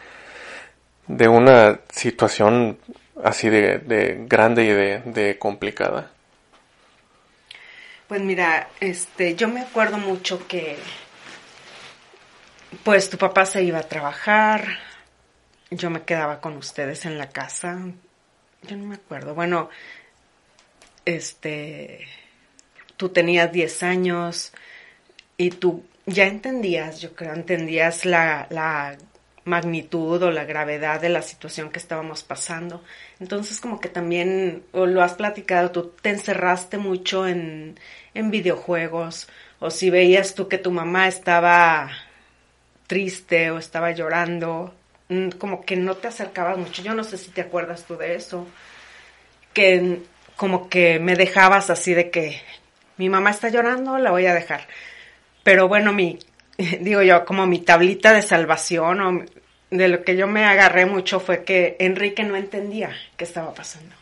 de 1.06 1.28
una 1.28 1.80
situación 1.90 2.78
así 3.22 3.48
de, 3.48 4.24
grande 4.26 4.64
y 4.64 5.10
de, 5.12 5.38
complicada? 5.38 6.10
Pues 8.08 8.20
mira, 8.20 8.68
este, 8.80 9.34
yo 9.34 9.48
me 9.48 9.62
acuerdo 9.62 9.98
mucho 9.98 10.46
que, 10.46 10.76
pues 12.82 13.08
tu 13.08 13.16
papá 13.16 13.46
se 13.46 13.62
iba 13.62 13.78
a 13.78 13.88
trabajar, 13.88 14.78
yo 15.70 15.90
me 15.90 16.02
quedaba 16.02 16.40
con 16.40 16.56
ustedes 16.56 17.04
en 17.04 17.18
la 17.18 17.30
casa, 17.30 17.78
yo 18.62 18.76
no 18.76 18.86
me 18.86 18.96
acuerdo, 18.96 19.34
bueno, 19.34 19.70
este, 21.04 22.06
tú 22.96 23.10
tenías 23.10 23.52
10 23.52 23.82
años 23.82 24.52
y 25.36 25.50
tú 25.50 25.84
ya 26.06 26.26
entendías, 26.26 27.00
yo 27.00 27.14
creo, 27.14 27.32
entendías 27.32 28.04
la, 28.04 28.46
la 28.50 28.96
magnitud 29.44 30.22
o 30.22 30.30
la 30.30 30.44
gravedad 30.44 31.00
de 31.00 31.08
la 31.08 31.22
situación 31.22 31.70
que 31.70 31.78
estábamos 31.78 32.22
pasando. 32.22 32.82
Entonces 33.20 33.60
como 33.60 33.80
que 33.80 33.88
también, 33.88 34.64
o 34.72 34.86
lo 34.86 35.02
has 35.02 35.14
platicado, 35.14 35.70
tú 35.70 35.92
te 36.00 36.10
encerraste 36.10 36.78
mucho 36.78 37.26
en, 37.26 37.78
en 38.14 38.30
videojuegos, 38.30 39.28
o 39.60 39.70
si 39.70 39.90
veías 39.90 40.34
tú 40.34 40.48
que 40.48 40.58
tu 40.58 40.70
mamá 40.70 41.08
estaba 41.08 41.90
triste 42.86 43.50
o 43.50 43.58
estaba 43.58 43.92
llorando, 43.92 44.74
como 45.38 45.64
que 45.64 45.76
no 45.76 45.96
te 45.96 46.08
acercabas 46.08 46.58
mucho. 46.58 46.82
Yo 46.82 46.94
no 46.94 47.04
sé 47.04 47.18
si 47.18 47.30
te 47.30 47.42
acuerdas 47.42 47.84
tú 47.84 47.96
de 47.96 48.14
eso, 48.14 48.46
que 49.52 50.00
como 50.36 50.68
que 50.68 50.98
me 50.98 51.14
dejabas 51.14 51.70
así 51.70 51.94
de 51.94 52.10
que 52.10 52.40
mi 52.96 53.08
mamá 53.08 53.30
está 53.30 53.48
llorando, 53.48 53.98
la 53.98 54.10
voy 54.10 54.26
a 54.26 54.34
dejar. 54.34 54.66
Pero 55.42 55.68
bueno, 55.68 55.92
mi, 55.92 56.18
digo 56.80 57.02
yo, 57.02 57.24
como 57.24 57.46
mi 57.46 57.60
tablita 57.60 58.12
de 58.12 58.22
salvación 58.22 59.00
o 59.00 59.24
de 59.70 59.88
lo 59.88 60.02
que 60.02 60.16
yo 60.16 60.26
me 60.26 60.44
agarré 60.44 60.86
mucho 60.86 61.20
fue 61.20 61.44
que 61.44 61.76
Enrique 61.80 62.22
no 62.22 62.36
entendía 62.36 62.90
qué 63.16 63.24
estaba 63.24 63.52
pasando. 63.54 63.94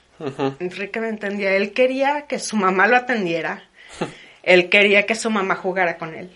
Enrique 0.60 1.00
no 1.00 1.06
entendía. 1.06 1.56
Él 1.56 1.72
quería 1.72 2.26
que 2.26 2.38
su 2.38 2.56
mamá 2.56 2.86
lo 2.86 2.96
atendiera. 2.96 3.64
él 4.42 4.68
quería 4.68 5.04
que 5.04 5.14
su 5.14 5.30
mamá 5.30 5.56
jugara 5.56 5.98
con 5.98 6.14
él. 6.14 6.30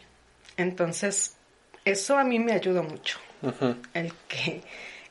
Entonces, 0.57 1.37
eso 1.85 2.19
a 2.19 2.25
mí 2.25 2.39
me 2.39 2.53
ayudó 2.53 2.83
mucho. 2.83 3.19
El 3.95 4.13
que 4.29 4.63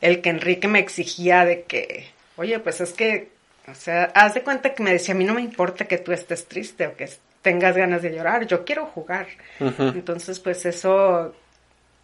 el 0.01 0.21
que 0.21 0.29
Enrique 0.29 0.67
me 0.67 0.79
exigía 0.79 1.45
de 1.45 1.63
que, 1.63 2.07
oye, 2.35 2.59
pues 2.59 2.81
es 2.81 2.93
que, 2.93 3.29
o 3.67 3.73
sea, 3.73 4.11
haz 4.13 4.33
de 4.33 4.41
cuenta 4.41 4.73
que 4.73 4.83
me 4.83 4.91
decía, 4.91 5.15
a 5.15 5.17
mí 5.17 5.23
no 5.23 5.33
me 5.33 5.41
importa 5.41 5.85
que 5.85 5.97
tú 5.97 6.11
estés 6.11 6.47
triste 6.47 6.87
o 6.87 6.95
que 6.95 7.09
tengas 7.41 7.75
ganas 7.75 8.01
de 8.01 8.11
llorar, 8.11 8.45
yo 8.45 8.65
quiero 8.65 8.85
jugar. 8.85 9.27
Entonces, 9.59 10.39
pues 10.39 10.65
eso, 10.65 11.33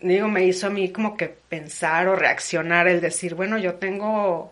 digo, 0.01 0.27
me 0.27 0.45
hizo 0.45 0.67
a 0.67 0.69
mí 0.69 0.91
como 0.91 1.17
que 1.17 1.27
pensar 1.27 2.07
o 2.07 2.15
reaccionar 2.15 2.87
el 2.87 3.01
decir, 3.01 3.35
bueno, 3.35 3.57
yo 3.57 3.75
tengo 3.75 4.51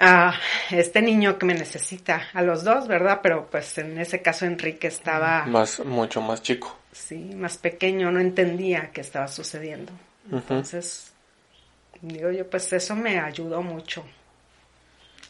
a 0.00 0.34
este 0.70 1.02
niño 1.02 1.38
que 1.38 1.46
me 1.46 1.54
necesita, 1.54 2.28
a 2.32 2.42
los 2.42 2.64
dos, 2.64 2.88
¿verdad? 2.88 3.20
Pero 3.22 3.46
pues 3.48 3.78
en 3.78 3.98
ese 3.98 4.22
caso 4.22 4.46
Enrique 4.46 4.88
estaba... 4.88 5.44
Más, 5.46 5.78
mucho 5.84 6.20
más 6.20 6.42
chico. 6.42 6.76
Sí, 6.90 7.30
más 7.36 7.58
pequeño, 7.58 8.10
no 8.10 8.18
entendía 8.18 8.90
qué 8.92 9.00
estaba 9.00 9.28
sucediendo. 9.28 9.92
Entonces, 10.30 11.12
digo 12.00 12.30
yo, 12.30 12.48
pues 12.48 12.72
eso 12.72 12.94
me 12.94 13.18
ayudó 13.18 13.62
mucho. 13.62 14.04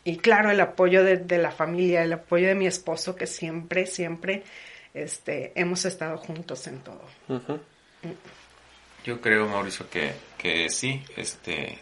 Y 0.05 0.17
claro, 0.17 0.51
el 0.51 0.61
apoyo 0.61 1.05
de, 1.05 1.39
la 1.39 1.53
familia, 1.53 2.03
el 2.03 2.13
apoyo 2.13 2.49
de 2.49 2.55
mi 2.55 2.67
esposo, 2.67 3.15
que 3.15 3.27
siempre, 3.27 3.87
siempre 3.87 4.43
este, 4.95 5.53
hemos 5.55 5.85
estado 5.85 6.19
juntos 6.19 6.67
en 6.67 6.81
todo. 6.81 7.03
Yo 9.05 9.21
creo, 9.21 9.47
Mauricio, 9.49 9.89
que, 9.89 10.13
que 10.37 10.69
sí, 10.69 11.03
este, 11.17 11.79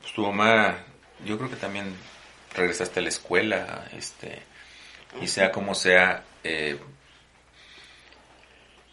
pues 0.00 0.12
tu 0.12 0.22
mamá, 0.22 0.84
yo 1.24 1.38
creo 1.38 1.48
que 1.48 1.56
también 1.56 1.94
regresaste 2.54 3.00
a 3.00 3.02
la 3.02 3.08
escuela, 3.08 3.88
este, 3.96 4.42
y 5.20 5.26
sea 5.26 5.50
como 5.50 5.74
sea, 5.74 6.24
eh, 6.44 6.78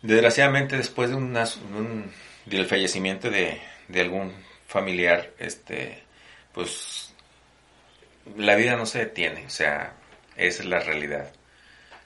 desgraciadamente 0.01 0.77
después 0.77 1.09
de 1.09 1.15
un, 1.15 2.11
del 2.45 2.65
fallecimiento 2.65 3.29
de, 3.29 3.61
de 3.87 4.01
algún 4.01 4.33
familiar, 4.67 5.31
este, 5.37 6.03
pues 6.53 7.13
la 8.35 8.55
vida 8.55 8.75
no 8.75 8.85
se 8.85 8.99
detiene, 8.99 9.45
o 9.45 9.49
sea, 9.49 9.93
esa 10.35 10.63
es 10.63 10.69
la 10.69 10.79
realidad. 10.79 11.31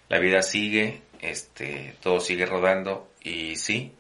La 0.10 0.20
vida 0.20 0.42
sigue, 0.42 1.02
este, 1.22 1.96
todo 2.02 2.20
sigue 2.20 2.46
rodando 2.46 3.12
y 3.22 3.56
sí, 3.58 3.94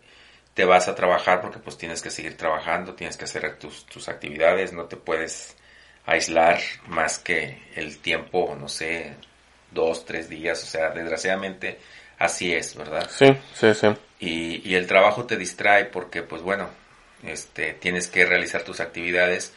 te 0.54 0.66
vas 0.66 0.88
a 0.88 0.96
trabajar 0.96 1.42
porque 1.42 1.60
pues 1.60 1.78
tienes 1.78 2.02
que 2.02 2.10
seguir 2.10 2.36
trabajando, 2.38 2.96
tienes 2.96 3.18
que 3.18 3.26
hacer 3.26 3.58
tus, 3.60 3.86
tus 3.86 4.10
actividades, 4.10 4.74
no 4.74 4.86
te 4.86 4.98
puedes 4.98 5.56
aislar 6.06 6.60
más 6.88 7.20
que 7.20 7.62
el 7.76 8.00
tiempo, 8.00 8.56
no 8.60 8.68
sé, 8.70 9.14
dos, 9.72 10.06
tres 10.06 10.30
días, 10.30 10.64
o 10.64 10.66
sea, 10.66 10.90
desgraciadamente 10.90 11.80
así 12.18 12.54
es, 12.54 12.76
¿verdad? 12.76 13.10
Sí, 13.10 13.28
sí, 13.54 13.74
sí. 13.74 13.88
Y, 14.20 14.70
y 14.70 14.76
el 14.76 14.88
trabajo 14.88 15.26
te 15.26 15.38
distrae 15.38 15.86
porque 15.86 16.24
pues 16.24 16.42
bueno, 16.42 16.70
este, 17.24 17.74
tienes 17.74 18.08
que 18.08 18.26
realizar 18.26 18.64
tus 18.64 18.80
actividades 18.80 19.54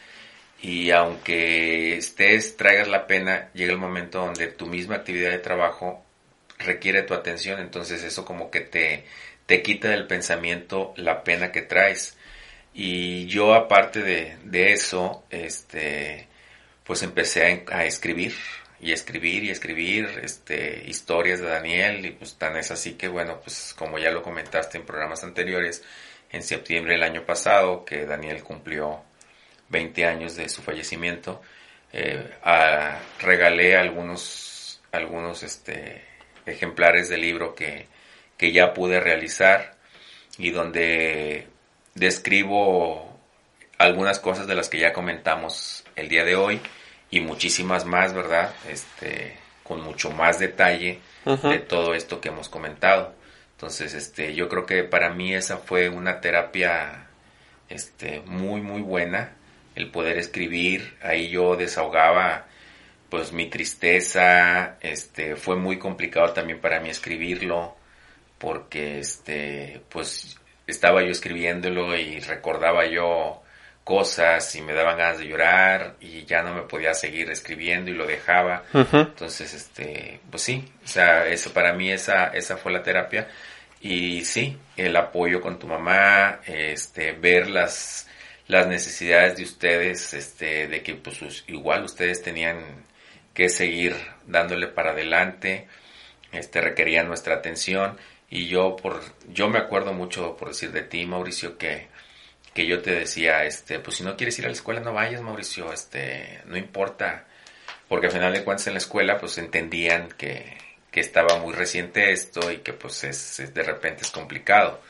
y 0.61 0.91
aunque 0.91 1.97
estés, 1.97 2.55
traigas 2.55 2.87
la 2.87 3.07
pena, 3.07 3.49
llega 3.53 3.71
el 3.71 3.79
momento 3.79 4.19
donde 4.19 4.47
tu 4.47 4.67
misma 4.67 4.95
actividad 4.97 5.31
de 5.31 5.39
trabajo 5.39 6.05
requiere 6.59 7.01
tu 7.03 7.13
atención, 7.15 7.59
entonces 7.59 8.03
eso 8.03 8.25
como 8.25 8.51
que 8.51 8.61
te, 8.61 9.05
te 9.47 9.63
quita 9.63 9.89
del 9.89 10.07
pensamiento 10.07 10.93
la 10.97 11.23
pena 11.23 11.51
que 11.51 11.63
traes. 11.63 12.17
Y 12.73 13.25
yo 13.25 13.53
aparte 13.53 14.01
de, 14.01 14.37
de 14.43 14.73
eso, 14.73 15.25
este, 15.29 16.27
pues 16.83 17.03
empecé 17.03 17.63
a, 17.71 17.77
a, 17.77 17.85
escribir 17.85 18.33
y 18.81 18.91
escribir 18.91 19.43
y 19.43 19.51
escribir 19.51 20.21
este, 20.23 20.83
historias 20.87 21.39
de 21.39 21.47
Daniel 21.47 22.03
y 22.03 22.11
pues 22.11 22.35
tan 22.35 22.57
es 22.57 22.71
así 22.71 22.93
que 22.93 23.07
bueno, 23.07 23.39
pues 23.39 23.75
como 23.77 23.99
ya 23.99 24.11
lo 24.11 24.23
comentaste 24.23 24.79
en 24.79 24.85
programas 24.85 25.23
anteriores, 25.23 25.83
en 26.31 26.41
septiembre 26.41 26.93
del 26.93 27.03
año 27.03 27.23
pasado 27.23 27.85
que 27.85 28.05
Daniel 28.05 28.43
cumplió 28.43 29.03
20 29.69 30.05
años 30.05 30.35
de 30.35 30.49
su 30.49 30.63
fallecimiento, 30.63 31.41
eh, 31.93 32.27
regalé 33.19 33.75
algunos, 33.75 34.81
algunos 34.91 35.43
este, 35.43 36.03
ejemplares 36.47 37.07
del 37.09 37.21
libro 37.21 37.53
que, 37.53 37.87
que 38.35 38.51
ya 38.51 38.73
pude 38.73 38.99
realizar 38.99 39.75
y 40.39 40.49
donde 40.49 41.47
describo 41.93 43.19
algunas 43.77 44.19
cosas 44.19 44.47
de 44.47 44.55
las 44.55 44.69
que 44.69 44.79
ya 44.79 44.91
comentamos 44.91 45.83
el 45.95 46.09
día 46.09 46.23
de 46.23 46.35
hoy 46.35 46.61
y 47.11 47.19
muchísimas 47.19 47.85
más, 47.85 48.13
¿verdad? 48.13 48.53
Este, 48.67 49.37
con 49.63 49.81
mucho 49.81 50.09
más 50.11 50.39
detalle 50.39 50.99
de 51.25 51.59
todo 51.59 51.93
esto 51.93 52.19
que 52.19 52.29
hemos 52.29 52.49
comentado. 52.49 53.13
Entonces, 53.51 53.93
este, 53.93 54.33
yo 54.33 54.49
creo 54.49 54.65
que 54.65 54.83
para 54.83 55.13
mí 55.13 55.35
esa 55.35 55.57
fue 55.57 55.89
una 55.89 56.19
terapia, 56.19 57.07
este, 57.69 58.21
muy, 58.25 58.61
muy 58.61 58.81
buena 58.81 59.33
el 59.75 59.89
poder 59.91 60.17
escribir, 60.17 60.97
ahí 61.01 61.29
yo 61.29 61.55
desahogaba 61.55 62.47
pues 63.09 63.33
mi 63.33 63.49
tristeza, 63.49 64.77
este 64.81 65.35
fue 65.35 65.57
muy 65.57 65.77
complicado 65.77 66.31
también 66.31 66.59
para 66.59 66.79
mí 66.79 66.89
escribirlo 66.89 67.75
porque 68.37 68.99
este 68.99 69.81
pues 69.89 70.37
estaba 70.65 71.03
yo 71.03 71.09
escribiéndolo 71.09 71.95
y 71.97 72.19
recordaba 72.21 72.85
yo 72.85 73.41
cosas 73.83 74.55
y 74.55 74.61
me 74.61 74.73
daban 74.73 74.97
ganas 74.97 75.19
de 75.19 75.27
llorar 75.27 75.95
y 75.99 76.23
ya 76.25 76.43
no 76.43 76.53
me 76.53 76.61
podía 76.61 76.93
seguir 76.93 77.29
escribiendo 77.29 77.91
y 77.91 77.95
lo 77.95 78.05
dejaba. 78.05 78.63
Entonces, 78.73 79.53
este, 79.53 80.19
pues 80.29 80.43
sí, 80.43 80.71
o 80.83 80.87
sea, 80.87 81.27
eso 81.27 81.51
para 81.53 81.73
mí 81.73 81.91
esa 81.91 82.27
esa 82.27 82.57
fue 82.57 82.71
la 82.71 82.83
terapia. 82.83 83.27
Y 83.81 84.23
sí, 84.25 84.57
el 84.77 84.95
apoyo 84.95 85.41
con 85.41 85.57
tu 85.57 85.67
mamá, 85.67 86.41
este 86.45 87.13
ver 87.13 87.49
las 87.49 88.07
las 88.47 88.67
necesidades 88.67 89.37
de 89.37 89.43
ustedes, 89.43 90.13
este, 90.13 90.67
de 90.67 90.83
que 90.83 90.95
pues 90.95 91.43
igual 91.47 91.85
ustedes 91.85 92.21
tenían 92.21 92.57
que 93.33 93.47
seguir 93.47 93.95
dándole 94.27 94.67
para 94.67 94.91
adelante, 94.91 95.67
este, 96.33 96.59
requerían 96.59 97.07
nuestra 97.07 97.35
atención. 97.35 97.97
Y 98.29 98.47
yo 98.47 98.75
por, 98.75 99.01
yo 99.29 99.47
me 99.49 99.57
acuerdo 99.57 99.93
mucho 99.93 100.35
por 100.37 100.49
decir 100.49 100.71
de 100.71 100.81
ti, 100.81 101.05
Mauricio, 101.05 101.57
que, 101.57 101.87
que 102.53 102.67
yo 102.67 102.81
te 102.81 102.91
decía, 102.91 103.45
este, 103.45 103.79
pues 103.79 103.97
si 103.97 104.03
no 104.03 104.17
quieres 104.17 104.37
ir 104.39 104.45
a 104.45 104.49
la 104.49 104.53
escuela 104.53 104.81
no 104.81 104.93
vayas, 104.93 105.21
Mauricio, 105.21 105.71
este, 105.71 106.41
no 106.45 106.57
importa, 106.57 107.25
porque 107.87 108.07
al 108.07 108.13
final 108.13 108.33
de 108.33 108.43
cuentas 108.43 108.67
en 108.67 108.73
la 108.73 108.79
escuela 108.79 109.17
pues 109.17 109.37
entendían 109.37 110.09
que, 110.17 110.57
que 110.91 110.99
estaba 110.99 111.37
muy 111.39 111.53
reciente 111.53 112.11
esto 112.11 112.51
y 112.51 112.57
que 112.57 112.73
pues 112.73 113.03
es 113.03 113.53
de 113.53 113.63
repente 113.63 114.03
es 114.03 114.11
complicado 114.11 114.81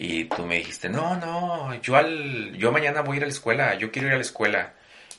y 0.00 0.26
tú 0.26 0.46
me 0.46 0.58
dijiste, 0.58 0.88
no, 0.88 1.16
no, 1.16 1.74
yo, 1.82 1.96
al, 1.96 2.56
yo 2.56 2.70
mañana 2.70 3.00
voy 3.00 3.14
a 3.14 3.16
ir 3.16 3.22
a 3.24 3.26
la 3.26 3.32
escuela, 3.32 3.74
yo 3.74 3.90
quiero 3.90 4.06
ir 4.06 4.14
a 4.14 4.16
la 4.16 4.22
escuela. 4.22 4.74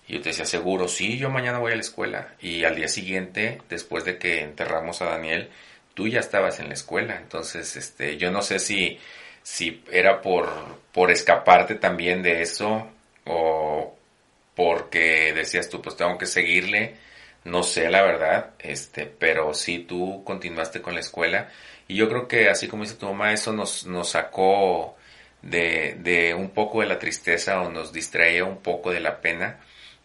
Y 0.07 0.14
yo 0.14 0.22
te 0.22 0.30
decía, 0.30 0.45
seguro, 0.45 0.88
sí, 0.88 1.18
yo 1.18 1.30
mañana 1.30 1.60
voy 1.60 1.73
a 1.73 1.76
la 1.76 1.81
escuela. 1.81 2.35
Y 2.39 2.64
al 2.64 2.77
día 2.77 2.88
siguiente, 2.88 3.61
después 3.68 4.06
de 4.06 4.18
que 4.18 4.39
enterramos 4.39 5.01
a 5.01 5.10
Daniel, 5.10 5.49
tú 5.93 6.07
ya 6.07 6.22
estabas 6.22 6.61
en 6.61 6.69
la 6.69 6.76
escuela. 6.76 7.18
Entonces, 7.18 7.76
este, 7.76 8.15
yo 8.15 8.31
no 8.31 8.41
sé 8.41 8.57
si, 8.60 8.97
si 9.50 9.84
era 9.92 10.22
por, 10.22 10.48
por 10.92 11.10
escaparte 11.10 11.74
también 11.74 12.22
de 12.22 12.44
eso 12.44 12.88
o 13.26 13.98
porque 14.56 15.34
decías 15.34 15.70
tú, 15.70 15.82
pues 15.82 15.98
tengo 15.98 16.20
que 16.20 16.28
seguirle. 16.28 16.98
No 17.46 17.64
sé, 17.64 17.90
la 17.90 18.04
verdad, 18.04 18.52
este, 18.60 19.08
pero 19.08 19.56
sí 19.56 19.80
tú 19.80 20.24
continuaste 20.24 20.82
con 20.82 20.94
la 20.94 21.00
escuela 21.00 21.50
y 21.88 21.96
yo 21.96 22.08
creo 22.08 22.28
que 22.28 22.48
así 22.48 22.68
como 22.68 22.84
dice 22.84 22.96
tu 22.96 23.08
mamá, 23.08 23.34
eso 23.34 23.52
nos, 23.52 23.88
nos 23.88 24.10
sacó 24.10 24.96
de, 25.42 25.96
de 26.00 26.36
un 26.36 26.52
poco 26.52 26.82
de 26.82 26.88
la 26.88 27.00
tristeza 27.00 27.62
o 27.62 27.72
nos 27.72 27.92
distraía 27.92 28.46
un 28.46 28.58
poco 28.58 28.92
de 28.92 29.00
la 29.00 29.20
pena 29.20 29.62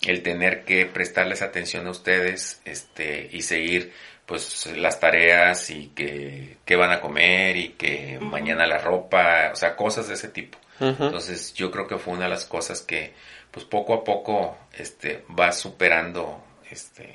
el 0.06 0.22
tener 0.22 0.64
que 0.64 0.86
prestarles 0.86 1.42
atención 1.42 1.86
a 1.86 1.90
ustedes 1.90 2.62
este 2.64 3.28
y 3.30 3.42
seguir 3.42 3.92
pues 4.26 4.66
las 4.76 5.00
tareas 5.00 5.70
y 5.70 5.88
que, 5.88 6.56
qué 6.64 6.76
van 6.76 6.92
a 6.92 7.00
comer 7.00 7.56
y 7.56 7.70
que 7.70 8.18
mañana 8.20 8.66
la 8.66 8.78
ropa, 8.78 9.50
o 9.52 9.56
sea, 9.56 9.76
cosas 9.76 10.08
de 10.08 10.14
ese 10.14 10.28
tipo. 10.28 10.58
Entonces 10.80 11.54
yo 11.54 11.70
creo 11.70 11.86
que 11.86 11.98
fue 11.98 12.14
una 12.14 12.24
de 12.24 12.30
las 12.30 12.46
cosas 12.46 12.82
que 12.82 13.12
pues 13.52 13.64
poco 13.64 13.94
a 13.94 14.02
poco 14.02 14.58
este 14.72 15.24
va 15.38 15.52
superando 15.52 16.44
este 16.68 17.14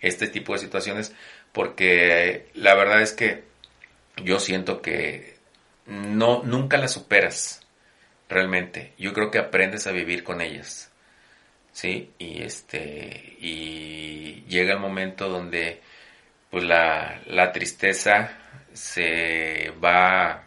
este 0.00 0.28
tipo 0.28 0.54
de 0.54 0.60
situaciones 0.60 1.12
porque 1.52 2.48
la 2.54 2.74
verdad 2.74 3.02
es 3.02 3.12
que 3.12 3.44
yo 4.24 4.40
siento 4.40 4.80
que 4.80 5.36
no 5.86 6.42
nunca 6.42 6.78
las 6.78 6.92
superas 6.92 7.66
realmente. 8.28 8.94
Yo 8.96 9.12
creo 9.12 9.30
que 9.30 9.38
aprendes 9.38 9.86
a 9.86 9.92
vivir 9.92 10.24
con 10.24 10.40
ellas. 10.40 10.90
¿Sí? 11.72 12.10
Y 12.18 12.42
este 12.42 13.36
y 13.38 14.44
llega 14.48 14.72
el 14.72 14.80
momento 14.80 15.28
donde 15.28 15.80
pues 16.50 16.64
la, 16.64 17.20
la 17.26 17.52
tristeza 17.52 18.32
se 18.72 19.72
va 19.82 20.44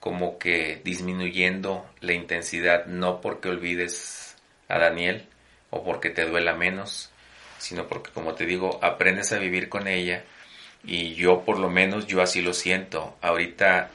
como 0.00 0.38
que 0.38 0.80
disminuyendo 0.84 1.86
la 2.00 2.12
intensidad, 2.12 2.86
no 2.86 3.20
porque 3.20 3.48
olvides 3.48 4.36
a 4.68 4.78
Daniel 4.78 5.26
o 5.70 5.84
porque 5.84 6.10
te 6.10 6.24
duela 6.24 6.54
menos, 6.54 7.10
sino 7.58 7.86
porque 7.86 8.10
como 8.10 8.34
te 8.34 8.46
digo, 8.46 8.80
aprendes 8.82 9.32
a 9.32 9.38
vivir 9.38 9.68
con 9.68 9.86
ella 9.86 10.24
y 10.84 11.14
yo 11.14 11.42
por 11.44 11.58
lo 11.58 11.70
menos 11.70 12.06
yo 12.06 12.20
así 12.20 12.42
lo 12.42 12.52
siento. 12.52 13.16
Ahorita 13.20 13.90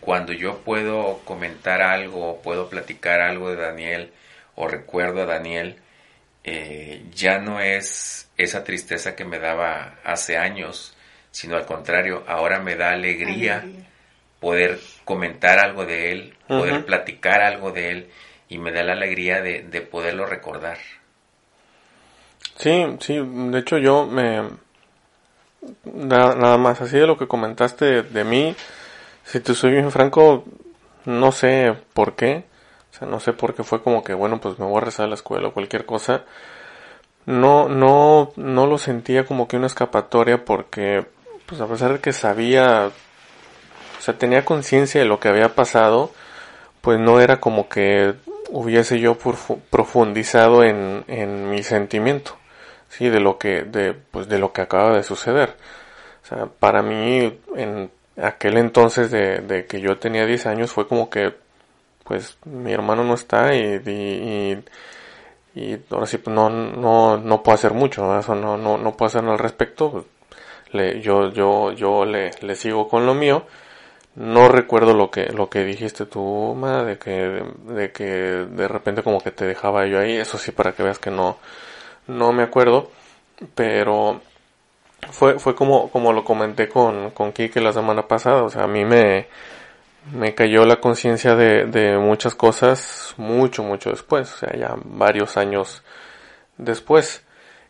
cuando 0.00 0.32
yo 0.32 0.58
puedo 0.58 1.20
comentar 1.24 1.82
algo, 1.82 2.40
puedo 2.42 2.68
platicar 2.68 3.20
algo 3.20 3.50
de 3.50 3.56
Daniel 3.56 4.12
o 4.54 4.68
recuerdo 4.68 5.22
a 5.22 5.26
Daniel, 5.26 5.76
eh, 6.44 7.04
ya 7.14 7.38
no 7.38 7.60
es 7.60 8.28
esa 8.36 8.64
tristeza 8.64 9.14
que 9.14 9.24
me 9.24 9.38
daba 9.38 9.98
hace 10.04 10.36
años, 10.36 10.96
sino 11.30 11.56
al 11.56 11.66
contrario, 11.66 12.24
ahora 12.26 12.60
me 12.60 12.76
da 12.76 12.92
alegría 12.92 13.64
poder 14.40 14.80
comentar 15.04 15.60
algo 15.60 15.86
de 15.86 16.12
él, 16.12 16.34
poder 16.48 16.84
platicar 16.84 17.42
algo 17.42 17.70
de 17.70 17.90
él 17.90 18.10
y 18.48 18.58
me 18.58 18.72
da 18.72 18.82
la 18.82 18.92
alegría 18.92 19.40
de, 19.40 19.62
poderlo 19.82 20.26
recordar. 20.26 20.78
Sí, 22.56 22.84
sí, 23.00 23.18
de 23.24 23.58
hecho 23.58 23.78
yo 23.78 24.06
me... 24.06 24.42
Nada, 25.84 26.58
más 26.58 26.80
así 26.80 26.98
de 26.98 27.06
lo 27.06 27.16
que 27.16 27.28
comentaste 27.28 28.02
de, 28.02 28.24
mí, 28.24 28.54
si 29.24 29.38
te 29.38 29.54
soy 29.54 29.70
bien 29.70 29.92
franco, 29.92 30.44
no 31.04 31.30
sé 31.30 31.72
por 31.94 32.16
qué, 32.16 32.44
o 32.92 32.94
sea, 32.94 33.08
no 33.08 33.20
sé 33.20 33.32
por 33.32 33.54
qué 33.54 33.64
fue 33.64 33.82
como 33.82 34.04
que, 34.04 34.14
bueno, 34.14 34.40
pues 34.40 34.58
me 34.58 34.66
voy 34.66 34.78
a 34.78 34.84
rezar 34.84 35.06
a 35.06 35.08
la 35.08 35.14
escuela 35.14 35.48
o 35.48 35.54
cualquier 35.54 35.86
cosa. 35.86 36.24
No, 37.24 37.68
no, 37.68 38.32
no 38.36 38.66
lo 38.66 38.78
sentía 38.78 39.24
como 39.24 39.48
que 39.48 39.56
una 39.56 39.66
escapatoria 39.66 40.44
porque, 40.44 41.06
pues 41.46 41.60
a 41.60 41.66
pesar 41.66 41.94
de 41.94 42.00
que 42.00 42.12
sabía 42.12 42.90
o 44.02 44.04
sea, 44.04 44.18
tenía 44.18 44.44
conciencia 44.44 45.00
de 45.00 45.06
lo 45.06 45.20
que 45.20 45.28
había 45.28 45.54
pasado, 45.54 46.10
pues 46.80 46.98
no 46.98 47.20
era 47.20 47.38
como 47.38 47.68
que 47.68 48.14
hubiese 48.50 48.98
yo 48.98 49.16
profundizado 49.70 50.64
en, 50.64 51.04
en 51.06 51.48
mi 51.50 51.62
sentimiento, 51.62 52.36
sí, 52.88 53.08
de 53.08 53.20
lo 53.20 53.38
que, 53.38 53.62
de, 53.62 53.94
pues 53.94 54.28
de 54.28 54.40
lo 54.40 54.52
que 54.52 54.60
acaba 54.60 54.96
de 54.96 55.04
suceder. 55.04 55.54
O 56.24 56.26
sea, 56.26 56.46
para 56.46 56.82
mí, 56.82 57.38
en 57.54 57.92
aquel 58.20 58.56
entonces 58.56 59.12
de, 59.12 59.38
de 59.38 59.66
que 59.66 59.80
yo 59.80 59.96
tenía 59.98 60.26
10 60.26 60.46
años 60.46 60.72
fue 60.72 60.88
como 60.88 61.08
que, 61.08 61.36
pues, 62.04 62.38
mi 62.44 62.72
hermano 62.72 63.04
no 63.04 63.14
está 63.14 63.54
y, 63.54 63.80
y, 63.86 65.60
y, 65.60 65.78
ahora 65.90 66.06
sí, 66.06 66.18
pues 66.18 66.34
no, 66.34 66.48
no, 66.50 67.18
no 67.18 67.42
puedo 67.42 67.54
hacer 67.54 67.74
mucho, 67.74 68.18
eso 68.18 68.34
no, 68.34 68.56
no, 68.56 68.78
no 68.78 68.96
puedo 68.96 69.08
hacer 69.08 69.22
nada 69.22 69.34
al 69.34 69.38
respecto. 69.40 70.06
Le, 70.72 71.00
yo, 71.02 71.30
yo, 71.30 71.72
yo 71.72 72.04
le, 72.04 72.30
le 72.40 72.54
sigo 72.56 72.88
con 72.88 73.06
lo 73.06 73.14
mío. 73.14 73.44
No 74.14 74.48
recuerdo 74.48 74.94
lo 74.94 75.10
que, 75.10 75.26
lo 75.26 75.48
que 75.48 75.64
dijiste 75.64 76.04
tú, 76.06 76.54
Ma, 76.54 76.84
de 76.84 76.98
que, 76.98 77.42
de 77.66 77.92
que 77.92 78.04
de 78.04 78.68
repente 78.68 79.02
como 79.02 79.20
que 79.22 79.30
te 79.30 79.46
dejaba 79.46 79.86
yo 79.86 79.98
ahí, 80.00 80.16
eso 80.16 80.36
sí 80.38 80.52
para 80.52 80.72
que 80.72 80.82
veas 80.82 80.98
que 80.98 81.10
no, 81.10 81.38
no 82.08 82.32
me 82.32 82.42
acuerdo, 82.42 82.90
pero 83.54 84.20
fue, 85.10 85.38
fue 85.38 85.54
como, 85.54 85.90
como 85.90 86.12
lo 86.12 86.24
comenté 86.24 86.68
con, 86.68 87.10
con 87.12 87.32
Kike 87.32 87.60
la 87.60 87.72
semana 87.72 88.06
pasada, 88.08 88.42
o 88.44 88.50
sea, 88.50 88.64
a 88.64 88.68
mí 88.68 88.84
me, 88.84 89.28
me 90.10 90.34
cayó 90.34 90.64
la 90.64 90.80
conciencia 90.80 91.36
de, 91.36 91.66
de 91.66 91.98
muchas 91.98 92.34
cosas 92.34 93.14
mucho, 93.16 93.62
mucho 93.62 93.90
después, 93.90 94.32
o 94.32 94.36
sea, 94.38 94.56
ya 94.56 94.74
varios 94.84 95.36
años 95.36 95.82
después. 96.58 97.24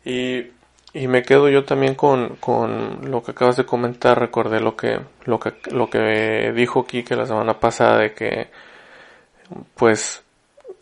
Y 0.05 0.51
y 0.93 1.07
me 1.07 1.23
quedo 1.23 1.49
yo 1.49 1.65
también 1.65 1.95
con, 1.95 2.35
con 2.35 3.09
lo 3.09 3.23
que 3.23 3.31
acabas 3.31 3.57
de 3.57 3.65
comentar, 3.65 4.19
recordé 4.19 4.59
lo 4.59 4.75
que, 4.77 4.99
lo 5.25 5.39
que, 5.39 5.53
lo 5.71 5.89
que 5.89 6.53
dijo 6.55 6.85
Kike 6.85 7.15
la 7.15 7.25
semana 7.25 7.59
pasada 7.59 7.97
de 7.97 8.13
que, 8.13 8.49
pues, 9.75 10.23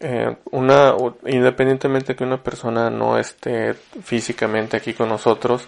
eh, 0.01 0.35
una, 0.51 0.95
independientemente 1.25 2.15
que 2.15 2.25
una 2.25 2.43
persona 2.43 2.89
no 2.89 3.17
esté 3.17 3.73
físicamente 3.73 4.75
aquí 4.75 4.93
con 4.93 5.07
nosotros, 5.07 5.65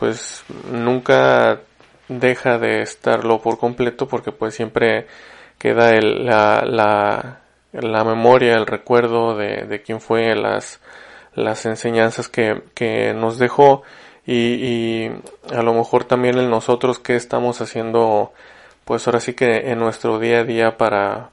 pues 0.00 0.44
nunca 0.72 1.60
deja 2.08 2.58
de 2.58 2.82
estarlo 2.82 3.40
por 3.40 3.58
completo 3.58 4.08
porque 4.08 4.32
pues 4.32 4.54
siempre 4.54 5.06
queda 5.58 5.94
el, 5.94 6.26
la, 6.26 6.62
la, 6.66 7.40
la 7.72 8.04
memoria, 8.04 8.54
el 8.54 8.66
recuerdo 8.66 9.36
de, 9.36 9.66
de 9.66 9.82
quién 9.82 10.00
fue, 10.00 10.34
las, 10.34 10.80
las 11.34 11.66
enseñanzas 11.66 12.28
que, 12.28 12.62
que 12.74 13.14
nos 13.14 13.38
dejó. 13.38 13.82
Y, 14.26 15.08
a 15.52 15.62
lo 15.62 15.72
mejor 15.72 16.04
también 16.04 16.38
en 16.38 16.50
nosotros 16.50 16.98
que 16.98 17.14
estamos 17.14 17.60
haciendo 17.60 18.32
pues 18.84 19.06
ahora 19.06 19.20
sí 19.20 19.34
que 19.34 19.70
en 19.70 19.78
nuestro 19.78 20.18
día 20.18 20.40
a 20.40 20.44
día 20.44 20.76
para 20.76 21.30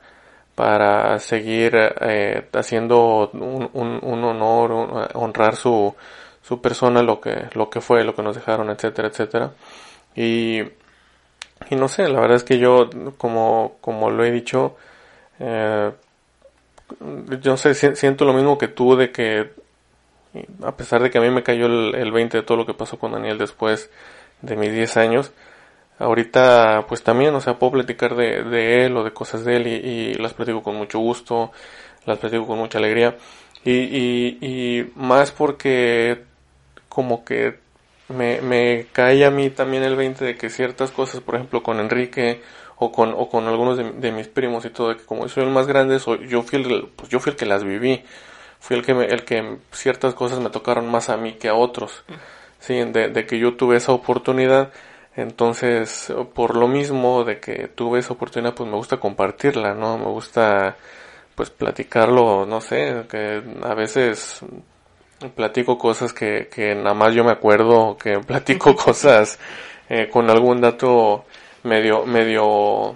para 0.56 1.20
seguir 1.20 1.74
eh, 1.76 2.48
haciendo 2.54 3.32
un, 3.34 3.70
un, 3.74 4.24
honor 4.24 5.10
honrar 5.16 5.56
su 5.56 5.96
su 6.44 6.62
persona 6.62 7.02
lo 7.02 7.20
que 7.20 7.48
lo 7.54 7.70
que 7.72 7.82
fue 7.82 8.04
lo 8.04 8.14
que 8.16 8.22
nos 8.22 8.36
dejaron 8.36 8.70
etcétera 8.70 9.08
etcétera 9.08 9.52
y 10.16 10.62
y 11.70 11.76
no 11.76 11.88
sé 11.88 12.08
la 12.10 12.20
verdad 12.20 12.38
es 12.38 12.44
que 12.44 12.60
yo 12.60 12.90
como 13.18 13.78
como 13.82 14.10
lo 14.10 14.24
he 14.24 14.32
dicho 14.32 14.76
eh, 15.40 15.92
yo 17.42 17.58
sé 17.58 17.74
siento 17.96 18.26
lo 18.26 18.34
mismo 18.34 18.58
que 18.58 18.68
tú 18.68 18.96
de 18.96 19.12
que 19.12 19.52
a 20.64 20.76
pesar 20.76 21.02
de 21.02 21.12
que 21.12 21.18
a 21.18 21.22
mí 21.22 21.30
me 21.30 21.44
cayó 21.44 21.66
el, 21.68 22.12
20 22.12 22.38
de 22.38 22.44
todo 22.44 22.58
lo 22.58 22.66
que 22.66 22.74
pasó 22.74 22.98
con 22.98 23.12
Daniel 23.12 23.38
después 23.38 23.90
de 24.42 24.56
mis 24.56 24.74
10 24.74 24.98
años, 24.98 25.32
ahorita 26.00 26.86
pues 26.88 27.04
también, 27.04 27.36
o 27.36 27.42
sea, 27.42 27.60
puedo 27.60 27.74
platicar 27.74 28.16
de, 28.16 28.86
él 28.86 28.98
o 28.98 29.04
de 29.04 29.12
cosas 29.12 29.46
de 29.46 29.58
él 29.58 29.68
y, 29.68 30.14
las 30.16 30.34
platico 30.34 30.64
con 30.64 30.76
mucho 30.76 31.00
gusto, 31.00 31.52
las 32.06 32.18
platico 32.18 32.48
con 32.48 32.58
mucha 32.58 32.80
alegría. 32.80 33.16
Y, 33.64 33.72
y, 33.72 34.38
y 34.42 34.92
más 34.96 35.32
porque 35.32 36.24
como 36.90 37.24
que 37.24 37.60
me, 38.10 38.42
me 38.42 38.88
cae 38.92 39.26
a 39.26 39.32
mí 39.32 39.50
también 39.50 39.84
el 39.84 39.96
20 39.96 40.26
de 40.26 40.36
que 40.38 40.50
ciertas 40.50 40.92
cosas, 40.92 41.22
por 41.22 41.36
ejemplo 41.36 41.64
con 41.64 41.80
Enrique 41.80 42.42
o 42.78 42.92
con, 42.92 43.14
o 43.16 43.30
con 43.30 43.48
algunos 43.48 43.78
de, 43.78 44.12
mis 44.12 44.28
primos 44.28 44.66
y 44.66 44.70
todo, 44.70 44.90
de 44.90 44.98
que 44.98 45.06
como 45.06 45.28
soy 45.30 45.44
el 45.44 45.50
más 45.50 45.68
grande, 45.68 46.00
soy, 46.00 46.28
yo 46.28 46.42
fui 46.44 46.62
el, 46.62 46.90
pues 46.96 47.10
yo 47.10 47.20
fui 47.20 47.32
el 47.32 47.38
que 47.38 47.46
las 47.46 47.64
viví. 47.64 48.04
Fui 48.60 48.78
el 48.78 48.86
que, 48.86 48.94
el 48.94 49.26
que 49.26 49.58
ciertas 49.74 50.14
cosas 50.14 50.40
me 50.40 50.50
tocaron 50.50 50.90
más 50.90 51.10
a 51.10 51.18
mí 51.18 51.34
que 51.34 51.50
a 51.50 51.54
otros, 51.54 52.06
sí, 52.60 52.76
de, 52.76 53.26
que 53.26 53.38
yo 53.38 53.58
tuve 53.58 53.76
esa 53.76 53.92
oportunidad, 53.92 54.72
entonces 55.18 56.14
por 56.34 56.56
lo 56.56 56.70
mismo 56.70 57.26
de 57.26 57.42
que 57.42 57.68
tuve 57.68 58.00
esa 58.00 58.14
oportunidad, 58.14 58.56
pues 58.56 58.70
me 58.70 58.78
gusta 58.78 58.98
compartirla, 58.98 59.74
¿no? 59.74 59.98
Me 59.98 60.06
gusta 60.06 60.78
pues 61.36 61.50
platicarlo, 61.50 62.46
no 62.46 62.62
sé, 62.62 63.04
que 63.10 63.44
a 63.64 63.74
veces 63.74 64.42
platico 65.30 65.78
cosas 65.78 66.14
que, 66.14 66.50
que 66.54 66.76
nada 66.76 66.94
más 66.94 67.14
yo 67.14 67.24
me 67.24 67.32
acuerdo, 67.32 67.98
que 67.98 68.20
platico 68.28 68.76
cosas 68.76 69.40
eh, 69.90 70.10
con 70.10 70.30
algún 70.30 70.62
dato 70.62 71.26
medio, 71.64 72.06
medio 72.06 72.96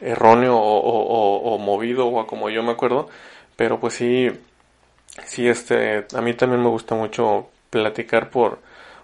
erróneo 0.00 0.56
o, 0.56 0.78
o, 0.78 1.54
o, 1.54 1.58
movido 1.58 2.06
o 2.06 2.26
como 2.26 2.50
yo 2.50 2.62
me 2.62 2.72
acuerdo, 2.72 3.08
pero 3.56 3.80
pues 3.80 3.94
sí, 3.94 4.28
sí, 5.24 5.48
este, 5.48 6.06
a 6.14 6.20
mí 6.20 6.34
también 6.34 6.62
me 6.62 6.68
gusta 6.68 6.94
mucho 6.94 7.48
platicar 7.70 8.30
por, 8.30 8.60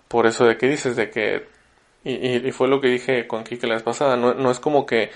por 0.08 0.26
eso 0.26 0.44
de 0.46 0.56
que 0.56 0.68
dices, 0.68 0.96
de 0.96 1.10
que, 1.10 1.46
y, 2.04 2.46
y, 2.46 2.52
fue 2.52 2.68
lo 2.68 2.80
que 2.80 2.88
dije 2.88 3.26
con 3.26 3.44
Kike 3.44 3.66
la 3.66 3.74
vez 3.74 3.82
pasada, 3.82 4.16
no, 4.16 4.34
no 4.34 4.50
es 4.50 4.60
como 4.60 4.86
que 4.86 5.10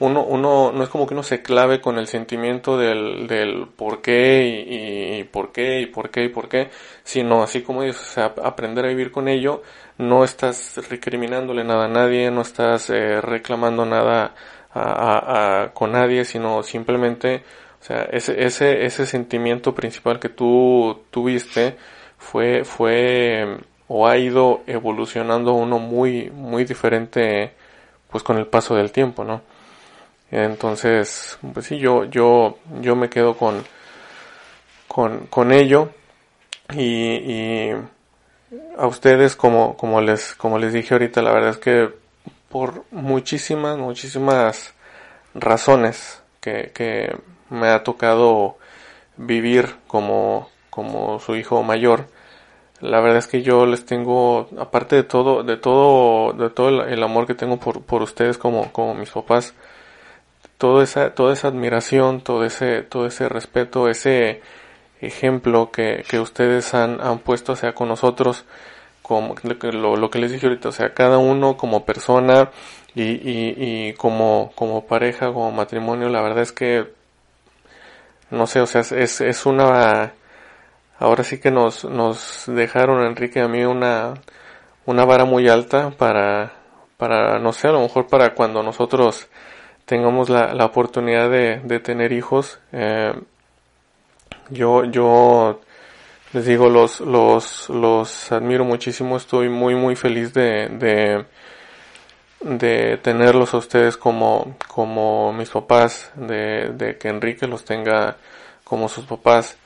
uno, 0.00 0.24
uno, 0.24 0.72
no 0.72 0.82
es 0.82 0.88
como 0.88 1.06
que 1.06 1.14
uno 1.14 1.22
se 1.22 1.42
clave 1.42 1.80
con 1.80 1.98
el 1.98 2.06
sentimiento 2.06 2.76
del, 2.76 3.26
del 3.28 3.68
por 3.68 4.02
qué 4.02 4.46
y, 4.66 5.20
y, 5.20 5.24
por 5.24 5.52
qué 5.52 5.80
y 5.82 5.86
por 5.86 6.10
qué 6.10 6.24
y 6.24 6.28
por 6.28 6.48
qué, 6.48 6.70
sino 7.04 7.42
así 7.42 7.62
como 7.62 7.82
dices, 7.82 8.02
o 8.02 8.12
sea, 8.12 8.34
aprender 8.42 8.84
a 8.84 8.88
vivir 8.88 9.12
con 9.12 9.28
ello, 9.28 9.62
no 9.98 10.24
estás 10.24 10.80
recriminándole 10.88 11.64
nada 11.64 11.84
a 11.84 11.88
nadie, 11.88 12.30
no 12.30 12.40
estás 12.42 12.90
eh, 12.90 13.20
reclamando 13.20 13.86
nada 13.86 14.34
a, 14.72 14.80
a, 14.80 15.62
a, 15.62 15.72
con 15.74 15.92
nadie, 15.92 16.24
sino 16.24 16.62
simplemente 16.62 17.42
o 17.80 17.84
sea, 17.84 18.02
ese, 18.12 18.44
ese, 18.44 18.84
ese 18.84 19.06
sentimiento 19.06 19.74
principal 19.74 20.20
que 20.20 20.28
tú 20.28 21.02
tuviste 21.10 21.76
fue, 22.18 22.64
fue, 22.64 23.58
o 23.88 24.06
ha 24.06 24.18
ido 24.18 24.62
evolucionando 24.66 25.54
uno 25.54 25.78
muy, 25.78 26.30
muy 26.30 26.64
diferente 26.64 27.52
pues 28.10 28.22
con 28.22 28.36
el 28.38 28.46
paso 28.46 28.74
del 28.74 28.92
tiempo, 28.92 29.24
¿no? 29.24 29.42
Entonces, 30.30 31.38
pues 31.52 31.66
sí, 31.66 31.78
yo, 31.78 32.04
yo, 32.04 32.58
yo 32.80 32.96
me 32.96 33.10
quedo 33.10 33.36
con, 33.36 33.64
con, 34.88 35.26
con 35.26 35.52
ello. 35.52 35.90
Y, 36.72 36.84
y 36.84 37.72
a 38.78 38.86
ustedes 38.86 39.36
como, 39.36 39.76
como 39.76 40.00
les, 40.00 40.34
como 40.34 40.58
les 40.58 40.72
dije 40.72 40.94
ahorita, 40.94 41.22
la 41.22 41.32
verdad 41.32 41.50
es 41.50 41.58
que 41.58 41.90
por 42.48 42.84
muchísimas, 42.90 43.78
muchísimas 43.78 44.74
razones 45.34 46.22
que, 46.40 46.72
que 46.74 47.16
me 47.48 47.68
ha 47.68 47.82
tocado 47.82 48.56
vivir 49.16 49.76
como, 49.86 50.48
como 50.70 51.20
su 51.20 51.36
hijo 51.36 51.62
mayor, 51.62 52.06
la 52.80 53.00
verdad 53.00 53.18
es 53.18 53.26
que 53.26 53.42
yo 53.42 53.66
les 53.66 53.84
tengo, 53.84 54.48
aparte 54.58 54.96
de 54.96 55.02
todo, 55.04 55.42
de 55.42 55.56
todo, 55.56 56.32
de 56.32 56.50
todo 56.50 56.84
el, 56.84 57.02
amor 57.02 57.26
que 57.26 57.34
tengo 57.34 57.58
por, 57.58 57.82
por 57.82 58.02
ustedes 58.02 58.38
como, 58.38 58.72
como 58.72 58.94
mis 58.94 59.10
papás, 59.10 59.54
toda 60.60 60.84
esa, 60.84 61.14
toda 61.14 61.32
esa 61.32 61.48
admiración, 61.48 62.20
todo 62.20 62.44
ese, 62.44 62.82
todo 62.82 63.06
ese 63.06 63.30
respeto, 63.30 63.88
ese 63.88 64.42
ejemplo 65.00 65.70
que, 65.72 66.04
que 66.06 66.20
ustedes 66.20 66.74
han, 66.74 67.00
han 67.00 67.20
puesto 67.20 67.54
hacia 67.54 67.72
con 67.74 67.88
nosotros, 67.88 68.44
como 69.00 69.34
lo, 69.72 69.96
lo, 69.96 70.10
que 70.10 70.18
les 70.18 70.32
dije 70.32 70.46
ahorita, 70.46 70.68
o 70.68 70.72
sea, 70.72 70.92
cada 70.92 71.16
uno 71.16 71.56
como 71.56 71.86
persona 71.86 72.50
y, 72.94 73.04
y, 73.04 73.54
y 73.56 73.94
como, 73.94 74.52
como 74.54 74.86
pareja, 74.86 75.32
como 75.32 75.50
matrimonio, 75.50 76.10
la 76.10 76.20
verdad 76.20 76.42
es 76.42 76.52
que, 76.52 76.92
no 78.30 78.46
sé, 78.46 78.60
o 78.60 78.66
sea, 78.66 78.82
es, 78.82 79.22
es 79.22 79.46
una, 79.46 80.12
ahora 80.98 81.24
sí 81.24 81.40
que 81.40 81.50
nos, 81.50 81.86
nos 81.86 82.44
dejaron 82.46 83.02
Enrique 83.06 83.40
a 83.40 83.48
mí 83.48 83.64
una, 83.64 84.12
una 84.84 85.06
vara 85.06 85.24
muy 85.24 85.48
alta 85.48 85.90
para, 85.90 86.52
para, 86.98 87.38
no 87.38 87.54
sé, 87.54 87.68
a 87.68 87.72
lo 87.72 87.80
mejor 87.80 88.08
para 88.08 88.34
cuando 88.34 88.62
nosotros 88.62 89.30
tengamos 89.90 90.28
la, 90.30 90.54
la 90.54 90.66
oportunidad 90.66 91.28
de, 91.28 91.58
de 91.64 91.80
tener 91.80 92.12
hijos. 92.12 92.60
Eh, 92.70 93.12
yo, 94.48 94.84
yo 94.84 95.60
les 96.32 96.46
digo, 96.46 96.68
los, 96.68 97.00
los, 97.00 97.68
los 97.68 98.30
admiro 98.30 98.64
muchísimo, 98.64 99.16
estoy 99.16 99.48
muy, 99.48 99.74
muy 99.74 99.96
feliz 99.96 100.32
de, 100.32 100.68
de, 100.68 101.24
de 102.40 102.98
tenerlos 102.98 103.52
a 103.52 103.56
ustedes 103.56 103.96
como, 103.96 104.54
como 104.68 105.32
mis 105.32 105.50
papás, 105.50 106.12
de, 106.14 106.70
de 106.72 106.96
que 106.96 107.08
Enrique 107.08 107.48
los 107.48 107.64
tenga 107.64 108.16
como 108.62 108.88
sus 108.88 109.06
papás 109.06 109.56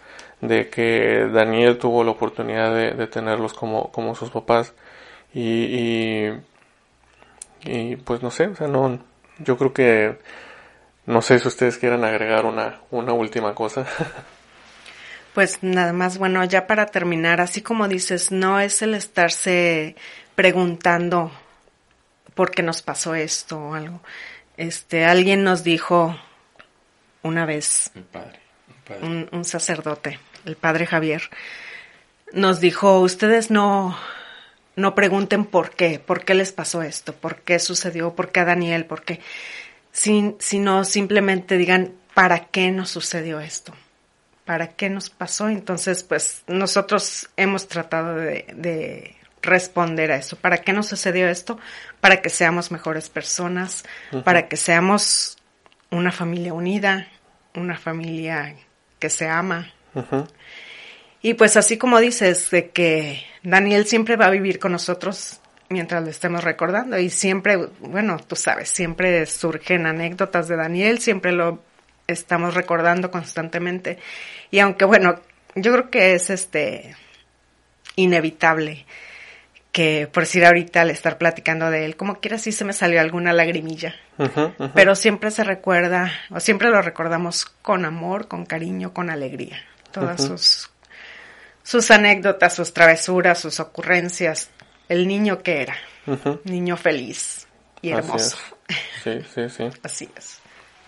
de 0.41 0.71
que 0.71 1.29
Daniel 1.35 1.77
tuvo 1.77 2.03
la 2.03 2.13
oportunidad 2.13 2.75
de, 2.75 3.07
tenerlos 3.09 3.53
como, 3.53 3.93
como 3.93 4.15
sus 4.15 4.31
papás 4.31 4.73
y, 5.35 6.31
y, 7.67 7.97
pues 8.07 8.23
no 8.23 8.31
sé, 8.31 8.47
o 8.47 8.57
sea, 8.57 8.69
no, 8.69 8.99
yo 9.39 9.57
creo 9.57 9.73
que 9.73 10.19
no 11.07 11.23
sé 11.23 11.39
si 11.39 11.49
ustedes 11.49 11.79
quieran 11.79 12.05
agregar 12.05 12.47
una, 12.47 12.81
una 12.91 13.13
última 13.13 13.55
cosa. 13.55 13.87
Pues 15.35 15.65
nada 15.65 15.93
más, 15.93 16.17
bueno, 16.17 16.45
ya 16.45 16.69
para 16.69 16.87
terminar, 16.87 17.41
así 17.41 17.61
como 17.61 17.89
dices, 17.89 18.31
no 18.31 18.61
es 18.61 18.83
el 18.83 18.95
estarse 18.95 19.97
preguntando 20.37 21.33
por 22.35 22.53
qué 22.53 22.63
nos 22.63 22.83
pasó 22.83 23.17
esto 23.17 23.59
o 23.59 23.75
algo. 23.75 24.01
Este, 24.57 25.05
alguien 25.05 25.43
nos 25.43 25.65
dijo 25.65 26.17
una 27.25 27.47
vez, 27.47 27.91
un 29.03 29.45
sacerdote, 29.45 30.21
el 30.45 30.55
padre 30.55 30.87
Javier, 30.87 31.23
nos 32.33 32.61
dijo, 32.61 33.01
ustedes 33.01 33.51
no, 33.51 33.99
no 34.77 34.95
pregunten 34.95 35.45
por 35.45 35.71
qué, 35.71 35.99
por 35.99 36.25
qué 36.25 36.35
les 36.35 36.53
pasó 36.53 36.83
esto, 36.83 37.15
por 37.15 37.43
qué 37.43 37.59
sucedió, 37.59 38.15
por 38.15 38.33
qué 38.33 38.41
a 38.41 38.45
Daniel, 38.45 38.87
por 38.87 39.03
qué, 39.03 39.21
sin, 39.93 40.37
sino 40.41 40.85
simplemente 40.85 41.57
digan, 41.57 41.93
¿para 42.15 42.47
qué 42.47 42.71
nos 42.71 42.91
sucedió 42.91 43.41
esto? 43.41 43.73
¿Para 44.45 44.69
qué 44.69 44.91
nos 44.91 45.11
pasó? 45.11 45.49
Entonces, 45.49 46.03
pues 46.03 46.43
nosotros 46.47 47.31
hemos 47.37 47.69
tratado 47.69 48.17
de, 48.17 48.47
de 48.55 49.17
responder 49.45 50.11
a 50.11 50.17
eso. 50.17 50.37
¿Para 50.37 50.59
qué 50.59 50.73
nos 50.73 50.89
sucedió 50.89 51.29
esto? 51.29 51.59
Para 52.01 52.21
que 52.21 52.31
seamos 52.31 52.71
mejores 52.71 53.09
personas, 53.09 53.85
para 54.25 54.49
que 54.49 54.57
seamos 54.57 55.39
una 55.91 56.13
familia 56.13 56.53
unida, 56.53 57.09
una 57.55 57.79
familia 57.79 58.57
que 58.99 59.11
se 59.11 59.29
ama, 59.29 59.73
y 61.25 61.33
pues 61.33 61.57
así 61.57 61.79
como 61.79 62.01
dices, 62.01 62.51
de 62.51 62.69
que 62.69 63.25
Daniel 63.43 63.87
siempre 63.87 64.17
va 64.17 64.27
a 64.27 64.31
vivir 64.31 64.59
con 64.59 64.73
nosotros 64.73 65.41
mientras 65.71 66.05
lo 66.05 66.11
estemos 66.11 66.45
recordando 66.45 66.99
y 66.99 67.09
siempre, 67.09 67.57
bueno, 67.81 68.19
tú 68.19 68.37
sabes, 68.37 68.69
siempre 68.69 69.25
surgen 69.25 69.87
anécdotas 69.87 70.49
de 70.49 70.57
Daniel, 70.57 70.99
siempre 70.99 71.33
lo 71.33 71.63
estamos 72.07 72.53
recordando 72.53 73.11
constantemente. 73.11 73.99
Y 74.51 74.59
aunque 74.59 74.85
bueno, 74.85 75.19
yo 75.55 75.73
creo 75.73 75.89
que 75.89 76.13
es 76.13 76.29
este 76.29 76.95
inevitable 77.97 78.85
que 79.73 80.11
por 80.13 80.25
decir 80.25 80.45
ahorita 80.45 80.83
al 80.83 80.91
estar 80.91 81.17
platicando 81.17 81.71
de 81.71 81.87
él, 81.87 81.97
como 81.97 82.21
quiera 82.21 82.37
sí 82.37 82.53
se 82.53 82.67
me 82.67 82.75
salió 82.75 83.01
alguna 83.01 83.33
lagrimilla. 83.33 83.95
Pero 84.75 84.95
siempre 84.95 85.31
se 85.31 85.43
recuerda, 85.43 86.13
o 86.29 86.39
siempre 86.39 86.69
lo 86.69 86.83
recordamos 86.83 87.47
con 87.47 87.87
amor, 87.87 88.29
con 88.29 88.45
cariño, 88.45 88.93
con 88.93 89.09
alegría 89.09 89.57
todas 89.95 90.25
sus, 90.25 90.71
sus 91.65 91.91
anécdotas, 91.91 92.55
sus 92.55 92.73
travesuras, 92.73 93.41
sus 93.41 93.59
ocurrencias, 93.59 94.51
el 94.89 95.09
niño 95.09 95.43
que 95.43 95.63
era, 95.63 95.77
niño 96.45 96.77
feliz 96.77 97.49
y 97.83 97.91
hermoso. 97.91 98.37
Sí, 99.03 99.19
sí, 99.35 99.49
sí. 99.49 99.65
Así 99.83 100.09
es. 100.17 100.39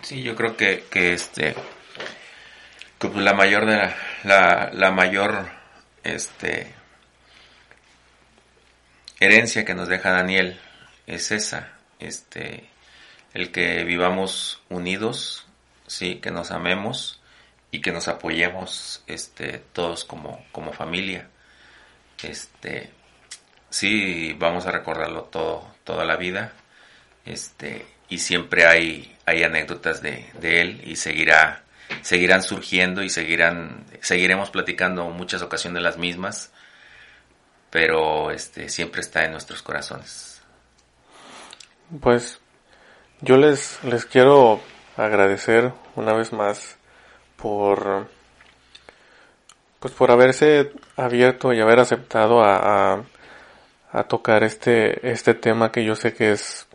Sí, 0.03 0.23
yo 0.23 0.36
creo 0.36 0.57
que, 0.57 0.85
que 0.90 1.15
este, 1.15 1.55
que 2.98 3.09
pues 3.09 3.24
la 3.24 3.32
mayor 3.32 3.66
de 3.66 3.77
la, 3.77 3.97
la, 4.23 4.70
la 4.73 4.90
mayor, 4.93 5.48
este, 6.05 6.73
herencia 9.19 9.65
que 9.65 9.74
nos 9.74 9.89
deja 9.89 10.11
Daniel 10.11 10.61
es 11.07 11.32
esa, 11.32 11.73
este, 11.98 12.69
el 13.32 13.51
que 13.51 13.82
vivamos 13.85 14.62
unidos, 14.69 15.47
sí, 15.86 16.16
que 16.16 16.31
nos 16.31 16.51
amemos 16.51 17.20
y 17.77 17.81
que 17.82 17.93
nos 17.93 18.09
apoyemos 18.09 19.03
este 19.07 19.62
todos 19.74 20.07
como, 20.07 20.47
como 20.51 20.73
familia. 20.73 21.28
Este 22.23 22.90
sí 23.69 24.32
vamos 24.39 24.65
a 24.65 24.70
recordarlo 24.70 25.24
todo, 25.24 25.74
toda 25.85 26.07
la 26.07 26.16
vida. 26.16 26.55
Este, 27.27 27.85
y 28.09 28.16
siempre 28.16 28.65
hay, 28.65 29.15
hay 29.27 29.43
anécdotas 29.43 30.01
de, 30.01 30.24
de 30.40 30.62
él 30.62 30.81
y 30.86 30.97
seguirá, 30.97 31.65
seguirán 32.01 32.43
surgiendo 32.43 33.03
y 33.03 33.11
seguirán, 33.11 33.85
seguiremos 34.01 34.48
platicando 34.48 35.11
muchas 35.11 35.43
ocasiones 35.43 35.82
las 35.82 35.98
mismas, 35.98 36.53
pero 37.69 38.31
este 38.31 38.70
siempre 38.70 39.03
está 39.03 39.24
en 39.24 39.32
nuestros 39.32 39.61
corazones. 39.61 40.40
Pues 42.01 42.40
yo 43.20 43.36
les, 43.36 43.85
les 43.85 44.07
quiero 44.07 44.62
agradecer 44.97 45.74
una 45.94 46.15
vez 46.15 46.32
más 46.32 46.76
por 47.37 48.09
pues 49.81 49.93
por 49.95 50.11
haberse 50.11 50.73
abierto 50.97 51.53
y 51.53 51.61
haber 51.61 51.79
aceptado 51.79 52.43
a, 52.43 53.05
a, 53.93 54.03
tocar 54.05 54.43
este 54.43 55.11
este 55.11 55.35
tema 55.35 55.71
que 55.71 55.85
yo 55.85 55.95
sé 55.95 56.15
que 56.15 56.33
es 56.33 56.67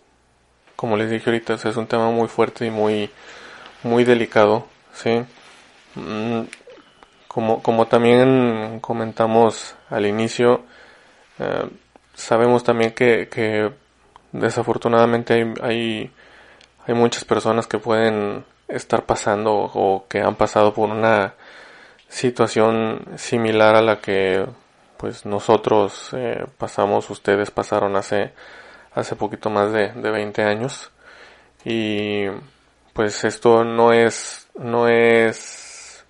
como 0.76 0.98
les 0.98 1.10
dije 1.10 1.30
ahorita 1.30 1.56
es 1.56 1.78
un 1.78 1.88
tema 1.88 2.10
muy 2.12 2.28
fuerte 2.28 2.66
y 2.66 2.70
muy 2.70 3.10
muy 3.84 4.04
delicado 4.04 4.68
sí 4.94 5.24
mm, 5.96 6.42
como 7.28 7.62
como 7.62 7.88
también 7.88 8.80
comentamos 8.82 9.76
al 9.90 10.06
inicio 10.06 10.64
eh, 11.40 11.70
sabemos 12.14 12.64
también 12.64 12.94
que, 12.94 13.28
que 13.30 13.72
desafortunadamente 14.32 15.34
hay, 15.34 15.54
hay 15.62 16.12
hay 16.88 16.96
muchas 16.96 17.26
personas 17.26 17.68
que 17.68 17.78
pueden 17.78 18.44
estar 18.72 19.06
pasando 19.06 19.54
o 19.54 20.06
que 20.08 20.20
han 20.20 20.36
pasado 20.36 20.74
por 20.74 20.90
una 20.90 21.34
situación 22.08 23.06
similar 23.16 23.76
a 23.76 23.82
la 23.82 24.02
que 24.02 24.46
pues 24.98 25.26
nosotros 25.26 26.12
eh, 26.14 26.46
pasamos, 26.58 27.10
ustedes 27.10 27.50
pasaron 27.50 27.96
hace, 27.96 28.34
hace 28.94 29.16
poquito 29.16 29.50
más 29.50 29.72
de, 29.74 29.90
de 29.94 30.12
20 30.12 30.44
años. 30.44 30.92
Y 31.66 32.26
pues 32.94 33.24
esto 33.24 33.64
no 33.64 33.94
es, 33.94 34.48
no 34.56 34.88
es, 34.88 36.06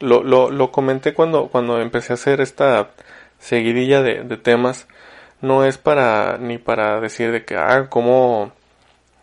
lo, 0.00 0.22
lo, 0.22 0.50
lo 0.50 0.70
comenté 0.70 1.14
cuando, 1.14 1.48
cuando 1.48 1.80
empecé 1.80 2.12
a 2.12 2.14
hacer 2.14 2.40
esta 2.40 2.90
seguidilla 3.38 4.02
de, 4.02 4.24
de 4.24 4.36
temas, 4.36 4.86
no 5.40 5.64
es 5.64 5.78
para, 5.78 6.38
ni 6.38 6.58
para 6.58 7.00
decir 7.00 7.32
de 7.32 7.44
que, 7.44 7.56
ah, 7.56 7.86
cómo, 7.88 8.52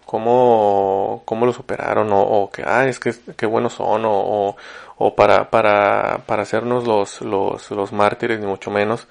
cómo, 0.06 1.24
cómo 1.26 1.46
lo 1.46 1.54
superaron 1.54 2.10
o, 2.12 2.50
que, 2.52 2.64
ah, 2.66 2.88
es 2.88 3.00
que 3.00 3.14
qué 3.36 3.46
buenos 3.46 3.74
son 3.74 4.04
o, 4.06 4.56
o, 4.98 5.16
para, 5.16 5.50
para, 5.50 6.22
para 6.26 6.44
hacernos 6.44 6.88
los, 6.88 7.22
los, 7.22 7.72
los 7.72 7.92
mártires 7.94 8.40
ni 8.40 8.46
mucho 8.46 8.72
menos. 8.72 9.08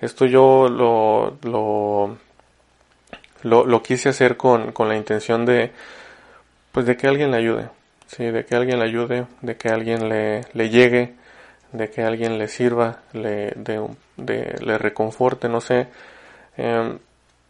Esto 0.00 0.26
yo 0.26 0.68
lo, 0.68 1.36
lo, 1.42 2.16
lo, 3.42 3.82
quise 3.82 4.10
hacer 4.10 4.36
con, 4.36 4.72
con 4.72 4.88
la 4.88 4.96
intención 4.96 5.44
de, 5.44 5.72
pues 6.72 6.86
de 6.86 6.96
que 6.96 7.08
alguien 7.08 7.30
le 7.30 7.38
ayude, 7.38 7.68
sí, 8.06 8.24
de 8.24 8.44
que 8.44 8.54
alguien 8.54 8.78
le 8.78 8.84
ayude, 8.84 9.26
de 9.42 9.56
que 9.56 9.68
alguien 9.68 10.08
le, 10.08 10.42
le 10.52 10.70
llegue, 10.70 11.14
de 11.72 11.90
que 11.90 12.02
alguien 12.02 12.38
le 12.38 12.48
sirva, 12.48 13.00
le, 13.12 13.52
de, 13.56 13.80
le 14.16 14.78
reconforte, 14.78 15.48
no 15.48 15.60
sé. 15.60 15.88
Em, 16.56 16.98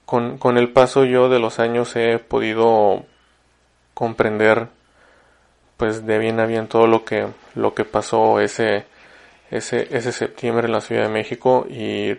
con, 0.09 0.39
con 0.39 0.57
el 0.57 0.71
paso 0.71 1.05
yo 1.05 1.29
de 1.29 1.39
los 1.39 1.59
años 1.59 1.95
he 1.95 2.19
podido 2.19 3.05
comprender 3.93 4.69
pues 5.77 6.07
de 6.07 6.17
bien 6.17 6.41
a 6.41 6.47
bien 6.47 6.67
todo 6.67 6.87
lo 6.87 7.05
que 7.05 7.27
lo 7.55 7.75
que 7.75 7.85
pasó 7.85 8.41
ese 8.41 8.87
ese 9.51 9.87
ese 9.95 10.13
septiembre 10.13 10.65
en 10.67 10.73
la 10.73 10.81
Ciudad 10.81 11.03
de 11.03 11.11
México. 11.11 11.67
Y 11.69 12.17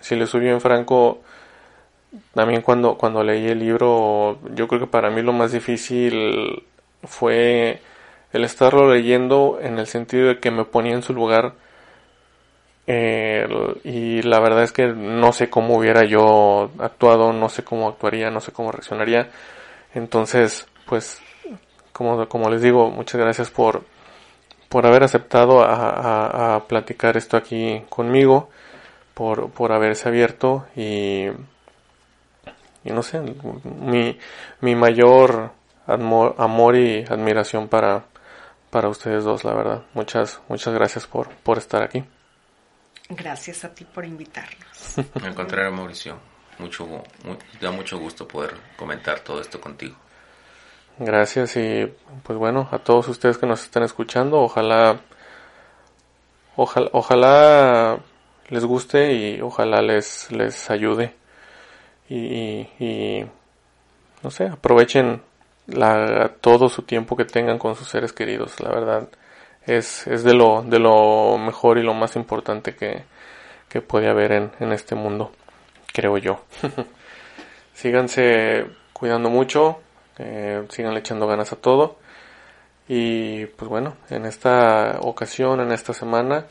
si 0.00 0.16
le 0.16 0.26
subió 0.26 0.50
en 0.50 0.60
franco 0.60 1.20
también 2.34 2.62
cuando 2.62 2.98
cuando 2.98 3.22
leí 3.22 3.46
el 3.46 3.60
libro 3.60 4.40
yo 4.56 4.66
creo 4.66 4.80
que 4.80 4.88
para 4.88 5.08
mí 5.08 5.22
lo 5.22 5.32
más 5.32 5.52
difícil 5.52 6.64
fue 7.04 7.80
el 8.32 8.42
estarlo 8.42 8.92
leyendo 8.92 9.60
en 9.62 9.78
el 9.78 9.86
sentido 9.86 10.26
de 10.26 10.40
que 10.40 10.50
me 10.50 10.64
ponía 10.64 10.94
en 10.94 11.02
su 11.02 11.14
lugar 11.14 11.54
y 12.86 14.22
la 14.22 14.38
verdad 14.38 14.62
es 14.62 14.72
que 14.72 14.86
no 14.86 15.32
sé 15.32 15.50
cómo 15.50 15.76
hubiera 15.76 16.04
yo 16.04 16.70
actuado, 16.78 17.32
no 17.32 17.48
sé 17.48 17.64
cómo 17.64 17.88
actuaría, 17.88 18.30
no 18.30 18.40
sé 18.40 18.52
cómo 18.52 18.70
reaccionaría. 18.70 19.28
Entonces, 19.94 20.66
pues, 20.86 21.20
como, 21.92 22.28
como 22.28 22.48
les 22.50 22.62
digo, 22.62 22.90
muchas 22.90 23.20
gracias 23.20 23.50
por, 23.50 23.82
por 24.68 24.86
haber 24.86 25.02
aceptado 25.02 25.62
a, 25.62 26.64
platicar 26.68 27.16
esto 27.16 27.36
aquí 27.36 27.82
conmigo, 27.88 28.50
por, 29.14 29.50
por 29.50 29.72
haberse 29.72 30.08
abierto 30.08 30.66
y, 30.76 31.26
y 32.84 32.90
no 32.90 33.02
sé, 33.02 33.20
mi, 33.80 34.18
mi 34.60 34.74
mayor 34.76 35.52
amor, 35.86 36.34
amor 36.38 36.76
y 36.76 37.04
admiración 37.08 37.68
para, 37.68 38.04
para 38.70 38.88
ustedes 38.88 39.24
dos, 39.24 39.44
la 39.44 39.54
verdad. 39.54 39.82
Muchas, 39.94 40.40
muchas 40.48 40.74
gracias 40.74 41.06
por, 41.06 41.28
por 41.42 41.58
estar 41.58 41.82
aquí. 41.82 42.04
Gracias 43.08 43.64
a 43.64 43.74
ti 43.74 43.84
por 43.84 44.04
invitarnos. 44.04 44.98
Al 45.22 45.34
contrario, 45.34 45.72
Mauricio, 45.72 46.18
mucho, 46.58 47.02
da 47.60 47.70
mucho 47.70 47.98
gusto 47.98 48.26
poder 48.26 48.56
comentar 48.76 49.20
todo 49.20 49.40
esto 49.40 49.60
contigo. 49.60 49.96
Gracias 50.98 51.56
y 51.56 51.92
pues 52.22 52.38
bueno, 52.38 52.68
a 52.72 52.78
todos 52.78 53.06
ustedes 53.08 53.36
que 53.36 53.46
nos 53.46 53.62
están 53.62 53.82
escuchando, 53.82 54.40
ojalá, 54.40 55.00
ojalá, 56.56 56.88
ojalá 56.92 57.98
les 58.48 58.64
guste 58.64 59.12
y 59.12 59.40
ojalá 59.42 59.82
les, 59.82 60.32
les 60.32 60.70
ayude 60.70 61.14
y, 62.08 62.66
y, 62.78 63.26
no 64.22 64.30
sé, 64.30 64.46
aprovechen 64.46 65.22
la, 65.66 66.32
todo 66.40 66.70
su 66.70 66.82
tiempo 66.82 67.14
que 67.14 67.26
tengan 67.26 67.58
con 67.58 67.76
sus 67.76 67.88
seres 67.88 68.14
queridos, 68.14 68.58
la 68.60 68.70
verdad 68.70 69.08
es, 69.66 70.06
es 70.06 70.22
de, 70.24 70.34
lo, 70.34 70.62
de 70.62 70.78
lo 70.78 71.38
mejor 71.38 71.78
y 71.78 71.82
lo 71.82 71.94
más 71.94 72.16
importante 72.16 72.74
que, 72.74 73.04
que 73.68 73.80
puede 73.80 74.08
haber 74.08 74.32
en, 74.32 74.52
en 74.60 74.72
este 74.72 74.94
mundo, 74.94 75.32
creo 75.92 76.18
yo. 76.18 76.44
Síganse 77.74 78.66
cuidando 78.92 79.28
mucho, 79.28 79.80
eh, 80.18 80.64
sigan 80.70 80.96
echando 80.96 81.26
ganas 81.26 81.52
a 81.52 81.56
todo. 81.56 81.98
Y 82.88 83.46
pues 83.46 83.68
bueno, 83.68 83.96
en 84.10 84.26
esta 84.26 84.98
ocasión, 85.00 85.60
en 85.60 85.72
esta 85.72 85.92
semana, 85.92 86.46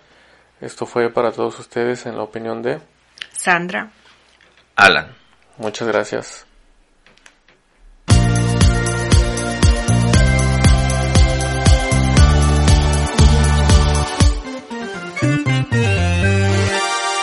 esto 0.61 0.85
fue 0.85 1.09
para 1.09 1.31
todos 1.31 1.57
ustedes 1.59 2.05
en 2.05 2.17
la 2.17 2.23
opinión 2.23 2.61
de 2.61 2.79
Sandra. 3.31 3.89
Alan. 4.75 5.15
Muchas 5.57 5.87
gracias. 5.87 6.45